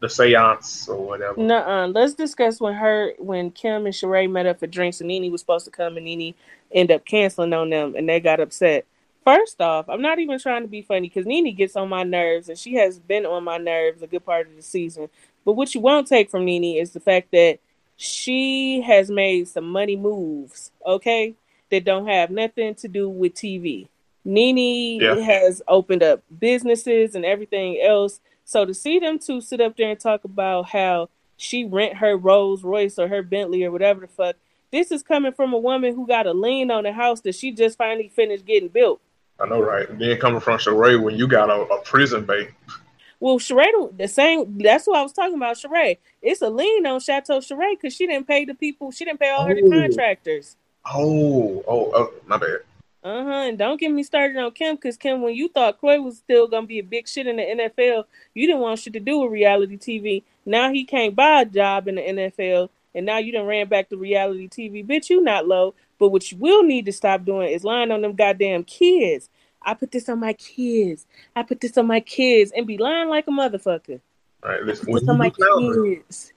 the 0.00 0.08
seance 0.08 0.88
or 0.88 1.04
whatever. 1.04 1.40
No, 1.40 1.90
let's 1.94 2.14
discuss 2.14 2.60
when 2.60 2.74
her 2.74 3.12
when 3.18 3.50
Kim 3.50 3.86
and 3.86 3.94
Sheree 3.94 4.30
met 4.30 4.46
up 4.46 4.60
for 4.60 4.66
drinks 4.66 5.00
and 5.00 5.08
Nene 5.08 5.30
was 5.32 5.40
supposed 5.40 5.64
to 5.64 5.70
come 5.70 5.96
and 5.96 6.04
Nene 6.04 6.34
ended 6.72 6.96
up 6.96 7.04
canceling 7.04 7.52
on 7.52 7.70
them 7.70 7.94
and 7.96 8.08
they 8.08 8.20
got 8.20 8.40
upset. 8.40 8.84
First 9.24 9.60
off, 9.60 9.88
I'm 9.88 10.02
not 10.02 10.18
even 10.20 10.38
trying 10.38 10.62
to 10.62 10.68
be 10.68 10.82
funny 10.82 11.08
because 11.08 11.26
Nene 11.26 11.54
gets 11.54 11.74
on 11.76 11.88
my 11.88 12.04
nerves 12.04 12.48
and 12.48 12.58
she 12.58 12.74
has 12.74 12.98
been 12.98 13.26
on 13.26 13.42
my 13.42 13.58
nerves 13.58 14.02
a 14.02 14.06
good 14.06 14.24
part 14.24 14.46
of 14.46 14.54
the 14.54 14.62
season. 14.62 15.08
But 15.44 15.52
what 15.52 15.74
you 15.74 15.80
won't 15.80 16.06
take 16.06 16.30
from 16.30 16.44
Nene 16.44 16.76
is 16.76 16.92
the 16.92 17.00
fact 17.00 17.32
that 17.32 17.58
she 17.96 18.82
has 18.82 19.10
made 19.10 19.48
some 19.48 19.68
money 19.68 19.96
moves, 19.96 20.70
okay, 20.84 21.34
that 21.70 21.84
don't 21.84 22.06
have 22.06 22.30
nothing 22.30 22.74
to 22.76 22.88
do 22.88 23.08
with 23.08 23.34
TV. 23.34 23.88
Nene 24.24 25.00
yeah. 25.00 25.14
has 25.16 25.62
opened 25.68 26.02
up 26.02 26.22
businesses 26.38 27.14
and 27.14 27.24
everything 27.24 27.80
else 27.80 28.20
so 28.46 28.64
to 28.64 28.72
see 28.72 29.00
them 29.00 29.18
two 29.18 29.40
sit 29.40 29.60
up 29.60 29.76
there 29.76 29.90
and 29.90 29.98
talk 29.98 30.22
about 30.22 30.68
how 30.68 31.08
she 31.36 31.64
rent 31.64 31.96
her 31.96 32.16
Rolls 32.16 32.62
Royce 32.62 32.96
or 32.96 33.08
her 33.08 33.20
Bentley 33.20 33.64
or 33.64 33.72
whatever 33.72 34.02
the 34.02 34.06
fuck, 34.06 34.36
this 34.70 34.92
is 34.92 35.02
coming 35.02 35.32
from 35.32 35.52
a 35.52 35.58
woman 35.58 35.96
who 35.96 36.06
got 36.06 36.28
a 36.28 36.32
lien 36.32 36.70
on 36.70 36.84
the 36.84 36.92
house 36.92 37.20
that 37.22 37.34
she 37.34 37.50
just 37.50 37.76
finally 37.76 38.08
finished 38.08 38.46
getting 38.46 38.68
built. 38.68 39.00
I 39.40 39.46
know, 39.46 39.60
right? 39.60 39.90
And 39.90 40.00
then 40.00 40.18
coming 40.18 40.40
from 40.40 40.58
Sheree 40.58 41.02
when 41.02 41.16
you 41.16 41.26
got 41.26 41.50
a, 41.50 41.62
a 41.62 41.82
prison 41.82 42.24
bank. 42.24 42.54
Well, 43.18 43.38
Sheree, 43.38 43.96
the 43.96 44.08
same. 44.08 44.58
That's 44.58 44.86
what 44.86 44.98
I 44.98 45.02
was 45.02 45.12
talking 45.12 45.36
about. 45.36 45.56
Sheree, 45.56 45.98
it's 46.20 46.42
a 46.42 46.50
lien 46.50 46.86
on 46.86 47.00
Chateau 47.00 47.38
Sheree 47.38 47.76
because 47.80 47.94
she 47.94 48.06
didn't 48.06 48.26
pay 48.26 48.44
the 48.44 48.54
people. 48.54 48.90
She 48.90 49.04
didn't 49.04 49.20
pay 49.20 49.30
all 49.30 49.44
oh. 49.44 49.48
her 49.48 49.54
contractors. 49.54 50.56
Oh, 50.84 51.64
oh, 51.66 51.92
oh, 51.94 52.12
my 52.26 52.36
bad. 52.36 52.58
Uh 53.02 53.22
huh. 53.24 53.30
And 53.30 53.58
don't 53.58 53.78
get 53.78 53.92
me 53.92 54.02
started 54.02 54.36
on 54.36 54.50
Kim 54.50 54.74
because 54.76 54.96
Kim, 54.96 55.22
when 55.22 55.34
you 55.34 55.48
thought 55.48 55.78
Kroy 55.78 56.00
was 56.00 56.18
still 56.18 56.48
gonna 56.48 56.66
be 56.66 56.80
a 56.80 56.82
big 56.82 57.08
shit 57.08 57.26
in 57.26 57.36
the 57.36 57.42
NFL, 57.42 58.04
you 58.34 58.46
didn't 58.46 58.60
want 58.60 58.80
shit 58.80 58.92
to 58.94 59.00
do 59.00 59.20
with 59.20 59.32
reality 59.32 59.78
TV. 59.78 60.22
Now 60.44 60.72
he 60.72 60.84
can't 60.84 61.14
buy 61.14 61.42
a 61.42 61.44
job 61.44 61.88
in 61.88 61.94
the 61.94 62.02
NFL, 62.02 62.68
and 62.94 63.06
now 63.06 63.18
you 63.18 63.32
done 63.32 63.46
ran 63.46 63.68
back 63.68 63.88
to 63.90 63.96
reality 63.96 64.48
TV. 64.48 64.84
Bitch, 64.84 65.08
you 65.08 65.22
not 65.22 65.46
low. 65.46 65.74
But 65.98 66.10
what 66.10 66.30
you 66.30 66.38
will 66.38 66.62
need 66.62 66.84
to 66.86 66.92
stop 66.92 67.24
doing 67.24 67.48
is 67.48 67.64
lying 67.64 67.90
on 67.90 68.02
them 68.02 68.14
goddamn 68.14 68.64
kids. 68.64 69.28
I 69.66 69.74
put 69.74 69.90
this 69.90 70.08
on 70.08 70.20
my 70.20 70.32
kids. 70.32 71.06
I 71.34 71.42
put 71.42 71.60
this 71.60 71.76
on 71.76 71.86
my 71.86 72.00
kids, 72.00 72.52
and 72.56 72.66
be 72.66 72.78
lying 72.78 73.08
like 73.08 73.26
a 73.26 73.30
motherfucker. 73.30 74.00
All 74.42 74.50
right, 74.50 74.62
listen. 74.62 74.88
I 74.88 74.92
put 74.92 75.00
this 75.00 75.08
on 75.08 75.18
my 75.18 75.30
kids. 75.30 76.32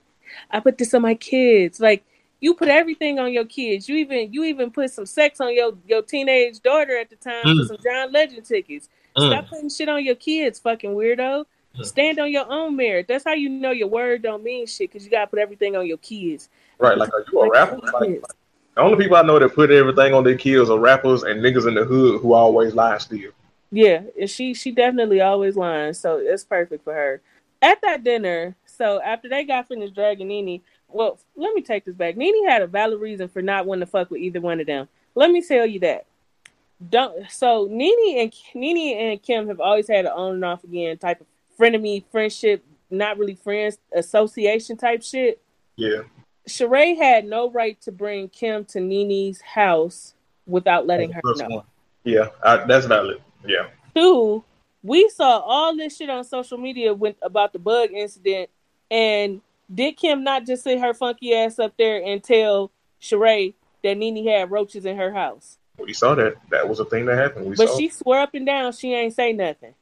I 0.50 0.60
put 0.60 0.78
this 0.78 0.94
on 0.94 1.02
my 1.02 1.14
kids. 1.14 1.80
Like 1.80 2.04
you 2.40 2.54
put 2.54 2.68
everything 2.68 3.18
on 3.18 3.32
your 3.32 3.44
kids. 3.44 3.88
You 3.88 3.96
even 3.96 4.32
you 4.32 4.44
even 4.44 4.70
put 4.70 4.90
some 4.90 5.06
sex 5.06 5.40
on 5.40 5.54
your 5.54 5.72
your 5.86 6.02
teenage 6.02 6.60
daughter 6.60 6.98
at 6.98 7.10
the 7.10 7.16
time 7.16 7.44
mm. 7.44 7.60
for 7.60 7.66
some 7.66 7.82
John 7.82 8.12
Legend 8.12 8.44
tickets. 8.44 8.88
Mm. 9.16 9.30
Stop 9.30 9.48
putting 9.48 9.70
shit 9.70 9.88
on 9.88 10.04
your 10.04 10.14
kids, 10.16 10.58
fucking 10.58 10.90
weirdo. 10.90 11.44
Mm. 11.78 11.84
Stand 11.84 12.18
on 12.18 12.32
your 12.32 12.50
own 12.50 12.76
merit. 12.76 13.06
That's 13.08 13.24
how 13.24 13.34
you 13.34 13.48
know 13.48 13.70
your 13.70 13.88
word 13.88 14.22
don't 14.22 14.42
mean 14.42 14.66
shit 14.66 14.90
because 14.90 15.04
you 15.04 15.10
gotta 15.10 15.28
put 15.28 15.38
everything 15.38 15.76
on 15.76 15.86
your 15.86 15.98
kids. 15.98 16.48
Right, 16.78 16.96
like 16.96 17.12
are 17.12 17.24
you 17.30 17.40
a 17.40 17.50
rapper? 17.50 17.76
Like, 17.76 17.92
like, 17.92 18.22
the 18.74 18.82
only 18.82 19.02
people 19.02 19.16
I 19.16 19.22
know 19.22 19.38
that 19.38 19.54
put 19.54 19.70
everything 19.70 20.14
on 20.14 20.24
their 20.24 20.36
kids 20.36 20.70
are 20.70 20.78
rappers 20.78 21.22
and 21.22 21.42
niggas 21.42 21.66
in 21.66 21.74
the 21.74 21.84
hood 21.84 22.20
who 22.20 22.32
always 22.32 22.74
lie 22.74 22.98
still. 22.98 23.32
Yeah, 23.72 24.02
and 24.18 24.28
she 24.28 24.54
she 24.54 24.72
definitely 24.72 25.20
always 25.20 25.56
lying, 25.56 25.94
so 25.94 26.18
it's 26.18 26.44
perfect 26.44 26.84
for 26.84 26.94
her. 26.94 27.20
At 27.62 27.80
that 27.82 28.02
dinner, 28.02 28.56
so 28.64 29.00
after 29.02 29.28
they 29.28 29.44
got 29.44 29.68
finished 29.68 29.94
dragging 29.94 30.28
Nene, 30.28 30.62
well, 30.88 31.18
let 31.36 31.54
me 31.54 31.62
take 31.62 31.84
this 31.84 31.94
back. 31.94 32.16
Nene 32.16 32.48
had 32.48 32.62
a 32.62 32.66
valid 32.66 33.00
reason 33.00 33.28
for 33.28 33.42
not 33.42 33.66
wanting 33.66 33.80
to 33.80 33.86
fuck 33.86 34.10
with 34.10 34.20
either 34.20 34.40
one 34.40 34.60
of 34.60 34.66
them. 34.66 34.88
Let 35.14 35.30
me 35.30 35.42
tell 35.42 35.66
you 35.66 35.80
that. 35.80 36.06
Don't 36.88 37.30
so 37.30 37.68
Nene 37.70 38.18
and 38.18 38.34
Nene 38.54 38.96
and 38.96 39.22
Kim 39.22 39.48
have 39.48 39.60
always 39.60 39.88
had 39.88 40.06
an 40.06 40.12
on 40.12 40.34
and 40.34 40.44
off 40.44 40.64
again 40.64 40.96
type 40.96 41.20
of 41.20 41.26
frenemy 41.58 42.04
friendship, 42.10 42.64
not 42.90 43.18
really 43.18 43.34
friends, 43.34 43.78
association 43.94 44.76
type 44.76 45.02
shit. 45.02 45.40
Yeah. 45.76 46.02
Sheree 46.50 46.96
had 46.96 47.24
no 47.24 47.50
right 47.50 47.80
to 47.82 47.92
bring 47.92 48.28
Kim 48.28 48.64
to 48.66 48.80
Nene's 48.80 49.40
house 49.40 50.14
without 50.46 50.86
letting 50.86 51.12
her 51.12 51.20
know. 51.24 51.48
One. 51.48 51.64
Yeah, 52.04 52.28
I, 52.42 52.64
that's 52.66 52.86
valid. 52.86 53.22
Yeah. 53.46 53.68
Two, 53.94 54.44
we 54.82 55.08
saw 55.10 55.38
all 55.38 55.76
this 55.76 55.96
shit 55.96 56.10
on 56.10 56.24
social 56.24 56.58
media 56.58 56.92
with, 56.94 57.16
about 57.22 57.52
the 57.52 57.58
bug 57.58 57.90
incident, 57.92 58.50
and 58.90 59.40
did 59.72 59.96
Kim 59.96 60.24
not 60.24 60.46
just 60.46 60.64
sit 60.64 60.80
her 60.80 60.94
funky 60.94 61.34
ass 61.34 61.58
up 61.58 61.74
there 61.78 62.02
and 62.04 62.22
tell 62.22 62.70
Sheree 63.00 63.54
that 63.82 63.96
Nini 63.96 64.26
had 64.26 64.50
roaches 64.50 64.84
in 64.84 64.96
her 64.96 65.12
house? 65.12 65.58
We 65.78 65.92
saw 65.92 66.14
that. 66.16 66.34
That 66.50 66.68
was 66.68 66.80
a 66.80 66.84
thing 66.84 67.06
that 67.06 67.16
happened. 67.16 67.46
We 67.46 67.56
but 67.56 67.68
saw. 67.68 67.78
she 67.78 67.88
swore 67.88 68.20
up 68.20 68.34
and 68.34 68.44
down 68.44 68.72
she 68.72 68.92
ain't 68.92 69.14
say 69.14 69.32
nothing. 69.32 69.74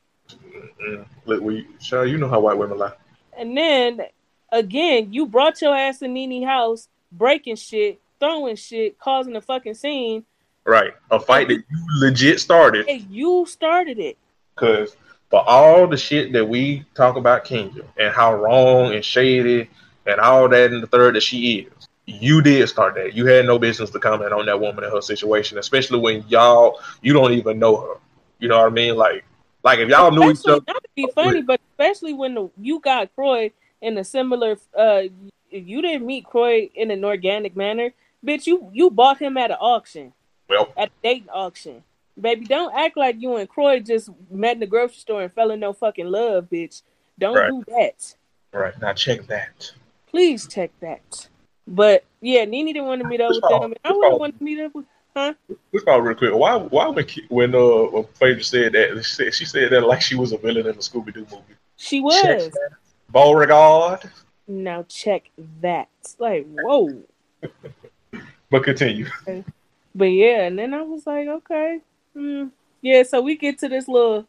Look, 1.25 1.41
we 1.43 1.67
sure 1.81 2.07
you 2.07 2.19
know 2.19 2.29
how 2.29 2.41
white 2.41 2.57
women 2.57 2.79
lie. 2.79 2.93
And 3.37 3.57
then 3.57 4.03
again, 4.51 5.13
you 5.13 5.27
brought 5.27 5.61
your 5.61 5.77
ass 5.77 5.99
to 6.01 6.09
Nene 6.09 6.47
house, 6.47 6.89
breaking 7.13 7.57
shit, 7.57 8.01
throwing 8.21 8.57
shit, 8.57 8.99
causing 8.99 9.37
a 9.37 9.41
fucking 9.41 9.75
scene. 9.75 10.25
Right, 10.65 10.93
a 11.11 11.19
fight 11.19 11.49
that 11.49 11.55
you 11.55 11.87
legit 12.01 12.41
started. 12.41 12.87
Hey, 12.87 13.05
you 13.09 13.47
started 13.47 13.99
it. 13.99 14.19
Cause 14.57 14.97
for 15.31 15.47
all 15.49 15.87
the 15.87 15.97
shit 15.97 16.33
that 16.33 16.47
we 16.47 16.85
talk 16.95 17.17
about 17.17 17.45
Kenya 17.45 17.83
and 17.99 18.13
how 18.13 18.35
wrong 18.35 18.95
and 18.95 19.05
shady 19.05 19.69
and 20.07 20.21
all 20.21 20.49
that 20.49 20.73
in 20.73 20.81
the 20.81 20.87
third 20.87 21.15
that 21.15 21.23
she 21.23 21.59
is, 21.61 21.89
you 22.07 22.41
did 22.41 22.67
start 22.69 22.95
that. 22.95 23.15
You 23.15 23.27
had 23.27 23.45
no 23.45 23.59
business 23.59 23.91
to 23.91 23.99
comment 23.99 24.33
on 24.33 24.47
that 24.47 24.59
woman 24.59 24.85
and 24.85 24.93
her 24.93 25.03
situation, 25.03 25.59
especially 25.59 26.01
when 26.01 26.25
y'all 26.29 26.81
you 27.03 27.13
don't 27.13 27.33
even 27.33 27.59
know 27.59 27.77
her. 27.77 27.95
You 28.39 28.49
know 28.49 28.59
what 28.59 28.67
I 28.67 28.75
mean? 28.75 28.97
Like, 28.97 29.25
like 29.63 29.79
if 29.81 29.89
y'all 29.89 30.11
knew 30.11 30.31
each 30.31 30.41
other. 30.47 30.63
Not 30.67 30.83
to 30.83 30.89
be 30.95 31.09
funny, 31.15 31.43
but 31.43 31.61
especially 31.73 32.15
when 32.15 32.35
the, 32.35 32.51
you 32.59 32.81
got 32.81 33.15
Kroy 33.15 33.51
in 33.81 33.99
a 33.99 34.05
similar. 34.05 34.57
uh 34.77 35.03
You 35.51 35.83
didn't 35.83 36.07
meet 36.07 36.25
Kroy 36.27 36.69
in 36.75 36.91
an 36.91 37.05
organic 37.05 37.57
manner, 37.57 37.93
bitch. 38.25 38.47
You 38.47 38.71
you 38.73 38.91
bought 38.91 39.19
him 39.19 39.37
at 39.37 39.51
an 39.51 39.59
auction. 39.61 40.13
Well, 40.49 40.73
at 40.77 40.89
a 40.89 41.03
date 41.03 41.27
auction. 41.33 41.85
Baby, 42.21 42.47
don't 42.47 42.75
act 42.75 42.97
like 42.97 43.17
you 43.21 43.37
and 43.37 43.49
Kroy 43.49 43.81
just 43.81 44.11
met 44.31 44.55
in 44.55 44.61
the 44.61 44.67
grocery 44.67 44.97
store 44.97 45.23
and 45.23 45.33
fell 45.33 45.53
in 45.53 45.61
no 45.61 45.73
fucking 45.73 46.07
love, 46.07 46.49
bitch. 46.51 46.83
Don't 47.19 47.37
right. 47.37 47.51
do 47.51 47.65
that. 47.69 48.15
Right. 48.53 48.81
Now 48.81 48.93
check 48.93 49.27
that. 49.29 49.71
Please 50.09 50.49
check 50.49 50.71
that. 50.81 51.29
But 51.67 52.05
yeah, 52.21 52.45
Nene 52.45 52.67
didn't 52.67 52.87
want 52.87 53.03
to 53.03 53.09
meet 53.09 53.21
up 53.21 53.31
with 53.31 53.43
them. 53.43 53.75
I 53.85 53.93
wouldn't 53.93 54.19
want 54.19 54.39
to 54.39 54.45
meet 54.45 54.59
up 54.59 54.75
with 54.75 54.87
huh? 55.19 55.35
Let's 55.73 55.85
call 55.85 56.01
real 56.01 56.17
quick. 56.17 56.35
Why 56.35 56.57
why 56.57 56.89
when 56.89 57.07
when 57.29 57.55
uh 57.55 57.91
when 57.91 58.05
Phaedra 58.15 58.43
said 58.43 58.73
that 58.73 58.97
she 59.05 59.15
said, 59.15 59.35
she 59.35 59.45
said 59.45 59.73
that 59.73 59.83
like 59.83 60.01
she 60.01 60.15
was 60.15 60.33
a 60.33 60.39
villain 60.39 60.67
in 60.67 60.77
the 60.77 60.83
Scooby 60.83 61.13
Doo 61.13 61.27
movie. 61.31 61.57
She 61.77 62.01
was. 62.01 62.51
Beauregard. 63.11 64.11
Now 64.47 64.85
check 64.89 65.31
that. 65.61 65.89
Like, 66.19 66.47
whoa. 66.51 67.03
but 68.51 68.65
continue. 68.65 69.07
But 69.95 70.05
yeah, 70.05 70.45
and 70.47 70.59
then 70.59 70.75
I 70.75 70.83
was 70.83 71.07
like, 71.07 71.29
okay, 71.29 71.81
Mm, 72.19 72.51
yeah, 72.83 73.03
so 73.05 73.21
we 73.21 73.37
get 73.37 73.59
to 73.61 73.69
this 73.69 73.87
little 73.87 74.27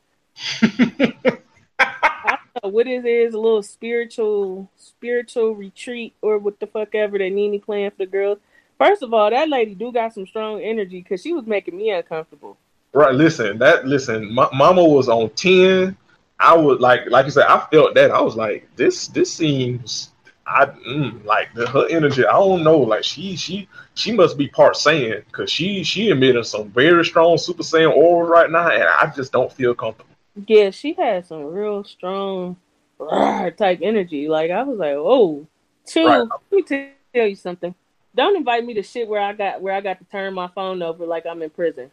I 0.61 2.37
don't 2.53 2.63
know 2.63 2.69
what 2.69 2.87
it 2.87 3.05
is, 3.05 3.33
a 3.33 3.39
little 3.39 3.63
spiritual 3.63 4.69
spiritual 4.77 5.55
retreat 5.55 6.13
or 6.21 6.37
what 6.37 6.59
the 6.59 6.67
fuck 6.67 6.93
ever 6.93 7.17
that 7.17 7.31
Nene 7.31 7.59
playing 7.59 7.91
for 7.91 7.97
the 7.97 8.05
girls. 8.05 8.37
First 8.77 9.01
of 9.01 9.13
all, 9.13 9.29
that 9.29 9.49
lady 9.49 9.75
do 9.75 9.91
got 9.91 10.13
some 10.13 10.27
strong 10.27 10.61
energy 10.61 11.01
because 11.01 11.21
she 11.21 11.33
was 11.33 11.45
making 11.45 11.77
me 11.77 11.89
uncomfortable. 11.89 12.57
Right, 12.93 13.13
listen, 13.13 13.57
that 13.57 13.87
listen, 13.87 14.33
my, 14.33 14.47
Mama 14.53 14.83
was 14.83 15.09
on 15.09 15.29
ten. 15.31 15.97
I 16.39 16.55
would 16.55 16.79
like, 16.79 17.09
like 17.09 17.25
you 17.25 17.31
said, 17.31 17.47
I 17.47 17.67
felt 17.71 17.95
that. 17.95 18.11
I 18.11 18.21
was 18.21 18.35
like, 18.35 18.69
this, 18.75 19.07
this 19.07 19.33
seems 19.33 20.11
I 20.49 20.65
mm, 20.65 21.23
like 21.25 21.53
the, 21.53 21.67
her 21.67 21.87
energy. 21.89 22.25
I 22.25 22.33
don't 22.33 22.63
know. 22.63 22.79
Like 22.79 23.03
she 23.03 23.35
she 23.35 23.67
she 23.93 24.11
must 24.11 24.37
be 24.37 24.47
part 24.47 24.75
Saiyan 24.75 25.23
because 25.25 25.51
she 25.51 25.83
she 25.83 26.09
emitting 26.09 26.43
some 26.43 26.69
very 26.69 27.05
strong 27.05 27.37
Super 27.37 27.61
Saiyan 27.61 27.95
aura 27.95 28.27
right 28.27 28.49
now, 28.49 28.69
and 28.69 28.83
I 28.83 29.11
just 29.15 29.31
don't 29.31 29.51
feel 29.53 29.75
comfortable. 29.75 30.09
Yeah, 30.47 30.71
she 30.71 30.93
had 30.93 31.27
some 31.27 31.45
real 31.45 31.83
strong 31.83 32.57
type 32.99 33.79
energy. 33.81 34.27
Like 34.27 34.49
I 34.49 34.63
was 34.63 34.79
like, 34.79 34.95
oh, 34.95 35.45
two. 35.85 36.05
Right. 36.05 36.27
Let 36.51 36.51
me 36.51 36.63
tell 36.63 37.27
you 37.27 37.35
something. 37.35 37.75
Don't 38.15 38.35
invite 38.35 38.65
me 38.65 38.73
to 38.73 38.83
shit 38.83 39.07
where 39.07 39.21
I 39.21 39.33
got 39.33 39.61
where 39.61 39.75
I 39.75 39.81
got 39.81 39.99
to 39.99 40.05
turn 40.05 40.33
my 40.33 40.47
phone 40.47 40.81
over 40.81 41.05
like 41.05 41.27
I'm 41.27 41.43
in 41.43 41.51
prison. 41.51 41.91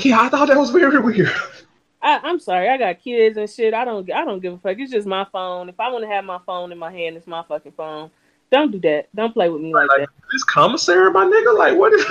Yeah, 0.00 0.20
I 0.20 0.28
thought 0.28 0.48
that 0.48 0.58
was 0.58 0.70
very 0.70 0.98
weird. 0.98 1.32
I, 2.04 2.20
am 2.28 2.38
sorry, 2.38 2.68
I 2.68 2.76
got 2.76 3.02
kids 3.02 3.38
and 3.38 3.48
shit. 3.48 3.72
I 3.72 3.86
don't 3.86 4.10
I 4.12 4.26
don't 4.26 4.40
give 4.40 4.52
a 4.52 4.58
fuck. 4.58 4.78
It's 4.78 4.92
just 4.92 5.06
my 5.06 5.24
phone. 5.32 5.70
If 5.70 5.80
I 5.80 5.90
want 5.90 6.04
to 6.04 6.10
have 6.10 6.24
my 6.24 6.38
phone 6.44 6.70
in 6.70 6.78
my 6.78 6.92
hand, 6.92 7.16
it's 7.16 7.26
my 7.26 7.42
fucking 7.42 7.72
phone. 7.72 8.10
Don't 8.52 8.70
do 8.70 8.78
that. 8.80 9.08
Don't 9.14 9.32
play 9.32 9.48
with 9.48 9.62
me 9.62 9.72
like, 9.72 9.88
like 9.88 10.00
that. 10.00 10.08
This 10.30 10.44
commissary, 10.44 11.10
my 11.10 11.24
nigga. 11.24 11.56
Like 11.56 11.78
what 11.78 11.94
is? 11.94 12.04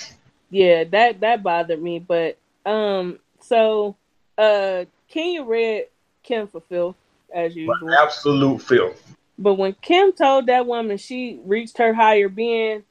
yeah, 0.50 0.84
that 0.84 1.18
that 1.20 1.42
bothered 1.42 1.82
me. 1.82 1.98
But 1.98 2.38
um, 2.64 3.18
so 3.40 3.96
uh, 4.38 4.84
Kenya 5.08 5.42
read 5.42 5.86
Kim 6.22 6.46
for 6.46 6.60
filth 6.60 6.96
as 7.34 7.56
usual. 7.56 7.74
Absolute 7.98 8.62
filth. 8.62 9.16
But 9.36 9.54
when 9.54 9.74
Kim 9.82 10.12
told 10.12 10.46
that 10.46 10.66
woman 10.66 10.96
she 10.96 11.40
reached 11.44 11.78
her 11.78 11.92
higher 11.92 12.28
being, 12.28 12.84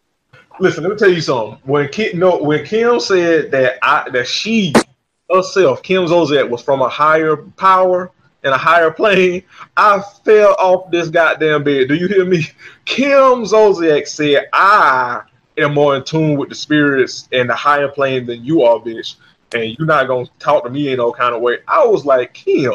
listen, 0.59 0.83
let 0.83 0.91
me 0.91 0.97
tell 0.97 1.09
you 1.09 1.21
something. 1.21 1.57
When 1.63 1.87
Kim, 1.87 2.19
no, 2.19 2.43
when 2.43 2.65
Kim 2.65 2.99
said 2.99 3.51
that 3.51 3.77
I 3.81 4.09
that 4.09 4.27
she 4.27 4.73
herself, 5.29 5.83
Kim 5.83 6.05
Zolciak, 6.05 6.49
was 6.49 6.61
from 6.61 6.81
a 6.81 6.89
higher 6.89 7.37
power 7.37 8.11
and 8.43 8.53
a 8.53 8.57
higher 8.57 8.91
plane, 8.91 9.43
I 9.75 10.01
fell 10.23 10.55
off 10.59 10.91
this 10.91 11.09
goddamn 11.09 11.63
bed. 11.63 11.89
Do 11.89 11.95
you 11.95 12.07
hear 12.07 12.25
me? 12.25 12.45
Kim 12.85 13.43
Zolciak 13.43 14.07
said, 14.07 14.47
I 14.53 15.23
am 15.57 15.73
more 15.73 15.95
in 15.95 16.03
tune 16.03 16.37
with 16.37 16.49
the 16.49 16.55
spirits 16.55 17.27
and 17.31 17.49
the 17.49 17.55
higher 17.55 17.89
plane 17.89 18.25
than 18.25 18.43
you 18.43 18.63
are, 18.63 18.79
bitch. 18.79 19.15
And 19.53 19.75
you're 19.77 19.87
not 19.87 20.07
gonna 20.07 20.27
talk 20.37 20.63
to 20.63 20.69
me 20.69 20.91
in 20.91 20.97
no 20.97 21.11
kind 21.11 21.35
of 21.35 21.41
way. 21.41 21.59
I 21.67 21.85
was 21.85 22.05
like, 22.05 22.33
Kim. 22.33 22.73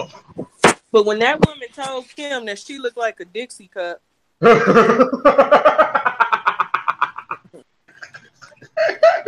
But 0.90 1.06
when 1.06 1.20
that 1.20 1.44
woman 1.46 1.68
told 1.72 2.08
Kim 2.14 2.44
that 2.46 2.58
she 2.58 2.78
looked 2.78 2.96
like 2.96 3.20
a 3.20 3.24
Dixie 3.24 3.68
cup. 3.68 4.02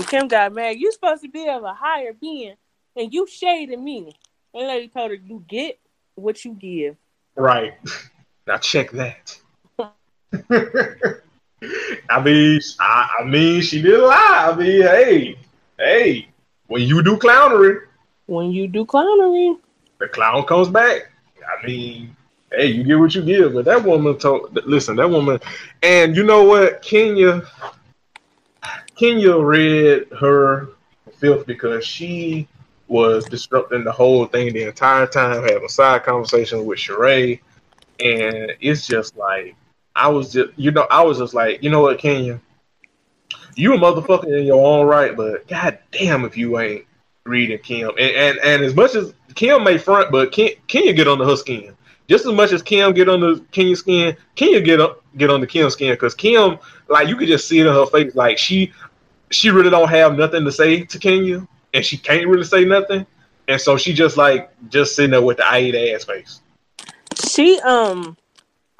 And 0.00 0.08
Kim 0.08 0.28
got 0.28 0.54
mad. 0.54 0.78
You 0.78 0.90
supposed 0.92 1.20
to 1.24 1.28
be 1.28 1.46
of 1.46 1.62
a 1.62 1.74
higher 1.74 2.14
being, 2.14 2.54
and 2.96 3.12
you 3.12 3.26
shading 3.26 3.84
me. 3.84 4.16
And 4.54 4.66
lady 4.66 4.88
told 4.88 5.10
her, 5.10 5.14
"You 5.14 5.44
get 5.46 5.78
what 6.14 6.42
you 6.42 6.54
give." 6.54 6.96
Right. 7.36 7.74
Now 8.46 8.56
check 8.56 8.90
that. 8.92 9.38
I 9.78 9.92
mean, 12.24 12.60
I, 12.80 13.16
I, 13.20 13.24
mean, 13.24 13.60
she 13.60 13.82
didn't 13.82 14.06
lie. 14.06 14.50
I 14.50 14.56
mean, 14.56 14.82
hey, 14.82 15.38
hey, 15.78 16.28
when 16.66 16.82
you 16.82 17.02
do 17.02 17.16
clownery, 17.16 17.82
when 18.26 18.50
you 18.50 18.66
do 18.66 18.86
clownery, 18.86 19.56
the 19.98 20.08
clown 20.08 20.46
comes 20.46 20.68
back. 20.68 21.12
I 21.46 21.64
mean, 21.64 22.16
hey, 22.50 22.66
you 22.68 22.82
get 22.82 22.98
what 22.98 23.14
you 23.14 23.22
give. 23.22 23.52
But 23.52 23.66
that 23.66 23.84
woman 23.84 24.18
told, 24.18 24.58
listen, 24.66 24.96
that 24.96 25.10
woman, 25.10 25.38
and 25.82 26.16
you 26.16 26.24
know 26.24 26.42
what, 26.42 26.82
Kenya, 26.82 27.42
Kenya 29.00 29.38
read 29.38 30.08
her 30.20 30.68
filth 31.14 31.46
because 31.46 31.86
she 31.86 32.46
was 32.86 33.24
disrupting 33.24 33.82
the 33.82 33.90
whole 33.90 34.26
thing 34.26 34.52
the 34.52 34.64
entire 34.64 35.06
time, 35.06 35.42
having 35.42 35.68
side 35.68 36.02
conversations 36.02 36.62
with 36.62 36.78
Sheree, 36.78 37.40
and 37.98 38.52
it's 38.60 38.86
just 38.86 39.16
like 39.16 39.56
I 39.96 40.08
was 40.08 40.34
just, 40.34 40.50
you 40.56 40.70
know, 40.70 40.86
I 40.90 41.02
was 41.02 41.16
just 41.16 41.32
like, 41.32 41.62
you 41.62 41.70
know 41.70 41.80
what, 41.80 41.98
Kenya, 41.98 42.42
you 43.56 43.72
a 43.72 43.78
motherfucker 43.78 44.38
in 44.38 44.44
your 44.44 44.62
own 44.62 44.86
right, 44.86 45.16
but 45.16 45.48
god 45.48 45.78
damn 45.92 46.26
if 46.26 46.36
you 46.36 46.58
ain't 46.58 46.84
reading 47.24 47.58
Kim. 47.60 47.92
And 47.98 48.14
and, 48.14 48.38
and 48.40 48.62
as 48.62 48.74
much 48.74 48.94
as 48.96 49.14
Kim 49.34 49.64
may 49.64 49.78
front, 49.78 50.12
but 50.12 50.30
Kim, 50.30 50.50
Kenya 50.66 50.92
get 50.92 51.08
under 51.08 51.24
her 51.24 51.36
skin. 51.36 51.74
Just 52.06 52.26
as 52.26 52.32
much 52.34 52.52
as 52.52 52.60
Kim 52.60 52.92
get 52.92 53.08
on 53.08 53.20
the 53.20 53.42
Kenya's 53.50 53.78
skin, 53.78 54.14
Kenya 54.34 54.60
get 54.60 54.78
up 54.78 55.02
get 55.16 55.30
on 55.30 55.40
the 55.40 55.46
Kim 55.46 55.70
skin 55.70 55.92
because 55.92 56.14
Kim, 56.14 56.58
like 56.88 57.08
you 57.08 57.16
could 57.16 57.28
just 57.28 57.48
see 57.48 57.60
it 57.60 57.66
in 57.66 57.72
her 57.72 57.86
face, 57.86 58.14
like 58.14 58.36
she 58.36 58.72
she 59.30 59.50
really 59.50 59.70
don't 59.70 59.88
have 59.88 60.16
nothing 60.16 60.44
to 60.44 60.52
say 60.52 60.84
to 60.84 60.98
Kenya, 60.98 61.46
and 61.72 61.84
she 61.84 61.96
can't 61.96 62.26
really 62.26 62.44
say 62.44 62.64
nothing, 62.64 63.06
and 63.48 63.60
so 63.60 63.76
she 63.76 63.92
just 63.92 64.16
like 64.16 64.50
just 64.68 64.94
sitting 64.96 65.12
there 65.12 65.22
with 65.22 65.38
the 65.38 65.46
I 65.46 65.60
eat 65.60 65.74
ass 65.74 66.04
face. 66.04 66.40
She 67.28 67.60
um 67.60 68.16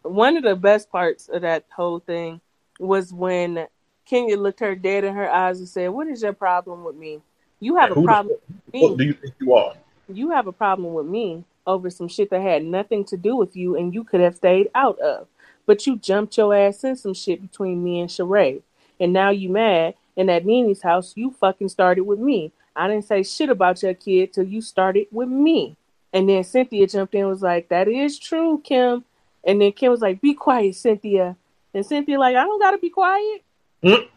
one 0.03 0.37
of 0.37 0.43
the 0.43 0.57
best 0.57 0.91
parts 0.91 1.29
of 1.29 1.43
that 1.43 1.65
whole 1.75 2.01
thing 2.01 2.41
was 2.79 3.13
when 3.13 3.67
Kenya 4.07 4.37
looked 4.37 4.61
her 4.61 4.75
dead 4.75 5.05
in 5.05 5.15
her 5.15 5.31
eyes 5.31 5.59
and 5.59 5.69
said, 5.69 5.91
"What 5.91 6.09
is 6.09 6.23
your 6.23 6.33
problem 6.33 6.85
with 6.85 6.97
me? 6.97 7.21
You 7.61 7.77
have 7.77 7.97
a 7.97 8.03
problem 8.03 8.39
with 8.39 8.75
me. 8.75 8.83
What 8.83 8.97
do 8.97 9.05
you 9.05 9.13
think 9.13 9.35
you 9.39 9.55
are? 9.55 9.75
You 10.09 10.31
have 10.31 10.47
a 10.47 10.53
problem 10.53 10.95
with 10.95 11.07
me 11.07 11.45
over 11.67 11.91
some 11.91 12.09
shit 12.09 12.31
that 12.31 12.41
had 12.41 12.65
nothing 12.65 13.05
to 13.05 13.17
do 13.17 13.37
with 13.37 13.55
you 13.55 13.77
and 13.77 13.95
you 13.95 14.03
could 14.03 14.21
have 14.21 14.37
stayed 14.37 14.71
out 14.75 14.99
of. 14.99 15.29
But 15.67 15.87
you 15.87 15.97
jumped 15.97 16.37
your 16.37 16.55
ass 16.55 16.83
in 16.83 16.97
some 16.97 17.15
shit 17.15 17.41
between 17.43 17.85
me 17.85 18.01
and 18.01 18.11
Sheree. 18.11 18.63
And 18.99 19.13
now 19.13 19.31
you 19.31 19.51
mad. 19.51 19.95
And 20.17 20.31
at 20.31 20.45
Nene's 20.45 20.83
house, 20.83 21.13
you 21.17 21.31
fucking 21.31 21.69
started 21.69 22.03
with 22.03 22.19
me. 22.19 22.53
I 22.75 22.89
didn't 22.89 23.05
say 23.05 23.23
shit 23.23 23.51
about 23.51 23.83
your 23.83 23.95
kid 23.95 24.33
till 24.33 24.45
you 24.45 24.61
started 24.61 25.07
with 25.11 25.29
me. 25.29 25.77
And 26.13 26.29
then 26.29 26.43
Cynthia 26.45 26.87
jumped 26.87 27.15
in 27.15 27.21
and 27.21 27.31
was 27.31 27.43
like, 27.43 27.69
That 27.69 27.89
is 27.89 28.19
true, 28.19 28.61
Kim. 28.65 29.05
And 29.45 29.61
then 29.61 29.73
Kim 29.73 29.91
was 29.91 30.01
like, 30.01 30.21
Be 30.21 30.35
quiet, 30.35 30.75
Cynthia. 30.75 31.37
And 31.73 31.87
Cynthia 31.87 32.19
like, 32.19 32.37
I 32.37 32.45
don't 32.45 32.61
gotta 32.61 32.79
be 32.79 32.91
quiet. 32.91 33.43
Mm, 33.83 34.09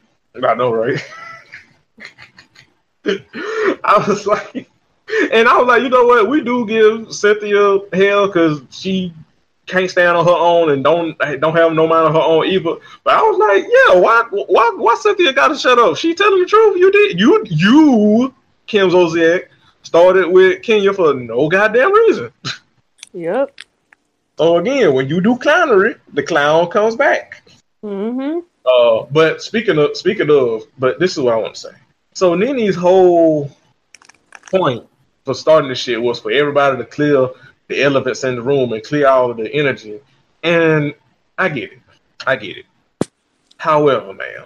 I 0.43 0.53
know, 0.55 0.73
right? 0.73 1.03
I 3.83 4.05
was 4.07 4.25
like, 4.25 4.69
and 5.31 5.47
I 5.47 5.57
was 5.57 5.67
like, 5.67 5.83
you 5.83 5.89
know 5.89 6.05
what? 6.05 6.29
We 6.29 6.41
do 6.41 6.65
give 6.65 7.13
Cynthia 7.13 7.79
hell 7.91 8.27
because 8.27 8.61
she 8.71 9.13
can't 9.65 9.89
stand 9.89 10.17
on 10.17 10.25
her 10.25 10.31
own 10.31 10.71
and 10.71 10.83
don't 10.83 11.17
don't 11.39 11.55
have 11.55 11.73
no 11.73 11.87
mind 11.87 12.07
of 12.07 12.13
her 12.13 12.19
own 12.19 12.45
either. 12.45 12.75
But 13.03 13.13
I 13.13 13.21
was 13.21 13.37
like, 13.37 13.63
yeah, 13.63 13.99
why 13.99 14.23
why 14.47 14.73
why 14.75 14.95
Cynthia 14.95 15.33
got 15.33 15.49
to 15.49 15.55
shut 15.55 15.79
up? 15.79 15.97
She 15.97 16.13
telling 16.13 16.39
the 16.39 16.45
truth. 16.45 16.77
You 16.77 16.91
did 16.91 17.19
you 17.19 17.43
you 17.49 18.33
Kim 18.67 18.89
Zolciak 18.89 19.47
started 19.83 20.27
with 20.27 20.61
Kenya 20.63 20.93
for 20.93 21.13
no 21.13 21.47
goddamn 21.47 21.93
reason. 21.93 22.31
Yep. 23.13 23.59
So 24.37 24.57
again, 24.57 24.93
when 24.93 25.07
you 25.07 25.21
do 25.21 25.35
clownery, 25.35 25.99
the 26.13 26.23
clown 26.23 26.69
comes 26.69 26.95
back. 26.95 27.43
Mm-hmm. 27.83 28.39
Uh, 28.65 29.05
but 29.11 29.41
speaking 29.41 29.77
of 29.77 29.95
speaking 29.95 30.29
of, 30.29 30.63
but 30.79 30.99
this 30.99 31.11
is 31.11 31.19
what 31.19 31.33
I 31.33 31.37
want 31.37 31.55
to 31.55 31.61
say. 31.61 31.77
So 32.13 32.35
Nene's 32.35 32.75
whole 32.75 33.51
point 34.49 34.87
for 35.25 35.33
starting 35.33 35.69
this 35.69 35.79
shit 35.79 36.01
was 36.01 36.19
for 36.19 36.31
everybody 36.31 36.77
to 36.77 36.85
clear 36.85 37.29
the 37.73 37.83
elephants 37.83 38.23
in 38.23 38.35
the 38.35 38.41
room 38.41 38.71
and 38.73 38.83
clear 38.83 39.07
all 39.07 39.33
the 39.33 39.51
energy. 39.53 39.99
And 40.43 40.93
I 41.37 41.49
get 41.49 41.73
it. 41.73 41.79
I 42.25 42.35
get 42.35 42.57
it. 42.57 42.65
However, 43.57 44.13
man, 44.13 44.43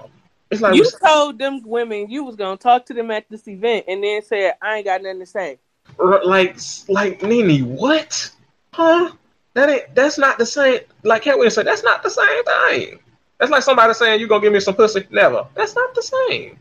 it's 0.49 0.62
like 0.62 0.76
you 0.76 0.86
told 1.04 1.40
them 1.40 1.62
women 1.66 2.10
you 2.10 2.24
was 2.24 2.36
gonna 2.36 2.58
talk 2.58 2.86
to 2.86 2.94
them 2.94 3.12
at 3.12 3.26
this 3.30 3.48
event 3.48 3.86
and 3.88 4.04
then 4.04 4.22
said 4.22 4.54
I 4.62 4.78
ain't 4.78 4.86
got 4.86 5.02
nothing 5.02 5.20
to 5.20 5.26
say. 5.26 5.60
Like 5.98 6.58
like 6.88 7.22
Nene, 7.24 7.66
what? 7.66 8.32
Huh? 8.74 9.12
That 9.54 9.70
ain't 9.70 9.95
that's 9.95 10.18
not 10.18 10.38
the 10.38 10.45
same 10.45 10.80
like 11.04 11.24
can't 11.24 11.40
we 11.40 11.49
say 11.49 11.64
that's 11.64 11.84
not 11.84 12.04
the 12.04 12.10
same 12.10 12.44
thing. 12.44 12.99
That's 13.40 13.52
like 13.52 13.64
somebody 13.64 13.94
saying 13.94 14.20
you're 14.20 14.30
gonna 14.30 14.41
give 14.41 14.54
me 14.54 14.60
some 14.60 14.76
pussy. 14.76 15.06
Never. 15.10 15.48
That's 15.56 15.76
not 15.76 15.94
the 15.95 16.02
same. 16.02 16.60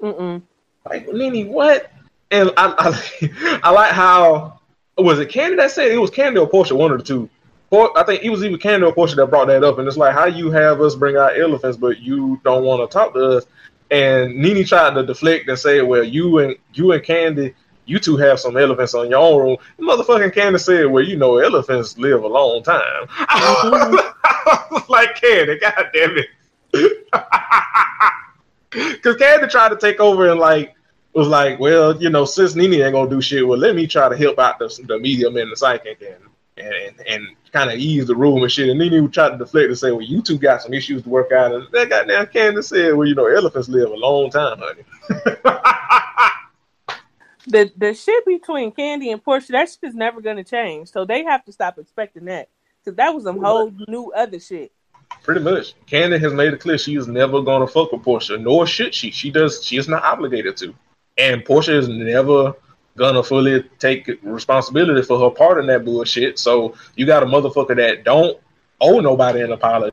Mm-mm. 0.00 0.42
Like 0.88 1.12
Nene, 1.12 1.48
what? 1.48 1.92
And 2.30 2.50
I, 2.56 2.74
I, 2.78 3.60
I 3.62 3.70
like 3.70 3.92
how 3.92 4.60
was 4.96 5.18
it 5.18 5.28
Kandi 5.28 5.56
that 5.56 5.70
said 5.70 5.90
it 5.90 5.98
was 5.98 6.10
Kandi 6.10 6.40
or 6.40 6.48
Porsha, 6.48 6.76
one 6.76 6.92
of 6.92 6.98
the 6.98 7.04
two. 7.04 7.28
I 7.72 8.04
think 8.04 8.22
it 8.22 8.30
was 8.30 8.44
even 8.44 8.58
Kandi 8.58 8.86
or 8.86 8.94
Porsha 8.94 9.16
that 9.16 9.26
brought 9.26 9.48
that 9.48 9.64
up, 9.64 9.78
and 9.78 9.86
it's 9.88 9.96
like 9.96 10.14
how 10.14 10.26
you 10.26 10.50
have 10.50 10.80
us 10.80 10.94
bring 10.94 11.16
out 11.16 11.38
elephants, 11.38 11.76
but 11.76 11.98
you 11.98 12.40
don't 12.44 12.64
want 12.64 12.88
to 12.88 12.92
talk 12.92 13.12
to 13.14 13.38
us. 13.38 13.46
And 13.90 14.36
Nene 14.36 14.64
tried 14.64 14.94
to 14.94 15.04
deflect 15.04 15.48
and 15.48 15.58
say, 15.58 15.82
"Well, 15.82 16.04
you 16.04 16.38
and 16.38 16.56
you 16.74 16.92
and 16.92 17.02
Kandi, 17.02 17.54
you 17.84 17.98
two 17.98 18.16
have 18.16 18.40
some 18.40 18.56
elephants 18.56 18.94
on 18.94 19.10
your 19.10 19.18
own 19.18 19.40
room." 19.40 19.56
The 19.78 19.84
motherfucking 19.84 20.34
Kandi 20.34 20.60
said, 20.60 20.86
"Well, 20.86 21.04
you 21.04 21.16
know, 21.16 21.38
elephants 21.38 21.98
live 21.98 22.22
a 22.22 22.28
long 22.28 22.62
time." 22.62 23.06
Mm-hmm. 23.08 24.76
like 24.92 25.20
Kandi, 25.20 25.60
god 25.60 25.90
damn 25.92 26.16
it. 26.18 26.28
Because 28.70 29.16
Kandi 29.16 29.50
tried 29.50 29.70
to 29.70 29.76
take 29.76 30.00
over 30.00 30.28
and 30.28 30.38
like 30.38 30.75
was 31.16 31.28
like, 31.28 31.58
well, 31.58 32.00
you 32.00 32.10
know, 32.10 32.26
since 32.26 32.54
Nene 32.54 32.74
ain't 32.74 32.92
gonna 32.92 33.08
do 33.08 33.22
shit, 33.22 33.46
well, 33.46 33.58
let 33.58 33.74
me 33.74 33.86
try 33.86 34.08
to 34.08 34.16
help 34.16 34.38
out 34.38 34.58
the, 34.58 34.68
the 34.86 34.98
medium 34.98 35.36
and 35.36 35.50
the 35.50 35.56
psychic 35.56 36.02
and 36.02 36.22
and 36.58 37.00
and 37.08 37.26
kind 37.52 37.70
of 37.70 37.78
ease 37.78 38.06
the 38.06 38.14
room 38.14 38.42
and 38.42 38.52
shit. 38.52 38.68
And 38.68 38.78
Nene 38.78 39.10
tried 39.10 39.30
to 39.30 39.38
deflect 39.38 39.68
and 39.68 39.78
say, 39.78 39.92
well, 39.92 40.02
you 40.02 40.20
two 40.20 40.38
got 40.38 40.62
some 40.62 40.74
issues 40.74 41.02
to 41.04 41.08
work 41.08 41.32
out. 41.32 41.52
And 41.52 41.66
that 41.72 41.88
goddamn 41.88 42.26
Candace 42.26 42.68
said, 42.68 42.94
well, 42.94 43.08
you 43.08 43.14
know, 43.14 43.26
elephants 43.26 43.68
live 43.68 43.90
a 43.90 43.94
long 43.94 44.30
time, 44.30 44.58
honey. 44.58 44.82
the 47.46 47.72
the 47.76 47.94
shit 47.94 48.26
between 48.26 48.72
Kandi 48.72 49.10
and 49.10 49.24
Porsha, 49.24 49.48
that 49.48 49.70
shit 49.70 49.84
is 49.84 49.94
never 49.94 50.20
gonna 50.20 50.44
change. 50.44 50.90
So 50.90 51.06
they 51.06 51.24
have 51.24 51.46
to 51.46 51.52
stop 51.52 51.78
expecting 51.78 52.26
that 52.26 52.50
because 52.84 52.96
that 52.96 53.14
was 53.14 53.24
some 53.24 53.42
whole 53.42 53.72
new 53.88 54.12
other 54.14 54.38
shit. 54.38 54.70
Pretty 55.22 55.40
much. 55.40 55.74
Kandi 55.86 56.20
has 56.20 56.34
made 56.34 56.52
it 56.52 56.60
clear 56.60 56.76
she 56.76 56.96
is 56.96 57.08
never 57.08 57.40
gonna 57.40 57.66
fuck 57.66 57.92
with 57.92 58.02
Porsha, 58.02 58.38
nor 58.38 58.66
should 58.66 58.94
she. 58.94 59.10
She 59.10 59.30
does. 59.30 59.64
She 59.64 59.78
is 59.78 59.88
not 59.88 60.04
obligated 60.04 60.58
to. 60.58 60.74
And 61.18 61.44
Porsha 61.44 61.74
is 61.74 61.88
never 61.88 62.54
gonna 62.96 63.22
fully 63.22 63.62
take 63.78 64.10
responsibility 64.22 65.02
for 65.02 65.18
her 65.18 65.30
part 65.30 65.58
in 65.58 65.66
that 65.66 65.84
bullshit. 65.84 66.38
So 66.38 66.74
you 66.94 67.06
got 67.06 67.22
a 67.22 67.26
motherfucker 67.26 67.76
that 67.76 68.04
don't 68.04 68.38
owe 68.80 69.00
nobody 69.00 69.42
an 69.42 69.52
apology. 69.52 69.92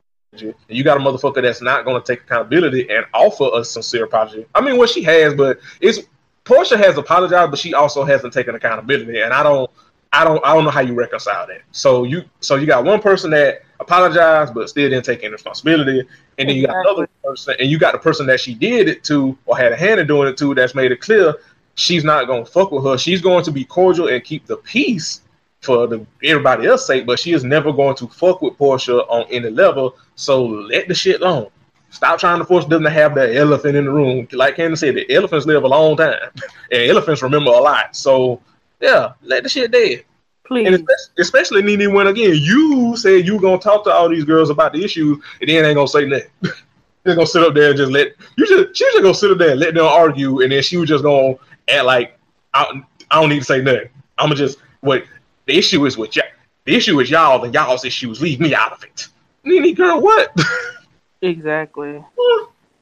You 0.68 0.82
got 0.82 0.96
a 0.96 1.00
motherfucker 1.00 1.42
that's 1.42 1.62
not 1.62 1.84
gonna 1.84 2.02
take 2.02 2.22
accountability 2.22 2.90
and 2.90 3.04
offer 3.12 3.50
a 3.54 3.64
sincere 3.64 4.04
apology. 4.04 4.46
I 4.54 4.60
mean, 4.60 4.78
what 4.78 4.90
she 4.90 5.02
has, 5.02 5.34
but 5.34 5.58
it's 5.80 6.00
Porsha 6.44 6.76
has 6.76 6.98
apologized, 6.98 7.50
but 7.50 7.58
she 7.58 7.72
also 7.74 8.04
hasn't 8.04 8.32
taken 8.32 8.54
accountability. 8.54 9.20
And 9.20 9.32
I 9.32 9.42
don't, 9.42 9.70
I 10.20 10.24
don't, 10.24 10.44
I 10.44 10.54
don't 10.54 10.64
know 10.64 10.70
how 10.70 10.80
you 10.80 10.94
reconcile 10.94 11.46
that. 11.46 11.62
So 11.72 12.04
you, 12.04 12.24
so 12.40 12.56
you 12.56 12.66
got 12.66 12.84
one 12.84 13.00
person 13.00 13.30
that 13.30 13.62
apologized 13.80 14.54
but 14.54 14.68
still 14.68 14.88
didn't 14.88 15.04
take 15.04 15.22
any 15.22 15.32
responsibility, 15.32 16.00
and 16.38 16.48
then 16.48 16.56
you 16.56 16.66
got 16.66 16.76
another 16.76 17.08
person, 17.22 17.54
and 17.58 17.68
you 17.68 17.78
got 17.78 17.92
the 17.92 17.98
person 17.98 18.26
that 18.26 18.40
she 18.40 18.54
did 18.54 18.88
it 18.88 19.04
to 19.04 19.36
or 19.46 19.56
had 19.56 19.72
a 19.72 19.76
hand 19.76 20.00
in 20.00 20.06
doing 20.06 20.28
it 20.28 20.36
to 20.38 20.54
that's 20.54 20.74
made 20.74 20.92
it 20.92 21.00
clear 21.00 21.34
she's 21.74 22.04
not 22.04 22.26
gonna 22.26 22.44
fuck 22.44 22.70
with 22.70 22.84
her. 22.84 22.98
She's 22.98 23.20
going 23.20 23.44
to 23.44 23.52
be 23.52 23.64
cordial 23.64 24.08
and 24.08 24.22
keep 24.22 24.46
the 24.46 24.56
peace 24.58 25.22
for 25.60 25.86
the 25.86 26.06
everybody 26.22 26.66
else 26.66 26.86
sake, 26.86 27.06
but 27.06 27.18
she 27.18 27.32
is 27.32 27.44
never 27.44 27.72
going 27.72 27.96
to 27.96 28.08
fuck 28.08 28.42
with 28.42 28.56
Porsha 28.58 29.04
on 29.08 29.26
any 29.30 29.50
level. 29.50 29.96
So 30.14 30.44
let 30.44 30.88
the 30.88 30.94
shit 30.94 31.20
alone. 31.20 31.48
Stop 31.90 32.18
trying 32.18 32.38
to 32.40 32.44
force 32.44 32.64
them 32.64 32.82
to 32.82 32.90
have 32.90 33.14
that 33.14 33.34
elephant 33.36 33.76
in 33.76 33.84
the 33.84 33.90
room. 33.90 34.26
Like 34.32 34.56
Candace 34.56 34.80
said, 34.80 34.96
the 34.96 35.10
elephants 35.12 35.46
live 35.46 35.62
a 35.62 35.68
long 35.68 35.96
time, 35.96 36.18
and 36.72 36.90
elephants 36.90 37.22
remember 37.22 37.50
a 37.50 37.60
lot. 37.60 37.94
So 37.96 38.40
yeah, 38.84 39.12
let 39.22 39.42
the 39.42 39.48
shit 39.48 39.70
dead. 39.70 40.04
Please. 40.46 40.66
And 40.66 40.74
especially, 40.74 41.14
especially 41.18 41.62
Nene 41.62 41.94
when 41.94 42.06
again 42.06 42.34
you 42.34 42.96
said 42.96 43.26
you 43.26 43.40
gonna 43.40 43.58
talk 43.58 43.82
to 43.84 43.92
all 43.92 44.10
these 44.10 44.24
girls 44.24 44.50
about 44.50 44.74
the 44.74 44.84
issues, 44.84 45.18
and 45.40 45.48
then 45.48 45.64
ain't 45.64 45.76
gonna 45.76 45.88
say 45.88 46.04
nothing. 46.04 46.28
They're 47.02 47.14
gonna 47.14 47.26
sit 47.26 47.42
up 47.42 47.54
there 47.54 47.70
and 47.70 47.78
just 47.78 47.90
let 47.90 48.08
you 48.36 48.46
just 48.46 48.76
she 48.76 48.84
was 48.84 48.92
just 48.92 49.02
gonna 49.02 49.14
sit 49.14 49.30
up 49.30 49.38
there 49.38 49.52
and 49.52 49.60
let 49.60 49.74
them 49.74 49.86
argue, 49.86 50.42
and 50.42 50.52
then 50.52 50.62
she 50.62 50.76
was 50.76 50.88
just 50.88 51.02
gonna 51.02 51.36
act 51.68 51.84
like 51.86 52.18
I, 52.52 52.82
I 53.10 53.20
don't 53.20 53.30
need 53.30 53.38
to 53.38 53.44
say 53.44 53.62
nothing. 53.62 53.88
I'm 54.18 54.26
gonna 54.26 54.34
just 54.34 54.58
what 54.80 55.04
the 55.46 55.56
issue 55.56 55.86
is 55.86 55.96
with 55.96 56.14
y'all. 56.14 56.26
The 56.66 56.74
issue 56.74 57.00
is 57.00 57.10
y'all 57.10 57.42
and 57.42 57.54
y'all's 57.54 57.84
issues. 57.86 58.20
Leave 58.20 58.40
me 58.40 58.54
out 58.54 58.72
of 58.72 58.84
it. 58.84 59.08
Nene 59.44 59.74
girl, 59.74 60.00
what? 60.02 60.34
exactly. 61.22 62.04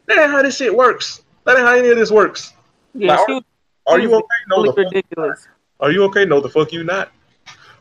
that 0.06 0.18
ain't 0.18 0.30
how 0.30 0.42
this 0.42 0.56
shit 0.56 0.74
works. 0.74 1.22
That 1.44 1.56
ain't 1.56 1.66
how 1.66 1.74
any 1.74 1.90
of 1.90 1.96
this 1.96 2.10
works. 2.10 2.54
Yeah, 2.94 3.16
like, 3.16 3.28
are, 3.28 3.94
are 3.94 4.00
you 4.00 4.14
okay? 4.14 4.26
No, 4.48 4.64
ridiculous. 4.72 5.48
Are 5.82 5.90
you 5.90 6.04
okay? 6.04 6.24
No, 6.24 6.40
the 6.40 6.48
fuck 6.48 6.72
you 6.72 6.84
not. 6.84 7.10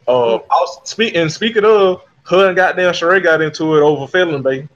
Uh, 0.07 0.37
I 0.37 0.37
was 0.37 0.79
speak 0.89 1.15
and 1.15 1.31
speaking 1.31 1.63
of 1.63 2.03
her 2.23 2.47
and 2.47 2.55
goddamn 2.55 2.93
Sheree 2.93 3.21
got 3.21 3.41
into 3.41 3.75
it 3.75 3.81
over 3.81 4.07
Felon 4.07 4.41
Bay. 4.41 4.67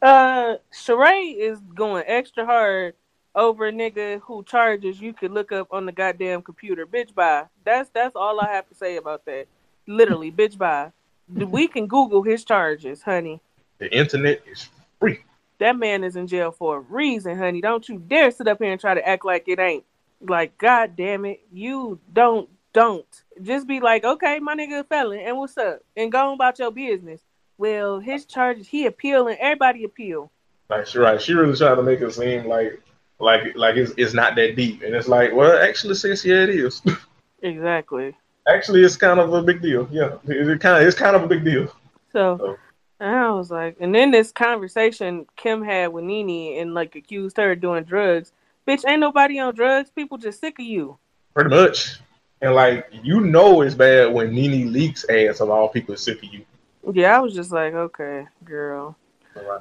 Uh, 0.00 0.56
Sheree 0.72 1.36
is 1.36 1.60
going 1.74 2.04
extra 2.06 2.46
hard 2.46 2.94
over 3.34 3.68
a 3.68 3.72
nigga 3.72 4.20
who 4.22 4.42
charges 4.44 5.00
you 5.00 5.12
could 5.12 5.32
look 5.32 5.52
up 5.52 5.68
on 5.70 5.84
the 5.84 5.92
goddamn 5.92 6.40
computer. 6.40 6.86
Bitch 6.86 7.14
bye. 7.14 7.44
That's 7.62 7.90
that's 7.90 8.16
all 8.16 8.40
I 8.40 8.50
have 8.52 8.66
to 8.70 8.74
say 8.74 8.96
about 8.96 9.26
that. 9.26 9.48
Literally, 9.86 10.32
bitch 10.32 10.56
bye. 10.56 10.92
We 11.28 11.68
can 11.68 11.86
Google 11.86 12.22
his 12.22 12.42
charges, 12.42 13.02
honey. 13.02 13.42
The 13.78 13.94
internet 13.94 14.42
is 14.50 14.68
free. 14.98 15.18
That 15.58 15.76
man 15.76 16.04
is 16.04 16.16
in 16.16 16.26
jail 16.26 16.50
for 16.50 16.78
a 16.78 16.80
reason, 16.80 17.36
honey. 17.36 17.60
Don't 17.60 17.86
you 17.86 17.98
dare 17.98 18.30
sit 18.30 18.48
up 18.48 18.58
here 18.62 18.72
and 18.72 18.80
try 18.80 18.94
to 18.94 19.06
act 19.06 19.26
like 19.26 19.44
it 19.46 19.58
ain't. 19.58 19.84
Like, 20.20 20.56
god 20.56 20.96
damn 20.96 21.24
it. 21.26 21.40
You 21.52 22.00
don't 22.12 22.48
don't. 22.72 23.06
Just 23.42 23.66
be 23.66 23.80
like, 23.80 24.04
okay, 24.04 24.38
my 24.38 24.54
nigga 24.54 24.80
a 24.80 24.84
felon, 24.84 25.20
and 25.20 25.36
what's 25.38 25.56
up? 25.56 25.80
And 25.96 26.12
go 26.12 26.28
on 26.28 26.34
about 26.34 26.58
your 26.58 26.70
business. 26.70 27.20
Well, 27.58 28.00
his 28.00 28.24
charges, 28.24 28.66
he 28.66 28.86
appealing, 28.86 29.36
everybody 29.40 29.84
appeal. 29.84 30.30
Like 30.68 30.86
she 30.86 30.98
right, 30.98 31.20
she 31.20 31.34
really 31.34 31.56
trying 31.56 31.76
to 31.76 31.82
make 31.82 32.00
it 32.00 32.12
seem 32.12 32.46
like 32.46 32.80
like 33.18 33.54
like 33.56 33.76
it's 33.76 33.92
it's 33.96 34.14
not 34.14 34.36
that 34.36 34.56
deep, 34.56 34.82
and 34.82 34.94
it's 34.94 35.08
like, 35.08 35.32
well, 35.32 35.58
actually, 35.62 35.94
sis, 35.94 36.24
yeah, 36.24 36.44
it 36.44 36.50
is. 36.50 36.82
exactly. 37.42 38.16
Actually, 38.48 38.82
it's 38.82 38.96
kind 38.96 39.20
of 39.20 39.32
a 39.32 39.42
big 39.42 39.62
deal. 39.62 39.88
Yeah, 39.92 40.16
it, 40.26 40.48
it 40.48 40.60
kind 40.60 40.82
of 40.82 40.88
it's 40.88 40.98
kind 40.98 41.14
of 41.14 41.22
a 41.22 41.28
big 41.28 41.44
deal. 41.44 41.68
So, 42.12 42.36
so. 42.38 42.58
I 43.00 43.30
was 43.30 43.50
like, 43.50 43.76
and 43.80 43.94
then 43.94 44.10
this 44.10 44.32
conversation 44.32 45.26
Kim 45.36 45.62
had 45.62 45.92
with 45.92 46.04
Nene 46.04 46.60
and 46.60 46.74
like 46.74 46.94
accused 46.96 47.36
her 47.36 47.52
of 47.52 47.60
doing 47.60 47.84
drugs. 47.84 48.32
Bitch, 48.66 48.88
ain't 48.88 49.00
nobody 49.00 49.38
on 49.40 49.54
drugs. 49.54 49.90
People 49.90 50.18
just 50.18 50.40
sick 50.40 50.58
of 50.58 50.64
you. 50.64 50.98
Pretty 51.34 51.50
much. 51.50 51.98
And 52.42 52.54
like 52.54 52.88
you 53.02 53.20
know 53.20 53.62
it's 53.62 53.74
bad 53.74 54.12
when 54.12 54.34
Nene 54.34 54.72
Leakes 54.72 55.08
ass 55.08 55.40
of 55.40 55.48
all 55.48 55.68
people 55.68 55.96
sick 55.96 56.18
of 56.18 56.24
you. 56.24 56.44
Yeah, 56.92 57.16
I 57.16 57.20
was 57.20 57.34
just 57.34 57.52
like, 57.52 57.72
okay, 57.72 58.26
girl. 58.44 58.96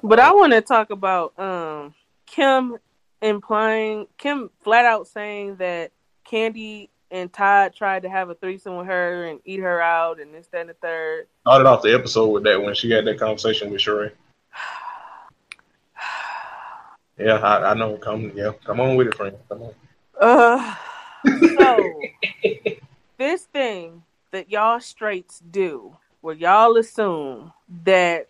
But 0.03 0.19
I 0.19 0.33
want 0.33 0.51
to 0.53 0.61
talk 0.61 0.89
about 0.89 1.37
um 1.39 1.93
Kim 2.25 2.77
implying 3.21 4.07
Kim 4.17 4.49
flat 4.63 4.85
out 4.85 5.07
saying 5.07 5.57
that 5.57 5.91
Kandi 6.29 6.89
and 7.11 7.31
Todd 7.31 7.73
tried 7.75 8.03
to 8.03 8.09
have 8.09 8.29
a 8.29 8.35
threesome 8.35 8.77
with 8.77 8.87
her 8.87 9.25
and 9.25 9.39
eat 9.45 9.59
her 9.59 9.81
out 9.81 10.19
and 10.19 10.33
this, 10.33 10.47
that, 10.47 10.61
and 10.61 10.69
the 10.69 10.73
third. 10.75 11.27
Started 11.41 11.67
off 11.67 11.81
the 11.81 11.93
episode 11.93 12.29
with 12.29 12.43
that 12.43 12.61
when 12.61 12.73
she 12.73 12.89
had 12.89 13.05
that 13.05 13.19
conversation 13.19 13.69
with 13.69 13.81
Sheree. 13.81 14.11
yeah, 17.19 17.35
I, 17.35 17.71
I, 17.71 17.73
know. 17.73 17.97
Come, 17.97 18.31
yeah, 18.33 18.51
come 18.63 18.79
on 18.79 18.95
with 18.95 19.07
it, 19.07 19.15
friend. 19.15 19.35
Come 19.49 19.61
on. 19.61 19.73
Uh, 20.19 20.75
so 21.57 22.01
this 23.17 23.43
thing 23.43 24.03
that 24.31 24.49
y'all 24.49 24.79
straights 24.79 25.41
do, 25.51 25.95
where 26.21 26.35
y'all 26.35 26.77
assume 26.77 27.51
that 27.83 28.29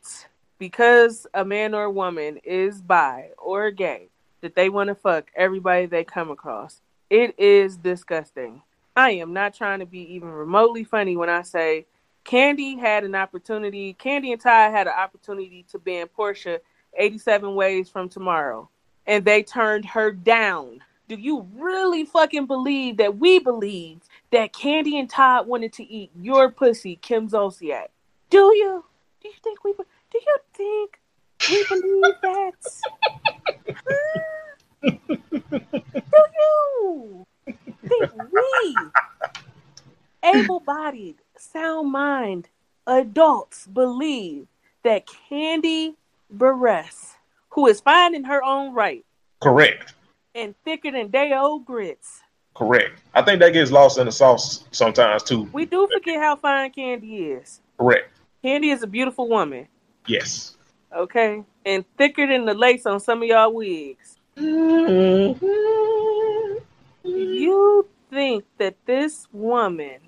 because 0.58 1.28
a 1.34 1.44
man 1.44 1.74
or 1.74 1.86
a 1.86 1.92
woman 1.92 2.38
is 2.44 2.82
bi 2.82 3.30
or 3.38 3.72
gay, 3.72 4.10
that 4.42 4.56
they 4.56 4.70
want 4.70 4.90
to 4.90 4.96
fuck 4.96 5.30
everybody 5.36 5.86
they 5.86 6.04
come 6.04 6.32
across. 6.32 6.82
It 7.10 7.40
is 7.40 7.78
disgusting. 7.78 8.62
I 8.96 9.12
am 9.12 9.34
not 9.34 9.54
trying 9.54 9.80
to 9.80 9.86
be 9.86 10.14
even 10.14 10.30
remotely 10.30 10.84
funny 10.84 11.16
when 11.16 11.30
I 11.30 11.44
say 11.44 11.86
Kandi 12.26 12.80
had 12.80 13.04
an 13.04 13.16
opportunity. 13.16 13.96
Kandi 14.00 14.32
and 14.32 14.42
Ty 14.42 14.70
had 14.70 14.88
an 14.88 14.94
opportunity 14.98 15.66
to 15.72 15.80
ban 15.80 16.08
Porsha 16.18 16.60
87 16.96 17.56
ways 17.56 17.90
from 17.90 18.10
tomorrow, 18.10 18.70
and 19.08 19.24
they 19.24 19.44
turned 19.44 19.86
her 19.86 20.12
down. 20.12 20.82
Do 21.12 21.18
you 21.20 21.46
really 21.56 22.06
fucking 22.06 22.46
believe 22.46 22.96
that 22.96 23.18
we 23.18 23.40
believe 23.40 24.00
that 24.32 24.54
Kandi 24.54 24.94
and 24.94 25.10
Todd 25.10 25.46
wanted 25.46 25.74
to 25.74 25.84
eat 25.84 26.10
your 26.16 26.50
pussy, 26.50 26.96
Kim 26.96 27.28
Zolciak? 27.28 27.88
Do 28.30 28.38
you? 28.56 28.86
Do 29.22 29.28
you 29.28 29.34
think 29.44 29.62
we? 29.66 29.74
Do 29.74 30.20
you 30.26 30.38
think 30.54 31.02
we 31.50 31.66
believe 31.68 32.16
that? 32.22 32.54
Do 34.82 36.26
you? 36.40 37.26
think 37.46 38.12
we, 38.32 38.78
able-bodied, 40.24 41.18
sound 41.38 41.92
mind 41.92 42.48
adults, 42.88 43.68
believe 43.68 44.48
that 44.86 45.08
Kandi 45.30 45.96
Burruss, 46.34 47.16
who 47.50 47.68
is 47.68 47.82
fine 47.82 48.16
in 48.16 48.24
her 48.24 48.42
own 48.42 48.74
right, 48.74 49.04
correct, 49.42 49.94
and 50.36 50.56
thicker 50.64 50.92
than 50.92 51.10
day 51.10 51.34
old 51.34 51.66
grits, 51.66 52.22
correct. 52.56 53.02
I 53.14 53.22
think 53.22 53.40
that 53.42 53.54
gets 53.54 53.72
lost 53.72 53.98
in 53.98 54.06
the 54.06 54.12
sauce 54.12 54.66
sometimes 54.72 55.24
too. 55.24 55.50
We 55.54 55.66
do 55.66 55.88
forget 55.92 56.20
how 56.20 56.36
fine 56.36 56.72
Kandi 56.72 57.42
is. 57.42 57.62
Correct. 57.78 58.10
Kandi 58.44 58.74
is 58.74 58.84
a 58.84 58.88
beautiful 58.88 59.28
woman. 59.28 59.68
Yes. 60.08 60.56
Okay, 60.96 61.44
and 61.66 61.86
thicker 61.98 62.28
than 62.28 62.46
the 62.46 62.54
lace 62.54 62.86
on 62.86 63.00
some 63.00 63.22
of 63.22 63.28
y'all 63.28 63.54
wigs. 63.54 64.18
Mm-hmm. 64.38 65.78
You 67.04 67.88
think 68.10 68.44
that 68.58 68.76
this 68.86 69.28
woman 69.32 70.00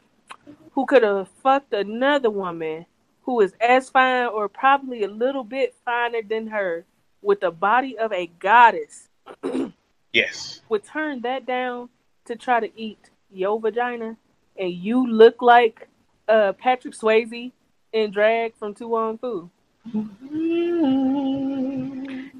who 0.71 0.85
could 0.85 1.03
have 1.03 1.29
fucked 1.41 1.73
another 1.73 2.29
woman 2.29 2.85
who 3.23 3.39
is 3.41 3.53
as 3.61 3.89
fine 3.89 4.27
or 4.27 4.49
probably 4.49 5.03
a 5.03 5.07
little 5.07 5.43
bit 5.43 5.75
finer 5.85 6.21
than 6.21 6.47
her 6.47 6.85
with 7.21 7.39
the 7.39 7.51
body 7.51 7.97
of 7.97 8.11
a 8.11 8.27
goddess 8.39 9.07
yes 10.13 10.61
would 10.69 10.83
turn 10.83 11.21
that 11.21 11.45
down 11.45 11.89
to 12.25 12.35
try 12.35 12.59
to 12.59 12.69
eat 12.79 13.09
your 13.31 13.59
vagina 13.59 14.15
and 14.57 14.71
you 14.71 15.07
look 15.07 15.41
like 15.41 15.87
uh, 16.27 16.53
Patrick 16.53 16.93
Swayze 16.93 17.51
in 17.91 18.11
drag 18.11 18.55
from 18.55 18.73
To 18.75 18.87
Wong 18.87 19.17
Foo? 19.17 19.49
Mm-hmm. 19.89 21.33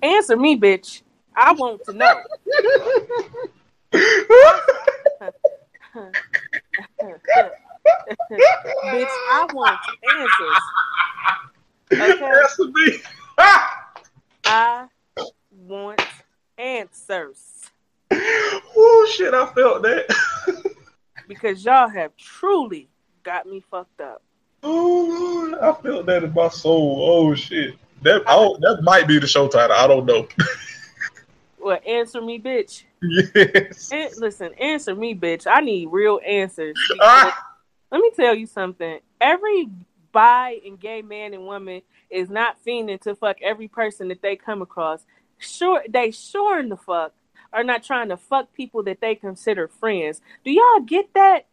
Answer 0.01 0.37
me, 0.37 0.57
bitch. 0.57 1.01
I 1.35 1.51
want 1.53 1.83
to 1.85 1.93
know. 1.93 2.21
Bitch, 8.83 9.07
I 9.31 9.47
want 9.53 9.79
answers. 10.15 10.61
Okay. 11.91 12.25
Answer 12.25 12.65
me. 12.73 12.99
I 14.45 14.87
want 15.51 16.01
answers. 16.57 17.62
Oh 18.75 19.07
shit, 19.11 19.33
I 19.33 19.45
felt 19.53 19.83
that. 19.83 20.05
because 21.27 21.63
y'all 21.63 21.87
have 21.87 22.15
truly 22.17 22.89
got 23.21 23.45
me 23.45 23.63
fucked 23.69 24.01
up. 24.01 24.23
Oh 24.63 25.51
Lord, 25.51 25.61
I 25.61 25.79
felt 25.81 26.05
that 26.07 26.23
in 26.23 26.33
my 26.33 26.47
soul. 26.49 26.97
Oh 27.01 27.35
shit. 27.35 27.75
That 28.01 28.23
oh, 28.25 28.57
that 28.61 28.81
might 28.81 29.07
be 29.07 29.19
the 29.19 29.27
show 29.27 29.47
title. 29.47 29.75
I 29.75 29.87
don't 29.87 30.05
know. 30.05 30.27
Well, 31.63 31.79
answer 31.87 32.19
me, 32.19 32.39
bitch. 32.39 32.83
Yes. 33.01 33.89
And, 33.89 34.11
listen, 34.17 34.53
answer 34.55 34.93
me, 34.93 35.15
bitch. 35.15 35.47
I 35.49 35.61
need 35.61 35.87
real 35.91 36.19
answers. 36.27 36.75
Ah. 36.99 37.53
Let 37.89 38.01
me 38.01 38.11
tell 38.13 38.35
you 38.35 38.45
something. 38.47 38.99
Every 39.21 39.69
bi 40.11 40.59
and 40.65 40.77
gay 40.77 41.01
man 41.01 41.33
and 41.33 41.45
woman 41.45 41.81
is 42.09 42.29
not 42.29 42.57
fiending 42.65 42.99
to 43.03 43.15
fuck 43.15 43.37
every 43.41 43.69
person 43.69 44.09
that 44.09 44.21
they 44.21 44.35
come 44.35 44.61
across. 44.61 45.05
Sure, 45.37 45.81
they 45.87 46.11
sure 46.11 46.59
in 46.59 46.67
the 46.67 46.75
fuck 46.75 47.13
are 47.53 47.63
not 47.63 47.83
trying 47.83 48.09
to 48.09 48.17
fuck 48.17 48.53
people 48.53 48.83
that 48.83 48.99
they 48.99 49.15
consider 49.15 49.67
friends. 49.67 50.21
Do 50.43 50.51
y'all 50.51 50.81
get 50.85 51.13
that? 51.13 51.45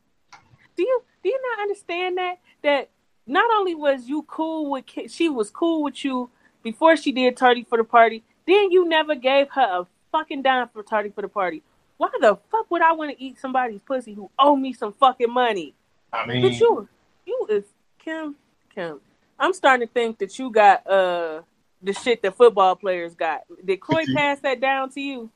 Do 0.77 0.82
you 0.82 1.02
do 1.22 1.28
you 1.28 1.40
not 1.51 1.62
understand 1.62 2.18
that? 2.18 2.39
That 2.62 2.90
not 3.27 3.51
only 3.55 3.74
was 3.74 4.09
you 4.09 4.22
cool 4.22 4.70
with 4.70 4.85
she 5.09 5.28
was 5.28 5.51
cool 5.51 5.82
with 5.82 6.05
you 6.05 6.31
before 6.62 6.97
she 6.97 7.12
did 7.12 7.36
tardy 7.36 7.64
for 7.68 7.78
the 7.78 7.85
party, 7.85 8.24
then 8.47 8.70
you 8.70 8.89
never 8.89 9.14
gave 9.14 9.51
her 9.51 9.62
a 9.62 9.86
fucking 10.10 10.43
dime 10.43 10.68
for 10.72 10.82
tardy 10.82 11.10
for 11.10 11.22
the 11.22 11.28
party. 11.28 11.62
Why 11.97 12.09
the 12.18 12.39
fuck 12.51 12.70
would 12.70 12.82
I 12.82 12.93
want 12.93 13.16
to 13.16 13.22
eat 13.22 13.39
somebody's 13.39 13.81
pussy 13.82 14.14
who 14.14 14.31
owe 14.39 14.56
me 14.56 14.72
some 14.72 14.94
fucking 14.94 15.31
money? 15.31 15.74
I 16.12 16.27
mean, 16.27 16.43
but 16.43 16.59
you, 16.59 16.89
you 17.27 17.47
is 17.51 17.64
Kim, 17.98 18.36
Kim. 18.74 19.01
I'm 19.39 19.52
starting 19.52 19.86
to 19.86 19.93
think 19.93 20.18
that 20.18 20.39
you 20.39 20.51
got 20.51 20.86
uh 20.86 21.43
the 21.82 21.93
shit 21.93 22.22
that 22.22 22.36
football 22.36 22.77
players 22.77 23.14
got. 23.14 23.43
Did 23.64 23.81
Kroy 23.81 24.05
pass 24.14 24.40
that 24.40 24.60
down 24.60 24.90
to 24.90 25.01
you? 25.01 25.31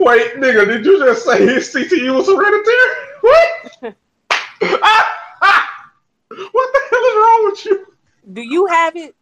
Wait, 0.00 0.34
nigga, 0.36 0.66
did 0.66 0.84
you 0.84 0.98
just 0.98 1.24
say 1.24 1.44
his 1.44 1.74
CTE 1.74 2.14
was 2.14 2.26
hereditary? 2.26 2.76
What? 3.22 3.96
Ah, 4.64 5.08
ah. 5.42 5.68
what 6.28 6.72
the 6.72 6.80
hell 6.90 7.04
is 7.04 7.16
wrong 7.16 7.50
with 7.50 7.66
you? 7.66 7.86
Do 8.32 8.42
you 8.42 8.66
have 8.66 8.94
it? 8.94 9.16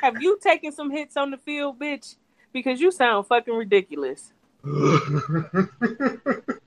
Have 0.00 0.22
you 0.22 0.38
taken 0.40 0.70
some 0.70 0.90
hits 0.90 1.16
on 1.16 1.32
the 1.32 1.36
field, 1.36 1.80
bitch? 1.80 2.14
because 2.52 2.80
you 2.80 2.90
sound 2.90 3.26
fucking 3.26 3.54
ridiculous. 3.54 4.32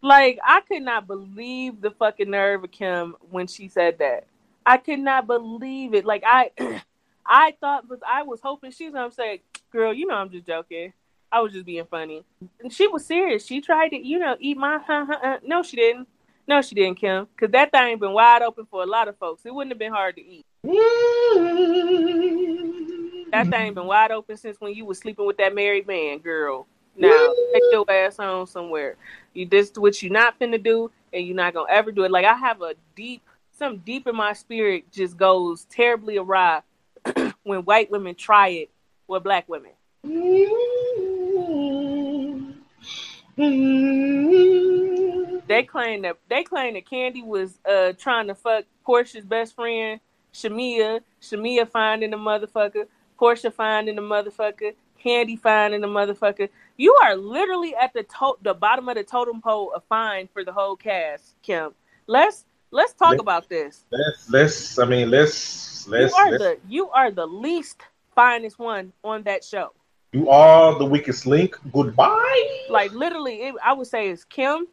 like 0.01 0.39
I 0.43 0.61
could 0.67 0.83
not 0.83 1.07
believe 1.07 1.81
the 1.81 1.91
fucking 1.91 2.29
nerve 2.29 2.63
of 2.63 2.71
Kim 2.71 3.15
when 3.29 3.47
she 3.47 3.67
said 3.67 3.99
that. 3.99 4.25
I 4.65 4.77
could 4.77 4.99
not 4.99 5.27
believe 5.27 5.93
it. 5.93 6.05
Like 6.05 6.23
I, 6.25 6.51
I 7.25 7.55
thought 7.59 7.89
was 7.89 7.99
I 8.07 8.23
was 8.23 8.39
hoping 8.41 8.71
she 8.71 8.85
was 8.85 8.93
gonna 8.93 9.11
say, 9.11 9.41
"Girl, 9.71 9.93
you 9.93 10.07
know 10.07 10.15
I'm 10.15 10.29
just 10.29 10.47
joking. 10.47 10.93
I 11.31 11.41
was 11.41 11.53
just 11.53 11.65
being 11.65 11.85
funny." 11.85 12.23
And 12.61 12.71
she 12.71 12.87
was 12.87 13.05
serious. 13.05 13.45
She 13.45 13.61
tried 13.61 13.89
to, 13.89 13.97
you 13.97 14.19
know, 14.19 14.35
eat 14.39 14.57
my. 14.57 14.79
Huh, 14.85 15.05
huh, 15.07 15.19
uh. 15.23 15.37
No, 15.43 15.63
she 15.63 15.77
didn't. 15.77 16.07
No, 16.47 16.61
she 16.61 16.75
didn't, 16.75 16.99
Kim. 16.99 17.27
Because 17.35 17.51
that 17.51 17.71
thing 17.71 17.97
been 17.99 18.13
wide 18.13 18.41
open 18.41 18.65
for 18.69 18.83
a 18.83 18.85
lot 18.85 19.07
of 19.07 19.17
folks. 19.17 19.45
It 19.45 19.53
wouldn't 19.53 19.71
have 19.71 19.79
been 19.79 19.93
hard 19.93 20.15
to 20.15 20.21
eat. 20.21 20.45
That 23.31 23.47
thing 23.49 23.73
been 23.73 23.85
wide 23.85 24.11
open 24.11 24.35
since 24.35 24.59
when 24.59 24.73
you 24.73 24.85
was 24.85 24.99
sleeping 24.99 25.25
with 25.25 25.37
that 25.37 25.55
married 25.55 25.87
man, 25.87 26.17
girl. 26.19 26.67
Now 26.95 27.33
take 27.53 27.63
your 27.71 27.89
ass 27.89 28.17
home 28.17 28.45
somewhere. 28.45 28.97
You 29.33 29.45
this 29.45 29.71
what 29.75 30.01
you 30.03 30.09
not 30.09 30.37
finna 30.39 30.61
do, 30.61 30.91
and 31.13 31.25
you're 31.25 31.35
not 31.35 31.53
gonna 31.53 31.71
ever 31.71 31.91
do 31.91 32.03
it. 32.03 32.11
Like 32.11 32.25
I 32.25 32.35
have 32.35 32.61
a 32.61 32.73
deep, 32.95 33.21
some 33.57 33.77
deep 33.77 34.07
in 34.07 34.15
my 34.15 34.33
spirit 34.33 34.91
just 34.91 35.15
goes 35.15 35.65
terribly 35.65 36.17
awry 36.17 36.61
when 37.43 37.61
white 37.61 37.89
women 37.89 38.15
try 38.15 38.49
it 38.49 38.69
with 39.07 39.23
black 39.23 39.47
women. 39.47 39.71
They 45.47 45.63
claim 45.63 46.01
that 46.03 46.17
they 46.29 46.43
claim 46.43 46.73
that 46.75 46.85
Kandi 46.85 47.25
was 47.25 47.59
uh 47.69 47.93
trying 47.97 48.27
to 48.27 48.35
fuck 48.35 48.65
Porsha's 48.87 49.25
best 49.25 49.55
friend, 49.55 49.99
Shamea. 50.33 51.01
Shamea 51.21 51.67
finding 51.69 52.11
the 52.11 52.17
motherfucker. 52.17 52.85
Porsha 53.19 53.53
finding 53.53 53.95
the 53.95 54.01
motherfucker. 54.01 54.73
Kandi 55.03 55.39
finding 55.39 55.81
the 55.81 55.87
motherfucker. 55.87 56.49
You 56.77 56.95
are 57.03 57.15
literally 57.15 57.75
at 57.75 57.93
the 57.93 58.03
to- 58.03 58.37
the 58.41 58.53
bottom 58.53 58.87
of 58.89 58.95
the 58.95 59.03
totem 59.03 59.41
pole 59.41 59.71
of 59.73 59.83
fine 59.85 60.27
for 60.33 60.43
the 60.43 60.51
whole 60.53 60.75
cast, 60.75 61.35
Kim. 61.41 61.71
Let's 62.07 62.45
let's 62.71 62.93
talk 62.93 63.11
Let's- 63.11 63.21
about 63.21 63.49
this. 63.49 63.85
Let's 63.91 64.29
let's 64.29 64.79
I 64.79 64.85
mean 64.85 65.09
let's 65.09 65.87
let's, 65.87 66.13
you 66.13 66.17
are 66.19 66.31
let's 66.31 66.43
the 66.43 66.57
you 66.69 66.89
are 66.89 67.11
the 67.11 67.25
least 67.27 67.81
finest 68.15 68.59
one 68.59 68.93
on 69.03 69.23
that 69.23 69.43
show. 69.43 69.71
You 70.13 70.29
are 70.29 70.77
the 70.77 70.85
weakest 70.85 71.25
link. 71.25 71.55
Goodbye. 71.71 72.65
Like 72.69 72.91
literally, 72.91 73.43
it, 73.43 73.55
I 73.63 73.71
would 73.73 73.87
say 73.87 74.09
it's 74.09 74.25
Kim, 74.25 74.67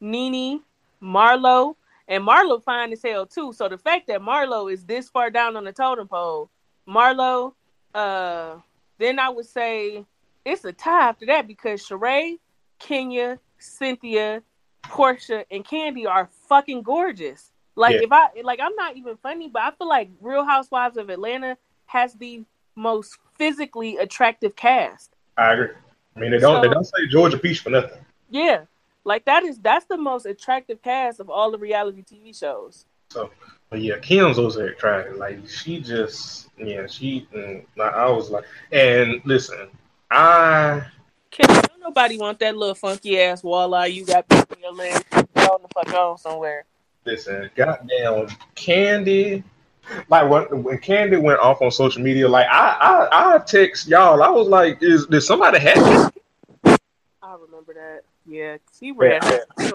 Nene, 0.00 0.62
Marlo, 1.02 1.76
and 2.08 2.24
Marlo 2.26 2.62
fine 2.62 2.92
as 2.92 3.02
hell 3.02 3.26
too. 3.26 3.52
So 3.52 3.68
the 3.68 3.76
fact 3.76 4.06
that 4.06 4.20
Marlo 4.22 4.72
is 4.72 4.84
this 4.84 5.08
far 5.10 5.28
down 5.30 5.56
on 5.56 5.64
the 5.64 5.72
totem 5.72 6.08
pole, 6.08 6.48
Marlo, 6.88 7.52
uh, 7.94 8.56
then 8.98 9.18
I 9.18 9.28
would 9.28 9.44
say 9.46 10.06
it's 10.44 10.64
a 10.64 10.72
tie 10.72 11.08
after 11.08 11.26
that 11.26 11.46
because 11.46 11.86
Sheree, 11.86 12.38
Kenya, 12.78 13.38
Cynthia, 13.58 14.42
Porsha, 14.84 15.44
and 15.50 15.66
Kandi 15.66 16.06
are 16.06 16.30
fucking 16.48 16.80
gorgeous. 16.82 17.50
Like 17.74 17.96
Yeah. 17.96 18.04
if 18.04 18.12
I 18.12 18.28
like, 18.42 18.60
I'm 18.62 18.74
not 18.76 18.96
even 18.96 19.18
funny, 19.18 19.48
but 19.48 19.60
I 19.60 19.70
feel 19.72 19.88
like 19.88 20.08
Real 20.22 20.44
Housewives 20.44 20.96
of 20.96 21.10
Atlanta 21.10 21.58
has 21.86 22.14
the 22.14 22.42
most 22.76 23.18
physically 23.36 23.96
attractive 23.96 24.54
cast. 24.56 25.10
I 25.36 25.52
agree. 25.52 25.68
I 26.14 26.20
mean 26.20 26.30
they 26.30 26.38
don't 26.38 26.62
they 26.62 26.68
don't 26.68 26.84
say 26.84 27.06
Georgia 27.10 27.38
Peach 27.38 27.60
for 27.60 27.70
nothing. 27.70 27.98
Yeah, 28.30 28.62
like 29.04 29.24
that 29.26 29.42
is 29.44 29.58
that's 29.58 29.86
the 29.86 29.96
most 29.98 30.26
attractive 30.26 30.82
cast 30.82 31.20
of 31.20 31.28
all 31.30 31.50
the 31.50 31.58
reality 31.58 32.02
TV 32.02 32.38
shows. 32.38 32.86
So, 33.10 33.30
but 33.70 33.80
yeah, 33.80 33.98
Kim's 33.98 34.38
also 34.38 34.66
attractive. 34.66 35.16
Like 35.16 35.48
she 35.48 35.80
just, 35.80 36.48
yeah, 36.58 36.86
she. 36.86 37.26
Mm, 37.34 37.64
like, 37.76 37.94
I 37.94 38.10
was 38.10 38.30
like, 38.30 38.44
and 38.72 39.20
listen, 39.24 39.68
I 40.10 40.86
Kim, 41.30 41.46
don't 41.46 41.80
nobody 41.80 42.18
want 42.18 42.38
that 42.40 42.56
little 42.56 42.74
funky 42.74 43.20
ass 43.20 43.42
walleye 43.42 43.92
you 43.92 44.04
got 44.04 44.26
between 44.28 44.62
your 44.62 44.72
legs 44.72 45.02
going 45.10 45.26
the 45.34 45.68
fuck 45.74 45.94
on 45.94 46.18
somewhere. 46.18 46.64
listen. 47.04 47.48
Goddamn, 47.54 48.26
Kandi. 48.56 49.44
Like 50.08 50.30
when 50.30 50.62
when 50.62 50.78
Kandi 50.78 51.16
went 51.16 51.40
off 51.40 51.62
on 51.62 51.70
social 51.70 52.02
media, 52.02 52.28
like 52.28 52.46
I 52.50 53.08
I 53.10 53.34
I 53.34 53.38
text 53.38 53.88
y'all. 53.88 54.22
I 54.22 54.28
was 54.30 54.48
like, 54.48 54.82
is 54.82 55.06
did 55.06 55.20
somebody 55.20 55.58
hack 55.58 55.76
it? 55.76 56.12
I 57.22 57.34
remember 57.34 57.74
that. 57.74 58.02
Yeah, 58.26 58.56
she 58.78 58.92
ran. 58.92 59.20
She 59.22 59.72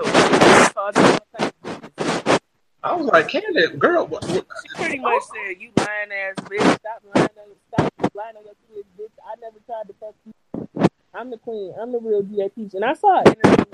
I 2.83 2.95
was 2.95 3.05
like, 3.05 3.27
Kandi, 3.27 3.67
girl, 3.77 4.07
what, 4.07 4.27
what, 4.29 4.47
pretty 4.75 4.97
much 4.97 5.21
said, 5.21 5.61
"You 5.61 5.69
lying 5.77 6.11
ass 6.11 6.35
bitch, 6.45 6.79
stop 6.79 7.03
lying, 7.13 7.25
up- 7.25 7.57
stop 7.71 8.15
lying 8.15 8.38
up 8.38 8.43
to 8.43 8.73
this 8.73 8.85
bitch. 8.99 9.11
I 9.23 9.35
never 9.39 9.59
tried 9.67 9.88
to 9.88 9.93
fuck 9.99 10.15
you. 10.25 10.89
I'm 11.13 11.29
the 11.29 11.38
queen. 11.38 11.73
I'm 11.79 11.91
the 11.91 11.99
real 11.99 12.23
Peach." 12.49 12.73
And 12.73 12.83
I 12.83 12.93
saw 12.93 13.21
an 13.21 13.27
interview. 13.27 13.65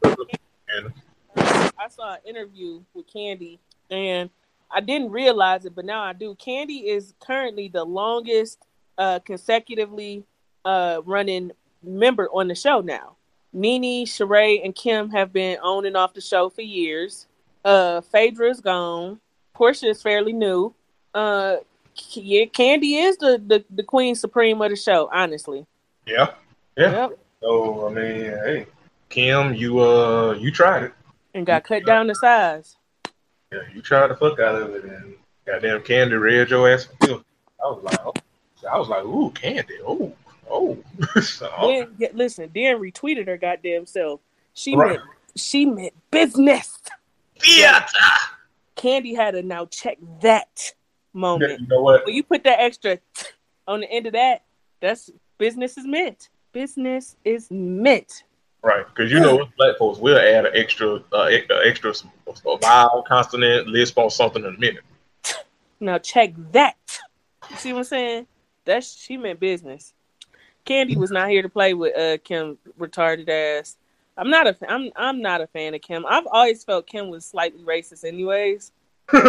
With 0.00 0.28
Kandi. 0.68 0.94
And- 1.36 1.72
I 1.78 1.88
saw 1.88 2.14
an 2.14 2.20
interview 2.24 2.82
with 2.94 3.12
Kandi, 3.12 3.58
and 3.90 4.30
I 4.70 4.80
didn't 4.80 5.10
realize 5.10 5.64
it, 5.64 5.74
but 5.74 5.84
now 5.84 6.02
I 6.02 6.12
do. 6.12 6.34
Kandi 6.34 6.84
is 6.84 7.14
currently 7.20 7.68
the 7.68 7.84
longest 7.84 8.58
uh, 8.98 9.20
consecutively 9.20 10.24
uh, 10.64 11.00
running 11.04 11.52
member 11.82 12.28
on 12.32 12.48
the 12.48 12.54
show 12.54 12.80
now. 12.80 13.16
Nene, 13.52 14.04
Sheree, 14.06 14.62
and 14.64 14.74
Kim 14.74 15.10
have 15.10 15.32
been 15.32 15.58
on 15.60 15.86
and 15.86 15.96
off 15.96 16.14
the 16.14 16.20
show 16.20 16.50
for 16.50 16.62
years. 16.62 17.26
Uh, 17.64 18.00
Phaedra's 18.00 18.60
gone. 18.60 19.20
Porsha 19.56 19.90
is 19.90 20.02
fairly 20.02 20.32
new. 20.32 20.74
Uh, 21.14 21.56
yeah, 22.12 22.44
Kandi 22.44 23.08
is 23.08 23.16
the, 23.16 23.40
the, 23.44 23.64
the 23.70 23.82
queen 23.82 24.14
supreme 24.14 24.60
of 24.60 24.70
the 24.70 24.76
show, 24.76 25.08
honestly. 25.12 25.66
yeah, 26.06 26.34
yeah. 26.76 26.90
Yep. 26.90 27.18
So 27.40 27.86
I 27.86 27.90
mean, 27.90 28.24
hey, 28.24 28.66
Kim, 29.08 29.54
you 29.54 29.80
uh, 29.80 30.32
you 30.34 30.50
tried 30.50 30.84
it. 30.84 30.92
And 31.34 31.46
got 31.46 31.64
cut 31.64 31.84
down 31.84 32.08
to 32.08 32.14
size. 32.14 32.76
Yeah, 33.52 33.58
you 33.74 33.80
tried 33.82 34.08
the 34.08 34.16
fuck 34.16 34.38
out 34.40 34.60
of 34.60 34.74
it, 34.74 34.84
and 34.84 35.14
goddamn 35.46 35.80
Kandi 35.80 36.20
read 36.20 36.50
your 36.50 36.68
ass. 36.68 36.88
I 37.02 37.06
was 37.62 37.82
like, 37.82 37.98
oh. 38.04 38.12
I 38.70 38.78
was 38.78 38.88
like, 38.88 39.04
ooh, 39.04 39.30
Kandi, 39.30 39.64
oh, 39.86 40.12
oh. 40.50 40.76
so, 41.20 41.48
Then, 41.62 41.94
yeah, 41.98 42.08
listen, 42.14 42.50
Dan 42.52 42.78
retweeted 42.80 43.26
her 43.28 43.36
goddamn 43.36 43.86
self. 43.86 44.20
She 44.54 44.74
Right. 44.74 44.98
meant 44.98 45.02
she 45.36 45.66
meant 45.66 45.92
business. 46.10 46.78
theater. 47.38 47.84
Kandi 48.76 49.14
had 49.14 49.32
to 49.32 49.42
now 49.42 49.66
check 49.66 49.98
that 50.22 50.72
moment. 51.12 51.60
You 51.60 51.66
know 51.66 51.82
what? 51.82 52.04
When 52.06 52.14
you 52.14 52.22
put 52.22 52.42
that 52.44 52.58
extra 52.60 52.96
t- 52.96 53.26
on 53.68 53.80
the 53.80 53.90
end 53.90 54.06
of 54.06 54.14
that, 54.14 54.44
that's 54.80 55.10
business 55.38 55.76
is 55.78 55.86
meant. 55.86 56.30
Business 56.52 57.16
is 57.24 57.48
meant. 57.50 58.22
Right, 58.66 58.84
because 58.84 59.12
you 59.12 59.20
know, 59.20 59.48
black 59.56 59.78
folks 59.78 60.00
will 60.00 60.18
add 60.18 60.44
an 60.44 60.50
extra, 60.56 61.00
uh, 61.12 61.30
extra 61.64 61.92
vowel, 62.60 63.04
consonant, 63.06 63.68
lisp 63.68 63.96
on 63.96 64.10
something 64.10 64.44
in 64.44 64.56
a 64.56 64.58
minute. 64.58 64.82
Now 65.78 65.98
check 65.98 66.32
that. 66.50 66.98
You 67.48 67.56
see 67.58 67.72
what 67.72 67.80
I'm 67.80 67.84
saying? 67.84 68.26
That's 68.64 68.92
she 68.92 69.18
meant 69.18 69.38
business. 69.38 69.94
Kandi 70.66 70.96
was 70.96 71.12
not 71.12 71.28
here 71.28 71.42
to 71.42 71.48
play 71.48 71.74
with 71.74 71.96
uh 71.96 72.18
Kim 72.24 72.58
retarded 72.76 73.28
ass. 73.28 73.76
I'm 74.16 74.30
not 74.30 74.48
a 74.48 74.56
I'm 74.68 74.90
I'm 74.96 75.22
not 75.22 75.40
a 75.40 75.46
fan 75.46 75.74
of 75.74 75.80
Kim. 75.80 76.04
I've 76.04 76.26
always 76.26 76.64
felt 76.64 76.88
Kim 76.88 77.08
was 77.08 77.24
slightly 77.24 77.62
racist 77.62 78.04
anyways. 78.04 78.72
this 79.12 79.22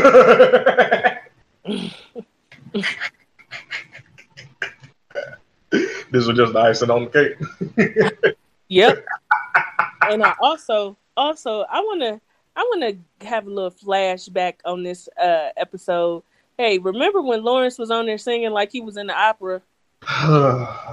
was 6.26 6.36
just 6.36 6.54
the 6.54 6.60
icing 6.60 6.90
on 6.90 7.12
the 7.12 7.36
cake. 7.78 8.34
Yep. 8.70 9.06
and 10.10 10.24
I 10.24 10.34
also 10.42 10.98
also 11.16 11.66
I 11.70 11.80
wanna 11.82 12.22
I 12.56 12.70
wanna 12.72 12.94
have 13.22 13.48
a 13.48 13.50
little 13.50 13.72
flashback 13.72 14.56
on 14.66 14.84
this 14.84 15.10
uh 15.22 15.50
episode. 15.58 16.24
Hey, 16.58 16.78
remember 16.80 17.22
when 17.22 17.44
Lawrence 17.44 17.78
was 17.78 17.92
on 17.92 18.06
there 18.08 18.18
singing 18.18 18.52
like 18.52 18.72
he 18.72 18.82
was 18.82 18.98
in 18.98 19.08
the 19.08 19.14
opera? 19.14 19.62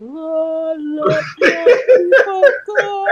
Lord, 0.00 0.80
people 1.38 2.44
go. 2.66 3.06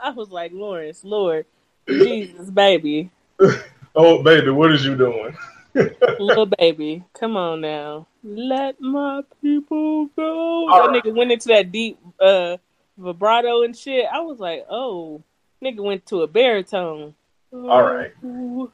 I 0.00 0.10
was 0.10 0.30
like, 0.30 0.52
Lawrence, 0.52 1.02
Lord, 1.04 1.44
Jesus, 1.88 2.50
baby, 2.50 3.10
oh, 3.94 4.22
baby, 4.22 4.50
what 4.50 4.72
is 4.72 4.84
you 4.84 4.96
doing? 4.96 5.36
Little 5.74 6.46
baby, 6.46 7.04
come 7.18 7.36
on 7.36 7.60
now, 7.60 8.06
let 8.22 8.80
my 8.80 9.22
people 9.42 10.06
go. 10.16 10.68
All 10.68 10.92
that 10.92 11.04
nigga 11.04 11.14
went 11.14 11.32
into 11.32 11.48
that 11.48 11.72
deep 11.72 11.98
uh 12.20 12.56
vibrato 12.96 13.62
and 13.62 13.76
shit. 13.76 14.06
I 14.12 14.20
was 14.20 14.38
like, 14.38 14.66
oh, 14.70 15.22
nigga 15.62 15.80
went 15.80 16.06
to 16.06 16.22
a 16.22 16.26
baritone. 16.26 17.14
All 17.52 17.82
right. 17.82 18.12
Oh, 18.24 18.70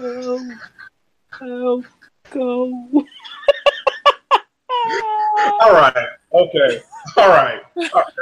oh, 0.00 0.50
oh, 1.40 1.84
go. 2.30 3.04
All 5.60 5.72
right, 5.72 6.08
okay, 6.32 6.82
all 7.16 7.28
right. 7.28 7.60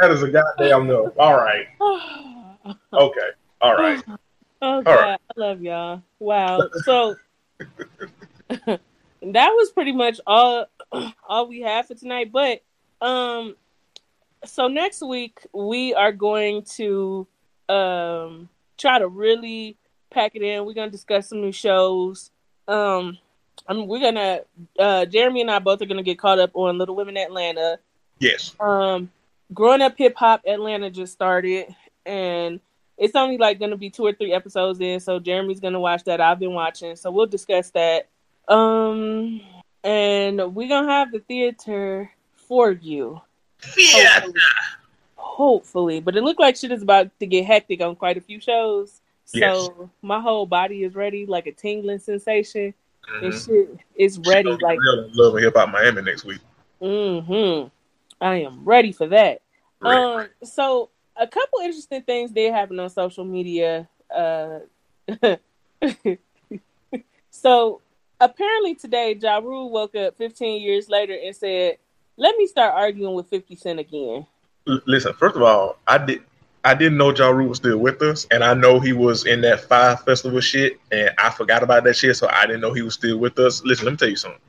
That 0.01 0.11
is 0.11 0.23
a 0.23 0.29
goddamn 0.29 0.87
no. 0.87 1.13
All 1.19 1.37
right, 1.37 1.67
okay, 2.93 3.31
all 3.61 3.77
right. 3.77 4.03
Oh 4.63 4.81
God, 4.81 4.95
right. 4.95 5.21
I 5.37 5.41
love 5.41 5.61
y'all. 5.61 6.03
Wow. 6.21 6.71
So 6.85 7.17
that 8.59 8.79
was 9.23 9.71
pretty 9.71 9.93
much 9.93 10.21
all 10.27 10.67
all 11.29 11.49
we 11.49 11.61
have 11.61 11.87
for 11.87 11.95
tonight. 11.95 12.33
But 12.33 12.63
um 13.01 13.57
so 14.45 14.69
next 14.69 15.03
week 15.03 15.47
we 15.53 15.95
are 15.95 16.13
going 16.13 16.63
to 16.77 17.27
um 17.69 18.49
try 18.77 18.99
to 18.99 19.09
really 19.09 19.77
pack 20.11 20.33
it 20.35 20.43
in. 20.43 20.65
We're 20.65 20.75
gonna 20.75 20.91
discuss 20.91 21.29
some 21.29 21.41
new 21.41 21.53
shows. 21.53 22.31
Um 22.69 23.19
I'm, 23.67 23.87
we're 23.87 24.01
gonna 24.01 24.41
uh 24.79 25.07
Jeremy 25.07 25.41
and 25.41 25.51
I 25.51 25.59
both 25.59 25.81
are 25.83 25.87
gonna 25.87 26.03
get 26.03 26.19
caught 26.19 26.39
up 26.39 26.51
on 26.55 26.79
Little 26.79 26.97
Women 26.97 27.17
Atlanta. 27.17 27.79
Yes. 28.19 28.55
Um, 28.61 29.11
growing 29.53 29.83
up 29.83 29.97
hip 29.97 30.15
hop 30.17 30.43
Atlanta 30.47 30.91
just 30.91 31.13
started, 31.13 31.75
and 32.07 32.61
it's 32.97 33.15
only 33.15 33.37
like 33.39 33.59
gonna 33.59 33.77
be 33.77 33.91
two 33.91 34.05
or 34.05 34.13
three 34.13 34.33
episodes 34.33 34.81
in. 34.81 35.01
So 35.01 35.19
Jeremy's 35.19 35.61
gonna 35.61 35.81
watch 35.81 36.05
that. 36.05 36.21
I've 36.21 36.39
been 36.39 36.55
watching, 36.55 36.97
so 36.97 37.11
we'll 37.11 37.27
discuss 37.27 37.71
that. 37.71 38.09
Um, 38.49 39.41
and 39.83 40.55
we're 40.55 40.69
gonna 40.69 40.91
have 40.91 41.13
the 41.13 41.21
theater 41.21 42.11
for 42.35 42.71
you. 42.71 43.21
Theater. 43.61 44.33
Hopefully, 45.17 46.01
but 46.01 46.17
it 46.17 46.23
looked 46.23 46.41
like 46.41 46.57
shit 46.57 46.71
is 46.71 46.83
about 46.83 47.11
to 47.19 47.27
get 47.27 47.45
hectic 47.45 47.81
on 47.81 47.97
quite 47.97 48.17
a 48.17 48.21
few 48.21 48.41
shows. 48.41 49.01
So 49.25 49.39
Yes. 49.39 49.69
my 50.03 50.21
whole 50.21 50.47
body 50.47 50.85
is 50.85 50.95
ready, 50.95 51.27
like 51.27 51.47
a 51.47 51.53
tingling 51.53 51.99
sensation, 51.99 52.75
and 53.23 53.33
Mhm. 53.33 53.47
shit 53.47 53.79
is 53.97 54.19
ready. 54.21 54.51
Like, 54.61 54.79
Real 54.79 55.11
Love 55.15 55.35
and 55.35 55.45
Hip 55.45 55.57
Hop 55.57 55.71
Miami 55.71 56.03
next 56.03 56.25
week. 56.25 56.41
Mm 56.81 57.25
hmm. 57.25 57.69
I 58.21 58.37
am 58.43 58.65
ready 58.65 58.93
for 58.93 59.07
that. 59.09 59.41
Right. 59.81 59.97
Um, 59.97 60.29
so 60.45 60.91
a 61.17 61.27
couple 61.27 61.61
interesting 61.61 62.03
things 62.03 62.31
did 62.31 62.53
happen 62.53 62.79
on 62.81 62.91
social 62.91 63.25
media. 63.25 63.89
Uh, 64.15 64.61
so 67.31 67.81
apparently 68.21 68.75
today, 68.75 69.17
Ja 69.21 69.39
Rule 69.39 69.71
woke 69.71 69.95
up 69.95 70.17
15 70.17 70.63
years 70.63 70.89
later 70.89 71.17
and 71.23 71.35
said, 71.35 71.79
"Let 72.17 72.37
me 72.37 72.47
start 72.47 72.75
arguing 72.75 73.15
with 73.15 73.29
50 73.29 73.57
Cent 73.57 73.79
again." 73.81 74.27
Listen, 74.67 75.13
first 75.13 75.37
of 75.37 75.43
all, 75.43 75.77
I 75.87 75.99
did 75.99 76.23
I 76.65 76.75
didn't 76.75 76.97
know 76.97 77.15
Ja 77.15 77.29
Rule 77.29 77.49
was 77.49 77.59
still 77.59 77.77
with 77.77 78.01
us, 78.01 78.27
and 78.31 78.43
I 78.43 78.55
know 78.55 78.81
he 78.81 78.95
was 78.95 79.27
in 79.27 79.43
that 79.43 79.61
Fyre 79.61 79.99
festival 79.99 80.41
shit, 80.41 80.81
and 80.91 81.11
I 81.19 81.29
forgot 81.29 81.63
about 81.63 81.85
that 81.85 81.95
shit, 81.95 82.17
so 82.17 82.27
I 82.31 82.47
didn't 82.47 82.63
know 82.63 82.73
he 82.73 82.83
was 82.83 82.95
still 82.95 83.19
with 83.19 83.39
us. 83.39 83.63
Listen, 83.65 83.85
let 83.85 83.93
me 83.93 83.97
tell 83.99 84.09
you 84.09 84.17
something. 84.17 84.41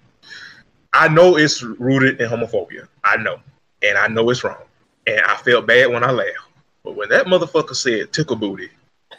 I 0.94 1.10
know 1.10 1.36
it's 1.36 1.62
rooted 1.62 2.22
in 2.22 2.30
homophobia. 2.30 2.88
I 3.04 3.18
know, 3.18 3.42
and 3.84 3.98
I 3.98 4.08
know 4.08 4.30
it's 4.30 4.46
wrong, 4.46 4.64
and 5.06 5.20
I 5.20 5.36
felt 5.36 5.68
bad 5.68 5.92
when 5.92 6.06
I 6.06 6.12
laughed. 6.12 6.45
But 6.86 6.96
when 6.96 7.10
that 7.10 7.26
motherfucker 7.26 7.76
said 7.76 8.14
"tickle 8.14 8.36
booty," 8.36 8.70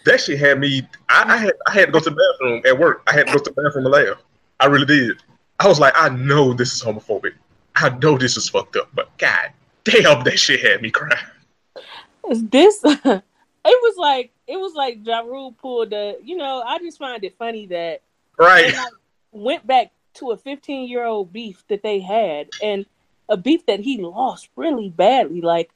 that 0.04 0.20
shit 0.20 0.38
had 0.38 0.60
me. 0.60 0.88
I, 1.08 1.34
I 1.34 1.36
had 1.36 1.52
I 1.66 1.72
had 1.72 1.86
to 1.86 1.92
go 1.92 1.98
to 2.00 2.10
the 2.10 2.16
bathroom 2.38 2.62
at 2.64 2.78
work. 2.78 3.02
I 3.06 3.12
had 3.12 3.26
to 3.26 3.32
go 3.32 3.38
to 3.38 3.50
the 3.52 3.62
bathroom 3.62 3.86
and 3.86 3.92
laugh. 3.92 4.22
I 4.60 4.66
really 4.66 4.86
did. 4.86 5.16
I 5.58 5.68
was 5.68 5.80
like, 5.80 5.92
I 5.96 6.08
know 6.10 6.54
this 6.54 6.72
is 6.72 6.82
homophobic. 6.82 7.32
I 7.74 7.90
know 7.98 8.16
this 8.16 8.36
is 8.36 8.48
fucked 8.48 8.76
up, 8.76 8.88
but 8.94 9.16
god 9.18 9.50
damn, 9.84 10.22
that 10.24 10.38
shit 10.38 10.60
had 10.60 10.80
me 10.80 10.90
crying. 10.90 11.18
This 12.30 12.80
it 12.84 13.22
was 13.64 13.94
like 13.96 14.32
it 14.46 14.58
was 14.58 14.74
like 14.74 15.04
Ja 15.04 15.20
Rule 15.20 15.52
pulled 15.52 15.90
the. 15.90 16.18
You 16.22 16.36
know, 16.36 16.62
I 16.64 16.78
just 16.78 16.98
find 16.98 17.22
it 17.24 17.36
funny 17.36 17.66
that 17.66 18.02
Right. 18.38 18.74
went 19.32 19.66
back 19.66 19.92
to 20.14 20.30
a 20.30 20.36
15 20.36 20.88
year 20.88 21.04
old 21.04 21.32
beef 21.32 21.64
that 21.68 21.82
they 21.82 22.00
had 22.00 22.48
and 22.62 22.86
a 23.28 23.36
beef 23.36 23.66
that 23.66 23.80
he 23.80 23.98
lost 23.98 24.48
really 24.56 24.88
badly. 24.88 25.40
Like 25.40 25.70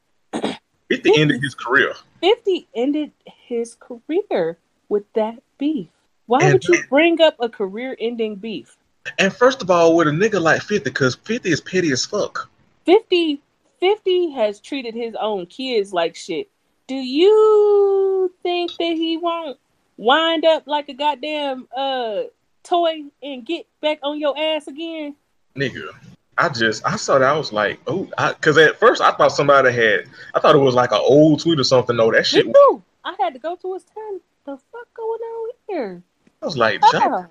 50 0.91 1.13
ended 1.17 1.43
his 1.43 1.55
career. 1.55 1.95
50 2.21 2.67
ended 2.75 3.13
his 3.25 3.77
career 3.77 4.59
with 4.89 5.05
that 5.15 5.41
beef. 5.57 5.89
Why 6.27 6.41
And 6.43 6.53
would 6.55 6.65
you 6.65 6.83
bring 6.89 7.21
up 7.21 7.37
a 7.39 7.49
career 7.49 7.97
ending 8.01 8.37
beef? 8.37 8.77
And 9.19 9.33
first 9.33 9.63
of 9.63 9.71
all, 9.71 9.97
with 9.97 10.09
a 10.09 10.11
nigga 10.11 10.41
like 10.41 10.63
50, 10.63 10.91
because 10.91 11.15
50 11.15 11.51
is 11.51 11.61
petty 11.61 11.91
as 11.93 12.05
fuck. 12.05 12.51
50, 12.87 13.41
50 13.79 14.31
has 14.33 14.61
treated 14.61 14.95
his 14.95 15.15
own 15.19 15.47
kids 15.47 15.93
like 15.93 16.17
shit. 16.17 16.49
Do 16.87 16.97
you 16.97 18.33
think 18.43 18.73
that 18.79 18.95
he 18.97 19.17
won't 19.17 19.59
wind 19.97 20.45
up 20.45 20.67
like 20.67 20.89
a 20.89 20.95
goddamn 20.95 21.69
uh 21.77 22.23
toy 22.65 23.05
and 23.23 23.47
get 23.47 23.67
back 23.81 24.01
on 24.03 24.19
your 24.19 24.37
ass 24.37 24.67
again? 24.67 25.15
Nigga. 25.57 25.95
I 26.41 26.49
just, 26.49 26.85
I 26.87 26.97
saw 26.97 27.19
that. 27.19 27.29
I 27.29 27.37
was 27.37 27.53
like, 27.53 27.79
oh, 27.87 28.09
because 28.29 28.57
at 28.57 28.79
first 28.79 29.03
I 29.03 29.13
thought 29.13 29.29
somebody 29.33 29.73
had, 29.73 30.07
I 30.35 30.41
thought 30.41 30.55
it 30.55 30.59
was 30.59 30.75
like 30.75 30.91
an 30.91 31.01
old 31.03 31.41
tweet 31.41 31.61
or 31.61 31.65
something. 31.65 31.95
No, 31.97 32.11
that 32.13 32.27
shit, 32.27 32.47
too. 32.47 32.83
I 33.05 33.15
had 33.21 33.35
to 33.35 33.39
go 33.39 33.57
to 33.57 33.75
his 33.75 33.85
time. 33.85 34.21
The 34.47 34.57
fuck 34.73 34.89
going 34.95 35.21
on 35.21 35.51
here? 35.69 36.03
I 36.43 36.47
was 36.47 36.57
like, 36.57 36.81
Ja, 36.95 37.01
Ah. 37.03 37.27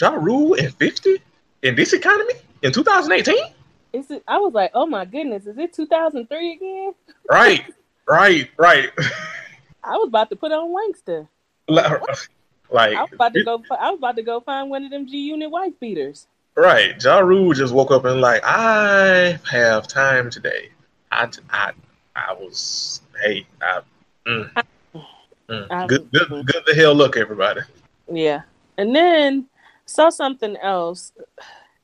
ja 0.00 0.10
Rule 0.10 0.54
in 0.54 0.70
50 0.70 1.20
in 1.62 1.74
this 1.74 1.92
economy 1.92 2.34
in 2.62 2.72
2018? 2.72 3.34
Is 3.92 4.10
it? 4.10 4.22
I 4.28 4.38
was 4.38 4.54
like, 4.54 4.70
oh 4.74 4.86
my 4.86 5.04
goodness, 5.04 5.46
is 5.46 5.58
it 5.58 5.72
2003 5.74 6.52
again? 6.52 6.94
Right, 7.28 7.64
right, 8.08 8.48
right. 8.56 8.90
I 9.84 9.96
was 9.96 10.06
about 10.06 10.30
to 10.30 10.36
put 10.36 10.52
on 10.52 10.70
Wanksta. 10.72 11.26
like, 11.68 12.96
I 12.96 13.02
was 13.02 13.12
about 13.12 13.34
to 13.34 13.44
go. 13.44 13.62
I 13.78 13.90
was 13.90 13.98
about 13.98 14.16
to 14.16 14.22
go 14.22 14.40
find 14.40 14.70
one 14.70 14.84
of 14.84 14.90
them 14.90 15.06
G 15.08 15.18
Unit 15.18 15.50
wife 15.50 15.72
beaters. 15.80 16.26
Right. 16.54 17.02
Ja 17.02 17.20
Rule 17.20 17.54
just 17.54 17.72
woke 17.72 17.90
up 17.90 18.04
and 18.04 18.20
like, 18.20 18.42
I 18.44 19.38
have 19.50 19.88
time 19.88 20.30
today. 20.30 20.68
I, 21.10 21.28
I, 21.50 21.72
I 22.14 22.34
was, 22.34 23.00
hey, 23.22 23.46
I, 23.62 23.80
mm, 24.26 24.64
mm. 25.48 25.88
Good, 25.88 26.10
good, 26.12 26.28
good 26.46 26.62
the 26.66 26.74
hell 26.74 26.94
look, 26.94 27.16
everybody. 27.16 27.60
Yeah, 28.10 28.42
and 28.76 28.94
then 28.94 29.46
saw 29.86 30.10
something 30.10 30.56
else. 30.58 31.12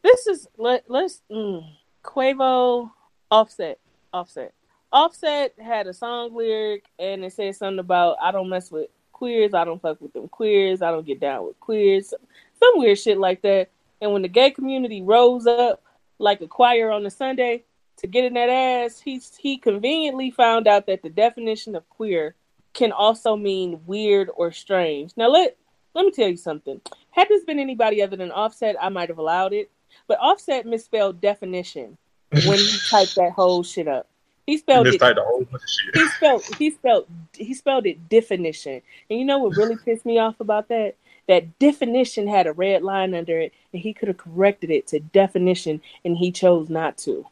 This 0.03 0.27
is 0.27 0.49
let 0.57 0.85
let's 0.89 1.23
mm, 1.31 1.66
Quavo 2.05 2.90
Offset 3.31 3.78
Offset 4.12 4.55
Offset 4.93 5.55
had 5.59 5.86
a 5.86 5.93
song 5.93 6.35
lyric 6.35 6.85
and 6.99 7.24
it 7.24 7.32
said 7.32 7.57
something 7.57 7.78
about 7.78 8.16
I 8.23 8.31
don't 8.31 8.49
mess 8.49 8.70
with 8.70 8.89
queers, 9.12 9.55
I 9.55 9.65
don't 9.65 9.82
fuck 9.82 10.01
with 10.01 10.12
them 10.12 10.28
queers, 10.28 10.81
I 10.82 10.90
don't 10.90 11.07
get 11.07 11.20
down 11.20 11.47
with 11.47 11.59
queers, 11.61 12.11
some 12.11 12.73
weird 12.74 12.99
shit 12.99 13.19
like 13.19 13.43
that. 13.43 13.70
And 14.01 14.12
when 14.12 14.23
the 14.23 14.29
gay 14.29 14.51
community 14.51 15.03
rose 15.03 15.47
up 15.47 15.83
like 16.19 16.41
a 16.41 16.47
choir 16.47 16.91
on 16.91 17.05
a 17.07 17.11
Sunday 17.11 17.65
to 17.99 18.07
get 18.07 18.25
in 18.25 18.35
that 18.35 18.49
ass, 18.49 19.01
he 19.01 19.20
he 19.39 19.59
conveniently 19.59 20.31
found 20.31 20.69
out 20.69 20.87
that 20.87 21.03
the 21.03 21.11
definition 21.11 21.75
of 21.75 21.89
queer 21.89 22.35
can 22.73 22.93
also 22.93 23.37
mean 23.37 23.81
weird 23.87 24.31
or 24.37 24.53
strange. 24.53 25.12
Now 25.16 25.29
let 25.29 25.57
let 25.95 26.05
me 26.05 26.12
tell 26.12 26.29
you 26.29 26.37
something. 26.37 26.81
Had 27.11 27.29
this 27.29 27.45
been 27.45 27.59
anybody 27.59 28.03
other 28.03 28.16
than 28.16 28.31
Offset, 28.31 28.77
I 28.81 28.89
might 28.89 29.09
have 29.09 29.19
allowed 29.19 29.53
it. 29.53 29.70
But 30.07 30.19
Offset 30.20 30.66
misspelled 30.66 31.20
definition 31.20 31.99
when 32.31 32.59
he 32.59 32.79
typed 32.91 33.16
that 33.16 33.33
whole 33.33 33.62
shit 33.62 33.89
up. 33.89 34.07
He 34.47 34.57
spelled 34.57 34.87
it. 34.87 35.03
Whole 35.03 35.47
shit. 35.66 35.95
He 35.95 36.09
spelled. 36.09 36.43
He 36.57 36.70
spelled. 36.70 37.07
He 37.35 37.55
spelled 37.55 37.87
it 37.87 38.09
definition. 38.09 38.81
And 39.11 39.19
you 39.19 39.25
know 39.25 39.39
what 39.39 39.57
really 39.57 39.77
pissed 39.77 40.07
me 40.07 40.19
off 40.19 40.41
about 40.41 40.69
that? 40.69 40.95
That 41.29 41.59
definition 41.59 42.27
had 42.27 42.47
a 42.47 42.53
red 42.53 42.83
line 42.83 43.15
under 43.15 43.39
it, 43.39 43.53
and 43.73 43.81
he 43.83 43.93
could 43.93 44.09
have 44.09 44.17
corrected 44.17 44.71
it 44.71 44.87
to 44.89 44.99
definition, 44.99 45.81
and 46.05 46.17
he 46.17 46.33
chose 46.33 46.69
not 46.69 46.99
to. 46.99 47.27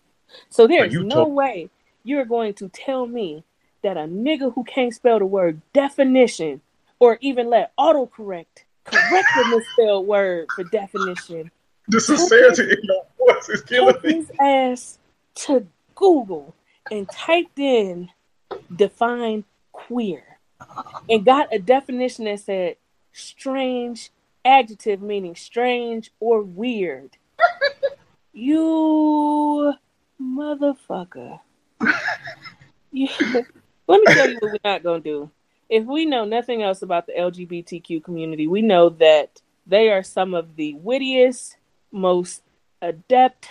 So 0.50 0.66
there's 0.66 0.94
no 0.94 1.26
way 1.26 1.70
you're 2.04 2.24
going 2.24 2.54
to 2.54 2.68
tell 2.68 3.06
me 3.06 3.42
that 3.82 3.96
a 3.96 4.00
nigga 4.00 4.52
who 4.54 4.64
can't 4.64 4.94
spell 4.94 5.18
the 5.18 5.26
word 5.26 5.60
definition 5.72 6.60
or 6.98 7.18
even 7.20 7.48
let 7.50 7.74
autocorrect 7.76 8.64
correct 8.84 9.28
the 9.36 9.44
misspelled 9.56 10.06
word 10.06 10.46
for 10.54 10.64
definition 10.64 11.50
The 11.88 12.00
sincerity 12.00 12.62
in 12.62 12.78
your 12.82 13.04
voice 13.18 13.48
is 13.48 13.62
killing 13.62 13.96
me. 14.02 14.14
his 14.14 14.30
ass 14.40 14.98
to 15.36 15.66
Google 15.94 16.54
and 16.90 17.08
typed 17.10 17.58
in 17.58 18.08
define 18.74 19.44
queer 19.72 20.22
and 21.08 21.24
got 21.24 21.52
a 21.52 21.58
definition 21.58 22.24
that 22.26 22.40
said 22.40 22.76
strange 23.16 24.10
adjective 24.44 25.02
meaning 25.02 25.34
strange 25.34 26.12
or 26.20 26.42
weird. 26.42 27.16
you 28.32 29.74
motherfucker. 30.20 31.40
You, 32.92 33.08
let 33.88 34.00
me 34.00 34.14
tell 34.14 34.30
you 34.30 34.38
what 34.40 34.52
we're 34.52 34.58
not 34.64 34.82
going 34.82 35.02
to 35.02 35.10
do. 35.10 35.30
If 35.68 35.84
we 35.84 36.06
know 36.06 36.24
nothing 36.24 36.62
else 36.62 36.80
about 36.80 37.06
the 37.06 37.12
LGBTQ 37.12 38.02
community, 38.02 38.46
we 38.46 38.62
know 38.62 38.88
that 38.88 39.42
they 39.66 39.90
are 39.90 40.02
some 40.02 40.32
of 40.32 40.56
the 40.56 40.72
wittiest, 40.74 41.58
most 41.92 42.42
adept, 42.80 43.48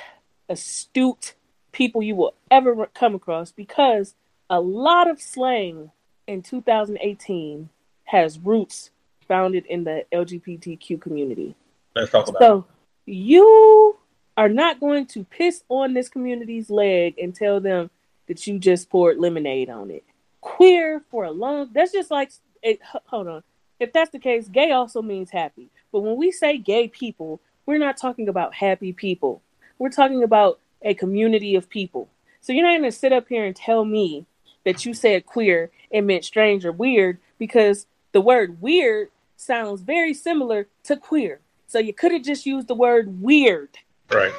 astute 0.50 1.36
people 1.72 2.02
you 2.02 2.16
will 2.16 2.34
ever 2.50 2.88
come 2.96 3.14
across 3.14 3.52
because 3.52 4.16
a 4.50 4.60
lot 4.60 5.08
of 5.08 5.22
slang 5.22 5.92
in 6.26 6.42
2018 6.42 7.70
has 8.06 8.40
roots 8.40 8.90
founded 9.28 9.66
in 9.66 9.84
the 9.84 10.06
LGBTQ 10.12 11.02
community. 11.02 11.56
Let's 11.96 12.12
talk 12.12 12.28
about 12.28 12.42
it. 12.42 12.46
So 12.46 12.66
you 13.06 13.98
are 14.38 14.50
not 14.50 14.80
going 14.80 15.06
to 15.08 15.24
piss 15.24 15.64
on 15.70 15.94
this 15.94 16.10
community's 16.10 16.70
leg 16.70 17.16
and 17.18 17.34
tell 17.34 17.60
them 17.60 17.90
that 18.28 18.46
you 18.48 18.60
just 18.60 18.90
poured 18.90 19.18
lemonade 19.18 19.70
on 19.70 19.92
it. 19.92 20.04
Queer 20.42 21.02
for 21.10 21.24
a 21.26 21.32
long 21.32 21.70
that's 21.74 21.92
just 21.92 22.12
like 22.12 22.32
eh, 22.64 22.72
it, 22.72 22.80
hold 23.06 23.28
on. 23.28 23.44
If 23.80 23.92
that's 23.94 24.12
the 24.12 24.20
case, 24.20 24.48
gay 24.48 24.72
also 24.72 25.02
means 25.02 25.32
happy. 25.32 25.70
But 25.92 26.02
when 26.02 26.18
we 26.18 26.32
say 26.32 26.58
gay 26.58 26.88
people, 26.88 27.42
we're 27.66 27.78
not 27.78 27.98
talking 27.98 28.30
about 28.30 28.54
happy 28.54 28.94
people. 28.94 29.42
We're 29.80 29.90
talking 29.90 30.24
about 30.24 30.60
a 30.82 30.94
community 30.94 31.56
of 31.56 31.70
people. 31.70 32.10
So 32.42 32.54
you're 32.54 32.64
not 32.64 32.80
going 32.80 32.84
to 32.90 32.98
sit 32.98 33.12
up 33.12 33.28
here 33.28 33.44
and 33.44 33.56
tell 33.56 33.84
me 33.84 34.26
that 34.66 34.86
you 34.86 34.94
said 34.94 35.26
queer 35.26 35.72
and 35.92 36.08
meant 36.08 36.26
strange 36.26 36.66
or 36.66 36.72
weird 36.72 37.18
because 37.38 37.88
the 38.12 38.22
word 38.22 38.62
weird 38.62 39.10
sounds 39.36 39.82
very 39.82 40.14
similar 40.14 40.68
to 40.84 40.98
queer. 40.98 41.40
So 41.68 41.80
you 41.80 41.94
could 41.94 42.12
have 42.12 42.24
just 42.24 42.46
used 42.46 42.68
the 42.68 42.76
word 42.76 43.22
weird. 43.22 43.78
Right. 44.12 44.34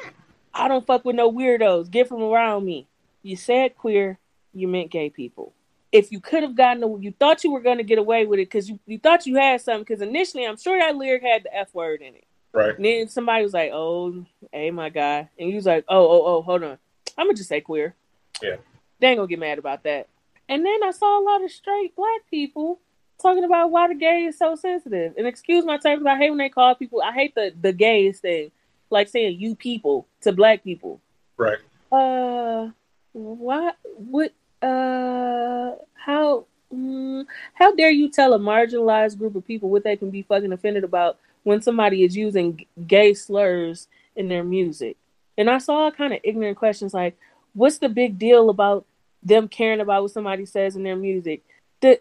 I 0.53 0.67
don't 0.67 0.85
fuck 0.85 1.05
with 1.05 1.15
no 1.15 1.31
weirdos. 1.31 1.91
Get 1.91 2.07
from 2.07 2.21
around 2.21 2.65
me. 2.65 2.87
You 3.21 3.35
said 3.35 3.77
queer, 3.77 4.17
you 4.53 4.67
meant 4.67 4.91
gay 4.91 5.09
people. 5.09 5.53
If 5.91 6.11
you 6.11 6.19
could 6.19 6.43
have 6.43 6.55
gotten, 6.55 6.83
a, 6.83 6.99
you 6.99 7.13
thought 7.17 7.43
you 7.43 7.51
were 7.51 7.61
going 7.61 7.77
to 7.77 7.83
get 7.83 7.97
away 7.97 8.25
with 8.25 8.39
it 8.39 8.49
because 8.49 8.69
you, 8.69 8.79
you 8.85 8.99
thought 8.99 9.25
you 9.25 9.35
had 9.35 9.61
something. 9.61 9.83
Because 9.83 10.01
initially, 10.01 10.45
I'm 10.45 10.57
sure 10.57 10.77
that 10.79 10.95
lyric 10.95 11.23
had 11.23 11.43
the 11.43 11.55
F 11.55 11.73
word 11.73 12.01
in 12.01 12.15
it. 12.15 12.25
Right. 12.53 12.75
And 12.75 12.85
then 12.85 13.07
somebody 13.07 13.43
was 13.43 13.53
like, 13.53 13.71
"Oh, 13.71 14.25
hey, 14.51 14.71
my 14.71 14.89
guy," 14.89 15.29
and 15.37 15.49
he 15.49 15.55
was 15.55 15.65
like, 15.65 15.85
"Oh, 15.87 16.07
oh, 16.09 16.25
oh, 16.25 16.41
hold 16.41 16.63
on, 16.63 16.77
I'm 17.17 17.27
gonna 17.27 17.35
just 17.35 17.49
say 17.49 17.61
queer." 17.61 17.93
Yeah. 18.41 18.55
They 18.99 19.07
ain't 19.07 19.17
gonna 19.17 19.27
get 19.27 19.39
mad 19.39 19.59
about 19.59 19.83
that. 19.83 20.07
And 20.49 20.65
then 20.65 20.83
I 20.83 20.91
saw 20.91 21.19
a 21.19 21.23
lot 21.23 21.43
of 21.43 21.51
straight 21.51 21.95
black 21.95 22.21
people 22.31 22.79
talking 23.21 23.43
about 23.43 23.71
why 23.71 23.87
the 23.87 23.95
gay 23.95 24.25
is 24.25 24.37
so 24.37 24.55
sensitive. 24.55 25.13
And 25.17 25.27
excuse 25.27 25.65
my 25.65 25.77
terms, 25.77 26.05
I 26.05 26.17
hate 26.17 26.29
when 26.29 26.39
they 26.39 26.49
call 26.49 26.75
people. 26.75 27.01
I 27.01 27.11
hate 27.11 27.35
the 27.35 27.53
the 27.59 27.73
gays 27.73 28.19
thing, 28.19 28.51
like 28.89 29.09
saying 29.09 29.39
"you 29.39 29.55
people" 29.55 30.07
to 30.21 30.31
black 30.31 30.63
people. 30.63 31.01
Right. 31.37 31.59
Uh, 31.91 32.71
what? 33.13 33.77
What? 33.83 34.33
Uh, 34.61 35.75
how? 35.93 36.45
Mm, 36.73 37.25
how 37.53 37.73
dare 37.73 37.91
you 37.91 38.09
tell 38.09 38.33
a 38.33 38.39
marginalized 38.39 39.17
group 39.17 39.35
of 39.35 39.47
people 39.47 39.69
what 39.69 39.83
they 39.83 39.95
can 39.95 40.09
be 40.09 40.21
fucking 40.21 40.51
offended 40.51 40.83
about 40.83 41.17
when 41.43 41.61
somebody 41.61 42.03
is 42.03 42.17
using 42.17 42.65
gay 42.85 43.13
slurs 43.13 43.87
in 44.15 44.27
their 44.27 44.43
music? 44.43 44.97
And 45.37 45.49
I 45.49 45.59
saw 45.59 45.89
kind 45.91 46.13
of 46.13 46.19
ignorant 46.23 46.57
questions 46.57 46.93
like, 46.93 47.17
"What's 47.53 47.77
the 47.77 47.89
big 47.89 48.19
deal 48.19 48.49
about 48.49 48.85
them 49.23 49.47
caring 49.47 49.79
about 49.79 50.03
what 50.03 50.11
somebody 50.11 50.45
says 50.45 50.75
in 50.75 50.83
their 50.83 50.95
music?" 50.95 51.43
The 51.79 51.99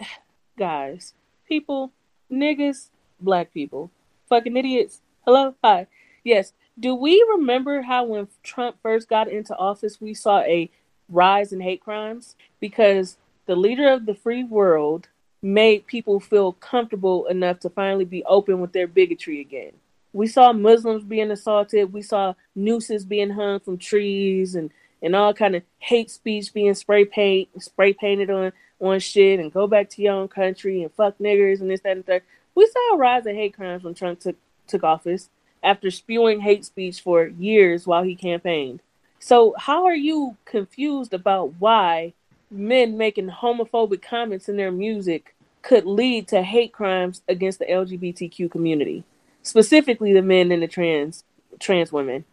guys, 0.57 1.15
people, 1.47 1.93
niggas, 2.31 2.89
black 3.20 3.53
people, 3.53 3.91
fucking 4.28 4.57
idiots. 4.57 5.01
Hello, 5.24 5.55
hi, 5.62 5.87
yes. 6.24 6.53
Do 6.78 6.95
we 6.95 7.24
remember 7.37 7.83
how 7.83 8.05
when 8.05 8.28
Trump 8.43 8.77
first 8.83 9.09
got 9.09 9.28
into 9.28 9.57
office, 9.57 10.01
we 10.01 10.15
saw 10.15 10.41
a 10.41 10.70
rise 11.09 11.53
in 11.53 11.61
hate 11.61 11.81
crimes 11.81 12.37
because 12.61 13.16
the 13.47 13.57
leader 13.57 13.89
of 13.89 14.07
the 14.07 14.15
free 14.15 14.45
world 14.45 15.09
made 15.43 15.87
people 15.87 16.20
feel 16.20 16.53
comfortable 16.53 17.27
enough 17.27 17.61
to 17.61 17.70
finally 17.70 18.05
be 18.05 18.24
open 18.24 18.61
with 18.61 18.73
their 18.73 18.87
bigotry 18.87 19.41
again. 19.41 19.73
We 20.12 20.27
saw 20.27 20.53
Muslims 20.53 21.05
being 21.05 21.31
assaulted. 21.31 21.93
We 21.93 22.03
saw 22.03 22.35
nooses 22.55 23.05
being 23.05 23.31
hung 23.31 23.61
from 23.61 23.78
trees 23.78 24.55
and, 24.55 24.70
and 25.03 25.15
all 25.15 25.35
kind 25.35 25.55
of 25.55 25.62
hate 25.78 26.11
speech 26.11 26.53
being 26.53 26.74
spray 26.74 27.05
paint 27.05 27.49
spray 27.62 27.93
painted 27.93 28.31
on 28.31 28.53
on 28.81 29.01
shit 29.01 29.40
and 29.40 29.53
go 29.53 29.66
back 29.66 29.89
to 29.90 30.03
your 30.03 30.15
own 30.15 30.28
country 30.28 30.82
and 30.82 30.93
fuck 30.93 31.19
niggers 31.19 31.61
and 31.61 31.70
this 31.70 31.81
that 31.81 31.97
and 31.97 32.07
that. 32.07 32.23
We 32.55 32.66
saw 32.66 32.94
a 32.94 32.98
rise 32.98 33.27
in 33.27 33.35
hate 33.35 33.55
crimes 33.55 33.82
when 33.82 33.94
Trump 33.94 34.20
took 34.20 34.36
took 34.66 34.85
office 34.85 35.28
after 35.62 35.90
spewing 35.90 36.40
hate 36.40 36.65
speech 36.65 37.01
for 37.01 37.27
years 37.27 37.86
while 37.86 38.03
he 38.03 38.15
campaigned. 38.15 38.81
So 39.19 39.55
how 39.59 39.86
are 39.86 39.94
you 39.94 40.36
confused 40.44 41.12
about 41.12 41.55
why 41.59 42.12
men 42.51 42.97
making 42.97 43.28
homophobic 43.28 44.03
comments 44.03 44.48
in 44.48 44.57
their 44.57 44.70
music 44.70 45.35
could 45.62 45.85
lead 45.85 46.28
to 46.28 46.43
hate 46.43 46.73
crimes 46.73 47.23
against 47.28 47.59
the 47.59 47.66
LGBTQ 47.66 48.51
community, 48.51 49.03
specifically 49.43 50.12
the 50.12 50.23
men 50.23 50.53
and 50.53 50.62
the 50.62 50.69
trans 50.69 51.24
trans 51.59 51.93
women? 51.93 52.24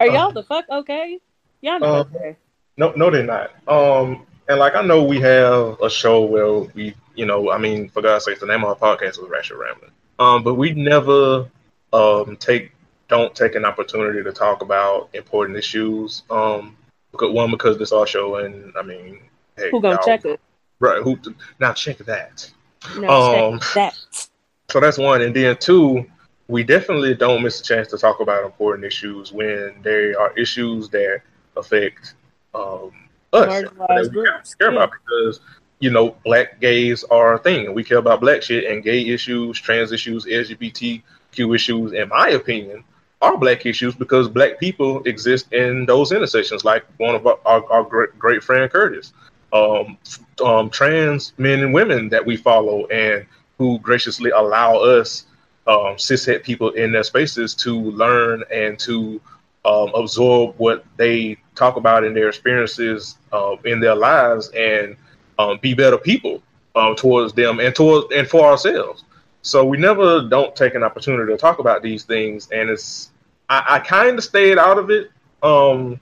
Are 0.00 0.06
y'all 0.06 0.28
Um, 0.28 0.34
the 0.34 0.42
fuck 0.42 0.64
okay? 0.68 1.20
Y'all 1.60 1.82
um, 1.84 2.06
okay. 2.14 2.36
No, 2.76 2.92
no, 2.96 3.10
they're 3.10 3.22
not. 3.22 3.50
Um, 3.68 4.26
and 4.52 4.60
like 4.60 4.74
I 4.74 4.82
know 4.82 5.02
we 5.02 5.18
have 5.20 5.80
a 5.80 5.88
show 5.88 6.24
where 6.24 6.52
we, 6.74 6.94
you 7.14 7.24
know, 7.24 7.50
I 7.50 7.58
mean, 7.58 7.88
for 7.88 8.02
God's 8.02 8.26
sake, 8.26 8.38
the 8.38 8.46
name 8.46 8.64
of 8.64 8.82
our 8.82 8.96
podcast 8.96 9.18
was 9.18 9.30
Ratchet 9.30 9.56
Rambling. 9.56 9.90
Um, 10.18 10.44
but 10.44 10.54
we 10.54 10.72
never 10.72 11.50
um 11.92 12.36
take 12.36 12.72
don't 13.08 13.34
take 13.34 13.54
an 13.54 13.64
opportunity 13.64 14.22
to 14.22 14.32
talk 14.32 14.62
about 14.62 15.08
important 15.14 15.58
issues. 15.58 16.22
Um, 16.30 16.76
because 17.12 17.32
one 17.32 17.50
because 17.50 17.78
this 17.78 17.92
our 17.92 18.06
show, 18.06 18.36
and 18.36 18.72
I 18.78 18.82
mean, 18.82 19.20
hey, 19.56 19.70
Who 19.70 19.80
gonna 19.80 19.98
check 20.04 20.24
it? 20.26 20.40
Right? 20.80 21.02
Who 21.02 21.18
now 21.58 21.72
check 21.72 21.98
that? 21.98 22.50
No, 22.98 23.08
Um, 23.08 23.58
check 23.60 23.74
that. 23.74 24.28
So 24.70 24.80
that's 24.80 24.98
one, 24.98 25.22
and 25.22 25.34
then 25.34 25.56
two, 25.58 26.04
we 26.48 26.62
definitely 26.62 27.14
don't 27.14 27.42
miss 27.42 27.60
a 27.60 27.64
chance 27.64 27.88
to 27.88 27.98
talk 27.98 28.20
about 28.20 28.44
important 28.44 28.84
issues 28.84 29.32
when 29.32 29.74
there 29.82 30.18
are 30.20 30.32
issues 30.36 30.88
that 30.90 31.20
affect 31.56 32.14
um, 32.54 32.92
us 33.32 33.64
that 33.64 34.10
we 34.14 34.24
care 34.58 34.70
about 34.70 34.90
because 34.92 35.40
you 35.80 35.90
know 35.90 36.16
black 36.24 36.60
gays 36.60 37.04
are 37.04 37.34
a 37.34 37.38
thing, 37.38 37.74
we 37.74 37.84
care 37.84 37.98
about 37.98 38.20
black 38.20 38.42
shit 38.42 38.70
and 38.70 38.82
gay 38.82 39.06
issues, 39.06 39.58
trans 39.60 39.92
issues, 39.92 40.24
LGBTQ 40.24 41.54
issues. 41.54 41.92
In 41.92 42.08
my 42.08 42.30
opinion, 42.30 42.84
are 43.22 43.38
black 43.38 43.64
issues 43.64 43.94
because 43.94 44.28
black 44.28 44.58
people 44.58 45.02
exist 45.04 45.52
in 45.52 45.86
those 45.86 46.12
intersections, 46.12 46.64
like 46.64 46.84
one 46.98 47.14
of 47.14 47.26
our, 47.26 47.38
our, 47.46 47.64
our 47.72 47.84
great, 47.84 48.18
great 48.18 48.42
friend 48.42 48.70
Curtis. 48.70 49.12
Um, 49.52 49.98
um, 50.42 50.70
trans 50.70 51.34
men 51.36 51.60
and 51.60 51.74
women 51.74 52.08
that 52.08 52.24
we 52.24 52.36
follow 52.36 52.86
and 52.86 53.26
who 53.58 53.78
graciously 53.80 54.30
allow 54.30 54.76
us 54.76 55.26
um, 55.66 55.96
cishet 55.96 56.42
people 56.42 56.70
in 56.70 56.90
their 56.90 57.02
spaces 57.02 57.54
to 57.54 57.78
learn 57.78 58.42
and 58.50 58.78
to 58.80 59.20
um, 59.64 59.92
absorb 59.94 60.54
what 60.56 60.84
they 60.96 61.36
talk 61.54 61.76
about 61.76 62.04
in 62.04 62.14
their 62.14 62.28
experiences 62.28 63.16
uh, 63.32 63.56
in 63.64 63.80
their 63.80 63.94
lives 63.94 64.50
and 64.56 64.96
um, 65.38 65.58
be 65.60 65.74
better 65.74 65.98
people 65.98 66.42
um, 66.74 66.94
towards 66.94 67.32
them 67.32 67.60
and 67.60 67.74
towards 67.74 68.12
and 68.14 68.28
for 68.28 68.46
ourselves. 68.46 69.04
So 69.42 69.64
we 69.64 69.76
never 69.76 70.28
don't 70.28 70.54
take 70.54 70.74
an 70.74 70.82
opportunity 70.82 71.32
to 71.32 71.38
talk 71.38 71.58
about 71.58 71.82
these 71.82 72.04
things, 72.04 72.48
and 72.52 72.70
it's 72.70 73.10
I, 73.48 73.64
I 73.68 73.78
kind 73.80 74.16
of 74.16 74.24
stayed 74.24 74.56
out 74.56 74.78
of 74.78 74.90
it 74.90 75.10
um, 75.42 76.00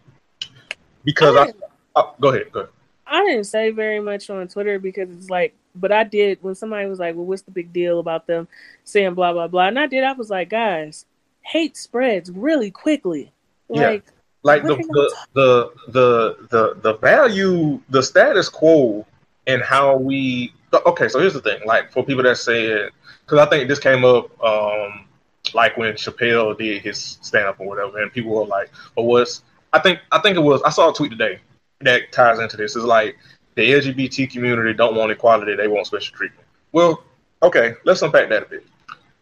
because 1.04 1.36
I, 1.36 1.52
oh, 1.96 2.14
go 2.20 2.28
ahead, 2.28 2.52
go 2.52 2.60
ahead. 2.60 2.72
I 3.06 3.24
didn't 3.24 3.44
say 3.44 3.70
very 3.70 3.98
much 3.98 4.30
on 4.30 4.46
Twitter 4.46 4.78
because 4.78 5.10
it's 5.10 5.30
like, 5.30 5.54
but 5.74 5.90
I 5.90 6.04
did 6.04 6.38
when 6.42 6.54
somebody 6.54 6.86
was 6.86 6.98
like, 6.98 7.16
"Well, 7.16 7.24
what's 7.24 7.42
the 7.42 7.50
big 7.50 7.72
deal 7.72 7.98
about 7.98 8.26
them 8.26 8.46
saying 8.84 9.14
blah 9.14 9.32
blah 9.32 9.48
blah?" 9.48 9.68
And 9.68 9.78
I 9.78 9.86
did. 9.86 10.04
I 10.04 10.12
was 10.12 10.30
like, 10.30 10.50
"Guys, 10.50 11.06
hate 11.42 11.76
spreads 11.76 12.30
really 12.30 12.70
quickly. 12.70 13.32
Yeah. 13.68 13.98
Like, 14.42 14.62
the 14.62 14.76
the, 14.76 15.14
the 15.34 15.72
the 15.88 16.36
the 16.48 16.74
the 16.80 16.94
value 16.98 17.80
the 17.90 18.02
status 18.02 18.48
quo 18.48 19.06
and 19.46 19.62
how 19.62 19.96
we 19.96 20.52
okay 20.86 21.08
so 21.08 21.18
here's 21.18 21.34
the 21.34 21.40
thing 21.40 21.60
like 21.66 21.90
for 21.90 22.04
people 22.04 22.22
that 22.22 22.36
say 22.36 22.88
because 23.24 23.38
i 23.38 23.46
think 23.50 23.68
this 23.68 23.78
came 23.78 24.04
up 24.04 24.30
um 24.42 25.06
like 25.54 25.76
when 25.76 25.94
chappelle 25.94 26.56
did 26.56 26.80
his 26.82 27.18
stand-up 27.22 27.58
or 27.58 27.66
whatever 27.66 28.00
and 28.00 28.12
people 28.12 28.30
were 28.30 28.46
like 28.46 28.70
but 28.94 29.02
what's 29.02 29.42
i 29.72 29.78
think 29.78 29.98
i 30.12 30.18
think 30.20 30.36
it 30.36 30.40
was 30.40 30.62
i 30.62 30.70
saw 30.70 30.90
a 30.90 30.94
tweet 30.94 31.10
today 31.10 31.38
that 31.80 32.12
ties 32.12 32.38
into 32.38 32.56
this. 32.56 32.76
Is 32.76 32.84
like 32.84 33.16
the 33.54 33.72
lgbt 33.72 34.30
community 34.30 34.74
don't 34.74 34.94
want 34.94 35.10
equality 35.10 35.56
they 35.56 35.68
want 35.68 35.86
special 35.86 36.14
treatment. 36.16 36.46
Well 36.72 37.02
okay 37.42 37.74
let's 37.84 38.02
unpack 38.02 38.28
that 38.28 38.44
a 38.44 38.46
bit. 38.46 38.66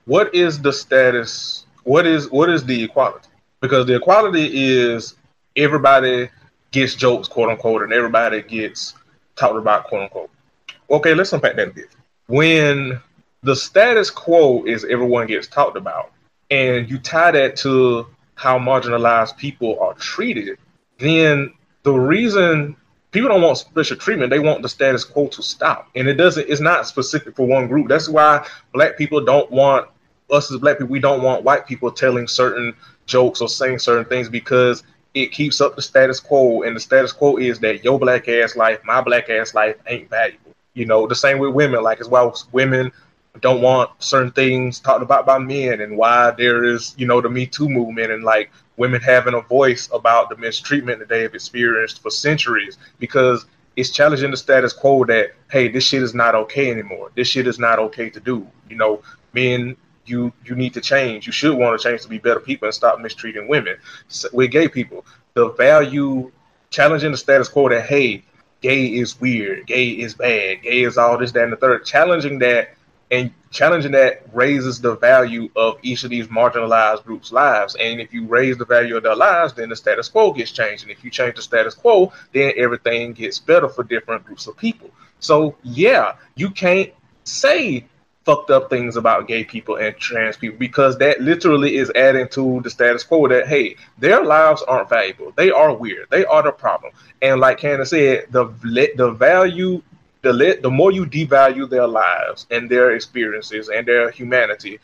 What 0.05 0.35
is 0.35 0.61
the 0.61 0.73
status 0.73 1.67
what 1.85 2.07
is 2.07 2.31
what 2.31 2.51
is 2.51 2.65
the 2.65 2.83
equality 2.83 3.28
because 3.61 3.87
the 3.87 3.97
equality 3.97 4.49
is 4.53 5.15
everybody 5.57 6.29
gets 6.71 6.95
jokes, 6.95 7.29
quote 7.29 7.51
unquote, 7.51 7.83
and 7.83 7.93
everybody 7.93 8.43
gets 8.43 8.95
talked 9.37 9.57
about, 9.57 9.85
quote 9.85 10.03
unquote. 10.03 10.31
Okay, 10.91 11.15
let's 11.15 11.33
unpack 11.33 11.57
that 11.57 11.69
a 11.69 11.73
bit. 11.73 11.89
When 12.27 13.01
the 13.43 13.57
status 13.57 14.11
quo 14.11 14.65
is 14.65 14.85
everyone 14.85 15.27
gets 15.27 15.47
talked 15.47 15.77
about, 15.77 16.13
and 16.51 16.91
you 16.91 16.99
tie 16.99 17.31
that 17.33 17.57
to 17.57 18.07
how 18.35 18.59
marginalized 18.59 19.37
people 19.37 19.79
are 19.81 19.95
treated, 19.95 20.59
then 20.99 21.53
the 21.83 21.93
reason 21.93 22.77
people 23.11 23.29
don't 23.29 23.43
want 23.43 23.59
special 23.59 23.97
treatment, 23.97 24.31
they 24.31 24.39
want 24.39 24.63
the 24.63 24.69
status 24.69 25.05
quo 25.05 25.29
to 25.29 25.43
stop. 25.43 25.89
And 25.95 26.09
it 26.09 26.15
doesn't, 26.15 26.49
it's 26.49 26.61
not 26.61 26.87
specific 26.87 27.37
for 27.37 27.47
one 27.47 27.69
group. 27.69 27.89
That's 27.89 28.09
why 28.09 28.47
black 28.73 28.97
people 28.97 29.25
don't 29.25 29.51
want 29.51 29.89
us 30.31 30.51
as 30.51 30.59
black 30.59 30.79
people, 30.79 30.93
we 30.93 31.01
don't 31.01 31.23
want 31.23 31.45
white 31.45 31.67
people 31.67 31.91
telling 31.91 32.27
certain 32.27 32.75
jokes 33.07 33.41
or 33.41 33.49
saying 33.49 33.79
certain 33.79 34.05
things 34.05 34.29
because 34.29 34.83
it 35.15 35.33
keeps 35.33 35.61
up 35.61 35.77
the 35.77 35.83
status 35.83 36.21
quo. 36.21 36.63
And 36.63 36.77
the 36.77 36.81
status 36.81 37.13
quo 37.13 37.37
is 37.37 37.59
that 37.61 37.85
your 37.85 37.99
black 37.99 38.29
ass 38.29 38.57
life, 38.57 38.81
my 38.85 39.01
black 39.01 39.31
ass 39.31 39.55
life 39.55 39.77
ain't 39.87 40.11
valuable. 40.11 40.55
You 40.75 40.87
know, 40.87 41.07
the 41.07 41.15
same 41.15 41.39
with 41.39 41.55
women. 41.55 41.83
Like, 41.83 42.01
as 42.01 42.09
well, 42.09 42.37
women 42.53 42.93
don't 43.41 43.63
want 43.63 43.91
certain 44.03 44.33
things 44.33 44.81
talked 44.81 45.03
about 45.03 45.27
by 45.27 45.39
men 45.39 45.81
and 45.81 45.97
why 45.97 46.33
there 46.33 46.65
is, 46.65 46.95
you 46.99 47.07
know, 47.07 47.21
the 47.21 47.29
Me 47.29 47.47
Too 47.47 47.69
movement 47.69 48.11
and 48.13 48.25
like 48.25 48.51
women 48.77 49.01
having 49.01 49.35
a 49.35 49.41
voice 49.41 49.89
about 49.93 50.29
the 50.29 50.37
mistreatment 50.37 50.99
that 50.99 51.09
they 51.09 51.23
have 51.23 51.35
experienced 51.35 52.03
for 52.03 52.11
centuries 52.11 52.79
because 52.99 53.47
it's 53.77 53.91
challenging 53.91 54.31
the 54.31 54.37
status 54.37 54.73
quo 54.73 55.05
that, 55.05 55.33
hey, 55.51 55.69
this 55.69 55.85
shit 55.85 56.03
is 56.03 56.15
not 56.15 56.35
okay 56.35 56.71
anymore. 56.71 57.11
This 57.15 57.29
shit 57.29 57.47
is 57.47 57.59
not 57.59 57.79
okay 57.79 58.11
to 58.11 58.21
do. 58.21 58.47
You 58.69 58.77
know, 58.77 59.03
men 59.35 59.77
you 60.09 60.33
you 60.45 60.55
need 60.55 60.75
to 60.75 60.81
change. 60.81 61.27
You 61.27 61.33
should 61.33 61.57
want 61.57 61.81
to 61.81 61.89
change 61.89 62.03
to 62.03 62.09
be 62.09 62.19
better 62.19 62.41
people 62.41 62.67
and 62.67 62.75
stop 62.75 63.01
mistreating 63.01 63.49
women. 63.49 63.77
With 64.33 64.51
gay 64.51 64.69
people, 64.69 65.05
the 65.35 65.51
value 65.51 66.31
challenging 66.71 67.13
the 67.13 67.19
status 67.19 67.49
quo 67.49 67.69
that 67.69 67.87
hey, 67.87 68.25
gay 68.61 68.87
is 68.87 69.21
weird, 69.21 69.67
gay 69.67 69.89
is 69.89 70.15
bad, 70.15 70.63
gay 70.63 70.83
is 70.83 70.99
all 70.99 71.19
this, 71.19 71.33
that, 71.33 71.45
and 71.45 71.53
the 71.53 71.57
third. 71.57 71.85
Challenging 71.85 72.39
that 72.41 72.75
and 73.11 73.33
challenging 73.51 73.93
that 73.93 74.23
raises 74.35 74.81
the 74.81 74.97
value 74.97 75.49
of 75.57 75.79
each 75.83 76.05
of 76.05 76.11
these 76.11 76.29
marginalized 76.29 77.05
groups' 77.05 77.33
lives. 77.33 77.75
And 77.77 78.01
if 78.01 78.13
you 78.13 78.27
raise 78.27 78.59
the 78.59 78.67
value 78.67 78.97
of 78.97 79.03
their 79.03 79.17
lives, 79.17 79.55
then 79.55 79.71
the 79.71 79.77
status 79.77 80.09
quo 80.09 80.33
gets 80.33 80.51
changed. 80.51 80.83
And 80.83 80.93
if 80.93 81.03
you 81.03 81.11
change 81.11 81.37
the 81.37 81.43
status 81.43 81.75
quo, 81.75 82.13
then 82.33 82.53
everything 82.57 83.15
gets 83.15 83.39
better 83.39 83.69
for 83.69 83.83
different 83.85 84.25
groups 84.27 84.47
of 84.47 84.57
people. 84.57 84.91
So 85.21 85.57
yeah, 85.63 86.17
you 86.35 86.51
can't 86.51 86.93
say 87.25 87.87
fucked 88.29 88.51
up 88.51 88.69
things 88.69 88.97
about 88.97 89.27
gay 89.27 89.43
people 89.43 89.77
and 89.77 89.97
trans 89.97 90.37
people 90.37 90.59
because 90.59 90.99
that 90.99 91.19
literally 91.19 91.77
is 91.77 91.91
adding 91.95 92.29
to 92.29 92.61
the 92.61 92.69
status 92.69 93.03
quo 93.03 93.27
that 93.27 93.49
hey 93.49 93.75
their 93.97 94.23
lives 94.23 94.61
aren't 94.65 94.87
valuable 94.91 95.33
they 95.35 95.51
are 95.51 95.75
weird 95.75 96.07
they 96.11 96.27
are 96.27 96.43
the 96.43 96.53
problem 96.53 96.93
and 97.23 97.41
like 97.41 97.57
Candace 97.57 97.89
said 97.89 98.27
the 98.31 98.45
the 98.97 99.11
value 99.13 99.81
the 100.21 100.59
the 100.61 100.71
more 100.71 100.93
you 100.93 101.07
devalue 101.07 101.67
their 101.71 101.87
lives 101.87 102.47
and 102.51 102.69
their 102.69 102.91
experiences 102.91 103.71
and 103.71 103.89
their 103.89 104.11
humanity 104.11 104.79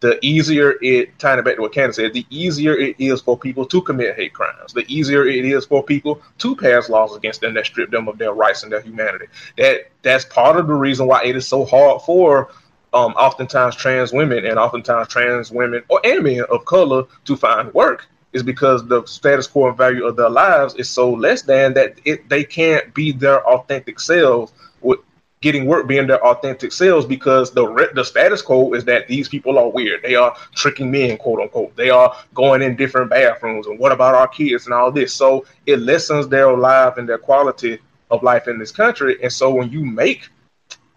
the 0.00 0.18
easier 0.22 0.74
it 0.82 1.18
tying 1.18 1.38
it 1.38 1.44
back 1.44 1.56
to 1.56 1.62
what 1.62 1.72
Candace 1.72 1.96
said, 1.96 2.14
the 2.14 2.26
easier 2.30 2.74
it 2.74 2.96
is 2.98 3.20
for 3.20 3.36
people 3.36 3.66
to 3.66 3.82
commit 3.82 4.16
hate 4.16 4.32
crimes. 4.32 4.72
The 4.72 4.86
easier 4.88 5.26
it 5.26 5.44
is 5.44 5.66
for 5.66 5.82
people 5.82 6.22
to 6.38 6.56
pass 6.56 6.88
laws 6.88 7.14
against 7.14 7.42
them 7.42 7.52
that 7.52 7.66
strip 7.66 7.90
them 7.90 8.08
of 8.08 8.16
their 8.16 8.32
rights 8.32 8.62
and 8.62 8.72
their 8.72 8.80
humanity. 8.80 9.26
That 9.58 9.90
that's 10.00 10.24
part 10.24 10.56
of 10.56 10.68
the 10.68 10.72
reason 10.72 11.06
why 11.06 11.24
it 11.24 11.36
is 11.36 11.46
so 11.46 11.66
hard 11.66 12.00
for 12.00 12.48
um, 12.92 13.12
oftentimes 13.12 13.76
trans 13.76 14.12
women 14.12 14.44
and 14.46 14.58
oftentimes 14.58 15.08
trans 15.08 15.50
women 15.50 15.82
or 15.88 16.00
and 16.04 16.22
men 16.24 16.44
of 16.50 16.64
color 16.64 17.04
to 17.24 17.36
find 17.36 17.72
work 17.74 18.06
is 18.32 18.42
because 18.42 18.86
the 18.86 19.04
status 19.06 19.46
quo 19.46 19.68
and 19.68 19.76
value 19.76 20.06
of 20.06 20.16
their 20.16 20.30
lives 20.30 20.74
is 20.74 20.88
so 20.88 21.10
less 21.10 21.42
than 21.42 21.74
that 21.74 21.98
it, 22.04 22.28
they 22.28 22.44
can't 22.44 22.92
be 22.94 23.12
their 23.12 23.46
authentic 23.46 23.98
selves 23.98 24.52
with 24.80 25.00
getting 25.40 25.66
work 25.66 25.86
being 25.86 26.06
their 26.06 26.24
authentic 26.24 26.70
selves 26.72 27.06
because 27.06 27.50
the 27.52 27.90
the 27.94 28.04
status 28.04 28.42
quo 28.42 28.72
is 28.74 28.84
that 28.84 29.08
these 29.08 29.28
people 29.28 29.58
are 29.58 29.68
weird. 29.68 30.02
They 30.02 30.14
are 30.14 30.36
tricking 30.54 30.90
men, 30.90 31.16
quote 31.16 31.40
unquote. 31.40 31.74
They 31.76 31.90
are 31.90 32.14
going 32.34 32.62
in 32.62 32.76
different 32.76 33.10
bathrooms 33.10 33.66
and 33.66 33.78
what 33.78 33.92
about 33.92 34.14
our 34.14 34.28
kids 34.28 34.66
and 34.66 34.74
all 34.74 34.92
this. 34.92 35.14
So 35.14 35.46
it 35.66 35.78
lessens 35.78 36.28
their 36.28 36.54
life 36.56 36.98
and 36.98 37.08
their 37.08 37.18
quality 37.18 37.78
of 38.10 38.22
life 38.22 38.48
in 38.48 38.58
this 38.58 38.72
country. 38.72 39.16
And 39.22 39.32
so 39.32 39.54
when 39.54 39.70
you 39.70 39.84
make 39.84 40.28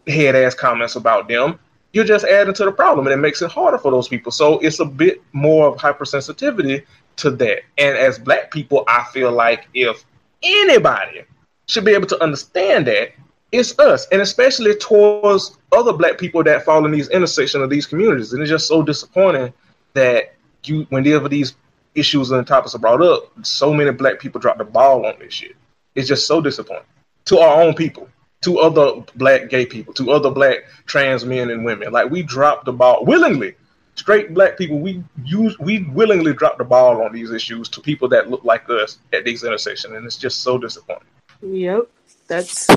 head 0.07 0.35
ass 0.35 0.53
comments 0.53 0.95
about 0.95 1.27
them, 1.27 1.57
you're 1.93 2.03
just 2.03 2.25
adding 2.25 2.53
to 2.55 2.65
the 2.65 2.71
problem 2.71 3.05
and 3.07 3.13
it 3.13 3.17
makes 3.17 3.41
it 3.41 3.51
harder 3.51 3.77
for 3.77 3.91
those 3.91 4.07
people. 4.07 4.31
So 4.31 4.59
it's 4.59 4.79
a 4.79 4.85
bit 4.85 5.21
more 5.31 5.67
of 5.67 5.77
hypersensitivity 5.77 6.83
to 7.17 7.29
that. 7.31 7.61
And 7.77 7.97
as 7.97 8.19
black 8.19 8.51
people, 8.51 8.83
I 8.87 9.05
feel 9.13 9.31
like 9.31 9.67
if 9.75 10.03
anybody 10.41 11.23
should 11.67 11.85
be 11.85 11.91
able 11.91 12.07
to 12.07 12.21
understand 12.21 12.87
that, 12.87 13.11
it's 13.51 13.77
us. 13.77 14.07
And 14.11 14.21
especially 14.21 14.75
towards 14.75 15.57
other 15.71 15.93
black 15.93 16.17
people 16.17 16.43
that 16.43 16.65
fall 16.65 16.83
in 16.85 16.91
these 16.91 17.09
intersections 17.09 17.63
of 17.63 17.69
these 17.69 17.85
communities. 17.85 18.33
And 18.33 18.41
it's 18.41 18.49
just 18.49 18.67
so 18.67 18.81
disappointing 18.81 19.53
that 19.93 20.33
you 20.65 20.87
whenever 20.89 21.29
these 21.29 21.53
issues 21.93 22.31
and 22.31 22.45
topics 22.47 22.73
are 22.73 22.79
brought 22.79 23.03
up, 23.03 23.31
so 23.43 23.71
many 23.71 23.91
black 23.91 24.19
people 24.19 24.41
drop 24.41 24.57
the 24.57 24.63
ball 24.63 25.05
on 25.05 25.13
this 25.19 25.33
shit. 25.33 25.55
It's 25.93 26.07
just 26.07 26.25
so 26.25 26.41
disappointing 26.41 26.87
to 27.25 27.37
our 27.37 27.61
own 27.61 27.75
people 27.75 28.09
to 28.43 28.59
other 28.59 29.03
black 29.15 29.49
gay 29.49 29.65
people, 29.65 29.93
to 29.95 30.11
other 30.11 30.29
black 30.29 30.65
trans 30.85 31.25
men 31.25 31.49
and 31.49 31.65
women. 31.65 31.91
Like 31.91 32.09
we 32.09 32.23
dropped 32.23 32.65
the 32.65 32.73
ball 32.73 33.05
willingly. 33.05 33.55
Straight 33.95 34.33
black 34.33 34.57
people, 34.57 34.79
we 34.79 35.03
use 35.23 35.57
we 35.59 35.83
willingly 35.91 36.33
drop 36.33 36.57
the 36.57 36.63
ball 36.63 37.01
on 37.03 37.13
these 37.13 37.31
issues 37.31 37.69
to 37.69 37.81
people 37.81 38.07
that 38.09 38.29
look 38.29 38.43
like 38.43 38.67
us 38.69 38.97
at 39.13 39.23
these 39.23 39.43
intersections, 39.43 39.93
and 39.93 40.05
it's 40.05 40.17
just 40.17 40.41
so 40.41 40.57
disappointing. 40.57 41.05
Yep, 41.41 41.89
that's 42.27 42.69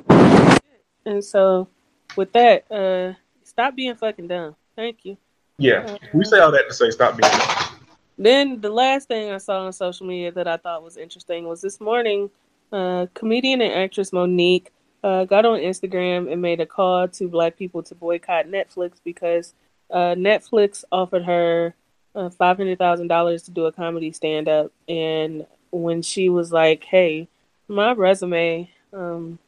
and 1.06 1.24
so 1.24 1.68
with 2.16 2.32
that, 2.32 2.70
uh, 2.70 3.14
stop 3.44 3.74
being 3.74 3.94
fucking 3.94 4.28
dumb. 4.28 4.56
Thank 4.76 5.04
you. 5.04 5.16
Yeah, 5.56 5.86
uh, 5.86 5.98
we 6.12 6.24
say 6.24 6.38
all 6.38 6.52
that 6.52 6.68
to 6.68 6.74
say 6.74 6.90
stop 6.90 7.16
being. 7.16 7.32
Dumb. 7.32 7.80
Then 8.18 8.60
the 8.60 8.70
last 8.70 9.08
thing 9.08 9.30
I 9.30 9.38
saw 9.38 9.64
on 9.64 9.72
social 9.72 10.06
media 10.06 10.32
that 10.32 10.46
I 10.46 10.58
thought 10.58 10.82
was 10.82 10.98
interesting 10.98 11.46
was 11.46 11.62
this 11.62 11.80
morning, 11.80 12.30
uh, 12.72 13.06
comedian 13.14 13.62
and 13.62 13.72
actress 13.72 14.10
Mo'Nique 14.10 14.68
uh, 15.06 15.24
got 15.24 15.44
on 15.44 15.60
Instagram 15.60 16.30
and 16.30 16.42
made 16.42 16.60
a 16.60 16.66
call 16.66 17.06
to 17.06 17.28
black 17.28 17.56
people 17.56 17.80
to 17.80 17.94
boycott 17.94 18.46
Netflix 18.46 18.94
because 19.04 19.54
uh, 19.88 20.16
Netflix 20.16 20.82
offered 20.90 21.22
her 21.22 21.76
uh, 22.16 22.28
five 22.28 22.56
hundred 22.56 22.76
thousand 22.78 23.06
dollars 23.06 23.44
to 23.44 23.52
do 23.52 23.66
a 23.66 23.72
comedy 23.72 24.10
stand 24.10 24.48
up, 24.48 24.72
and 24.88 25.46
when 25.70 26.02
she 26.02 26.28
was 26.28 26.50
like, 26.50 26.82
"Hey, 26.82 27.28
my 27.68 27.92
resume 27.92 28.68
um, 28.92 29.38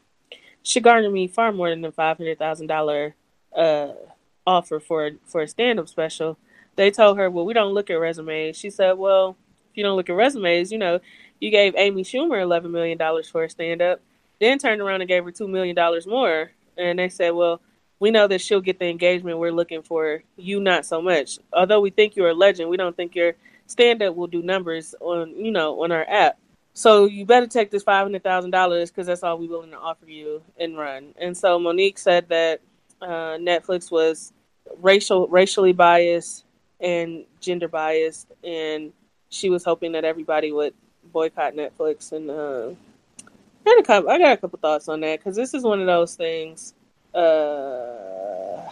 should 0.62 0.85
garner 0.85 1.10
me 1.10 1.26
far 1.26 1.51
more 1.51 1.70
than 1.70 1.85
a 1.85 1.90
five 1.90 2.18
hundred 2.18 2.39
thousand 2.39 2.68
dollar 2.68 3.16
uh, 3.52 3.94
offer 4.47 4.78
for 4.78 5.10
for 5.26 5.43
a 5.43 5.48
stand 5.48 5.80
up 5.80 5.89
special," 5.89 6.39
they 6.76 6.93
told 6.93 7.18
her, 7.18 7.28
"Well, 7.28 7.44
we 7.44 7.52
don't 7.52 7.74
look 7.74 7.90
at 7.90 7.94
resumes." 7.94 8.56
She 8.56 8.70
said, 8.70 8.93
"Well, 8.93 9.36
if 9.72 9.76
you 9.76 9.82
don't 9.82 9.97
look 9.97 10.09
at 10.09 10.12
resumes, 10.12 10.70
you 10.70 10.78
know, 10.78 11.01
you 11.40 11.51
gave 11.51 11.74
Amy 11.74 12.05
Schumer 12.05 12.40
eleven 12.40 12.70
million 12.70 12.97
dollars 12.97 13.28
for 13.28 13.43
a 13.43 13.51
stand 13.51 13.82
up." 13.82 14.01
Then 14.40 14.59
turned 14.59 14.81
around 14.81 15.01
and 15.01 15.09
gave 15.09 15.24
her 15.24 15.32
two 15.32 15.48
million 15.48 15.74
dollars 15.74 16.06
more, 16.06 16.51
and 16.77 16.98
they 16.98 17.09
said, 17.09 17.31
"Well, 17.31 17.60
we 18.01 18.10
know 18.10 18.27
that 18.28 18.40
she'll 18.40 18.60
get 18.60 18.78
the 18.78 18.86
engagement 18.86 19.39
we're 19.39 19.52
looking 19.52 19.82
for. 19.82 20.23
You 20.36 20.60
not 20.60 20.86
so 20.86 21.02
much. 21.02 21.39
Although 21.52 21.81
we 21.81 21.90
think 21.90 22.15
you're 22.16 22.31
a 22.31 22.35
legend, 22.35 22.70
we 22.70 22.77
don't 22.77 22.97
think 22.97 23.15
your 23.15 23.35
stand 23.66 24.02
up 24.02 24.15
will 24.15 24.27
do 24.28 24.43
numbers 24.43 24.94
on 25.01 25.35
you 25.36 25.51
know 25.51 25.82
on 25.82 25.93
our 25.93 26.06
app. 26.09 26.39
So 26.74 27.06
you 27.06 27.27
better 27.27 27.48
take 27.48 27.70
this 27.70 27.82
five 27.82 28.05
hundred 28.05 28.23
thousand 28.23 28.52
dollars 28.52 28.90
because 28.90 29.09
that's 29.09 29.23
all 29.23 29.39
we're 29.39 29.51
willing 29.51 29.73
to 29.73 29.78
offer 29.78 30.06
you 30.06 30.43
and 30.59 30.78
run." 30.78 31.15
And 31.20 31.36
so 31.36 31.59
Mo'Nique 31.59 31.98
said 31.98 32.28
that 32.28 32.60
uh, 33.02 33.39
Netflix 33.39 33.90
was 33.90 34.32
racial 34.81 35.27
racially 35.28 35.73
biased 35.73 36.44
and 36.81 37.24
gender 37.40 37.66
biased, 37.66 38.28
and 38.44 38.93
she 39.31 39.51
was 39.51 39.65
hoping 39.65 39.93
that 39.93 40.05
everybody 40.05 40.52
would 40.52 40.74
boycott 41.12 41.55
Netflix 41.55 42.12
and. 42.12 42.31
Uh, 42.31 42.77
I 43.69 43.74
got 43.74 43.81
a 43.81 43.82
couple, 43.82 44.11
I 44.11 44.19
got 44.19 44.32
a 44.32 44.36
couple 44.36 44.59
thoughts 44.59 44.89
on 44.89 45.01
that 45.01 45.19
because 45.19 45.36
this 45.36 45.53
is 45.53 45.62
one 45.62 45.81
of 45.81 45.86
those 45.86 46.15
things. 46.15 46.74
Uh, 47.15 48.62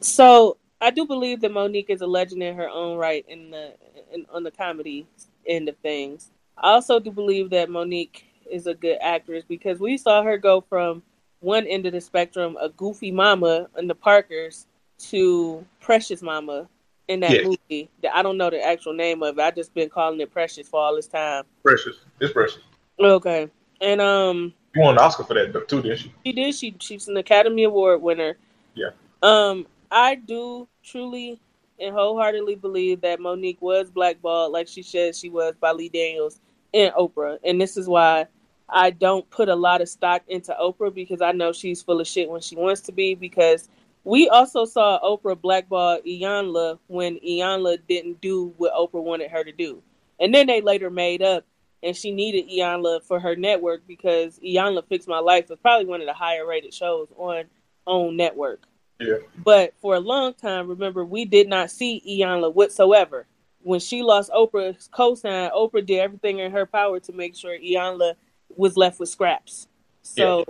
so 0.00 0.56
I 0.80 0.90
do 0.90 1.06
believe 1.06 1.40
that 1.40 1.50
Mo'Nique 1.50 1.90
is 1.90 2.02
a 2.02 2.06
legend 2.06 2.42
in 2.42 2.56
her 2.56 2.68
own 2.68 2.98
right 2.98 3.24
in 3.28 3.50
the 3.50 3.74
in, 4.12 4.26
on 4.32 4.42
the 4.42 4.50
comedy 4.50 5.06
end 5.46 5.68
of 5.68 5.76
things. 5.78 6.30
I 6.56 6.70
also 6.70 7.00
do 7.00 7.10
believe 7.10 7.50
that 7.50 7.68
Mo'Nique 7.68 8.22
is 8.50 8.66
a 8.66 8.74
good 8.74 8.98
actress 9.00 9.44
because 9.46 9.80
we 9.80 9.96
saw 9.96 10.22
her 10.22 10.38
go 10.38 10.60
from 10.60 11.02
one 11.40 11.66
end 11.66 11.86
of 11.86 11.92
the 11.92 12.00
spectrum, 12.00 12.56
a 12.60 12.68
goofy 12.68 13.10
mama 13.10 13.68
in 13.76 13.86
the 13.86 13.94
Parkers, 13.94 14.66
to 14.98 15.64
Precious 15.80 16.22
Mama 16.22 16.68
in 17.08 17.20
that 17.20 17.32
yes. 17.32 17.46
movie. 17.46 17.90
That 18.02 18.14
I 18.14 18.22
don't 18.22 18.36
know 18.36 18.50
the 18.50 18.64
actual 18.64 18.94
name 18.94 19.22
of 19.22 19.38
it. 19.38 19.42
I 19.42 19.50
just 19.50 19.74
been 19.74 19.90
calling 19.90 20.20
it 20.20 20.32
Precious 20.32 20.68
for 20.68 20.80
all 20.80 20.94
this 20.94 21.08
time. 21.08 21.44
Precious, 21.62 21.96
it's 22.20 22.32
Precious. 22.32 22.62
Okay, 23.00 23.50
and 23.84 24.00
um, 24.00 24.52
you 24.74 24.82
won 24.82 24.94
an 24.94 24.98
Oscar 24.98 25.24
for 25.24 25.34
that 25.34 25.68
too, 25.68 25.82
didn't 25.82 25.98
she? 25.98 26.12
She 26.24 26.32
did. 26.32 26.54
She 26.54 26.76
she's 26.80 27.08
an 27.08 27.16
Academy 27.16 27.64
Award 27.64 28.02
winner. 28.02 28.36
Yeah. 28.74 28.90
Um, 29.22 29.66
I 29.90 30.16
do 30.16 30.66
truly 30.82 31.40
and 31.78 31.94
wholeheartedly 31.94 32.56
believe 32.56 33.00
that 33.02 33.20
Mo'Nique 33.20 33.60
was 33.60 33.90
blackballed, 33.90 34.52
like 34.52 34.68
she 34.68 34.82
said 34.82 35.14
she 35.14 35.28
was 35.28 35.54
by 35.60 35.72
Lee 35.72 35.88
Daniels 35.88 36.40
and 36.72 36.92
Oprah, 36.94 37.38
and 37.44 37.60
this 37.60 37.76
is 37.76 37.86
why 37.86 38.26
I 38.68 38.90
don't 38.90 39.28
put 39.30 39.48
a 39.48 39.54
lot 39.54 39.82
of 39.82 39.88
stock 39.88 40.22
into 40.28 40.56
Oprah 40.60 40.92
because 40.92 41.20
I 41.20 41.32
know 41.32 41.52
she's 41.52 41.82
full 41.82 42.00
of 42.00 42.06
shit 42.06 42.28
when 42.28 42.40
she 42.40 42.56
wants 42.56 42.80
to 42.82 42.92
be. 42.92 43.14
Because 43.14 43.68
we 44.02 44.28
also 44.28 44.64
saw 44.64 44.98
Oprah 45.00 45.40
blackball 45.40 46.00
Iyanla 46.06 46.78
when 46.88 47.16
Iyanla 47.20 47.78
didn't 47.88 48.20
do 48.20 48.54
what 48.56 48.72
Oprah 48.72 49.02
wanted 49.02 49.30
her 49.30 49.44
to 49.44 49.52
do, 49.52 49.82
and 50.18 50.34
then 50.34 50.46
they 50.46 50.60
later 50.60 50.90
made 50.90 51.22
up 51.22 51.44
and 51.84 51.94
she 51.94 52.10
needed 52.10 52.48
Iyanla 52.48 53.02
for 53.04 53.20
her 53.20 53.36
network 53.36 53.86
because 53.86 54.38
Iyanla 54.38 54.88
Fix 54.88 55.06
My 55.06 55.18
Life 55.18 55.50
was 55.50 55.58
probably 55.58 55.86
one 55.86 56.00
of 56.00 56.06
the 56.06 56.14
higher 56.14 56.46
rated 56.46 56.72
shows 56.72 57.08
on 57.16 57.44
OWN 57.86 58.16
network. 58.16 58.62
Yeah. 58.98 59.18
But 59.36 59.74
for 59.80 59.94
a 59.94 60.00
long 60.00 60.32
time, 60.32 60.68
remember, 60.68 61.04
we 61.04 61.26
did 61.26 61.46
not 61.46 61.70
see 61.70 62.02
Iyanla 62.08 62.54
whatsoever. 62.54 63.26
When 63.62 63.80
she 63.80 64.02
lost 64.02 64.30
Oprah's 64.30 64.88
cosign, 64.92 65.52
Oprah 65.52 65.84
did 65.84 65.98
everything 65.98 66.38
in 66.38 66.52
her 66.52 66.64
power 66.64 67.00
to 67.00 67.12
make 67.12 67.36
sure 67.36 67.56
Iyanla 67.56 68.14
was 68.56 68.76
left 68.76 68.98
with 68.98 69.10
scraps. 69.10 69.68
So, 70.02 70.44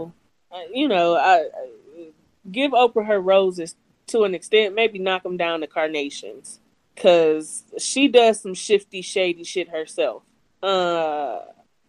yeah. 0.52 0.58
uh, 0.58 0.62
you 0.72 0.88
know, 0.88 1.16
I, 1.16 1.36
I, 1.36 2.08
give 2.50 2.72
Oprah 2.72 3.06
her 3.06 3.20
roses 3.20 3.74
to 4.08 4.22
an 4.22 4.34
extent. 4.34 4.74
Maybe 4.74 4.98
knock 5.00 5.24
them 5.24 5.36
down 5.36 5.60
to 5.60 5.66
carnations 5.66 6.60
because 6.94 7.64
she 7.78 8.06
does 8.06 8.40
some 8.40 8.54
shifty, 8.54 9.02
shady 9.02 9.42
shit 9.42 9.68
herself 9.68 10.22
uh, 10.64 11.40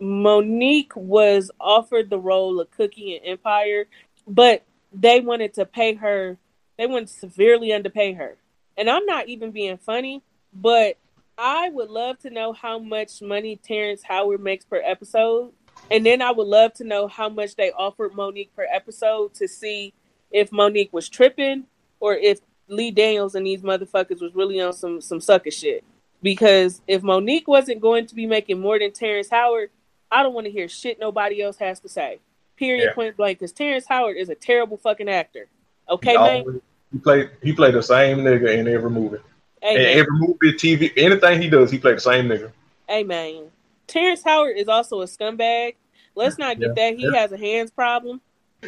Mo'Nique 0.01 0.95
was 0.95 1.49
offered 1.59 2.09
the 2.09 2.19
role 2.19 2.59
of 2.59 2.69
Cookie 2.71 3.15
in 3.15 3.23
Empire, 3.23 3.87
but 4.27 4.63
they 4.91 5.21
wanted 5.21 5.53
to 5.55 5.65
pay 5.65 5.93
her. 5.95 6.37
They 6.77 6.85
wanted 6.85 7.09
severely 7.09 7.71
underpay 7.71 8.13
her, 8.13 8.37
and 8.77 8.89
I'm 8.89 9.05
not 9.05 9.29
even 9.29 9.51
being 9.51 9.77
funny, 9.77 10.21
but 10.53 10.97
I 11.37 11.69
would 11.69 11.89
love 11.89 12.19
to 12.19 12.29
know 12.29 12.51
how 12.51 12.79
much 12.79 13.21
money 13.21 13.55
Terrence 13.55 14.03
Howard 14.03 14.41
makes 14.41 14.65
per 14.65 14.81
episode, 14.83 15.53
and 15.89 16.05
then 16.05 16.21
I 16.21 16.31
would 16.31 16.47
love 16.47 16.73
to 16.75 16.83
know 16.83 17.07
how 17.07 17.29
much 17.29 17.55
they 17.55 17.71
offered 17.71 18.13
Mo'Nique 18.13 18.53
per 18.55 18.67
episode 18.69 19.33
to 19.35 19.47
see 19.47 19.93
if 20.31 20.51
Mo'Nique 20.51 20.91
was 20.91 21.07
tripping 21.07 21.65
or 22.01 22.15
if 22.15 22.39
Lee 22.67 22.91
Daniels 22.91 23.35
and 23.35 23.45
these 23.45 23.61
motherfuckers 23.61 24.21
was 24.21 24.35
really 24.35 24.59
on 24.59 24.73
some 24.73 24.99
some 24.99 25.21
sucker 25.21 25.51
shit. 25.51 25.85
Because 26.25 26.81
if 26.87 27.03
Mo'Nique 27.03 27.45
wasn't 27.45 27.81
going 27.81 28.07
to 28.07 28.15
be 28.15 28.25
making 28.25 28.59
more 28.59 28.79
than 28.79 28.91
Terrence 28.91 29.29
Howard, 29.29 29.69
I 30.11 30.23
don't 30.23 30.33
want 30.33 30.45
to 30.45 30.51
hear 30.51 30.67
shit 30.67 30.99
nobody 30.99 31.39
else 31.39 31.57
has 31.57 31.79
to 31.81 31.87
say. 31.87 32.17
Period, 32.57 32.85
yeah. 32.85 32.93
point 32.95 33.15
blank. 33.15 33.37
Because 33.37 33.51
Terrence 33.51 33.85
Howard 33.87 34.17
is 34.17 34.29
a 34.29 34.33
terrible 34.33 34.75
fucking 34.75 35.07
actor. 35.07 35.45
Okay, 35.87 36.13
he 36.13 36.17
man. 36.17 36.39
Always, 36.41 36.61
He 36.91 36.97
played 36.97 37.29
he 37.43 37.53
played 37.53 37.75
the 37.75 37.83
same 37.83 38.17
nigga 38.21 38.57
in 38.57 38.67
every 38.67 38.89
movie. 38.89 39.19
Hey, 39.61 39.75
man. 39.75 39.99
every 39.99 40.17
movie, 40.17 40.53
TV, 40.53 40.91
anything 40.97 41.43
he 41.43 41.47
does, 41.47 41.69
he 41.69 41.77
played 41.77 41.97
the 41.97 42.01
same 42.01 42.25
nigga. 42.25 42.51
Hey 42.89 43.03
man, 43.03 43.51
Terrence 43.85 44.23
Howard 44.23 44.57
is 44.57 44.67
also 44.67 45.01
a 45.01 45.05
scumbag. 45.05 45.75
Let's 46.15 46.39
not 46.39 46.59
get 46.59 46.73
that. 46.73 46.95
He 46.95 47.03
yeah. 47.03 47.19
has 47.19 47.33
a 47.33 47.37
hands 47.37 47.69
problem, 47.69 48.19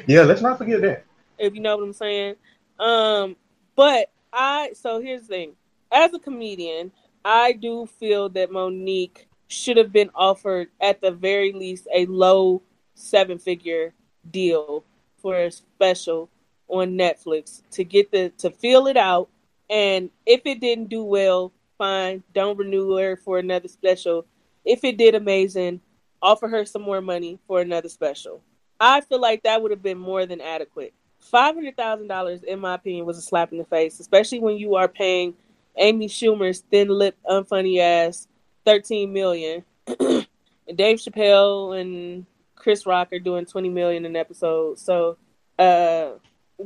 Yeah, 0.05 0.21
let's 0.21 0.43
not 0.43 0.59
forget 0.59 0.81
that. 0.81 1.05
if 1.39 1.55
you 1.55 1.61
know 1.61 1.75
what 1.77 1.85
I'm 1.85 1.93
saying. 1.93 2.35
Um, 2.77 3.35
but 3.75 4.11
I 4.31 4.73
so 4.75 5.01
here's 5.01 5.21
the 5.21 5.27
thing. 5.27 5.53
As 5.91 6.13
a 6.13 6.19
comedian, 6.19 6.91
I 7.27 7.51
do 7.51 7.85
feel 7.85 8.29
that 8.29 8.51
Mo'Nique 8.51 9.27
should 9.49 9.75
have 9.75 9.91
been 9.91 10.09
offered 10.15 10.69
at 10.79 11.01
the 11.01 11.11
very 11.11 11.51
least 11.51 11.85
a 11.93 12.05
low 12.05 12.61
seven 12.95 13.37
figure 13.37 13.93
deal 14.31 14.85
for 15.21 15.35
a 15.37 15.51
special 15.51 16.29
on 16.69 16.93
Netflix 16.97 17.63
to 17.71 17.83
get 17.83 18.11
the 18.11 18.29
to 18.37 18.49
feel 18.49 18.87
it 18.87 18.95
out. 18.95 19.27
And 19.69 20.09
if 20.25 20.43
it 20.45 20.61
didn't 20.61 20.87
do 20.87 21.03
well, 21.03 21.51
fine, 21.77 22.23
don't 22.33 22.57
renew 22.57 22.95
her 22.95 23.17
for 23.17 23.39
another 23.39 23.67
special. 23.67 24.25
If 24.63 24.85
it 24.85 24.95
did 24.95 25.13
amazing, 25.13 25.81
offer 26.21 26.47
her 26.47 26.63
some 26.63 26.81
more 26.81 27.01
money 27.01 27.39
for 27.45 27.59
another 27.59 27.89
special. 27.89 28.41
I 28.79 29.01
feel 29.01 29.19
like 29.19 29.43
that 29.43 29.61
would 29.61 29.71
have 29.71 29.83
been 29.83 29.97
more 29.97 30.25
than 30.25 30.39
adequate. 30.39 30.93
Five 31.19 31.55
hundred 31.55 31.75
thousand 31.75 32.07
dollars, 32.07 32.43
in 32.43 32.61
my 32.61 32.75
opinion, 32.75 33.05
was 33.05 33.17
a 33.17 33.21
slap 33.21 33.51
in 33.51 33.57
the 33.57 33.65
face, 33.65 33.99
especially 33.99 34.39
when 34.39 34.57
you 34.57 34.75
are 34.75 34.87
paying 34.87 35.33
Amy 35.77 36.07
Schumer's 36.07 36.61
thin-lipped, 36.61 37.23
unfunny 37.25 37.79
ass 37.79 38.27
thirteen 38.65 39.13
million, 39.13 39.63
and 39.87 40.27
Dave 40.75 40.99
Chappelle 40.99 41.79
and 41.79 42.25
Chris 42.55 42.85
Rock 42.85 43.13
are 43.13 43.19
doing 43.19 43.45
twenty 43.45 43.69
million 43.69 44.05
an 44.05 44.15
episode. 44.15 44.79
So, 44.79 45.17
uh, 45.59 46.11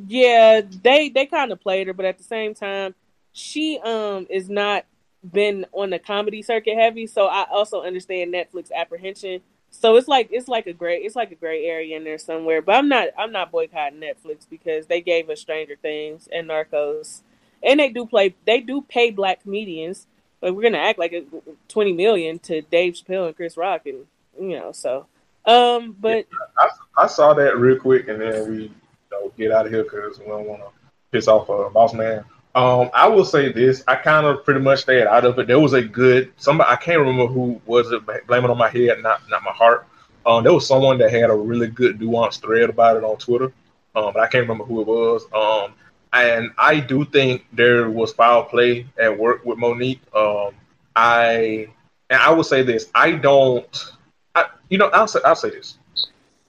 yeah, 0.07 0.61
they 0.61 1.09
they 1.09 1.25
kind 1.25 1.51
of 1.51 1.59
played 1.59 1.87
her, 1.87 1.93
but 1.93 2.05
at 2.05 2.17
the 2.17 2.23
same 2.23 2.53
time, 2.53 2.95
she 3.33 3.79
um 3.79 4.27
is 4.29 4.49
not 4.49 4.85
been 5.29 5.65
on 5.71 5.89
the 5.91 5.99
comedy 5.99 6.41
circuit 6.41 6.75
heavy. 6.75 7.07
So 7.07 7.27
I 7.27 7.45
also 7.51 7.81
understand 7.81 8.33
Netflix 8.33 8.71
apprehension. 8.71 9.41
So 9.69 9.95
it's 9.95 10.07
like 10.07 10.29
it's 10.31 10.47
like 10.47 10.67
a 10.67 10.73
gray 10.73 10.97
it's 10.97 11.15
like 11.15 11.31
a 11.31 11.35
gray 11.35 11.65
area 11.65 11.95
in 11.95 12.03
there 12.03 12.17
somewhere. 12.17 12.61
But 12.61 12.75
I'm 12.75 12.89
not 12.89 13.09
I'm 13.17 13.31
not 13.31 13.51
boycotting 13.51 13.99
Netflix 13.99 14.49
because 14.49 14.87
they 14.87 15.01
gave 15.01 15.29
us 15.29 15.39
Stranger 15.39 15.75
Things 15.81 16.27
and 16.31 16.49
Narcos, 16.49 17.21
and 17.63 17.79
they 17.79 17.89
do 17.89 18.05
play 18.05 18.35
they 18.45 18.59
do 18.59 18.81
pay 18.81 19.11
black 19.11 19.43
comedians. 19.43 20.07
But 20.39 20.55
we're 20.55 20.63
gonna 20.63 20.79
act 20.79 20.97
like 20.99 21.13
it, 21.13 21.27
twenty 21.67 21.93
million 21.93 22.39
to 22.39 22.61
Dave 22.63 22.93
Chappelle 22.93 23.27
and 23.27 23.35
Chris 23.35 23.57
Rock, 23.57 23.85
and 23.85 24.05
you 24.39 24.59
know 24.59 24.71
so. 24.71 25.05
Um, 25.45 25.95
but 25.99 26.27
I 26.97 27.07
saw 27.07 27.33
that 27.33 27.57
real 27.57 27.79
quick, 27.79 28.07
and 28.07 28.21
then 28.21 28.49
we 28.49 28.57
you 28.63 28.71
know, 29.11 29.31
get 29.37 29.51
out 29.51 29.65
of 29.65 29.71
here 29.71 29.83
because 29.83 30.19
we 30.19 30.25
don't 30.25 30.45
want 30.45 30.61
to 30.61 30.69
piss 31.11 31.27
off 31.27 31.49
a 31.49 31.69
boss 31.69 31.93
man. 31.93 32.23
Um, 32.53 32.89
I 32.93 33.07
will 33.07 33.25
say 33.25 33.51
this: 33.51 33.83
I 33.87 33.95
kind 33.95 34.25
of 34.25 34.43
pretty 34.43 34.59
much 34.59 34.81
stayed 34.81 35.07
out 35.07 35.25
of 35.25 35.39
it. 35.39 35.47
There 35.47 35.59
was 35.59 35.73
a 35.73 35.81
good 35.81 36.31
somebody 36.37 36.69
I 36.69 36.75
can't 36.75 36.99
remember 36.99 37.27
who 37.27 37.61
was 37.65 37.91
it. 37.91 38.05
Blame 38.27 38.43
it 38.43 38.49
on 38.49 38.57
my 38.57 38.69
head, 38.69 39.01
not 39.01 39.21
not 39.29 39.43
my 39.43 39.51
heart. 39.51 39.87
Um, 40.25 40.43
there 40.43 40.53
was 40.53 40.67
someone 40.67 40.97
that 40.99 41.11
had 41.11 41.29
a 41.29 41.35
really 41.35 41.67
good 41.67 41.99
nuanced 41.99 42.41
thread 42.41 42.69
about 42.69 42.97
it 42.97 43.03
on 43.03 43.17
Twitter. 43.17 43.51
Um, 43.95 44.13
but 44.13 44.19
I 44.19 44.27
can't 44.27 44.43
remember 44.43 44.63
who 44.63 44.81
it 44.81 44.87
was. 44.87 45.23
Um, 45.33 45.73
and 46.13 46.51
I 46.57 46.79
do 46.79 47.05
think 47.05 47.45
there 47.53 47.89
was 47.89 48.13
foul 48.13 48.43
play 48.43 48.87
at 48.99 49.17
work 49.17 49.45
with 49.45 49.57
Mo'Nique. 49.57 49.99
Um, 50.15 50.53
I 50.95 51.67
and 52.09 52.21
I 52.21 52.31
will 52.31 52.43
say 52.43 52.63
this: 52.63 52.89
I 52.93 53.13
don't. 53.13 53.91
I, 54.35 54.45
you 54.69 54.77
know, 54.77 54.87
I'll 54.87 55.07
say 55.07 55.19
I'll 55.25 55.35
say 55.35 55.49
this. 55.49 55.77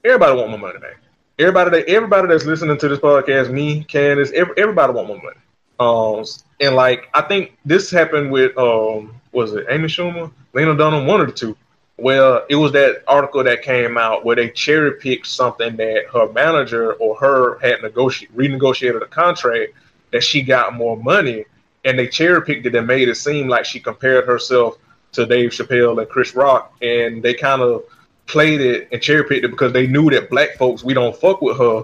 Everybody 0.03 0.37
want 0.37 0.49
more 0.49 0.59
money, 0.59 0.79
man. 0.79 0.91
Everybody 1.39 1.69
that 1.71 1.89
everybody 1.89 2.27
that's 2.27 2.45
listening 2.45 2.77
to 2.77 2.87
this 2.87 2.99
podcast, 2.99 3.51
me, 3.51 3.83
Candace, 3.85 4.31
every, 4.33 4.53
everybody 4.57 4.93
want 4.93 5.07
more 5.07 5.21
money. 5.21 5.37
Um, 5.79 6.25
and 6.59 6.75
like 6.75 7.09
I 7.13 7.21
think 7.21 7.57
this 7.65 7.89
happened 7.89 8.31
with 8.31 8.57
um, 8.57 9.15
was 9.31 9.53
it 9.53 9.65
Amy 9.69 9.87
Schumer, 9.87 10.31
Lena 10.53 10.75
Dunham, 10.75 11.07
one 11.07 11.21
of 11.21 11.27
the 11.27 11.33
two. 11.33 11.57
Well, 11.97 12.45
it 12.49 12.55
was 12.55 12.71
that 12.71 13.03
article 13.07 13.43
that 13.43 13.61
came 13.61 13.97
out 13.97 14.25
where 14.25 14.35
they 14.35 14.49
cherry 14.49 14.93
picked 14.93 15.27
something 15.27 15.75
that 15.77 16.05
her 16.11 16.31
manager 16.33 16.93
or 16.93 17.15
her 17.17 17.59
had 17.59 17.81
negotiated, 17.83 18.35
renegotiated 18.35 19.01
a 19.03 19.07
contract 19.07 19.73
that 20.11 20.23
she 20.23 20.41
got 20.41 20.73
more 20.73 20.97
money, 20.97 21.45
and 21.85 21.97
they 21.97 22.07
cherry 22.07 22.41
picked 22.41 22.65
it 22.65 22.75
and 22.75 22.87
made 22.87 23.09
it 23.09 23.15
seem 23.15 23.47
like 23.47 23.65
she 23.65 23.79
compared 23.79 24.25
herself 24.25 24.77
to 25.11 25.25
Dave 25.27 25.51
Chappelle 25.51 25.99
and 25.99 26.09
Chris 26.09 26.33
Rock, 26.33 26.73
and 26.81 27.21
they 27.21 27.35
kind 27.35 27.61
of 27.61 27.83
played 28.25 28.61
it 28.61 28.87
and 28.91 29.01
cherry 29.01 29.23
picked 29.25 29.45
it 29.45 29.51
because 29.51 29.73
they 29.73 29.85
knew 29.85 30.09
that 30.09 30.29
black 30.29 30.57
folks 30.57 30.83
we 30.83 30.95
don't 30.95 31.15
fuck 31.15 31.41
with 31.41 31.57
her, 31.57 31.83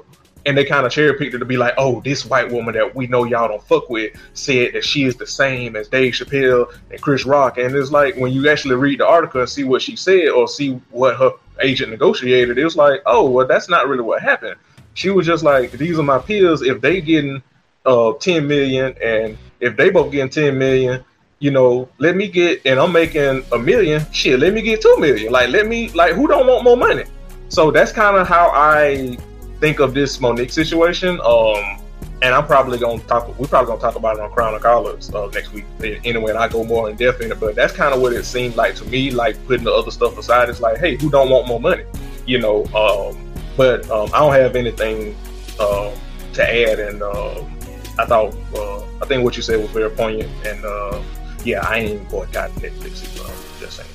and 0.49 0.57
they 0.57 0.65
kind 0.65 0.83
of 0.83 0.91
cherry 0.91 1.13
picked 1.13 1.35
it 1.35 1.37
to 1.37 1.45
be 1.45 1.57
like, 1.57 1.75
oh, 1.77 2.01
this 2.01 2.25
white 2.25 2.51
woman 2.51 2.73
that 2.73 2.95
we 2.95 3.05
know 3.05 3.23
y'all 3.23 3.47
don't 3.47 3.61
fuck 3.63 3.87
with 3.87 4.11
said 4.33 4.73
that 4.73 4.83
she 4.83 5.03
is 5.03 5.15
the 5.15 5.27
same 5.27 5.75
as 5.75 5.87
Dave 5.87 6.13
Chappelle 6.13 6.73
and 6.89 6.99
Chris 6.99 7.23
Rock, 7.23 7.59
and 7.59 7.75
it's 7.75 7.91
like 7.91 8.15
when 8.15 8.31
you 8.31 8.49
actually 8.49 8.75
read 8.75 8.99
the 8.99 9.07
article 9.07 9.41
and 9.41 9.49
see 9.49 9.63
what 9.63 9.83
she 9.83 9.95
said 9.95 10.29
or 10.29 10.47
see 10.47 10.71
what 10.89 11.17
her 11.17 11.33
agent 11.61 11.91
negotiated, 11.91 12.57
it 12.57 12.63
was 12.63 12.75
like, 12.75 13.01
oh, 13.05 13.29
well, 13.29 13.45
that's 13.45 13.69
not 13.69 13.87
really 13.87 14.01
what 14.01 14.23
happened. 14.23 14.55
She 14.95 15.11
was 15.11 15.27
just 15.27 15.43
like, 15.43 15.71
these 15.73 15.99
are 15.99 16.03
my 16.03 16.17
peers. 16.17 16.63
If 16.63 16.81
they 16.81 16.99
getting 16.99 17.43
uh 17.85 18.13
10 18.13 18.47
million 18.47 18.95
and 19.01 19.37
if 19.59 19.77
they 19.77 19.91
both 19.91 20.11
getting 20.11 20.29
10 20.29 20.57
million 20.57 21.05
you 21.41 21.51
know, 21.51 21.87
let 21.99 22.17
me 22.17 22.27
get, 22.27 22.65
and 22.65 22.77
I'm 22.77 22.91
making 22.91 23.45
a 23.53 23.57
million. 23.57 24.05
Shit, 24.11 24.41
let 24.41 24.53
me 24.53 24.61
get 24.61 24.81
two 24.81 24.97
million. 24.99 25.31
Like, 25.31 25.47
let 25.47 25.67
me, 25.67 25.87
like, 25.91 26.13
who 26.13 26.27
don't 26.27 26.45
want 26.45 26.65
more 26.65 26.75
money? 26.75 27.05
So 27.47 27.71
that's 27.71 27.93
kind 27.93 28.17
of 28.17 28.27
how 28.27 28.51
I 28.53 29.17
think 29.59 29.79
of 29.79 29.93
this 29.93 30.17
Mo'Nique 30.19 30.51
situation. 30.51 31.19
Um, 31.21 31.79
and 32.21 32.35
I'm 32.35 32.45
probably 32.45 32.77
gonna 32.77 33.01
talk. 33.03 33.27
We're 33.39 33.47
probably 33.47 33.67
gonna 33.67 33.81
talk 33.81 33.95
about 33.95 34.17
it 34.17 34.21
on 34.21 34.31
Crown 34.31 34.53
of 34.53 34.61
Collars 34.61 35.13
uh, 35.13 35.27
next 35.33 35.53
week 35.53 35.65
anyway, 35.81 36.31
and 36.31 36.39
I 36.39 36.49
go 36.49 36.63
more 36.63 36.89
in 36.89 36.97
depth 36.97 37.21
in 37.21 37.31
it. 37.31 37.39
But 37.39 37.55
that's 37.55 37.73
kind 37.73 37.93
of 37.93 38.01
what 38.01 38.13
it 38.13 38.25
seemed 38.25 38.55
like 38.55 38.75
to 38.75 38.85
me. 38.85 39.11
Like 39.11 39.37
putting 39.47 39.63
the 39.63 39.73
other 39.73 39.91
stuff 39.91 40.17
aside, 40.17 40.49
it's 40.49 40.59
like, 40.59 40.79
hey, 40.79 40.97
who 40.97 41.09
don't 41.09 41.29
want 41.29 41.47
more 41.47 41.61
money? 41.61 41.83
You 42.25 42.39
know. 42.39 42.65
Um, 42.67 43.25
but 43.55 43.89
um, 43.89 44.09
I 44.13 44.19
don't 44.19 44.33
have 44.33 44.55
anything 44.55 45.15
um, 45.59 45.93
to 46.33 46.43
add, 46.43 46.79
and 46.79 47.01
um, 47.01 47.57
I 47.97 48.05
thought 48.05 48.35
uh, 48.55 48.83
I 49.01 49.05
think 49.05 49.23
what 49.23 49.37
you 49.37 49.43
said 49.43 49.59
was 49.61 49.71
very 49.71 49.89
poignant, 49.89 50.29
and 50.45 50.63
uh, 50.65 51.01
yeah, 51.45 51.65
I 51.65 51.77
ain't 51.79 52.09
boycotting 52.09 52.55
Netflix. 52.55 53.17
Uh, 53.17 53.59
just 53.61 53.77
saying, 53.77 53.89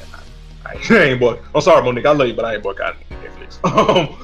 I, 0.65 0.77
I 0.99 1.05
ain't 1.11 1.21
boy. 1.21 1.39
I'm 1.55 1.61
sorry, 1.61 1.83
Mo'Nique. 1.83 2.07
I 2.07 2.13
love 2.13 2.29
you, 2.29 2.35
but 2.35 2.47
I 2.47 2.55
ain't 2.55 2.63
boycotting 2.63 3.01
Netflix. 3.11 3.59
Um, 3.65 4.17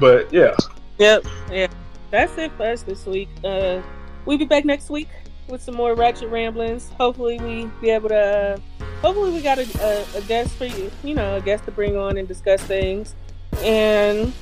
but 0.00 0.32
yeah. 0.32 0.56
Yep. 0.98 1.24
Yeah. 1.50 1.66
That's 2.10 2.36
it 2.38 2.52
for 2.52 2.64
us 2.64 2.82
this 2.82 3.04
week. 3.06 3.28
Uh, 3.42 3.82
we'll 4.24 4.38
be 4.38 4.44
back 4.44 4.64
next 4.64 4.90
week 4.90 5.08
with 5.48 5.62
some 5.62 5.74
more 5.74 5.94
ratchet 5.94 6.28
ramblings. 6.30 6.90
Hopefully, 6.90 7.38
we 7.40 7.66
be 7.80 7.90
able 7.90 8.08
to. 8.10 8.16
Uh, 8.16 8.84
hopefully, 9.00 9.32
we 9.32 9.40
got 9.40 9.58
a, 9.58 9.66
a, 9.82 10.18
a 10.18 10.22
guest 10.22 10.54
for 10.54 10.66
you. 10.66 10.90
You 11.02 11.14
know, 11.14 11.36
a 11.36 11.40
guest 11.40 11.64
to 11.64 11.72
bring 11.72 11.96
on 11.96 12.16
and 12.16 12.28
discuss 12.28 12.62
things. 12.62 13.14
And 13.58 14.32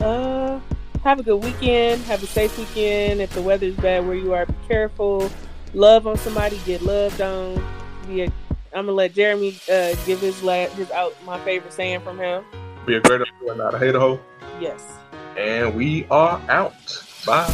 uh, 0.00 0.60
have 1.04 1.20
a 1.20 1.22
good 1.22 1.42
weekend. 1.42 2.02
Have 2.04 2.22
a 2.22 2.26
safe 2.26 2.56
weekend. 2.58 3.20
If 3.20 3.34
the 3.34 3.42
weather's 3.42 3.76
bad 3.76 4.06
where 4.06 4.16
you 4.16 4.32
are, 4.32 4.46
be 4.46 4.54
careful. 4.66 5.30
Love 5.74 6.06
on 6.06 6.16
somebody. 6.16 6.58
Get 6.64 6.82
loved 6.82 7.20
on. 7.20 7.62
Be 8.06 8.22
a, 8.22 8.26
I'm 8.72 8.86
gonna 8.86 8.92
let 8.92 9.14
Jeremy 9.14 9.58
uh, 9.70 9.94
give 10.06 10.20
his 10.20 10.42
la- 10.42 10.66
his 10.68 10.90
out 10.90 11.14
my 11.24 11.38
favorite 11.44 11.72
saying 11.72 12.00
from 12.00 12.18
him. 12.18 12.44
Be 12.86 12.96
a 12.96 13.00
great 13.00 13.20
and 13.46 13.58
not 13.58 13.74
a 13.74 13.78
hater 13.78 14.00
hole. 14.00 14.20
Yes. 14.60 14.99
And 15.36 15.74
we 15.74 16.06
are 16.10 16.40
out. 16.48 17.04
Bye. 17.26 17.46